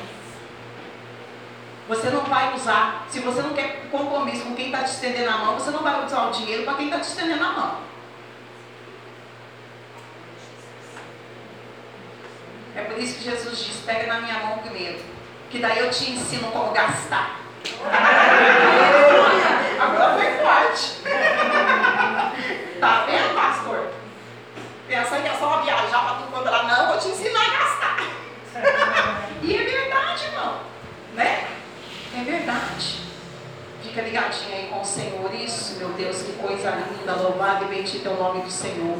você 1.89 2.09
não 2.09 2.21
vai 2.21 2.55
usar. 2.55 3.05
Se 3.09 3.19
você 3.19 3.41
não 3.41 3.53
quer 3.53 3.89
compromisso 3.91 4.45
com 4.45 4.55
quem 4.55 4.67
está 4.67 4.85
te 4.85 4.91
estendendo 4.91 5.29
a 5.29 5.37
mão, 5.39 5.55
você 5.55 5.71
não 5.71 5.83
vai 5.83 6.05
usar 6.05 6.27
o 6.27 6.31
dinheiro 6.31 6.63
para 6.63 6.75
quem 6.75 6.85
está 6.85 7.01
te 7.01 7.09
estendendo 7.09 7.43
a 7.43 7.51
mão. 7.51 7.92
É 12.75 12.81
por 12.81 12.97
isso 12.97 13.17
que 13.17 13.23
Jesus 13.23 13.57
diz: 13.59 13.77
pega 13.85 14.07
na 14.07 14.21
minha 14.21 14.39
mão 14.39 14.57
primeiro. 14.59 14.99
Que 15.49 15.59
daí 15.59 15.79
eu 15.79 15.91
te 15.91 16.11
ensino 16.11 16.51
como 16.51 16.71
gastar. 16.71 17.39
Agora 19.79 20.15
foi 20.15 20.37
forte. 20.37 21.01
Tá 22.79 23.05
vendo, 23.05 23.35
pastor? 23.35 23.91
Pensa 24.87 25.19
que 25.21 25.27
é 25.27 25.33
só 25.39 25.61
viajar 25.61 26.03
para 26.03 26.15
tu 26.15 26.23
quando 26.31 26.51
não, 26.67 26.87
vou 26.87 26.97
te 26.97 27.07
ensinar 27.09 27.39
a 27.39 27.49
gastar. 27.49 27.97
E 29.41 29.55
é 29.55 29.63
verdade, 29.63 30.25
irmão. 30.25 30.59
Né? 31.13 31.47
É 32.17 32.23
verdade. 32.23 33.03
Fica 33.81 34.01
ligadinho 34.01 34.55
aí 34.55 34.67
com 34.67 34.81
o 34.81 34.85
Senhor. 34.85 35.33
Isso, 35.35 35.75
meu 35.77 35.89
Deus, 35.89 36.23
que 36.23 36.33
coisa 36.33 36.71
linda. 36.71 37.13
Louvado 37.13 37.65
e 37.65 37.67
bendito 37.67 38.07
é 38.07 38.11
o 38.11 38.17
nome 38.17 38.41
do 38.41 38.51
Senhor. 38.51 38.97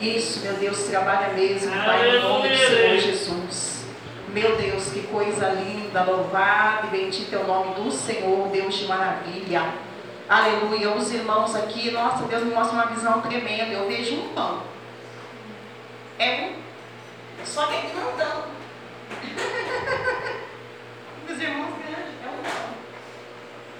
Isso, 0.00 0.40
meu 0.40 0.54
Deus, 0.54 0.84
trabalha 0.84 1.34
mesmo, 1.34 1.70
Pai, 1.70 2.18
no 2.18 2.28
nome 2.28 2.48
do 2.48 2.56
Senhor 2.56 2.98
Jesus. 2.98 3.84
Meu 4.28 4.56
Deus, 4.56 4.90
que 4.90 5.02
coisa 5.02 5.50
linda, 5.50 6.02
louvado 6.02 6.86
e 6.88 6.90
bendito 6.90 7.32
é 7.34 7.38
o 7.38 7.46
nome 7.46 7.74
do 7.74 7.90
Senhor, 7.90 8.48
Deus 8.48 8.74
de 8.74 8.86
maravilha. 8.86 9.72
Aleluia. 10.28 10.90
Os 10.90 11.12
irmãos 11.12 11.54
aqui, 11.54 11.92
nossa, 11.92 12.24
Deus 12.24 12.42
me 12.42 12.52
mostra 12.52 12.74
uma 12.74 12.86
visão 12.86 13.20
tremenda. 13.20 13.72
Eu 13.72 13.86
vejo 13.86 14.16
um 14.16 14.30
pão. 14.30 14.62
É 16.18 16.50
um. 16.50 16.54
Só 17.44 17.66
que 17.66 17.74
é 17.74 17.82
grandão. 17.82 18.46
Os 21.30 21.40
irmãos 21.40 21.74
grandes, 21.78 22.14
é 22.24 22.28
um 22.28 22.42
pão. 22.42 22.74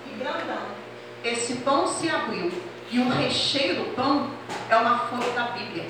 E 0.06 0.10
grandão. 0.18 0.66
Esse 1.24 1.56
pão 1.56 1.88
se 1.88 2.08
abriu. 2.08 2.52
E 2.94 2.98
o 3.00 3.08
recheio 3.08 3.74
do 3.74 3.96
pão 3.96 4.30
é 4.70 4.76
uma 4.76 5.00
folha 5.00 5.28
da 5.32 5.46
Bíblia. 5.46 5.84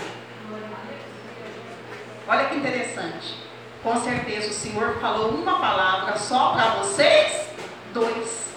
Olha 2.27 2.47
que 2.47 2.55
interessante. 2.55 3.37
Com 3.83 4.01
certeza 4.01 4.49
o 4.49 4.55
Senhor 4.55 4.99
falou 5.03 5.33
uma 5.33 5.59
palavra 5.59 6.17
só 6.17 6.55
para 6.55 6.77
vocês, 6.77 7.51
dois. 7.93 8.55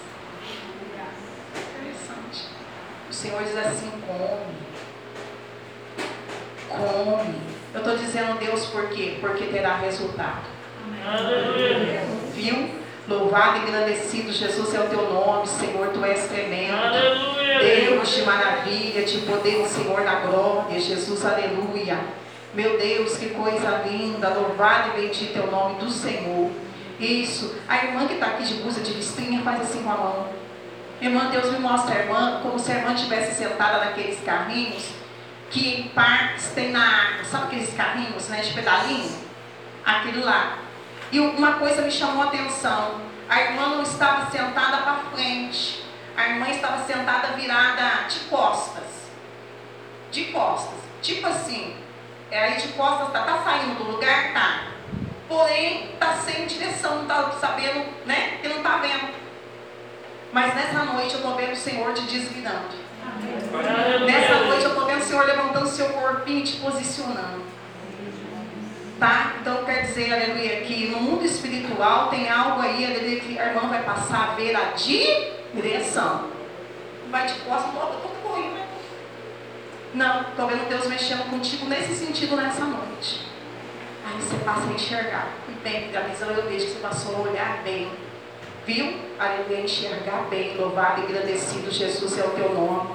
Interessante. 1.76 2.46
O 3.10 3.12
Senhor 3.12 3.44
diz 3.44 3.54
assim: 3.54 3.90
come. 4.06 4.56
Come. 6.70 7.40
Eu 7.74 7.80
estou 7.80 7.98
dizendo 7.98 8.38
Deus 8.38 8.64
por 8.68 8.88
quê? 8.88 9.18
Porque 9.20 9.44
terá 9.48 9.76
resultado. 9.76 10.46
Viu? 12.32 12.80
Louvado 13.08 13.56
e 13.56 13.60
agradecido, 13.62 14.30
Jesus 14.30 14.74
é 14.74 14.80
o 14.80 14.88
teu 14.90 15.10
nome, 15.10 15.46
Senhor, 15.46 15.88
tu 15.94 16.04
és 16.04 16.28
tremendo. 16.28 16.76
Aleluia. 16.76 17.58
Deus 17.58 18.14
de 18.14 18.22
maravilha, 18.22 19.02
de 19.02 19.18
poder 19.22 19.66
Senhor 19.66 20.02
na 20.02 20.16
glória, 20.16 20.78
Jesus, 20.78 21.24
aleluia. 21.24 21.98
Meu 22.52 22.76
Deus, 22.76 23.16
que 23.16 23.30
coisa 23.30 23.82
linda, 23.86 24.28
louvado 24.28 24.90
e 24.90 25.00
bendito 25.00 25.38
é 25.38 25.40
o 25.40 25.50
nome 25.50 25.80
do 25.80 25.90
Senhor. 25.90 26.50
Isso, 27.00 27.54
a 27.66 27.82
irmã 27.82 28.06
que 28.06 28.12
está 28.12 28.26
aqui 28.26 28.44
de 28.44 28.54
blusa 28.56 28.82
de 28.82 28.92
listrinha, 28.92 29.40
faz 29.40 29.62
assim 29.62 29.82
com 29.82 29.90
a 29.90 29.96
mão. 29.96 30.28
Irmã, 31.00 31.30
Deus 31.30 31.50
me 31.50 31.60
mostra 31.60 31.94
a 31.94 31.98
irmã 32.00 32.40
como 32.42 32.58
se 32.58 32.70
a 32.72 32.74
irmã 32.74 32.92
estivesse 32.92 33.42
sentada 33.42 33.86
naqueles 33.86 34.20
carrinhos 34.20 34.84
que 35.50 35.90
parques 35.94 36.48
tem 36.54 36.72
na 36.72 36.84
água. 36.84 37.24
Sabe 37.24 37.44
aqueles 37.44 37.72
carrinhos 37.72 38.28
né, 38.28 38.42
de 38.42 38.52
pedalinho? 38.52 39.16
Aquilo 39.82 40.22
lá. 40.22 40.67
E 41.10 41.20
uma 41.20 41.54
coisa 41.54 41.82
me 41.82 41.90
chamou 41.90 42.22
a 42.22 42.26
atenção. 42.26 43.00
A 43.28 43.40
irmã 43.42 43.68
não 43.68 43.82
estava 43.82 44.30
sentada 44.30 44.78
para 44.78 45.00
frente. 45.14 45.84
A 46.16 46.28
irmã 46.28 46.48
estava 46.48 46.84
sentada 46.84 47.28
virada 47.28 48.08
de 48.08 48.20
costas. 48.20 48.84
De 50.10 50.24
costas. 50.26 50.78
Tipo 51.00 51.26
assim. 51.26 51.76
É 52.30 52.44
aí 52.44 52.60
de 52.60 52.68
costas, 52.68 53.10
tá, 53.10 53.22
tá 53.22 53.42
saindo 53.42 53.76
do 53.76 53.90
lugar? 53.92 54.34
Tá. 54.34 54.66
Porém, 55.26 55.94
tá 55.98 56.14
sem 56.14 56.46
direção, 56.46 56.96
não 56.96 57.06
tá 57.06 57.32
sabendo, 57.32 57.86
né? 58.04 58.38
Que 58.42 58.48
não 58.48 58.62
tá 58.62 58.76
vendo. 58.78 59.14
Mas 60.32 60.54
nessa 60.54 60.84
noite 60.84 61.14
eu 61.14 61.22
tô 61.22 61.34
vendo 61.34 61.52
o 61.52 61.56
Senhor 61.56 61.94
te 61.94 62.02
desvirando. 62.02 62.76
Nessa 64.04 64.34
noite 64.44 64.64
eu 64.64 64.74
tô 64.74 64.84
vendo 64.84 65.00
o 65.00 65.04
Senhor 65.04 65.24
levantando 65.26 65.66
seu 65.66 65.88
corpinho 65.90 66.40
e 66.40 66.42
te 66.42 66.56
posicionando. 66.56 67.42
Tá? 68.98 69.36
Então 69.40 69.64
quer 69.64 69.82
dizer, 69.82 70.12
aleluia, 70.12 70.62
que 70.62 70.88
no 70.88 71.00
mundo 71.00 71.24
espiritual 71.24 72.08
tem 72.08 72.28
algo 72.28 72.60
aí, 72.60 72.84
aleluia, 72.84 73.20
que 73.20 73.38
a 73.38 73.46
irmã 73.46 73.68
vai 73.68 73.82
passar 73.84 74.30
a 74.30 74.34
ver 74.34 74.56
a 74.56 74.72
direção. 74.72 76.24
Vai 77.08 77.26
de 77.26 77.34
costas, 77.34 77.72
todo, 77.72 78.02
todo 78.02 78.22
corrido, 78.22 78.54
né? 78.54 78.66
Não, 79.94 80.22
estou 80.22 80.48
vendo 80.48 80.68
Deus 80.68 80.86
mexendo 80.88 81.30
contigo 81.30 81.66
nesse 81.66 81.94
sentido 81.94 82.36
nessa 82.36 82.64
noite. 82.64 83.20
Aí 84.04 84.20
você 84.20 84.36
passa 84.44 84.68
a 84.68 84.72
enxergar. 84.72 85.28
E 85.48 85.52
bem, 85.62 85.92
da 85.92 86.00
visão 86.00 86.30
eu 86.30 86.48
vejo 86.48 86.66
que 86.66 86.72
você 86.72 86.80
passou 86.80 87.16
a 87.16 87.20
olhar 87.20 87.62
bem. 87.62 87.88
Viu? 88.66 88.98
Aleluia, 89.18 89.60
enxergar 89.60 90.26
bem. 90.28 90.56
Louvado 90.56 91.02
e 91.02 91.04
agradecido, 91.04 91.70
Jesus 91.70 92.18
é 92.18 92.24
o 92.24 92.30
teu 92.30 92.52
nome. 92.52 92.90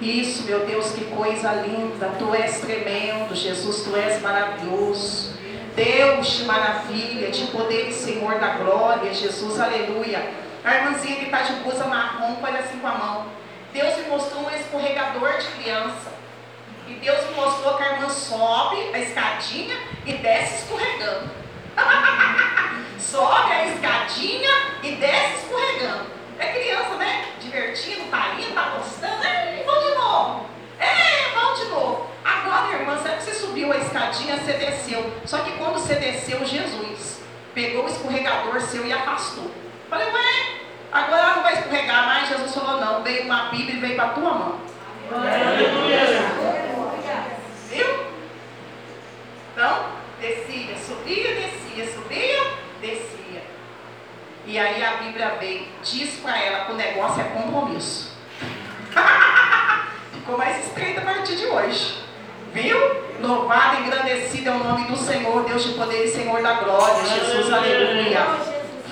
Isso, 0.00 0.44
meu 0.44 0.66
Deus, 0.66 0.90
que 0.92 1.04
coisa 1.04 1.52
linda. 1.52 2.10
Tu 2.18 2.34
és 2.34 2.60
tremendo, 2.60 3.34
Jesus, 3.34 3.82
tu 3.84 3.94
és 3.94 4.20
maravilhoso. 4.20 5.32
Deus 5.74 6.26
de 6.26 6.44
maravilha, 6.44 7.30
de 7.30 7.46
poder 7.46 7.88
e 7.88 7.92
Senhor 7.92 8.38
da 8.38 8.48
glória, 8.56 9.12
Jesus, 9.14 9.58
aleluia. 9.58 10.30
A 10.62 10.74
irmãzinha 10.74 11.16
que 11.16 11.24
está 11.24 11.42
de 11.42 11.54
blusa 11.54 11.84
marrom, 11.86 12.36
olha 12.42 12.60
assim 12.60 12.78
com 12.78 12.86
a 12.86 12.94
mão. 12.94 13.26
Deus 13.72 13.96
me 13.96 14.04
mostrou 14.04 14.44
um 14.44 14.50
escorregador 14.50 15.38
de 15.38 15.46
criança. 15.46 16.12
E 16.86 16.94
Deus 16.94 17.26
me 17.30 17.36
mostrou 17.36 17.76
que 17.78 17.82
a 17.82 17.92
irmã 17.92 18.08
sobe 18.10 18.90
a 18.92 18.98
escadinha 18.98 19.76
e 20.04 20.12
desce 20.12 20.64
escorregando. 20.64 21.30
sobe 23.00 23.52
a 23.52 23.66
escadinha 23.68 24.50
e 24.82 24.92
desce 24.92 25.44
escorregando. 25.44 26.06
É 26.38 26.52
criança, 26.52 26.96
né? 26.96 27.28
Divertindo, 27.40 28.10
tá 28.10 28.34
indo, 28.38 28.52
tá 28.54 28.74
gostando. 28.76 29.24
É, 29.24 29.62
vamos 29.64 29.84
de 29.84 29.94
novo. 29.94 30.46
É, 30.78 31.30
vamos 31.34 31.60
de 31.60 31.66
novo. 31.66 32.11
Agora, 32.44 32.76
irmã, 32.76 32.98
sabe 32.98 33.18
que 33.18 33.22
você 33.22 33.34
subiu 33.34 33.72
a 33.72 33.76
escadinha, 33.76 34.36
você 34.36 34.52
desceu. 34.54 35.12
Só 35.24 35.38
que 35.38 35.52
quando 35.52 35.74
você 35.74 35.94
desceu, 35.94 36.44
Jesus 36.44 37.20
pegou 37.54 37.84
o 37.84 37.88
escorregador 37.88 38.60
seu 38.60 38.84
e 38.84 38.92
afastou. 38.92 39.48
Falei, 39.88 40.08
ué, 40.08 40.56
agora 40.90 41.22
ela 41.22 41.36
não 41.36 41.42
vai 41.44 41.54
escorregar 41.54 42.06
mais. 42.06 42.28
Jesus 42.28 42.52
falou, 42.52 42.80
não, 42.80 43.02
veio 43.02 43.24
uma 43.24 43.50
Bíblia 43.50 43.76
e 43.76 43.80
veio 43.80 43.94
para 43.94 44.06
a 44.06 44.12
tua 44.12 44.34
mão. 44.34 44.58
Viu? 47.70 48.06
Então, 49.52 49.86
descia, 50.20 50.76
subia, 50.78 51.34
descia, 51.34 51.92
subia, 51.92 52.42
descia. 52.80 53.42
E 54.46 54.58
aí 54.58 54.84
a 54.84 54.96
Bíblia 54.96 55.36
veio, 55.38 55.68
diz 55.84 56.18
para 56.20 56.40
ela 56.40 56.64
que 56.64 56.72
o 56.72 56.76
negócio 56.76 57.20
é 57.20 57.24
compromisso. 57.24 58.16
Ficou 60.12 60.36
mais 60.36 60.66
estreita 60.66 61.02
a 61.02 61.04
partir 61.04 61.36
de 61.36 61.46
hoje. 61.46 62.02
Viu? 62.52 62.76
Louvado 63.20 63.76
e 63.76 63.86
engrandecido 63.86 64.50
é 64.50 64.52
o 64.52 64.58
nome 64.58 64.86
do 64.86 64.96
Senhor, 64.96 65.44
Deus 65.44 65.64
de 65.64 65.72
poder 65.72 66.04
e 66.04 66.08
Senhor 66.08 66.42
da 66.42 66.54
glória. 66.54 67.04
Jesus, 67.04 67.50
aleluia. 67.50 68.26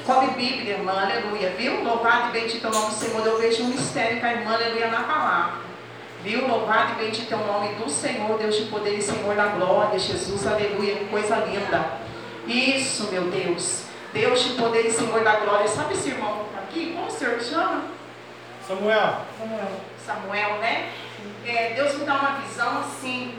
Come 0.07 0.29
Bíblia, 0.29 0.75
irmã, 0.75 0.93
aleluia. 0.93 1.51
Viu? 1.59 1.85
Louvado 1.85 2.29
e 2.29 2.41
bendito 2.41 2.67
é 2.67 2.71
o 2.71 2.73
nome 2.73 2.87
do 2.87 2.95
Senhor. 2.95 3.27
Eu 3.27 3.39
vejo 3.39 3.65
um 3.65 3.69
mistério 3.69 4.19
com 4.19 4.27
a 4.27 4.33
irmã, 4.33 4.55
aleluia, 4.55 4.89
na 4.89 5.03
palavra. 5.03 5.61
Viu? 6.23 6.49
Louvado 6.49 6.93
e 6.93 7.05
bendito 7.05 7.33
é 7.33 7.37
o 7.37 7.47
nome 7.47 7.75
do 7.75 7.91
Senhor, 7.91 8.39
Deus 8.39 8.57
de 8.57 8.65
poder 8.65 8.97
e 8.97 9.03
Senhor 9.03 9.35
da 9.35 9.47
glória. 9.47 9.99
Jesus, 9.99 10.47
aleluia, 10.47 10.95
que 10.95 11.05
coisa 11.07 11.37
linda. 11.37 11.85
Isso, 12.47 13.09
meu 13.13 13.25
Deus. 13.25 13.83
Deus 14.15 14.43
de 14.43 14.55
poder 14.55 14.87
e 14.87 14.91
Senhor 14.91 15.23
da 15.23 15.37
glória. 15.37 15.69
Sabe 15.69 15.93
esse 15.93 16.09
irmão 16.09 16.47
aqui? 16.57 16.95
Como 16.95 17.09
o 17.09 17.11
senhor 17.11 17.41
chama? 17.41 17.85
Samuel. 18.67 19.21
Samuel, 20.07 20.57
né? 20.61 20.89
É, 21.47 21.75
Deus 21.75 21.99
me 21.99 22.05
dá 22.05 22.15
uma 22.15 22.41
visão 22.41 22.81
assim. 22.81 23.35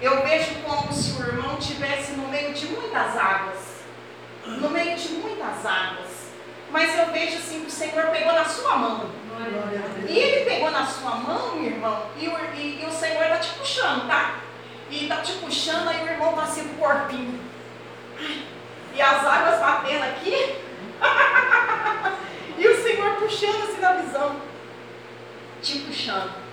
Eu 0.00 0.22
vejo 0.22 0.54
como 0.64 0.92
se 0.92 1.20
o 1.20 1.26
irmão 1.26 1.58
estivesse 1.58 2.12
no 2.12 2.28
meio 2.28 2.54
de 2.54 2.66
muitas 2.66 3.16
águas. 3.16 3.58
No 4.46 4.70
meio 4.70 4.96
de 4.96 5.08
muitas 5.14 5.66
águas. 5.66 6.08
Mas 6.70 6.96
eu 6.96 7.06
vejo 7.06 7.38
assim 7.38 7.62
que 7.62 7.66
o 7.66 7.70
Senhor 7.70 8.06
pegou 8.08 8.32
na 8.32 8.44
sua 8.44 8.76
mão. 8.76 9.10
E 10.08 10.18
ele 10.18 10.44
pegou 10.44 10.70
na 10.70 10.86
sua 10.86 11.16
mão, 11.16 11.56
meu 11.56 11.70
irmão, 11.70 12.06
e 12.16 12.28
o, 12.28 12.36
e, 12.54 12.82
e 12.82 12.86
o 12.86 12.92
Senhor 12.92 13.22
está 13.22 13.38
te 13.38 13.50
puxando, 13.54 14.08
tá? 14.08 14.40
E 14.90 15.04
está 15.04 15.16
te 15.18 15.32
puxando, 15.34 15.88
aí 15.88 16.02
o 16.02 16.10
irmão 16.10 16.30
está 16.30 16.42
assim 16.42 16.68
com 16.68 16.74
o 16.74 16.78
corpinho. 16.78 17.40
E 18.94 19.00
as 19.00 19.24
águas 19.24 19.60
batendo 19.60 20.04
aqui. 20.04 20.56
e 22.58 22.68
o 22.68 22.82
Senhor 22.82 23.14
puxando 23.16 23.62
assim 23.62 23.80
na 23.80 23.92
visão. 23.92 24.36
Te 25.62 25.78
puxando. 25.80 26.47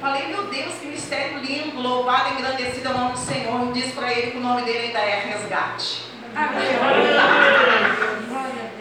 Falei, 0.00 0.28
meu 0.28 0.44
Deus, 0.44 0.74
que 0.80 0.86
mistério 0.86 1.40
lindo, 1.40 1.80
louvado 1.80 2.30
e 2.30 2.32
engrandecido 2.40 2.88
é 2.88 2.90
o 2.90 2.98
nome 2.98 3.12
do 3.12 3.18
Senhor. 3.18 3.68
E 3.68 3.72
disse 3.72 3.92
para 3.92 4.12
ele 4.12 4.30
que 4.30 4.38
o 4.38 4.40
nome 4.40 4.62
dele 4.62 4.86
ainda 4.86 4.98
é 4.98 5.20
resgate. 5.26 6.04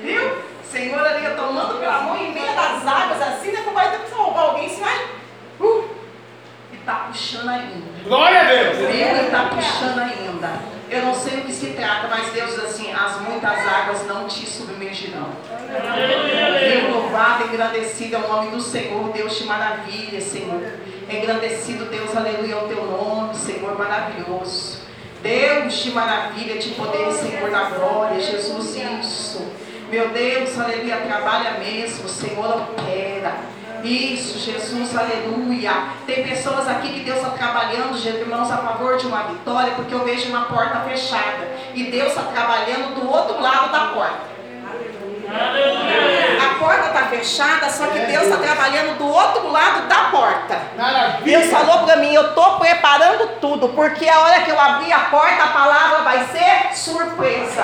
Viu? 0.01 0.49
Senhor 0.63 1.05
ali 1.05 1.35
tomando 1.35 1.79
pela 1.79 2.01
mão 2.01 2.17
em 2.17 2.31
meio 2.31 2.55
das 2.55 2.85
águas, 2.85 3.21
assim, 3.21 3.51
né? 3.51 3.61
Como 3.63 3.75
vai 3.75 3.91
ter 3.91 3.99
que 3.99 4.09
salvar 4.09 4.45
alguém, 4.45 4.69
você 4.69 4.79
vai. 4.79 5.05
Uh, 5.59 5.89
e 6.71 6.75
está 6.77 6.95
puxando 6.95 7.49
ainda. 7.49 8.03
Glória 8.03 8.39
a 8.39 8.43
Deus. 8.43 8.77
Viu? 8.77 8.89
E 8.89 9.25
está 9.25 9.45
puxando 9.45 9.99
ainda. 9.99 10.79
Eu 10.89 11.05
não 11.05 11.13
sei 11.13 11.39
o 11.39 11.41
que 11.41 11.51
se 11.51 11.71
trata, 11.71 12.07
mas 12.07 12.31
Deus 12.31 12.51
diz 12.51 12.63
assim: 12.63 12.93
as 12.93 13.19
muitas 13.21 13.67
águas 13.67 14.07
não 14.07 14.27
te 14.27 14.45
submergirão. 14.45 15.29
Viu? 16.59 16.91
Louvado, 16.91 17.45
engrandecido 17.45 18.15
é 18.15 18.19
o 18.19 18.27
nome 18.27 18.51
do 18.51 18.61
Senhor, 18.61 19.11
Deus 19.11 19.37
de 19.37 19.43
maravilha, 19.45 20.21
Senhor. 20.21 20.61
Engrandecido, 21.09 21.85
Deus, 21.85 22.15
aleluia, 22.15 22.53
é 22.53 22.55
o 22.55 22.67
teu 22.67 22.85
nome, 22.85 23.33
Senhor 23.33 23.75
maravilhoso. 23.75 24.79
Deus 25.23 25.73
de 25.73 25.91
maravilha, 25.91 26.59
de 26.59 26.69
poder, 26.69 27.11
Senhor 27.11 27.49
da 27.49 27.63
glória, 27.63 28.19
Jesus, 28.21 28.75
isso. 28.75 29.41
Meu 29.89 30.09
Deus, 30.09 30.57
aleluia, 30.59 30.97
trabalha 30.97 31.57
mesmo, 31.57 32.07
Senhor, 32.07 32.61
opera. 32.61 33.33
Isso, 33.83 34.37
Jesus, 34.37 34.95
aleluia. 34.95 35.71
Tem 36.05 36.27
pessoas 36.27 36.67
aqui 36.67 36.93
que 36.93 36.99
Deus 36.99 37.17
está 37.17 37.31
trabalhando, 37.31 37.97
irmãos, 37.97 38.51
a 38.51 38.57
favor 38.57 38.97
de 38.97 39.07
uma 39.07 39.23
vitória, 39.23 39.73
porque 39.73 39.93
eu 39.93 40.05
vejo 40.05 40.29
uma 40.29 40.45
porta 40.45 40.81
fechada. 40.81 41.47
E 41.73 41.85
Deus 41.85 42.09
está 42.09 42.23
trabalhando 42.23 43.01
do 43.01 43.09
outro 43.09 43.41
lado 43.41 43.71
da 43.71 43.87
porta. 43.87 44.29
A 44.59 45.41
porta 45.41 45.59
está 45.59 45.68
fechada, 47.09 47.69
só 47.69 47.87
que 47.87 47.99
Deus 47.99 48.23
está 48.23 48.37
trabalhando 48.37 48.97
do 48.97 49.07
outro 49.07 49.51
lado 49.51 49.87
da 49.87 50.05
porta. 50.05 50.59
Deus 51.23 51.47
falou 51.47 51.85
para 51.85 51.97
mim, 51.97 52.13
eu 52.13 52.29
estou 52.29 52.59
preparando 52.59 53.39
tudo, 53.39 53.69
porque 53.69 54.07
a 54.07 54.19
hora 54.19 54.41
que 54.41 54.51
eu 54.51 54.59
abrir 54.59 54.91
a 54.91 54.99
porta, 54.99 55.43
a 55.43 55.47
palavra 55.47 56.03
vai 56.03 56.25
ser 56.27 56.75
surpresa. 56.75 57.63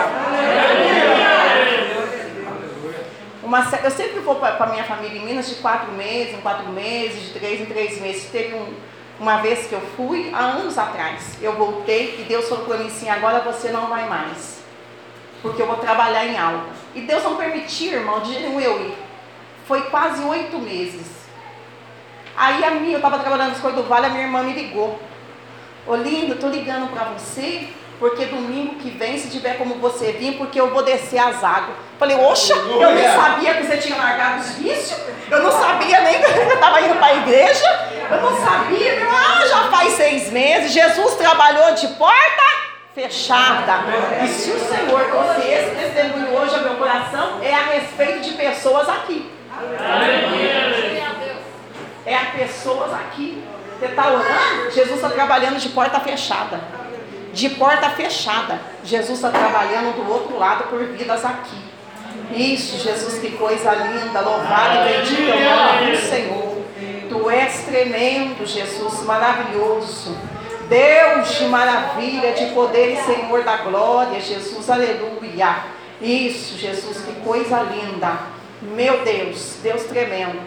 Uma, 3.43 3.59
eu 3.83 3.91
sempre 3.91 4.19
vou 4.21 4.35
para 4.35 4.63
a 4.63 4.67
minha 4.67 4.83
família 4.83 5.21
em 5.21 5.23
Minas 5.23 5.47
de 5.47 5.55
quatro 5.55 5.91
meses, 5.91 6.33
em 6.33 6.41
quatro 6.41 6.67
meses, 6.69 7.27
de 7.27 7.39
três 7.39 7.61
em 7.61 7.65
três 7.65 8.01
meses. 8.01 8.29
Teve 8.31 8.55
um, 8.55 8.73
uma 9.19 9.37
vez 9.37 9.67
que 9.67 9.73
eu 9.73 9.81
fui, 9.95 10.31
há 10.33 10.39
anos 10.39 10.77
atrás. 10.79 11.37
Eu 11.39 11.53
voltei 11.53 12.17
e 12.19 12.23
Deus 12.23 12.49
falou 12.49 12.65
para 12.65 12.77
mim 12.77 12.87
assim: 12.87 13.07
agora 13.07 13.39
você 13.41 13.69
não 13.69 13.85
vai 13.85 14.09
mais, 14.09 14.63
porque 15.43 15.61
eu 15.61 15.67
vou 15.67 15.77
trabalhar 15.77 16.25
em 16.25 16.37
algo. 16.37 16.65
E 16.95 17.01
Deus 17.01 17.23
não 17.23 17.35
permitiu, 17.35 17.93
irmão, 17.93 18.21
de 18.21 18.33
eu 18.33 18.59
ir. 18.81 19.04
Foi 19.67 19.81
quase 19.83 20.23
oito 20.23 20.59
meses. 20.59 21.07
Aí 22.37 22.63
a 22.63 22.71
minha, 22.71 22.93
eu 22.93 22.97
estava 22.97 23.19
trabalhando 23.19 23.49
nas 23.49 23.59
coisas 23.59 23.81
do 23.81 23.87
vale, 23.87 24.07
a 24.07 24.09
minha 24.09 24.23
irmã 24.23 24.43
me 24.43 24.53
ligou. 24.53 24.99
Ô 25.87 25.95
lindo, 25.95 26.33
estou 26.33 26.49
ligando 26.49 26.91
para 26.91 27.05
você 27.05 27.69
porque 27.99 28.25
domingo 28.25 28.75
que 28.75 28.89
vem, 28.89 29.17
se 29.17 29.29
tiver 29.29 29.57
como 29.57 29.75
você 29.75 30.11
vir, 30.11 30.37
porque 30.37 30.59
eu 30.59 30.69
vou 30.69 30.83
descer 30.83 31.17
as 31.17 31.43
águas. 31.43 31.77
Falei, 31.97 32.17
oxa, 32.17 32.53
eu 32.53 32.91
nem 32.91 33.07
sabia 33.07 33.53
que 33.55 33.63
você 33.63 33.77
tinha 33.77 33.97
largado 33.97 34.41
os 34.41 34.49
vícios, 34.55 34.99
eu 35.31 35.41
não 35.41 35.51
sabia 35.51 36.01
nem 36.01 36.21
que 36.21 36.27
você 36.27 36.53
estava 36.53 36.81
indo 36.81 36.95
para 36.95 37.07
a 37.07 37.15
igreja, 37.15 37.89
eu 38.11 38.21
não 38.21 38.45
sabia, 38.45 39.07
ah, 39.09 39.47
já 39.47 39.63
faz 39.69 39.93
seis 39.93 40.29
meses, 40.29 40.73
Jesus 40.73 41.15
trabalhou 41.15 41.73
de 41.73 41.87
porta 41.89 42.43
fechada. 42.93 43.85
E 44.23 44.27
se 44.27 44.51
o 44.51 44.59
Senhor 44.59 45.05
trouxe 45.05 45.47
esse 45.47 45.75
testemunho 45.75 46.37
hoje 46.37 46.55
ao 46.55 46.61
meu 46.61 46.75
coração, 46.75 47.39
é 47.41 47.53
a 47.53 47.63
respeito 47.63 48.21
de 48.21 48.31
pessoas 48.33 48.89
aqui. 48.89 49.34
É 52.05 52.15
a 52.15 52.25
pessoas 52.37 52.93
aqui. 52.93 53.43
Você 53.79 53.85
está 53.87 54.07
orando? 54.07 54.71
Jesus 54.71 54.95
está 54.95 55.09
trabalhando 55.09 55.59
de 55.59 55.69
porta 55.69 55.99
fechada 55.99 56.85
de 57.35 57.49
porta 57.49 57.89
fechada. 57.89 58.59
Jesus 58.83 59.17
está 59.17 59.29
trabalhando 59.29 59.93
do 59.93 60.11
outro 60.11 60.39
lado 60.39 60.63
por 60.69 60.81
vidas 60.85 61.23
aqui. 61.25 61.57
Isso, 62.33 62.77
Jesus, 62.77 63.19
que 63.19 63.31
coisa 63.31 63.73
linda, 63.73 64.21
louvado 64.21 64.77
e 64.77 64.93
bendito 64.93 65.31
é 65.31 65.35
o 65.35 65.81
nome 65.81 65.91
do 65.91 65.97
Senhor. 65.97 66.55
Tu 67.09 67.29
és 67.29 67.65
tremendo, 67.65 68.45
Jesus, 68.45 69.03
maravilhoso. 69.03 70.17
Deus 70.69 71.37
de 71.37 71.45
maravilha, 71.45 72.31
de 72.31 72.45
poder 72.47 72.93
e 72.93 73.03
Senhor 73.03 73.43
da 73.43 73.57
glória, 73.57 74.19
Jesus, 74.19 74.69
aleluia. 74.69 75.57
Isso, 76.01 76.57
Jesus, 76.57 77.05
que 77.05 77.13
coisa 77.21 77.61
linda. 77.63 78.17
Meu 78.75 79.05
Deus, 79.05 79.55
Deus 79.63 79.83
tremendo. 79.83 80.37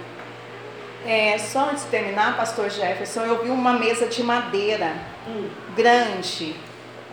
É, 1.06 1.38
só 1.38 1.70
antes 1.70 1.84
de 1.84 1.88
terminar, 1.88 2.36
pastor 2.36 2.68
Jefferson, 2.68 3.22
eu 3.22 3.42
vi 3.42 3.48
uma 3.48 3.72
mesa 3.72 4.06
de 4.06 4.22
madeira 4.22 4.94
grande, 5.74 6.54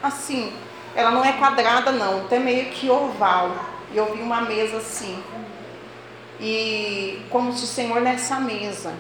assim, 0.04 0.52
ela 0.94 1.12
não 1.12 1.24
é 1.24 1.32
quadrada 1.32 1.94
não, 1.94 2.26
até 2.26 2.38
meio 2.38 2.66
que 2.66 2.90
oval. 2.90 3.50
E 3.94 3.98
eu 3.98 4.14
vi 4.14 4.22
uma 4.22 4.42
mesa 4.42 4.76
assim. 4.76 5.24
E 6.38 7.22
como 7.30 7.54
se 7.54 7.64
o 7.64 7.68
Senhor 7.68 8.02
nessa 8.02 8.38
mesa. 8.42 8.94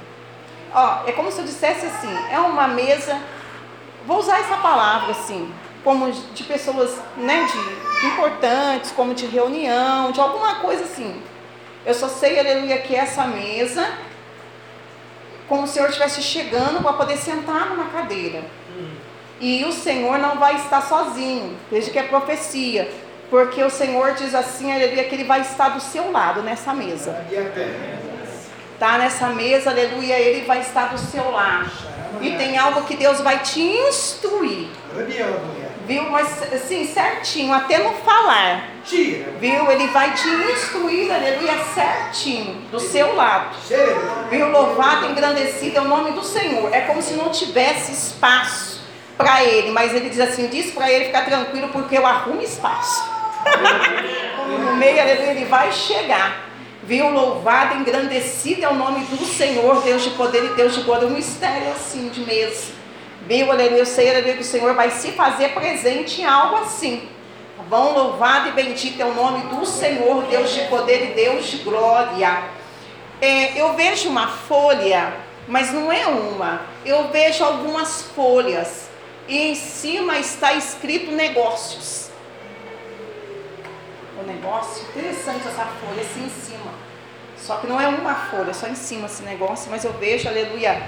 Ó, 0.74 1.02
é 1.06 1.12
como 1.12 1.30
se 1.30 1.40
eu 1.40 1.46
dissesse 1.46 1.86
assim, 1.86 2.18
é 2.32 2.40
uma 2.40 2.70
mesa, 2.70 3.20
vou 4.08 4.20
usar 4.20 4.40
essa 4.40 4.56
palavra 4.56 5.12
assim, 5.12 5.54
como 5.84 6.10
de 6.10 6.44
pessoas 6.46 6.98
né, 7.18 7.46
de 7.46 8.08
importantes, 8.08 8.92
como 8.92 9.14
de 9.14 9.26
reunião, 9.26 10.14
de 10.14 10.22
alguma 10.22 10.56
coisa 10.56 10.86
assim. 10.86 11.22
Eu 11.86 11.94
só 11.94 12.08
sei, 12.08 12.40
aleluia, 12.40 12.80
que 12.80 12.96
essa 12.96 13.26
mesa, 13.28 13.88
como 15.48 15.68
se 15.68 15.72
o 15.72 15.74
Senhor 15.76 15.90
estivesse 15.90 16.22
chegando 16.22 16.82
para 16.82 16.94
poder 16.94 17.18
sentar 17.18 17.70
numa 17.70 17.86
cadeira. 17.86 18.44
E 19.40 19.64
o 19.66 19.72
Senhor 19.72 20.18
não 20.18 20.38
vai 20.38 20.56
estar 20.56 20.82
sozinho. 20.82 21.56
Veja 21.70 21.92
que 21.92 22.00
é 22.00 22.04
profecia. 22.04 22.90
Porque 23.30 23.64
o 23.64 23.70
Senhor 23.70 24.14
diz 24.14 24.34
assim, 24.34 24.72
aleluia, 24.72 25.04
que 25.04 25.16
Ele 25.16 25.24
vai 25.26 25.42
estar 25.42 25.70
do 25.70 25.82
seu 25.82 26.12
lado 26.12 26.42
nessa 26.42 26.74
mesa. 26.74 27.26
Tá 28.80 28.98
nessa 28.98 29.28
mesa, 29.30 29.70
aleluia, 29.70 30.18
Ele 30.20 30.46
vai 30.46 30.62
estar 30.62 30.90
do 30.92 30.98
seu 30.98 31.32
lado. 31.32 31.70
E 32.22 32.32
tem 32.38 32.58
algo 32.58 32.84
que 32.84 32.96
Deus 32.96 33.20
vai 33.22 33.40
te 33.40 33.62
instruir. 33.62 34.68
Viu? 35.86 36.10
Mas 36.10 36.42
assim, 36.52 36.88
certinho, 36.88 37.54
até 37.54 37.78
no 37.78 37.92
falar. 37.98 38.70
Viu? 39.40 39.72
Ele 39.72 39.88
vai 39.88 40.14
te 40.14 40.28
instruir, 40.28 41.12
aleluia, 41.12 41.64
certinho, 41.74 42.56
do 42.72 42.80
seu 42.80 43.16
lado. 43.16 43.56
Viu? 44.30 44.50
Louvado, 44.50 45.06
engrandecido 45.08 45.78
é 45.78 45.82
o 45.82 45.88
nome 45.88 46.12
do 46.12 46.24
Senhor. 46.24 46.74
É 46.74 46.82
como 46.82 47.02
se 47.02 47.14
não 47.14 47.30
tivesse 47.30 47.92
espaço 47.92 48.82
para 49.18 49.44
ele, 49.44 49.72
mas 49.72 49.94
ele 49.94 50.10
diz 50.10 50.20
assim: 50.20 50.48
diz 50.48 50.72
para 50.72 50.92
ele 50.92 51.06
ficar 51.06 51.26
tranquilo, 51.26 51.70
porque 51.70 51.98
eu 51.98 52.06
arrumo 52.06 52.42
espaço. 52.42 53.04
no 54.66 54.76
meio, 54.76 55.00
ele 55.00 55.46
vai 55.46 55.72
chegar. 55.72 56.46
Viu? 56.84 57.10
Louvado, 57.10 57.80
engrandecido 57.80 58.64
é 58.64 58.70
o 58.70 58.76
nome 58.76 59.04
do 59.06 59.26
Senhor, 59.26 59.82
Deus 59.82 60.04
de 60.04 60.12
poder 60.12 60.44
e 60.44 60.56
Deus 60.56 60.76
de 60.76 60.82
glória. 60.82 61.08
Um 61.08 61.12
mistério 61.12 61.72
assim 61.72 62.10
de 62.10 62.22
mesa. 62.22 62.75
Viu? 63.26 63.52
Aleluia. 63.52 63.80
Eu 63.80 63.86
sei, 63.86 64.10
aleluia, 64.10 64.36
que 64.36 64.42
o 64.42 64.46
Senhor 64.46 64.74
vai 64.76 64.92
se 64.92 65.12
fazer 65.12 65.50
presente 65.50 66.22
em 66.22 66.26
algo 66.26 66.58
assim. 66.58 67.10
Tá 67.58 67.64
bom? 67.64 67.94
Louvado 67.94 68.50
e 68.50 68.52
bendito 68.52 69.02
é 69.02 69.06
o 69.06 69.14
nome 69.14 69.44
do 69.56 69.66
Senhor, 69.66 70.24
Deus 70.26 70.54
de 70.54 70.62
poder 70.66 71.12
e 71.12 71.14
Deus 71.14 71.46
de 71.48 71.58
glória. 71.58 72.44
É, 73.22 73.60
eu 73.60 73.74
vejo 73.74 74.10
uma 74.10 74.28
folha, 74.28 75.14
mas 75.48 75.72
não 75.72 75.92
é 75.92 76.06
uma. 76.06 76.62
Eu 76.86 77.08
vejo 77.08 77.44
algumas 77.44 78.04
folhas 78.04 78.90
e 79.28 79.50
em 79.50 79.56
cima 79.56 80.18
está 80.20 80.54
escrito 80.54 81.12
negócios. 81.12 82.12
O 84.22 84.28
negócio, 84.28 84.84
interessante 84.90 85.48
essa 85.48 85.66
folha 85.66 86.02
assim 86.02 86.26
em 86.26 86.30
cima. 86.30 86.72
Só 87.38 87.58
que 87.58 87.68
não 87.68 87.80
é 87.80 87.88
uma 87.88 88.16
folha, 88.16 88.54
só 88.54 88.68
em 88.68 88.76
cima 88.76 89.08
esse 89.08 89.24
negócio, 89.24 89.70
mas 89.70 89.84
eu 89.84 89.94
vejo, 89.94 90.28
aleluia, 90.28 90.82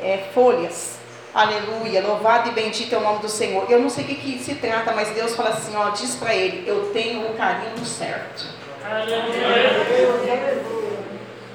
é, 0.00 0.28
folhas. 0.34 0.97
Aleluia, 1.38 2.02
louvado 2.04 2.48
e 2.48 2.52
bendito 2.52 2.92
é 2.92 2.98
o 2.98 3.00
nome 3.00 3.20
do 3.20 3.28
Senhor. 3.28 3.70
Eu 3.70 3.78
não 3.78 3.88
sei 3.88 4.02
o 4.02 4.08
que, 4.08 4.16
que 4.16 4.38
se 4.40 4.56
trata, 4.56 4.90
mas 4.92 5.10
Deus 5.10 5.36
fala 5.36 5.50
assim, 5.50 5.72
ó, 5.76 5.90
diz 5.90 6.16
para 6.16 6.34
ele, 6.34 6.68
eu 6.68 6.90
tenho 6.92 7.30
o 7.30 7.34
carinho 7.34 7.86
certo. 7.86 8.44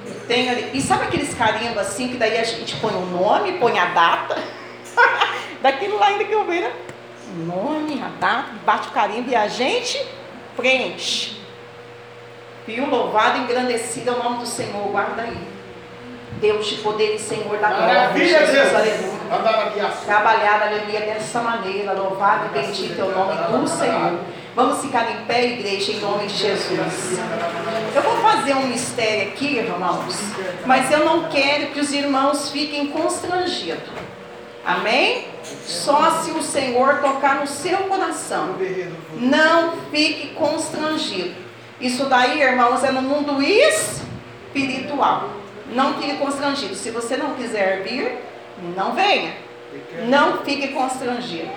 Eu 0.07 0.25
tenho 0.25 0.51
ali. 0.51 0.69
E 0.73 0.79
sabe 0.79 1.03
aqueles 1.03 1.33
carimbos 1.33 1.79
assim, 1.79 2.07
que 2.07 2.15
daí 2.15 2.37
a 2.37 2.45
gente 2.45 2.77
põe 2.77 2.93
o 2.93 3.05
nome, 3.07 3.59
põe 3.59 3.77
a 3.77 3.87
data? 3.87 4.41
Daquilo 5.61 5.99
lá 5.99 6.07
ainda 6.07 6.23
que 6.23 6.31
eu 6.31 6.45
vejo, 6.45 6.61
né? 6.61 6.73
O 7.35 7.39
nome, 7.39 8.01
a 8.01 8.07
data, 8.21 8.51
bate 8.65 8.87
o 8.87 8.91
carimbo 8.91 9.31
e 9.31 9.35
a 9.35 9.49
gente 9.49 10.01
preenche. 10.55 11.41
Viu? 12.65 12.85
Louvado 12.85 13.37
e 13.37 13.41
engrandecido 13.41 14.11
é 14.11 14.13
o 14.13 14.23
nome 14.23 14.37
do 14.37 14.45
Senhor, 14.45 14.87
guarda 14.91 15.23
aí. 15.23 15.37
Deus 16.39 16.67
de 16.67 16.75
poder 16.77 17.15
e 17.15 17.19
Senhor 17.19 17.57
da 17.57 17.67
glória. 17.67 17.85
Maravilha, 17.85 18.39
Jesus, 18.45 18.51
Deus. 18.53 18.75
aleluia. 18.75 19.22
Trabalhada, 20.05 20.65
aleluia, 20.65 20.99
dessa 21.01 21.41
maneira. 21.41 21.93
Louvado 21.93 22.45
e 22.45 22.49
bendito 22.49 23.01
é 23.01 23.03
o 23.03 23.11
nome 23.11 23.35
do 23.35 23.67
Senhor. 23.67 24.19
Vamos 24.55 24.81
ficar 24.81 25.09
em 25.09 25.25
pé, 25.25 25.45
igreja, 25.45 25.93
em 25.93 25.99
nome 25.99 26.27
de 26.27 26.35
Jesus. 26.35 27.19
Eu 27.95 28.01
vou 28.03 28.17
fazer 28.17 28.53
um 28.53 28.67
mistério 28.67 29.29
aqui, 29.29 29.57
irmãos, 29.57 30.15
mas 30.65 30.91
eu 30.91 31.03
não 31.03 31.29
quero 31.29 31.71
que 31.71 31.79
os 31.79 31.91
irmãos 31.91 32.51
fiquem 32.51 32.87
constrangidos. 32.87 33.89
Amém? 34.63 35.27
Só 35.65 36.21
se 36.21 36.29
o 36.31 36.41
Senhor 36.43 36.99
tocar 37.01 37.37
no 37.39 37.47
seu 37.47 37.79
coração. 37.79 38.55
Não 39.17 39.73
fique 39.89 40.35
constrangido. 40.35 41.33
Isso 41.81 42.05
daí, 42.05 42.39
irmãos, 42.39 42.83
é 42.83 42.91
no 42.91 43.01
mundo 43.01 43.41
espiritual. 43.41 45.29
Não 45.73 45.95
fique 45.95 46.17
constrangido. 46.17 46.75
Se 46.75 46.91
você 46.91 47.17
não 47.17 47.33
quiser 47.33 47.81
vir, 47.83 48.19
não 48.75 48.93
venha. 48.93 49.35
Não 50.07 50.43
fique 50.43 50.69
constrangido. 50.69 51.51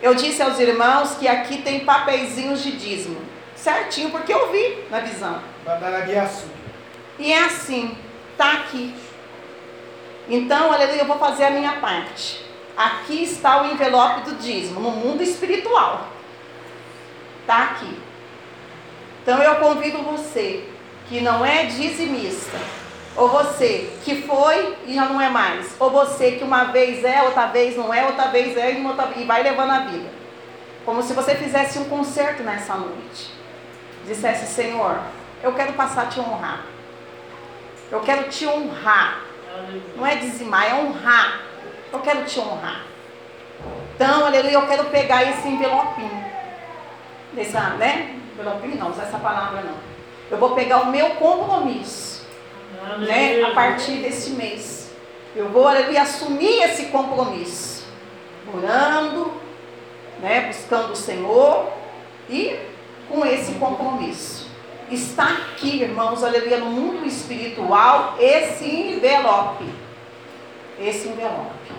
Eu 0.00 0.14
disse 0.14 0.42
aos 0.42 0.58
irmãos 0.60 1.16
que 1.16 1.26
aqui 1.26 1.62
tem 1.62 1.80
papeizinhos 1.80 2.62
de 2.62 2.72
dízimo. 2.72 3.20
Certinho, 3.56 4.10
porque 4.10 4.32
eu 4.32 4.52
vi 4.52 4.84
na 4.90 5.00
visão. 5.00 5.40
E 7.18 7.32
é 7.32 7.44
assim, 7.44 7.96
tá 8.36 8.52
aqui. 8.52 8.94
Então, 10.28 10.72
aleluia, 10.72 11.00
eu 11.00 11.06
vou 11.06 11.18
fazer 11.18 11.44
a 11.44 11.50
minha 11.50 11.72
parte. 11.72 12.44
Aqui 12.76 13.24
está 13.24 13.62
o 13.62 13.66
envelope 13.72 14.30
do 14.30 14.36
dízimo, 14.36 14.78
no 14.78 14.90
mundo 14.90 15.22
espiritual. 15.22 16.06
Tá 17.46 17.64
aqui. 17.64 17.98
Então 19.22 19.42
eu 19.42 19.56
convido 19.56 19.98
você 19.98 20.64
que 21.08 21.20
não 21.20 21.44
é 21.44 21.64
dizimista, 21.64 22.56
ou 23.18 23.28
você 23.28 23.90
que 24.04 24.22
foi 24.22 24.76
e 24.86 24.94
já 24.94 25.04
não 25.06 25.20
é 25.20 25.28
mais, 25.28 25.74
ou 25.78 25.90
você 25.90 26.32
que 26.32 26.44
uma 26.44 26.64
vez 26.64 27.04
é, 27.04 27.22
outra 27.22 27.46
vez 27.46 27.76
não 27.76 27.92
é, 27.92 28.06
outra 28.06 28.28
vez 28.28 28.56
é 28.56 28.72
e, 28.72 28.86
outra- 28.86 29.10
e 29.16 29.24
vai 29.24 29.42
levando 29.42 29.70
a 29.72 29.80
vida. 29.80 30.08
Como 30.84 31.02
se 31.02 31.12
você 31.12 31.34
fizesse 31.34 31.78
um 31.78 31.84
concerto 31.84 32.42
nessa 32.42 32.74
noite. 32.74 33.30
Dissesse, 34.06 34.46
Senhor, 34.46 34.98
eu 35.42 35.52
quero 35.52 35.74
passar 35.74 36.02
a 36.02 36.06
te 36.06 36.18
honrar. 36.18 36.64
Eu 37.90 38.00
quero 38.00 38.28
te 38.30 38.46
honrar. 38.46 39.20
Não 39.96 40.06
é 40.06 40.16
dizimar, 40.16 40.66
é 40.70 40.74
honrar. 40.74 41.40
Eu 41.92 41.98
quero 42.00 42.24
te 42.24 42.38
honrar. 42.40 42.82
Então, 43.94 44.24
aleluia, 44.26 44.52
eu 44.54 44.66
quero 44.66 44.84
pegar 44.84 45.24
esse 45.24 45.48
envelopinho. 45.48 46.24
Dessa, 47.32 47.60
né? 47.70 48.16
Envelopinho 48.32 48.76
não, 48.76 48.90
usa 48.90 49.02
essa 49.02 49.18
palavra 49.18 49.60
não. 49.62 49.74
Eu 50.30 50.38
vou 50.38 50.54
pegar 50.54 50.82
o 50.82 50.86
meu 50.90 51.10
compromisso, 51.16 52.17
né? 52.98 53.42
A 53.42 53.50
partir 53.50 53.98
desse 53.98 54.30
mês. 54.30 54.90
Eu 55.34 55.48
vou, 55.50 55.66
aleluia, 55.66 56.02
assumir 56.02 56.62
esse 56.62 56.86
compromisso. 56.86 57.86
Orando, 58.52 59.32
né? 60.20 60.46
Buscando 60.48 60.92
o 60.92 60.96
Senhor 60.96 61.70
e 62.28 62.58
com 63.08 63.24
esse 63.24 63.52
compromisso. 63.52 64.48
Está 64.90 65.24
aqui, 65.24 65.82
irmãos, 65.82 66.24
aleluia, 66.24 66.58
no 66.58 66.70
mundo 66.70 67.06
espiritual, 67.06 68.16
esse 68.18 68.64
envelope. 68.64 69.66
Esse 70.80 71.08
envelope. 71.08 71.72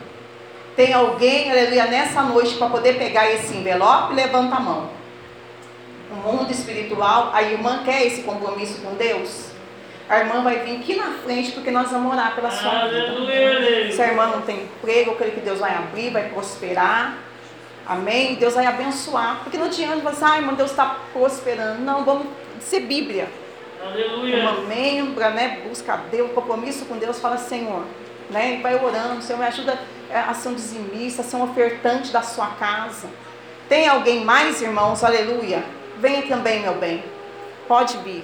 Tem 0.76 0.94
alguém, 0.94 1.52
aleluia, 1.52 1.88
nessa 1.88 2.22
noite 2.22 2.56
para 2.56 2.70
poder 2.70 2.98
pegar 2.98 3.30
esse 3.32 3.56
envelope? 3.56 4.14
Levanta 4.14 4.56
a 4.56 4.60
mão. 4.60 4.90
No 6.10 6.18
mundo 6.18 6.52
espiritual, 6.52 7.32
a 7.34 7.42
irmã 7.42 7.84
quer 7.84 8.06
esse 8.06 8.22
compromisso 8.22 8.82
com 8.82 8.94
Deus? 8.94 9.49
A 10.10 10.20
irmã 10.20 10.42
vai 10.42 10.60
vir 10.60 10.78
aqui 10.78 10.96
na 10.96 11.12
frente 11.24 11.52
porque 11.52 11.70
nós 11.70 11.92
vamos 11.92 12.12
orar 12.12 12.34
pela 12.34 12.50
sua 12.50 12.88
vida. 12.88 13.92
Se 13.92 14.02
a 14.02 14.08
irmã 14.08 14.26
não 14.26 14.42
tem 14.42 14.64
emprego, 14.64 15.12
eu 15.12 15.16
creio 15.16 15.34
que 15.34 15.42
Deus 15.42 15.60
vai 15.60 15.72
abrir, 15.76 16.10
vai 16.10 16.30
prosperar. 16.30 17.16
Amém? 17.86 18.36
Deus 18.36 18.56
vai 18.56 18.66
abençoar. 18.66 19.42
Porque 19.44 19.58
não 19.58 19.68
adianta 19.68 19.98
você, 19.98 20.24
ai, 20.24 20.40
irmão, 20.40 20.56
Deus 20.56 20.72
está 20.72 20.98
prosperando. 21.14 21.82
Não, 21.82 22.04
vamos 22.04 22.28
ser 22.60 22.82
Bíblia. 22.82 23.28
Uma 24.42 24.62
membra, 24.62 25.30
né? 25.30 25.62
Busca 25.68 25.98
Deus, 26.12 26.32
compromisso 26.32 26.86
com 26.86 26.98
Deus, 26.98 27.20
fala, 27.20 27.38
Senhor, 27.38 27.84
né? 28.32 28.56
E 28.56 28.62
vai 28.62 28.76
orando, 28.76 29.22
Senhor, 29.22 29.40
me 29.40 29.46
ajuda 29.46 29.80
é, 30.10 30.18
a 30.18 30.34
ser 30.34 30.50
um 30.50 30.54
dizimista, 30.56 31.22
a 31.22 31.26
ser 31.26 31.36
um 31.36 31.44
ofertante 31.44 32.12
da 32.12 32.24
sua 32.24 32.48
casa. 32.48 33.08
Tem 33.68 33.88
alguém 33.88 34.26
mais, 34.26 34.60
irmãos? 34.62 35.04
Aleluia. 35.04 35.64
Venha 36.00 36.24
também, 36.24 36.62
meu 36.62 36.74
bem. 36.76 37.04
Pode 37.68 37.98
vir. 38.00 38.24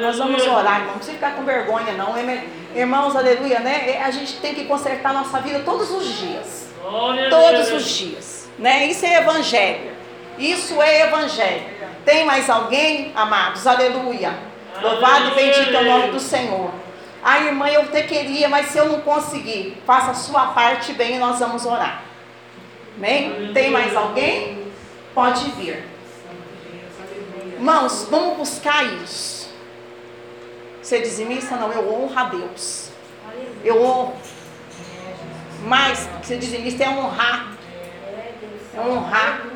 Nós 0.00 0.18
vamos 0.18 0.46
orar, 0.46 0.80
irmão. 0.80 0.92
Não 0.92 0.98
precisa 0.98 1.16
ficar 1.16 1.34
com 1.34 1.44
vergonha, 1.44 1.92
não. 1.92 2.14
Irmãos, 2.74 3.14
aleluia, 3.14 3.60
né? 3.60 3.90
É, 3.90 4.02
A 4.02 4.10
gente 4.10 4.36
tem 4.36 4.54
que 4.54 4.64
consertar 4.64 5.12
nossa 5.12 5.40
vida 5.40 5.60
todos 5.60 5.90
os 5.90 6.06
dias. 6.18 6.68
Todos 7.30 7.72
os 7.72 7.84
dias. 7.88 8.48
Né? 8.58 8.86
Isso 8.86 9.04
é 9.04 9.18
evangelho. 9.18 9.90
Isso 10.38 10.80
é 10.80 11.02
evangelho. 11.02 11.64
Tem 12.04 12.24
mais 12.24 12.48
alguém, 12.48 13.12
amados? 13.14 13.66
Aleluia. 13.66 14.34
Louvado 14.80 15.28
e 15.28 15.34
bendito 15.34 15.74
é 15.74 15.80
o 15.80 15.84
nome 15.84 16.12
do 16.12 16.20
Senhor. 16.20 16.70
Ah, 17.22 17.40
irmã, 17.40 17.68
eu 17.68 17.82
até 17.82 18.02
queria, 18.02 18.48
mas 18.48 18.66
se 18.66 18.78
eu 18.78 18.86
não 18.88 19.00
conseguir, 19.00 19.82
faça 19.84 20.12
a 20.12 20.14
sua 20.14 20.48
parte 20.48 20.92
bem 20.92 21.16
e 21.16 21.18
nós 21.18 21.38
vamos 21.40 21.66
orar. 21.66 22.02
Amém? 22.96 23.50
Tem 23.52 23.70
mais 23.70 23.96
alguém? 23.96 24.64
Pode 25.12 25.50
vir. 25.50 25.84
Irmãos, 27.54 28.06
vamos 28.10 28.36
buscar 28.36 28.84
isso. 29.02 29.35
Ser 30.86 31.00
dizimista, 31.00 31.56
não, 31.56 31.72
eu 31.72 31.92
honro 31.92 32.16
a 32.16 32.24
Deus. 32.26 32.90
Eu 33.64 33.82
honro. 33.82 34.14
Mas 35.64 36.08
ser 36.22 36.38
dizimista 36.38 36.84
é 36.84 36.88
honrar. 36.88 37.54
É 38.72 38.80
honrar. 38.80 39.46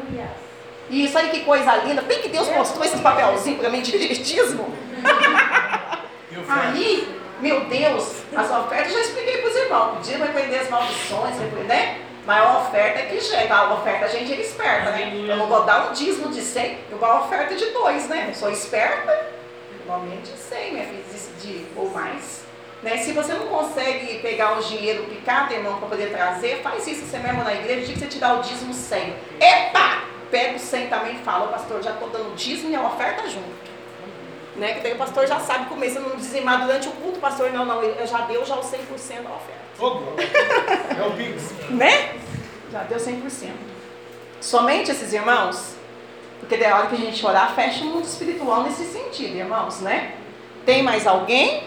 E 0.89 1.05
isso 1.05 1.17
aí 1.17 1.31
que 1.31 1.45
coisa 1.45 1.77
linda. 1.77 2.03
Bem 2.03 2.21
que 2.21 2.31
Deus 2.31 2.49
postou 2.49 2.85
esses 2.85 3.01
papelzinhos 3.01 3.61
para 3.61 3.71
mim 3.71 3.81
de 3.81 3.93
dízimo. 3.97 4.75
Aí, 6.49 7.17
meu 7.41 7.61
Deus, 7.67 8.13
as 8.37 8.51
ofertas, 8.51 8.93
já 8.93 9.01
expliquei 9.01 9.39
para 9.39 9.51
os 9.51 9.57
irmãos. 9.57 10.09
Vai 10.09 10.33
prender 10.33 10.61
as 10.63 10.69
maldições, 10.69 11.37
né? 11.69 12.01
Mas 12.27 12.45
a 12.45 12.59
oferta 12.59 12.99
é 12.99 13.03
que 13.03 13.21
jeito. 13.21 13.53
A 13.53 13.75
oferta 13.75 14.07
a 14.07 14.09
gente 14.09 14.33
é 14.33 14.41
esperta, 14.41 14.91
né? 14.91 15.13
Eu 15.29 15.37
não 15.37 15.47
vou 15.47 15.63
dar 15.63 15.91
um 15.91 15.93
dízimo 15.93 16.29
de 16.31 16.43
100, 16.43 16.79
eu 16.91 16.99
vou 16.99 17.09
a 17.09 17.21
oferta 17.21 17.55
de 17.55 17.67
2, 17.67 18.09
né? 18.09 18.27
Eu 18.31 18.35
sou 18.35 18.51
esperta, 18.51 19.30
normalmente 19.91 20.29
100, 20.29 20.73
minha 20.73 20.85
filha, 20.87 21.03
de, 21.41 21.67
ou 21.77 21.91
mais. 21.91 22.45
Né? 22.83 22.99
Se 22.99 23.13
você 23.13 23.35
não 23.35 23.49
consegue 23.49 24.21
pegar 24.21 24.59
o 24.59 24.63
dinheiro 24.63 25.05
picado, 25.05 25.53
irmão, 25.53 25.79
para 25.79 25.89
poder 25.89 26.11
trazer, 26.11 26.63
faz 26.63 26.87
isso 26.87 27.05
você 27.05 27.19
mesmo 27.19 27.43
na 27.43 27.53
igreja, 27.55 27.87
diga 27.87 27.93
que 27.95 27.99
você 27.99 28.07
te 28.07 28.19
dá 28.19 28.35
o 28.39 28.43
dízimo 28.43 28.73
100. 28.73 29.15
Epa! 29.41 30.05
Pega 30.31 30.57
o 30.57 30.61
100 30.61 30.87
também 30.87 31.17
e 31.17 31.19
fala, 31.19 31.49
pastor, 31.49 31.83
já 31.83 31.91
estou 31.91 32.09
dando 32.09 32.37
dízimo 32.37 32.71
e 32.71 32.77
a 32.77 32.83
oferta 32.87 33.29
junto. 33.29 33.71
Né? 34.57 34.75
Que 34.75 34.81
daí 34.81 34.93
o 34.93 34.97
pastor 34.97 35.27
já 35.27 35.41
sabe 35.41 35.67
comer, 35.67 35.91
se 35.91 35.99
não 35.99 36.17
dizimar 36.17 36.63
durante 36.63 36.89
o 36.89 36.93
culto, 36.93 37.19
pastor, 37.19 37.51
não, 37.51 37.65
não, 37.65 37.83
eu 37.83 38.07
já 38.07 38.21
deu 38.21 38.45
já 38.45 38.55
o 38.55 38.63
100% 38.63 39.23
da 39.23 39.31
oferta. 39.31 39.61
Glória. 39.77 40.03
É 40.99 41.07
o 41.07 41.11
Pix. 41.13 41.53
Né? 41.71 42.15
Já 42.71 42.85
deu 42.85 42.99
100%. 42.99 43.51
Somente 44.41 44.91
esses 44.91 45.13
irmãos, 45.13 45.75
porque 46.41 46.57
da 46.57 46.77
hora 46.77 46.87
que 46.89 46.95
a 46.95 46.99
gente 46.99 47.25
orar, 47.25 47.55
fecha 47.55 47.85
o 47.85 47.87
mundo 47.87 48.05
espiritual 48.05 48.65
nesse 48.65 48.85
sentido, 48.85 49.37
irmãos, 49.37 49.81
né? 49.81 50.15
Tem 50.67 50.83
mais 50.83 51.07
alguém? 51.07 51.63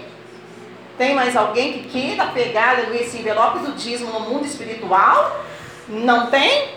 Tem 0.98 1.16
mais 1.16 1.36
alguém 1.36 1.74
que 1.74 1.90
queira 1.90 2.26
pegar 2.28 2.80
esse 2.94 3.18
envelope 3.18 3.60
do 3.60 3.72
dízimo 3.74 4.12
no 4.12 4.20
mundo 4.22 4.46
espiritual? 4.46 5.44
Não 5.88 6.28
tem? 6.28 6.70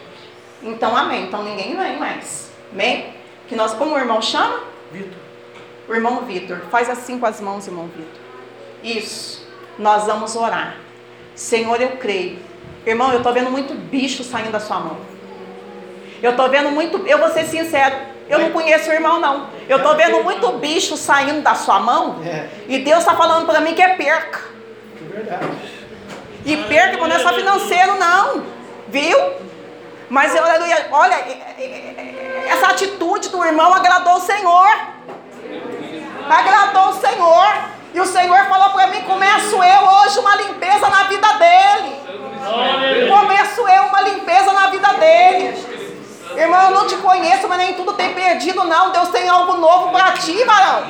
Então, 0.62 0.96
amém. 0.96 1.24
Então 1.24 1.42
ninguém 1.42 1.76
vem 1.76 1.98
mais. 1.98 2.50
Amém? 2.72 3.14
Que 3.48 3.54
nós, 3.54 3.74
como 3.74 3.94
o 3.94 3.98
irmão 3.98 4.20
chama? 4.22 4.60
Vitor. 4.90 5.18
O 5.88 5.94
irmão 5.94 6.22
Vitor. 6.22 6.58
Faz 6.70 6.88
assim 6.88 7.18
com 7.18 7.26
as 7.26 7.40
mãos, 7.40 7.66
irmão 7.66 7.88
Vitor. 7.88 8.20
Isso. 8.82 9.46
Nós 9.78 10.06
vamos 10.06 10.34
orar. 10.34 10.76
Senhor, 11.34 11.80
eu 11.80 11.96
creio. 11.96 12.38
Irmão, 12.86 13.12
eu 13.12 13.18
estou 13.18 13.32
vendo 13.32 13.50
muito 13.50 13.74
bicho 13.74 14.24
saindo 14.24 14.50
da 14.50 14.60
sua 14.60 14.80
mão. 14.80 14.96
Eu 16.22 16.32
estou 16.32 16.48
vendo 16.48 16.70
muito. 16.70 17.06
Eu 17.06 17.18
vou 17.18 17.30
ser 17.30 17.44
sincero. 17.44 17.94
Eu 18.28 18.40
não 18.40 18.50
conheço 18.50 18.90
o 18.90 18.92
irmão, 18.92 19.20
não. 19.20 19.48
Eu 19.68 19.76
estou 19.78 19.94
vendo 19.94 20.22
muito 20.24 20.52
bicho 20.54 20.96
saindo 20.96 21.42
da 21.42 21.54
sua 21.54 21.78
mão. 21.78 22.16
É, 22.24 22.48
E 22.68 22.78
Deus 22.78 22.98
está 23.00 23.14
falando 23.14 23.46
para 23.46 23.60
mim 23.60 23.74
que 23.74 23.82
é 23.82 23.90
perca. 23.90 24.40
é 25.00 25.14
verdade. 25.14 25.46
E 26.44 26.56
perca, 26.56 26.96
não 26.96 27.14
é 27.16 27.18
só 27.20 27.32
financeiro, 27.32 27.96
não. 27.98 28.42
Viu? 28.88 29.18
Mas 30.08 30.34
aleluia, 30.36 30.86
olha, 30.92 31.16
essa 32.48 32.68
atitude 32.68 33.28
do 33.28 33.44
irmão 33.44 33.74
agradou 33.74 34.14
o 34.16 34.20
Senhor. 34.20 34.68
Agradou 36.28 36.88
o 36.90 36.94
Senhor. 36.94 37.46
E 37.94 38.00
o 38.00 38.06
Senhor 38.06 38.44
falou 38.46 38.70
para 38.70 38.88
mim: 38.88 39.00
começo 39.02 39.56
eu 39.62 39.88
hoje 39.88 40.18
uma 40.18 40.36
limpeza 40.36 40.88
na 40.88 41.04
vida 41.04 41.28
dele. 41.34 41.96
Começo 43.10 43.68
eu 43.68 43.82
uma 43.84 44.00
limpeza 44.02 44.52
na 44.52 44.66
vida 44.68 44.88
dele. 44.94 45.85
Irmão, 46.34 46.62
eu 46.64 46.70
não 46.72 46.86
te 46.86 46.96
conheço, 46.96 47.46
mas 47.48 47.58
nem 47.58 47.74
tudo 47.74 47.92
tem 47.92 48.14
perdido, 48.14 48.64
não. 48.64 48.90
Deus 48.90 49.08
tem 49.10 49.28
algo 49.28 49.54
novo 49.54 49.90
para 49.90 50.12
ti, 50.12 50.42
varão. 50.44 50.84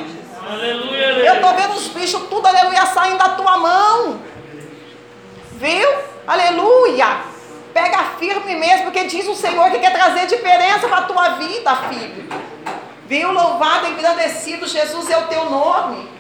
Eu 1.24 1.34
estou 1.34 1.54
vendo 1.54 1.74
os 1.74 1.88
bichos 1.88 2.22
tudo, 2.28 2.46
aleluia, 2.46 2.86
saindo 2.86 3.18
da 3.18 3.30
tua 3.30 3.58
mão. 3.58 4.20
Viu? 5.52 5.88
Aleluia. 6.26 7.20
Pega 7.74 8.04
firme 8.18 8.54
mesmo, 8.56 8.84
porque 8.84 9.04
diz 9.04 9.26
o 9.28 9.34
Senhor 9.34 9.70
que 9.70 9.78
quer 9.78 9.92
trazer 9.92 10.26
diferença 10.26 10.88
para 10.88 10.98
a 10.98 11.02
tua 11.02 11.28
vida, 11.30 11.76
filho. 11.88 12.28
Viu? 13.06 13.32
Louvado, 13.32 13.88
engrandecido, 13.88 14.66
Jesus 14.66 15.10
é 15.10 15.18
o 15.18 15.26
teu 15.26 15.50
nome. 15.50 16.15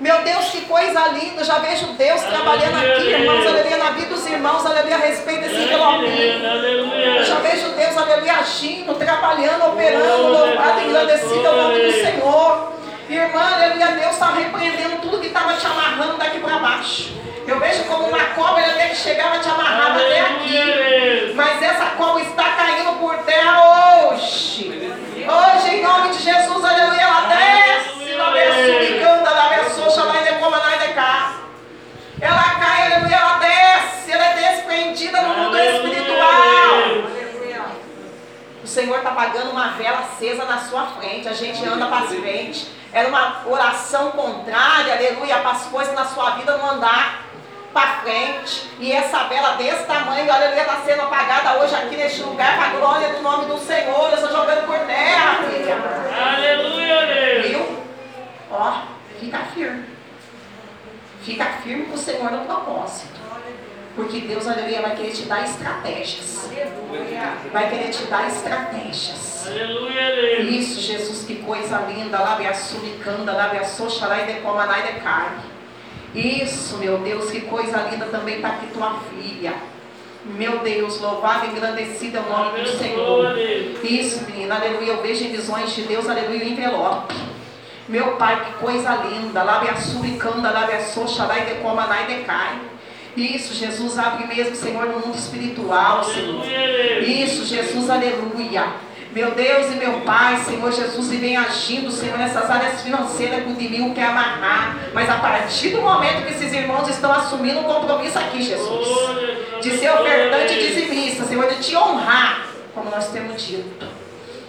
Meu 0.00 0.22
Deus, 0.22 0.50
que 0.50 0.60
coisa 0.62 1.08
linda. 1.08 1.42
Já 1.42 1.58
vejo 1.58 1.86
Deus 1.94 2.20
trabalhando 2.22 2.76
aqui, 2.76 3.08
irmãos, 3.08 3.46
aleluia, 3.46 3.76
na 3.78 3.90
vida 3.90 4.14
dos 4.14 4.26
irmãos, 4.26 4.64
aleluia, 4.64 4.94
a 4.94 4.98
respeito 4.98 5.40
desse 5.40 5.56
envelopinho. 5.56 7.24
Já 7.24 7.34
vejo 7.40 7.68
Deus, 7.70 7.96
aleluia, 7.96 8.34
agindo, 8.34 8.94
trabalhando, 8.94 9.66
operando, 9.66 10.28
louvado, 10.28 10.80
engrandecido 10.82 11.44
é 11.44 11.50
o 11.50 11.56
nome 11.56 11.80
do 11.82 11.92
Senhor. 11.92 12.72
Irmã, 13.08 13.54
aleluia, 13.54 13.86
Deus 13.86 14.12
está 14.12 14.30
repreendendo 14.34 14.96
tudo 15.00 15.18
que 15.20 15.28
estava 15.28 15.54
te 15.54 15.66
amarrando 15.66 16.16
daqui 16.16 16.38
para 16.38 16.58
baixo. 16.58 17.16
Eu 17.46 17.58
vejo 17.58 17.84
como 17.84 18.08
uma 18.08 18.24
cobra 18.36 18.66
até 18.66 18.88
que 18.88 18.96
chegava 18.96 19.38
te 19.38 19.48
amarrava 19.48 19.98
até 19.98 20.20
aqui. 20.20 21.32
Mas 21.34 21.62
essa 21.62 21.86
cobra 21.96 22.22
está 22.22 22.44
caindo 22.52 22.98
por 23.00 23.16
terra 23.24 24.10
hoje. 24.12 24.92
Hoje, 25.26 25.74
em 25.74 25.82
nome 25.82 26.10
de 26.10 26.22
Jesus, 26.22 26.64
aleluia, 26.64 27.00
ela 27.00 27.20
desce. 27.22 27.88
Ela 32.20 32.42
cai, 32.58 32.92
aleluia, 32.92 33.16
ela 33.16 33.38
desce. 33.38 34.12
Ela 34.12 34.24
é 34.24 34.52
desprendida 34.52 35.22
no 35.22 35.34
mundo 35.36 35.58
espiritual. 35.58 37.18
O 38.62 38.66
Senhor 38.66 38.98
está 38.98 39.10
pagando 39.12 39.50
uma 39.50 39.68
vela 39.70 40.00
acesa 40.00 40.44
na 40.44 40.58
sua 40.58 40.86
frente. 40.86 41.28
A 41.28 41.32
gente 41.32 41.64
anda 41.66 41.86
para 41.86 42.06
frente. 42.06 42.68
Era 42.92 43.08
uma 43.08 43.42
oração 43.46 44.10
contrária, 44.12 44.94
aleluia, 44.94 45.38
para 45.38 45.50
as 45.50 45.66
coisas 45.66 45.94
na 45.94 46.06
sua 46.06 46.30
vida 46.30 46.56
não 46.56 46.70
andar 46.70 47.24
para 47.72 48.00
frente. 48.00 48.70
E 48.78 48.90
essa 48.90 49.24
vela 49.24 49.56
desse 49.56 49.84
tamanho, 49.84 50.32
aleluia, 50.32 50.62
está 50.62 50.82
sendo 50.84 51.02
apagada 51.02 51.58
hoje 51.60 51.74
aqui 51.74 51.96
neste 51.96 52.22
lugar 52.22 52.56
para 52.56 52.66
a 52.66 52.70
glória 52.70 53.08
do 53.10 53.22
nome 53.22 53.44
do 53.46 53.58
Senhor. 53.58 54.08
Eu 54.10 54.14
estou 54.14 54.30
jogando 54.30 54.66
por 54.66 54.78
terra, 54.86 55.44
filha. 55.44 55.76
Aleluia, 56.34 57.06
Deus. 57.06 57.46
Viu? 57.46 57.82
Ó, 58.50 58.80
fica 59.20 59.38
firme. 59.54 59.97
Fica 61.28 61.44
firme 61.62 61.84
com 61.84 61.94
o 61.94 61.98
Senhor 61.98 62.30
no 62.30 62.46
propósito. 62.46 63.20
Porque 63.94 64.20
Deus, 64.20 64.46
aleluia, 64.46 64.80
vai 64.80 64.96
querer 64.96 65.10
te 65.10 65.24
dar 65.24 65.44
estratégias. 65.44 66.48
Vai 67.52 67.68
querer 67.68 67.90
te 67.90 68.04
dar 68.04 68.26
estratégias. 68.28 69.46
Aleluia. 69.46 70.40
Isso, 70.40 70.80
Jesus, 70.80 71.26
que 71.26 71.36
coisa 71.42 71.80
linda. 71.80 72.18
Lá 72.18 72.38
a 72.38 72.54
suricanda, 72.54 73.34
lá 73.34 73.50
a 73.50 73.62
soxarai 73.62 74.24
de 74.24 74.40
comanai 74.40 74.94
de 74.94 75.00
carne. 75.00 75.42
Isso, 76.14 76.78
meu 76.78 76.96
Deus, 76.96 77.30
que 77.30 77.42
coisa 77.42 77.76
linda 77.90 78.06
também 78.06 78.36
está 78.36 78.48
aqui 78.48 78.68
tua 78.68 78.98
filha. 79.10 79.52
Meu 80.24 80.60
Deus, 80.60 80.98
louvado 80.98 81.44
e 81.44 81.50
engrandecido 81.50 82.16
é 82.16 82.20
o 82.20 82.28
nome 82.30 82.62
do 82.62 82.68
Senhor. 82.70 83.38
Isso, 83.84 84.24
menina, 84.24 84.54
aleluia. 84.54 84.92
Eu 84.92 85.02
vejo 85.02 85.24
em 85.24 85.30
visões 85.30 85.74
de 85.74 85.82
Deus, 85.82 86.08
aleluia, 86.08 86.42
o 86.42 86.48
envelope. 86.48 87.27
Meu 87.88 88.16
Pai, 88.16 88.44
que 88.44 88.52
coisa 88.64 88.94
linda. 88.96 89.42
Lá 89.42 89.62
a 89.62 89.76
suricanda, 89.76 90.50
lá 90.50 90.66
a 90.66 90.80
soxarai 90.80 91.46
de 91.46 91.54
comanai 91.56 92.06
de 92.06 92.24
carne. 92.24 92.60
Isso, 93.16 93.54
Jesus, 93.54 93.98
abre 93.98 94.26
mesmo, 94.26 94.54
Senhor, 94.54 94.86
no 94.86 95.00
mundo 95.00 95.16
espiritual, 95.16 96.04
Senhor. 96.04 96.44
Isso, 97.02 97.44
Jesus, 97.46 97.90
aleluia. 97.90 98.66
Meu 99.12 99.30
Deus 99.30 99.72
e 99.72 99.76
meu 99.76 100.02
Pai, 100.02 100.36
Senhor 100.36 100.70
Jesus, 100.70 101.10
e 101.10 101.16
vem 101.16 101.36
agindo, 101.36 101.90
Senhor, 101.90 102.18
nessas 102.18 102.48
áreas 102.50 102.82
financeiras 102.82 103.42
que 103.42 103.48
o 103.48 103.52
inimigo 103.52 103.94
quer 103.94 104.04
amarrar. 104.04 104.76
Mas 104.92 105.08
a 105.08 105.16
partir 105.16 105.70
do 105.70 105.80
momento 105.80 106.26
que 106.26 106.34
esses 106.34 106.52
irmãos 106.52 106.86
estão 106.88 107.10
assumindo 107.10 107.60
um 107.60 107.64
compromisso 107.64 108.18
aqui, 108.18 108.42
Jesus, 108.42 108.86
de 109.62 109.78
ser 109.78 109.90
ofertante 109.90 110.52
e 110.52 110.68
dizimista, 110.68 111.24
Senhor, 111.24 111.48
de 111.48 111.56
te 111.60 111.74
honrar, 111.74 112.46
como 112.74 112.90
nós 112.90 113.08
temos 113.08 113.40
dito. 113.42 113.86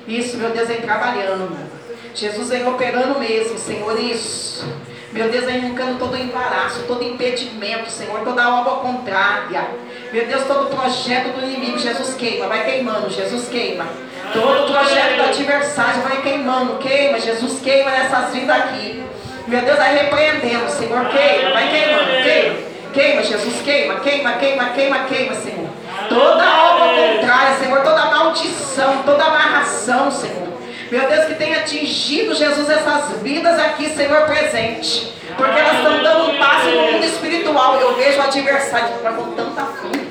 Isso, 0.06 0.38
meu 0.38 0.50
Deus, 0.50 0.68
vem 0.68 0.82
trabalhando. 0.82 1.79
Jesus 2.14 2.50
vem 2.50 2.68
operando 2.68 3.20
mesmo, 3.20 3.58
Senhor, 3.58 4.00
isso. 4.00 4.68
Meu 5.12 5.28
Deus, 5.30 5.46
vem 5.46 5.58
arrancando 5.58 5.98
todo 5.98 6.16
embaraço, 6.16 6.84
todo 6.88 7.04
impedimento, 7.04 7.90
Senhor, 7.90 8.20
toda 8.20 8.48
obra 8.60 8.74
contrária. 8.74 9.68
Meu 10.12 10.26
Deus, 10.26 10.44
todo 10.46 10.70
projeto 10.70 11.36
do 11.36 11.44
inimigo, 11.44 11.80
Jesus 11.80 12.14
queima, 12.14 12.48
vai 12.48 12.64
queimando, 12.64 13.10
Jesus 13.10 13.48
queima. 13.50 13.86
Todo 14.32 14.72
projeto 14.72 15.16
do 15.16 15.24
adversário 15.24 16.02
vai 16.04 16.22
queimando, 16.22 16.78
queima, 16.78 17.20
Jesus 17.20 17.60
queima 17.60 17.90
nessas 17.90 18.32
vidas 18.34 18.56
aqui. 18.56 19.04
Meu 19.48 19.62
Deus, 19.62 19.78
vai 19.78 19.98
repreendendo, 19.98 20.70
Senhor, 20.70 21.06
queima, 21.10 21.52
vai 21.52 21.70
queimando, 21.70 22.24
queima, 22.24 22.56
queima, 22.94 23.24
Jesus, 23.24 23.62
queima, 23.64 24.00
queima, 24.02 24.34
queima, 24.34 24.66
queima, 24.66 25.00
queima, 25.06 25.34
Senhor. 25.34 25.70
Toda 26.08 26.64
obra 26.66 26.88
contrária, 26.88 27.58
Senhor, 27.58 27.82
toda 27.82 28.06
maldição, 28.06 29.02
toda 29.04 29.24
amarração, 29.24 30.12
Senhor. 30.12 30.49
Meu 30.92 31.08
Deus, 31.08 31.26
que 31.26 31.36
tenha 31.36 31.60
atingido, 31.60 32.34
Jesus, 32.34 32.70
essas 32.70 33.22
vidas 33.22 33.60
aqui, 33.60 33.90
Senhor, 33.90 34.22
presente. 34.26 35.14
Porque 35.38 35.60
elas 35.60 35.78
estão 35.78 36.02
dando 36.02 36.32
um 36.32 36.38
passo 36.38 36.70
no 36.70 36.92
mundo 36.94 37.06
espiritual. 37.06 37.76
Eu 37.76 37.96
vejo 37.96 38.18
o 38.18 38.24
adversário 38.24 38.88
com 39.16 39.32
tanta 39.34 39.66
fúria. 39.66 40.08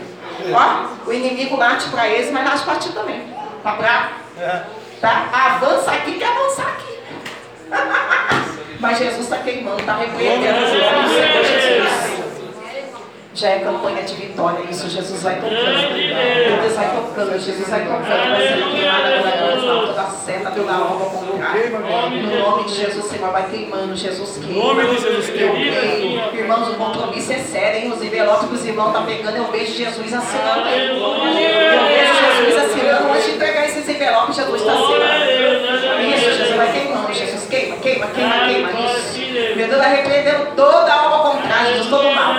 Ó, 0.53 1.09
o 1.09 1.13
inimigo 1.13 1.57
late 1.57 1.89
para 1.89 2.09
eles, 2.09 2.31
mas 2.31 2.45
late 2.45 2.63
para 2.65 2.77
ti 2.77 2.91
também. 2.91 3.23
Tá 3.63 3.73
bravo? 3.73 4.09
É. 4.39 4.63
Tá? 5.01 5.29
Avança 5.33 5.91
aqui 5.91 6.13
que 6.13 6.25
avançar 6.25 6.69
aqui. 6.69 6.99
Mas 8.81 8.99
Jesus 8.99 9.25
está 9.25 9.39
queimando, 9.39 9.81
está 9.81 9.97
repreendendo 9.97 10.61
Jesus. 10.61 11.88
Já 13.39 13.51
é 13.51 13.59
campanha 13.61 14.03
de 14.03 14.15
vitória, 14.17 14.65
isso 14.69 14.91
Jesus 14.91 15.23
vai 15.23 15.37
tocando. 15.37 15.95
Deus 16.61 16.75
vai 16.75 16.91
tocando, 16.91 17.39
Jesus 17.39 17.69
vai 17.69 17.85
tocando, 17.87 18.31
vai 18.31 18.49
sendo 18.49 18.71
queimada 18.73 19.23
toda 19.55 19.87
toda 19.87 20.05
seta, 20.11 20.51
toda 20.51 20.73
obra 20.73 21.07
contrária. 21.09 21.71
No 21.71 22.41
nome 22.41 22.65
de 22.65 22.75
Jesus, 22.75 23.05
Senhor, 23.05 23.31
vai 23.31 23.49
queimando, 23.49 23.95
Jesus 23.95 24.45
queima. 24.45 24.65
nome 24.65 24.87
de 24.89 25.01
Jesus 25.01 25.31
queima. 25.31 26.35
Irmãos, 26.35 26.69
o 26.71 26.75
compromisso 26.75 27.33
é 27.33 27.39
sério, 27.39 27.81
hein? 27.81 27.93
Os 27.93 28.03
envelopes 28.03 28.49
que 28.49 28.55
os 28.57 28.67
irmãos 28.67 28.89
estão 28.89 29.03
tá 29.03 29.07
pegando, 29.07 29.37
eu 29.37 29.45
vejo 29.53 29.73
Jesus 29.73 30.15
assinando. 30.15 30.69
Eu 30.69 31.87
vejo 31.87 32.15
Jesus 32.43 32.57
assinando 32.57 33.13
antes 33.13 33.25
de 33.25 33.31
entregar 33.37 33.65
esses 33.67 33.89
envelopes, 33.89 34.35
Jesus 34.35 34.61
está 34.61 34.73
assinando. 34.73 36.13
Isso, 36.13 36.25
Jesus 36.25 36.57
vai 36.57 36.73
queimando, 36.73 37.15
Jesus 37.15 37.47
queima, 37.49 37.77
queima, 37.77 38.07
queima, 38.09 38.39
queima. 38.47 38.71
Isso. 38.73 39.57
Meu 39.57 39.69
Deus 39.69 39.79
vai 39.79 39.97
repreendendo 39.97 40.57
toda 40.57 40.93
a 40.93 41.07
obra 41.07 41.31
contrária, 41.31 41.73
Jesus, 41.75 41.89
todo 41.89 42.11
mal. 42.13 42.35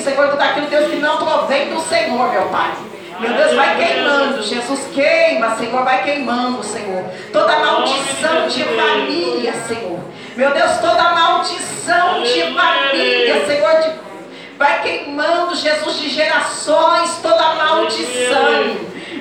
Isso, 0.00 0.08
Senhor, 0.08 0.28
tudo 0.30 0.40
aquilo, 0.40 0.66
Deus, 0.66 0.90
que 0.90 0.96
não 0.96 1.18
provém 1.18 1.68
do 1.68 1.78
Senhor, 1.78 2.32
meu 2.32 2.44
Pai. 2.44 2.72
Meu 3.20 3.34
Deus, 3.34 3.54
vai 3.54 3.76
queimando. 3.76 4.42
Jesus 4.42 4.80
queima, 4.94 5.56
Senhor, 5.56 5.84
vai 5.84 6.02
queimando, 6.02 6.64
Senhor. 6.64 7.04
Toda 7.30 7.58
maldição 7.58 8.48
de 8.48 8.64
família, 8.64 9.52
Senhor. 9.68 10.00
Meu 10.36 10.54
Deus, 10.54 10.78
toda 10.78 11.02
maldição 11.10 12.22
de 12.22 12.54
família, 12.54 13.46
Senhor, 13.46 13.82
de... 13.82 13.90
vai 14.56 14.80
queimando, 14.80 15.54
Jesus, 15.54 15.98
de 15.98 16.08
gerações, 16.08 17.18
toda 17.20 17.54
maldição. 17.56 18.76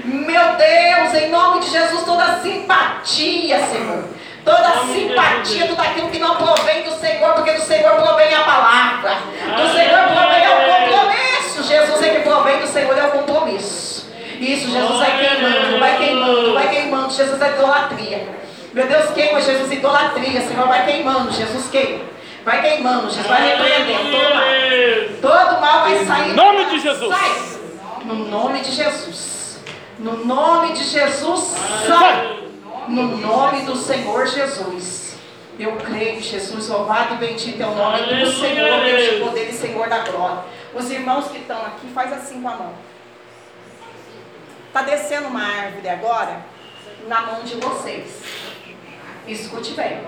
Meu 0.06 0.56
Deus, 0.56 1.14
em 1.22 1.30
nome 1.30 1.60
de 1.60 1.72
Jesus, 1.72 2.04
toda 2.04 2.40
simpatia, 2.40 3.60
Senhor. 3.66 4.06
Toda 4.50 4.88
simpatia, 4.92 5.68
tudo 5.68 5.80
aquilo 5.80 6.10
que 6.10 6.18
não 6.18 6.36
provém 6.36 6.82
do 6.82 6.92
Senhor, 6.96 7.34
porque 7.34 7.52
do 7.52 7.62
Senhor 7.62 7.92
provém 7.92 8.34
a 8.34 8.42
palavra. 8.42 9.12
Do 9.56 9.74
Senhor 9.74 10.08
provém 10.08 10.48
o 10.48 10.90
compromisso. 10.90 11.64
Jesus 11.64 12.02
é 12.02 12.10
que 12.10 12.20
provém 12.22 12.60
do 12.60 12.68
Senhor 12.68 12.98
é 12.98 13.06
o 13.06 13.12
compromisso. 13.12 14.10
Isso, 14.40 14.72
Jesus 14.72 14.98
vai 14.98 15.20
queimando, 15.20 15.80
vai 15.80 15.98
queimando, 15.98 16.54
vai 16.56 16.70
queimando. 16.70 17.14
Jesus 17.14 17.40
é 17.40 17.50
idolatria. 17.50 18.28
Meu 18.74 18.88
Deus, 18.88 19.12
queima, 19.12 19.40
Jesus, 19.40 19.72
idolatria. 19.72 20.42
Senhor, 20.42 20.68
vai 20.68 20.84
queimando, 20.84 21.32
Jesus 21.32 21.70
queima. 21.70 22.06
Vai 22.44 22.62
queimando, 22.62 23.08
Jesus 23.08 23.28
vai 23.28 23.50
repreendendo 23.50 24.12
todo 24.12 24.34
mal. 24.34 24.44
Todo 25.22 25.62
mal 25.62 25.82
vai 25.82 26.06
sair. 26.06 26.32
Em 26.32 26.34
nome 26.34 26.66
de 26.66 26.80
Jesus. 26.80 27.16
Sai. 27.16 27.60
No 28.06 28.16
nome 28.16 28.62
de 28.62 28.72
Jesus. 28.72 29.60
No 30.00 30.26
nome 30.26 30.74
de 30.74 30.86
Jesus, 30.86 31.56
sai. 31.86 32.49
No 32.90 33.18
nome 33.18 33.62
do 33.62 33.76
Senhor 33.76 34.26
Jesus. 34.26 35.16
Eu 35.60 35.76
creio, 35.76 36.20
Jesus, 36.20 36.70
louvado 36.70 37.14
e 37.14 37.18
bendito 37.18 37.62
é 37.62 37.68
o 37.68 37.76
nome 37.76 38.00
do 38.00 38.32
Senhor, 38.32 38.84
Deus 38.84 39.14
de 39.14 39.20
poder 39.20 39.50
e 39.50 39.54
Senhor 39.54 39.88
da 39.88 40.00
glória. 40.00 40.44
Os 40.74 40.90
irmãos 40.90 41.28
que 41.28 41.38
estão 41.38 41.62
aqui, 41.62 41.88
faz 41.94 42.12
assim 42.14 42.42
com 42.42 42.50
a 42.50 42.56
mão. 42.56 42.74
Está 44.68 44.82
descendo 44.82 45.28
uma 45.28 45.44
árvore 45.44 45.88
agora 45.88 46.44
na 47.08 47.22
mão 47.22 47.44
de 47.44 47.56
vocês. 47.58 48.24
Escute 49.28 49.74
bem. 49.74 50.02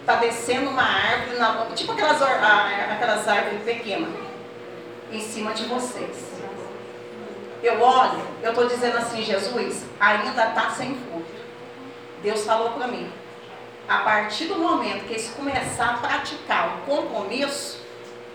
Está 0.00 0.16
descendo 0.16 0.70
uma 0.70 0.82
árvore 0.82 1.38
na 1.38 1.52
mão, 1.52 1.72
tipo 1.74 1.92
aquelas, 1.92 2.20
aquelas 2.20 3.28
árvores 3.28 3.62
pequenas, 3.62 4.10
em 5.12 5.20
cima 5.20 5.52
de 5.52 5.64
vocês. 5.66 6.26
Eu 7.62 7.80
olho, 7.80 8.20
eu 8.42 8.50
estou 8.50 8.66
dizendo 8.66 8.98
assim, 8.98 9.22
Jesus, 9.22 9.84
ainda 10.00 10.30
está 10.30 10.70
sem 10.70 10.96
fruto. 10.96 11.27
Deus 12.22 12.44
falou 12.44 12.70
para 12.70 12.86
mim. 12.86 13.10
A 13.88 13.98
partir 13.98 14.46
do 14.46 14.56
momento 14.56 15.06
que 15.06 15.14
eles 15.14 15.30
começar 15.30 15.90
a 15.90 15.94
praticar 15.94 16.68
o 16.68 16.90
compromisso, 16.90 17.80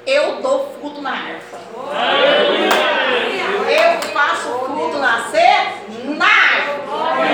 eu 0.06 0.42
dou 0.42 0.74
fruto 0.80 1.02
na 1.02 1.12
árvore. 1.12 1.62
Eu 3.70 4.02
faço 4.12 4.50
fruto 4.50 4.98
nascer 4.98 5.76
na 6.06 6.26
árvore. 6.26 7.30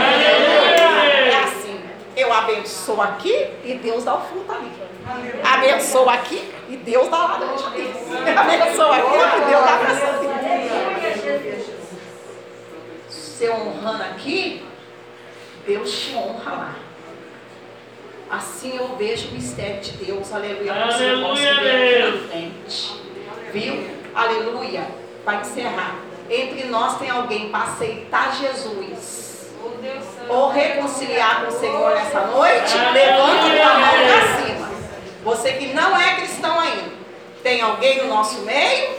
É 1.31 1.43
assim. 1.43 1.81
Eu 2.15 2.33
abençoo 2.33 3.01
aqui 3.01 3.47
e 3.63 3.75
Deus 3.75 4.03
dá 4.03 4.15
o 4.15 4.21
fruto 4.21 4.51
ali. 4.51 4.71
Abençoo 5.43 6.09
aqui 6.09 6.53
e 6.67 6.75
Deus 6.77 7.07
dá 7.09 7.17
lá 7.17 7.37
durante 7.37 7.63
ali. 7.63 7.93
Abençoo 8.37 8.91
aqui 8.91 9.15
e 9.15 9.45
Deus 9.49 9.63
dá 9.63 9.77
pra 9.77 9.95
cima. 9.95 10.19
Você 13.09 13.49
honrando 13.49 14.03
aqui, 14.03 14.68
Deus 15.69 15.91
te 15.91 16.15
honra 16.15 16.51
lá. 16.51 16.75
Assim 18.27 18.75
eu 18.75 18.95
vejo 18.97 19.27
o 19.27 19.31
mistério 19.33 19.79
de 19.81 19.91
Deus, 20.03 20.33
aleluia. 20.33 20.73
possa 20.73 20.97
ver 20.97 21.15
aqui 21.15 22.01
Deus. 22.01 22.21
na 22.21 22.27
frente. 22.27 23.01
Viu? 23.53 23.87
Aleluia. 24.15 24.87
Vai 25.23 25.41
encerrar. 25.41 25.95
Entre 26.27 26.63
nós 26.65 26.97
tem 26.97 27.11
alguém 27.11 27.49
para 27.49 27.65
aceitar 27.65 28.35
Jesus. 28.35 29.51
Ou 30.27 30.49
reconciliar 30.49 31.45
com 31.45 31.49
o 31.49 31.59
Senhor 31.59 31.95
nessa 31.95 32.21
noite, 32.21 32.75
levante 32.93 33.61
a 33.61 33.73
mão 33.77 33.91
para 33.91 34.43
cima. 34.43 34.69
Você 35.23 35.53
que 35.53 35.73
não 35.73 35.99
é 35.99 36.15
cristão 36.15 36.59
ainda, 36.59 36.91
tem 37.43 37.61
alguém 37.61 38.03
no 38.03 38.07
nosso 38.07 38.41
meio 38.41 38.95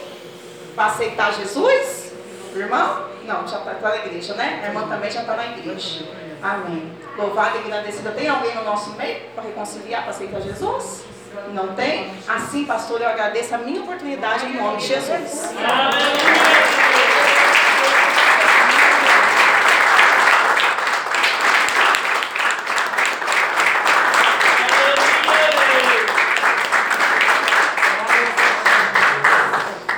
para 0.77 0.87
aceitar 0.87 1.33
Jesus? 1.35 2.13
Irmão? 2.55 3.11
Não, 3.25 3.47
já 3.47 3.59
está 3.59 3.75
na 3.81 3.97
igreja, 3.97 4.35
né? 4.35 4.61
A 4.63 4.69
irmã 4.69 4.89
também 4.89 5.11
já 5.11 5.23
está 5.23 5.35
na 5.35 5.47
igreja. 5.47 6.30
Amém. 6.43 6.91
Louvado 7.19 7.57
e 7.57 7.61
agradecido. 7.61 8.11
Tem 8.12 8.29
alguém 8.29 8.55
no 8.55 8.65
nosso 8.65 8.91
meio 8.97 9.21
para 9.35 9.45
reconciliar, 9.45 10.03
para 10.03 10.11
aceitar 10.11 10.41
Jesus? 10.41 11.05
Não 11.53 11.75
tem? 11.75 12.11
Assim, 12.27 12.65
pastor, 12.65 13.01
eu 13.01 13.09
agradeço 13.09 13.55
a 13.55 13.59
minha 13.59 13.83
oportunidade 13.83 14.47
em 14.47 14.57
nome 14.57 14.79
de 14.79 14.87
Jesus. 14.87 15.53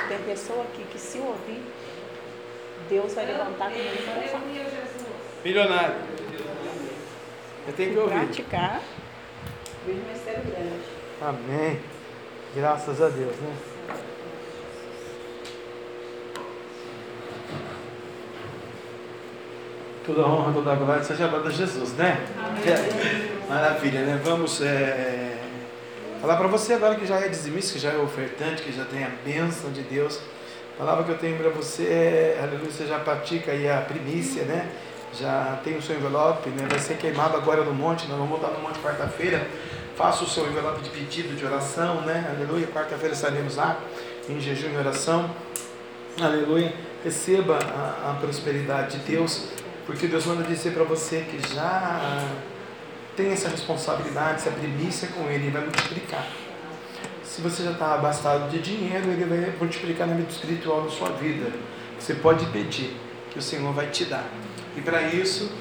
Tem 0.07 0.17
pessoa 0.19 0.63
aqui 0.63 0.83
que 0.91 0.99
se 0.99 1.17
ouvir, 1.19 1.63
Deus 2.89 3.13
vai 3.13 3.25
levantar 3.25 3.71
com 3.71 3.75
ele 3.75 4.05
coração. 4.05 4.41
Milionário. 5.43 6.12
Eu 7.65 7.73
tenho 7.73 7.93
que 7.93 7.99
ouvir. 7.99 8.25
Praticar, 8.25 8.81
vejo 9.85 9.99
um 9.99 10.11
mistério 10.11 10.41
grande. 10.43 10.83
Amém. 11.21 11.79
Graças 12.55 13.01
a 13.01 13.09
Deus, 13.09 13.35
né? 13.37 13.55
Toda 20.05 20.27
honra, 20.27 20.51
toda 20.51 20.75
glória 20.75 21.03
seja 21.03 21.29
dada 21.29 21.47
a 21.47 21.51
Jesus, 21.51 21.93
né? 21.93 22.17
É, 22.65 23.47
Maravilha, 23.47 24.01
né? 24.01 24.19
Vamos 24.21 24.61
é, 24.61 25.37
falar 26.19 26.35
para 26.35 26.47
você 26.47 26.73
agora 26.73 26.95
que 26.95 27.05
já 27.05 27.21
é 27.21 27.29
dizimista, 27.29 27.73
que 27.73 27.79
já 27.79 27.91
é 27.91 27.97
ofertante, 27.97 28.61
que 28.61 28.73
já 28.73 28.83
tem 28.83 29.05
a 29.05 29.11
bênção 29.23 29.71
de 29.71 29.81
Deus. 29.81 30.19
A 30.75 30.79
palavra 30.79 31.05
que 31.05 31.11
eu 31.11 31.17
tenho 31.17 31.37
para 31.37 31.49
você 31.49 31.83
é, 31.83 32.39
aleluia, 32.43 32.69
você 32.69 32.85
já 32.85 32.99
pratica 32.99 33.51
aí 33.53 33.69
a 33.69 33.79
primícia, 33.79 34.43
né? 34.43 34.69
Já 35.19 35.59
tem 35.63 35.77
o 35.77 35.81
seu 35.81 35.95
envelope, 35.95 36.49
né? 36.49 36.67
Vai 36.69 36.79
ser 36.79 36.97
queimado 36.97 37.37
agora 37.37 37.63
no 37.63 37.73
monte, 37.73 38.07
nós 38.07 38.17
vamos 38.17 38.29
voltar 38.29 38.55
no 38.55 38.59
monte 38.61 38.79
quarta-feira. 38.79 39.47
Faça 39.95 40.23
o 40.23 40.27
seu 40.27 40.47
envelope 40.47 40.81
de 40.81 40.89
pedido 40.89 41.35
de 41.35 41.45
oração, 41.45 42.01
né? 42.01 42.33
Aleluia. 42.35 42.65
Quarta-feira 42.67 43.13
estaremos 43.13 43.55
lá 43.55 43.79
em 44.27 44.39
jejum 44.39 44.71
e 44.71 44.77
oração. 44.77 45.29
Aleluia. 46.19 46.73
Receba 47.03 47.59
a, 47.59 48.11
a 48.11 48.13
prosperidade 48.19 48.97
de 48.97 49.11
Deus, 49.11 49.49
porque 49.85 50.07
Deus 50.07 50.25
manda 50.25 50.43
dizer 50.43 50.73
para 50.73 50.83
você 50.83 51.21
que 51.21 51.53
já 51.53 52.27
tem 53.15 53.31
essa 53.31 53.49
responsabilidade, 53.49 54.35
essa 54.35 54.51
primícia 54.51 55.09
com 55.09 55.29
Ele, 55.29 55.45
Ele 55.45 55.51
vai 55.51 55.61
multiplicar. 55.61 56.25
Se 57.23 57.41
você 57.41 57.63
já 57.63 57.71
está 57.71 57.93
abastado 57.93 58.49
de 58.49 58.59
dinheiro, 58.59 59.09
Ele 59.09 59.25
vai 59.25 59.53
multiplicar 59.59 60.07
na 60.07 60.15
vida 60.15 60.31
espiritual 60.31 60.83
na 60.83 60.89
sua 60.89 61.09
vida. 61.09 61.51
Você 61.99 62.15
pode 62.15 62.45
pedir, 62.47 62.95
que 63.31 63.37
o 63.37 63.41
Senhor 63.41 63.71
vai 63.73 63.87
te 63.87 64.05
dar. 64.05 64.27
E 64.75 64.81
para 64.81 65.01
isso, 65.03 65.51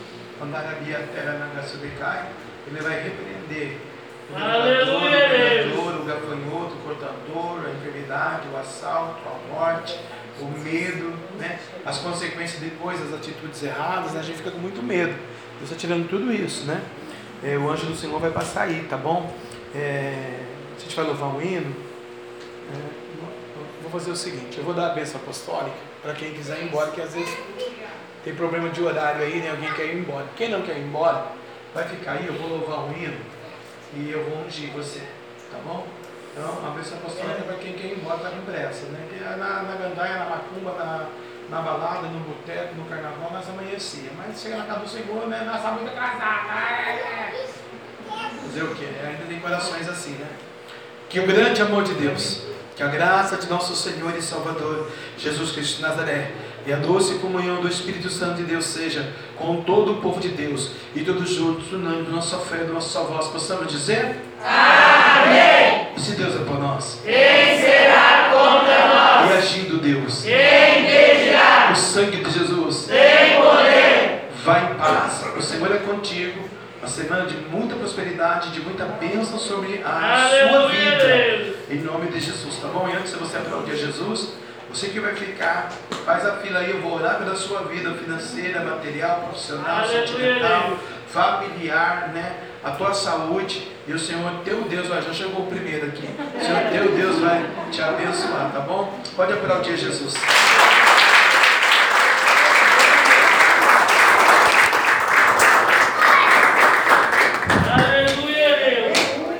andar 0.40 0.62
na 0.62 0.80
minha 0.80 0.98
terra 0.98 1.34
na 1.34 1.60
Gassudecai, 1.60 2.28
Ele 2.66 2.80
vai 2.80 3.02
repreender 3.02 3.78
o 4.30 4.34
devorador, 4.84 6.00
o 6.00 6.04
gafanhoto, 6.04 6.74
o 6.74 6.78
cortador, 6.84 7.66
a 7.66 7.70
enfermidade, 7.72 8.48
o 8.52 8.56
assalto, 8.56 9.20
a 9.26 9.52
morte, 9.52 9.98
o 10.40 10.46
medo, 10.46 11.18
né? 11.38 11.58
as 11.84 11.98
consequências 11.98 12.60
depois 12.60 12.98
das 13.00 13.12
atitudes 13.14 13.62
erradas, 13.62 14.12
né? 14.12 14.20
a 14.20 14.22
gente 14.22 14.38
fica 14.38 14.50
com 14.50 14.58
muito 14.58 14.82
medo. 14.82 15.14
Deus 15.58 15.70
está 15.70 15.76
tirando 15.76 16.08
tudo 16.08 16.32
isso, 16.32 16.64
né? 16.64 16.82
É, 17.44 17.56
o 17.56 17.68
anjo 17.70 17.86
do 17.86 17.94
Senhor 17.94 18.18
vai 18.18 18.30
passar 18.30 18.62
aí, 18.62 18.86
tá 18.88 18.96
bom? 18.96 19.32
É, 19.74 20.38
a 20.76 20.80
gente 20.80 20.94
vai 20.96 21.04
louvar 21.04 21.28
um 21.28 21.42
hino. 21.42 21.74
É, 22.72 23.02
vou 23.82 23.90
fazer 23.90 24.10
o 24.10 24.16
seguinte, 24.16 24.58
eu 24.58 24.64
vou 24.64 24.74
dar 24.74 24.92
a 24.92 24.94
bênção 24.94 25.20
apostólica 25.20 25.76
para 26.02 26.14
quem 26.14 26.32
quiser 26.32 26.60
ir 26.60 26.64
embora, 26.64 26.90
que 26.90 27.00
às 27.00 27.14
vezes 27.14 27.36
tem 28.24 28.34
problema 28.34 28.68
de 28.70 28.82
horário 28.82 29.22
aí, 29.22 29.40
né? 29.40 29.50
Alguém 29.50 29.72
quer 29.72 29.86
ir 29.86 29.98
embora. 29.98 30.26
Quem 30.36 30.48
não 30.48 30.62
quer 30.62 30.76
ir 30.76 30.84
embora, 30.84 31.26
vai 31.74 31.84
ficar 31.84 32.12
aí, 32.12 32.26
eu 32.26 32.34
vou 32.34 32.48
louvar 32.48 32.84
um 32.84 32.92
hino 32.92 33.18
e 33.94 34.10
eu 34.10 34.24
vou 34.24 34.44
ungir 34.44 34.70
você, 34.70 35.00
tá 35.50 35.58
bom? 35.64 35.86
Então, 36.32 36.66
a 36.66 36.70
bênção 36.70 36.96
apostólica 36.98 37.40
é 37.40 37.42
para 37.42 37.56
quem 37.56 37.74
quer 37.74 37.88
ir 37.88 37.98
embora, 37.98 38.18
tá 38.18 38.30
com 38.30 38.40
pressa, 38.42 38.86
né? 38.86 39.06
É 39.20 39.36
na, 39.36 39.62
na 39.64 39.74
gandaia, 39.74 40.18
na 40.18 40.24
macumba, 40.24 40.72
na, 40.72 41.08
na 41.50 41.60
balada, 41.60 42.08
no 42.08 42.20
boteco, 42.20 42.74
no 42.76 42.84
carnaval, 42.86 43.30
nós 43.32 43.48
amanhecia. 43.48 44.10
Mas 44.16 44.40
chega 44.40 44.56
na 44.56 44.64
casa 44.64 44.80
do 44.80 44.88
Senhor, 44.88 45.26
né? 45.26 45.42
Nós 45.44 45.56
estamos 45.56 45.82
muito 45.82 45.92
atrasados. 45.98 47.52
Fazer 48.46 48.62
o 48.62 48.74
quê? 48.74 48.88
Ainda 49.04 49.24
tem 49.26 49.40
corações 49.40 49.88
assim, 49.88 50.12
né? 50.12 50.28
Que 51.10 51.20
o 51.20 51.26
grande 51.26 51.60
amor 51.60 51.84
de 51.84 51.92
Deus, 51.94 52.44
que 52.74 52.82
a 52.82 52.86
graça 52.86 53.36
de 53.36 53.46
nosso 53.48 53.76
Senhor 53.76 54.16
e 54.16 54.22
Salvador, 54.22 54.90
Jesus 55.18 55.52
Cristo 55.52 55.76
de 55.76 55.82
Nazaré, 55.82 56.32
e 56.66 56.72
a 56.72 56.76
doce 56.76 57.14
comunhão 57.14 57.60
do 57.60 57.68
Espírito 57.68 58.08
Santo 58.08 58.36
de 58.36 58.44
Deus 58.44 58.64
seja 58.66 59.12
com 59.36 59.62
todo 59.62 59.92
o 59.92 59.96
povo 59.96 60.20
de 60.20 60.28
Deus 60.28 60.70
e 60.94 61.00
todos 61.00 61.28
juntos, 61.30 61.72
unando 61.72 62.10
nossa 62.10 62.38
fé, 62.38 62.64
nossa 62.64 63.00
voz, 63.00 63.26
possamos 63.28 63.66
dizer? 63.66 64.16
Amém! 64.44 65.88
E 65.96 66.00
se 66.00 66.12
Deus 66.12 66.36
é 66.36 66.44
por 66.44 66.60
nós? 66.60 67.00
Quem 67.04 67.60
será 67.60 68.30
contra 68.30 68.86
nós? 68.86 69.30
E 69.30 69.38
agindo 69.38 69.78
Deus? 69.78 70.22
Quem 70.22 70.82
impedirá? 70.82 71.70
O 71.72 71.76
sangue 71.76 72.18
de 72.18 72.30
Jesus? 72.30 72.86
Tem 72.86 73.40
poder! 73.40 74.28
Vai 74.44 74.72
em 74.72 74.74
paz, 74.74 75.24
o 75.36 75.42
Senhor 75.42 75.74
é 75.74 75.78
contigo. 75.78 76.52
Uma 76.80 76.88
semana 76.88 77.26
de 77.26 77.36
muita 77.36 77.76
prosperidade, 77.76 78.50
de 78.50 78.60
muita 78.60 78.84
bênção 78.84 79.38
sobre 79.38 79.80
a 79.84 80.28
sua 80.28 80.58
Aleluia, 80.58 80.90
vida. 80.90 81.06
Deus. 81.06 81.56
Em 81.70 81.78
nome 81.78 82.10
de 82.10 82.18
Jesus, 82.18 82.56
tá 82.56 82.66
bom? 82.66 82.88
E 82.88 82.96
antes 82.96 83.12
de 83.12 83.18
você 83.18 83.36
aplaudir 83.36 83.76
Jesus, 83.76 84.32
você 84.72 84.88
que 84.88 85.00
vai 85.00 85.14
ficar, 85.14 85.70
faz 86.04 86.26
a 86.26 86.36
fila 86.36 86.60
aí, 86.60 86.70
eu 86.70 86.80
vou 86.80 86.94
orar 86.94 87.18
pela 87.18 87.36
sua 87.36 87.62
vida 87.64 87.92
financeira, 87.92 88.60
material, 88.60 89.20
profissional, 89.20 89.80
Aleluia, 89.82 90.06
sentimental, 90.06 90.78
familiar, 91.08 92.10
né? 92.14 92.36
A 92.64 92.70
tua 92.70 92.94
saúde. 92.94 93.70
E 93.86 93.92
o 93.92 93.98
Senhor, 93.98 94.32
teu 94.44 94.62
Deus, 94.62 94.88
ó, 94.90 95.00
já 95.00 95.12
chegou 95.12 95.42
o 95.42 95.46
primeiro 95.46 95.88
aqui. 95.88 96.08
O 96.08 96.40
Senhor, 96.42 96.70
teu 96.70 96.96
Deus 96.96 97.18
vai 97.18 97.44
te 97.70 97.82
abençoar, 97.82 98.50
tá 98.52 98.60
bom? 98.60 98.98
Pode 99.14 99.32
aplaudir 99.32 99.76
Jesus. 99.76 100.14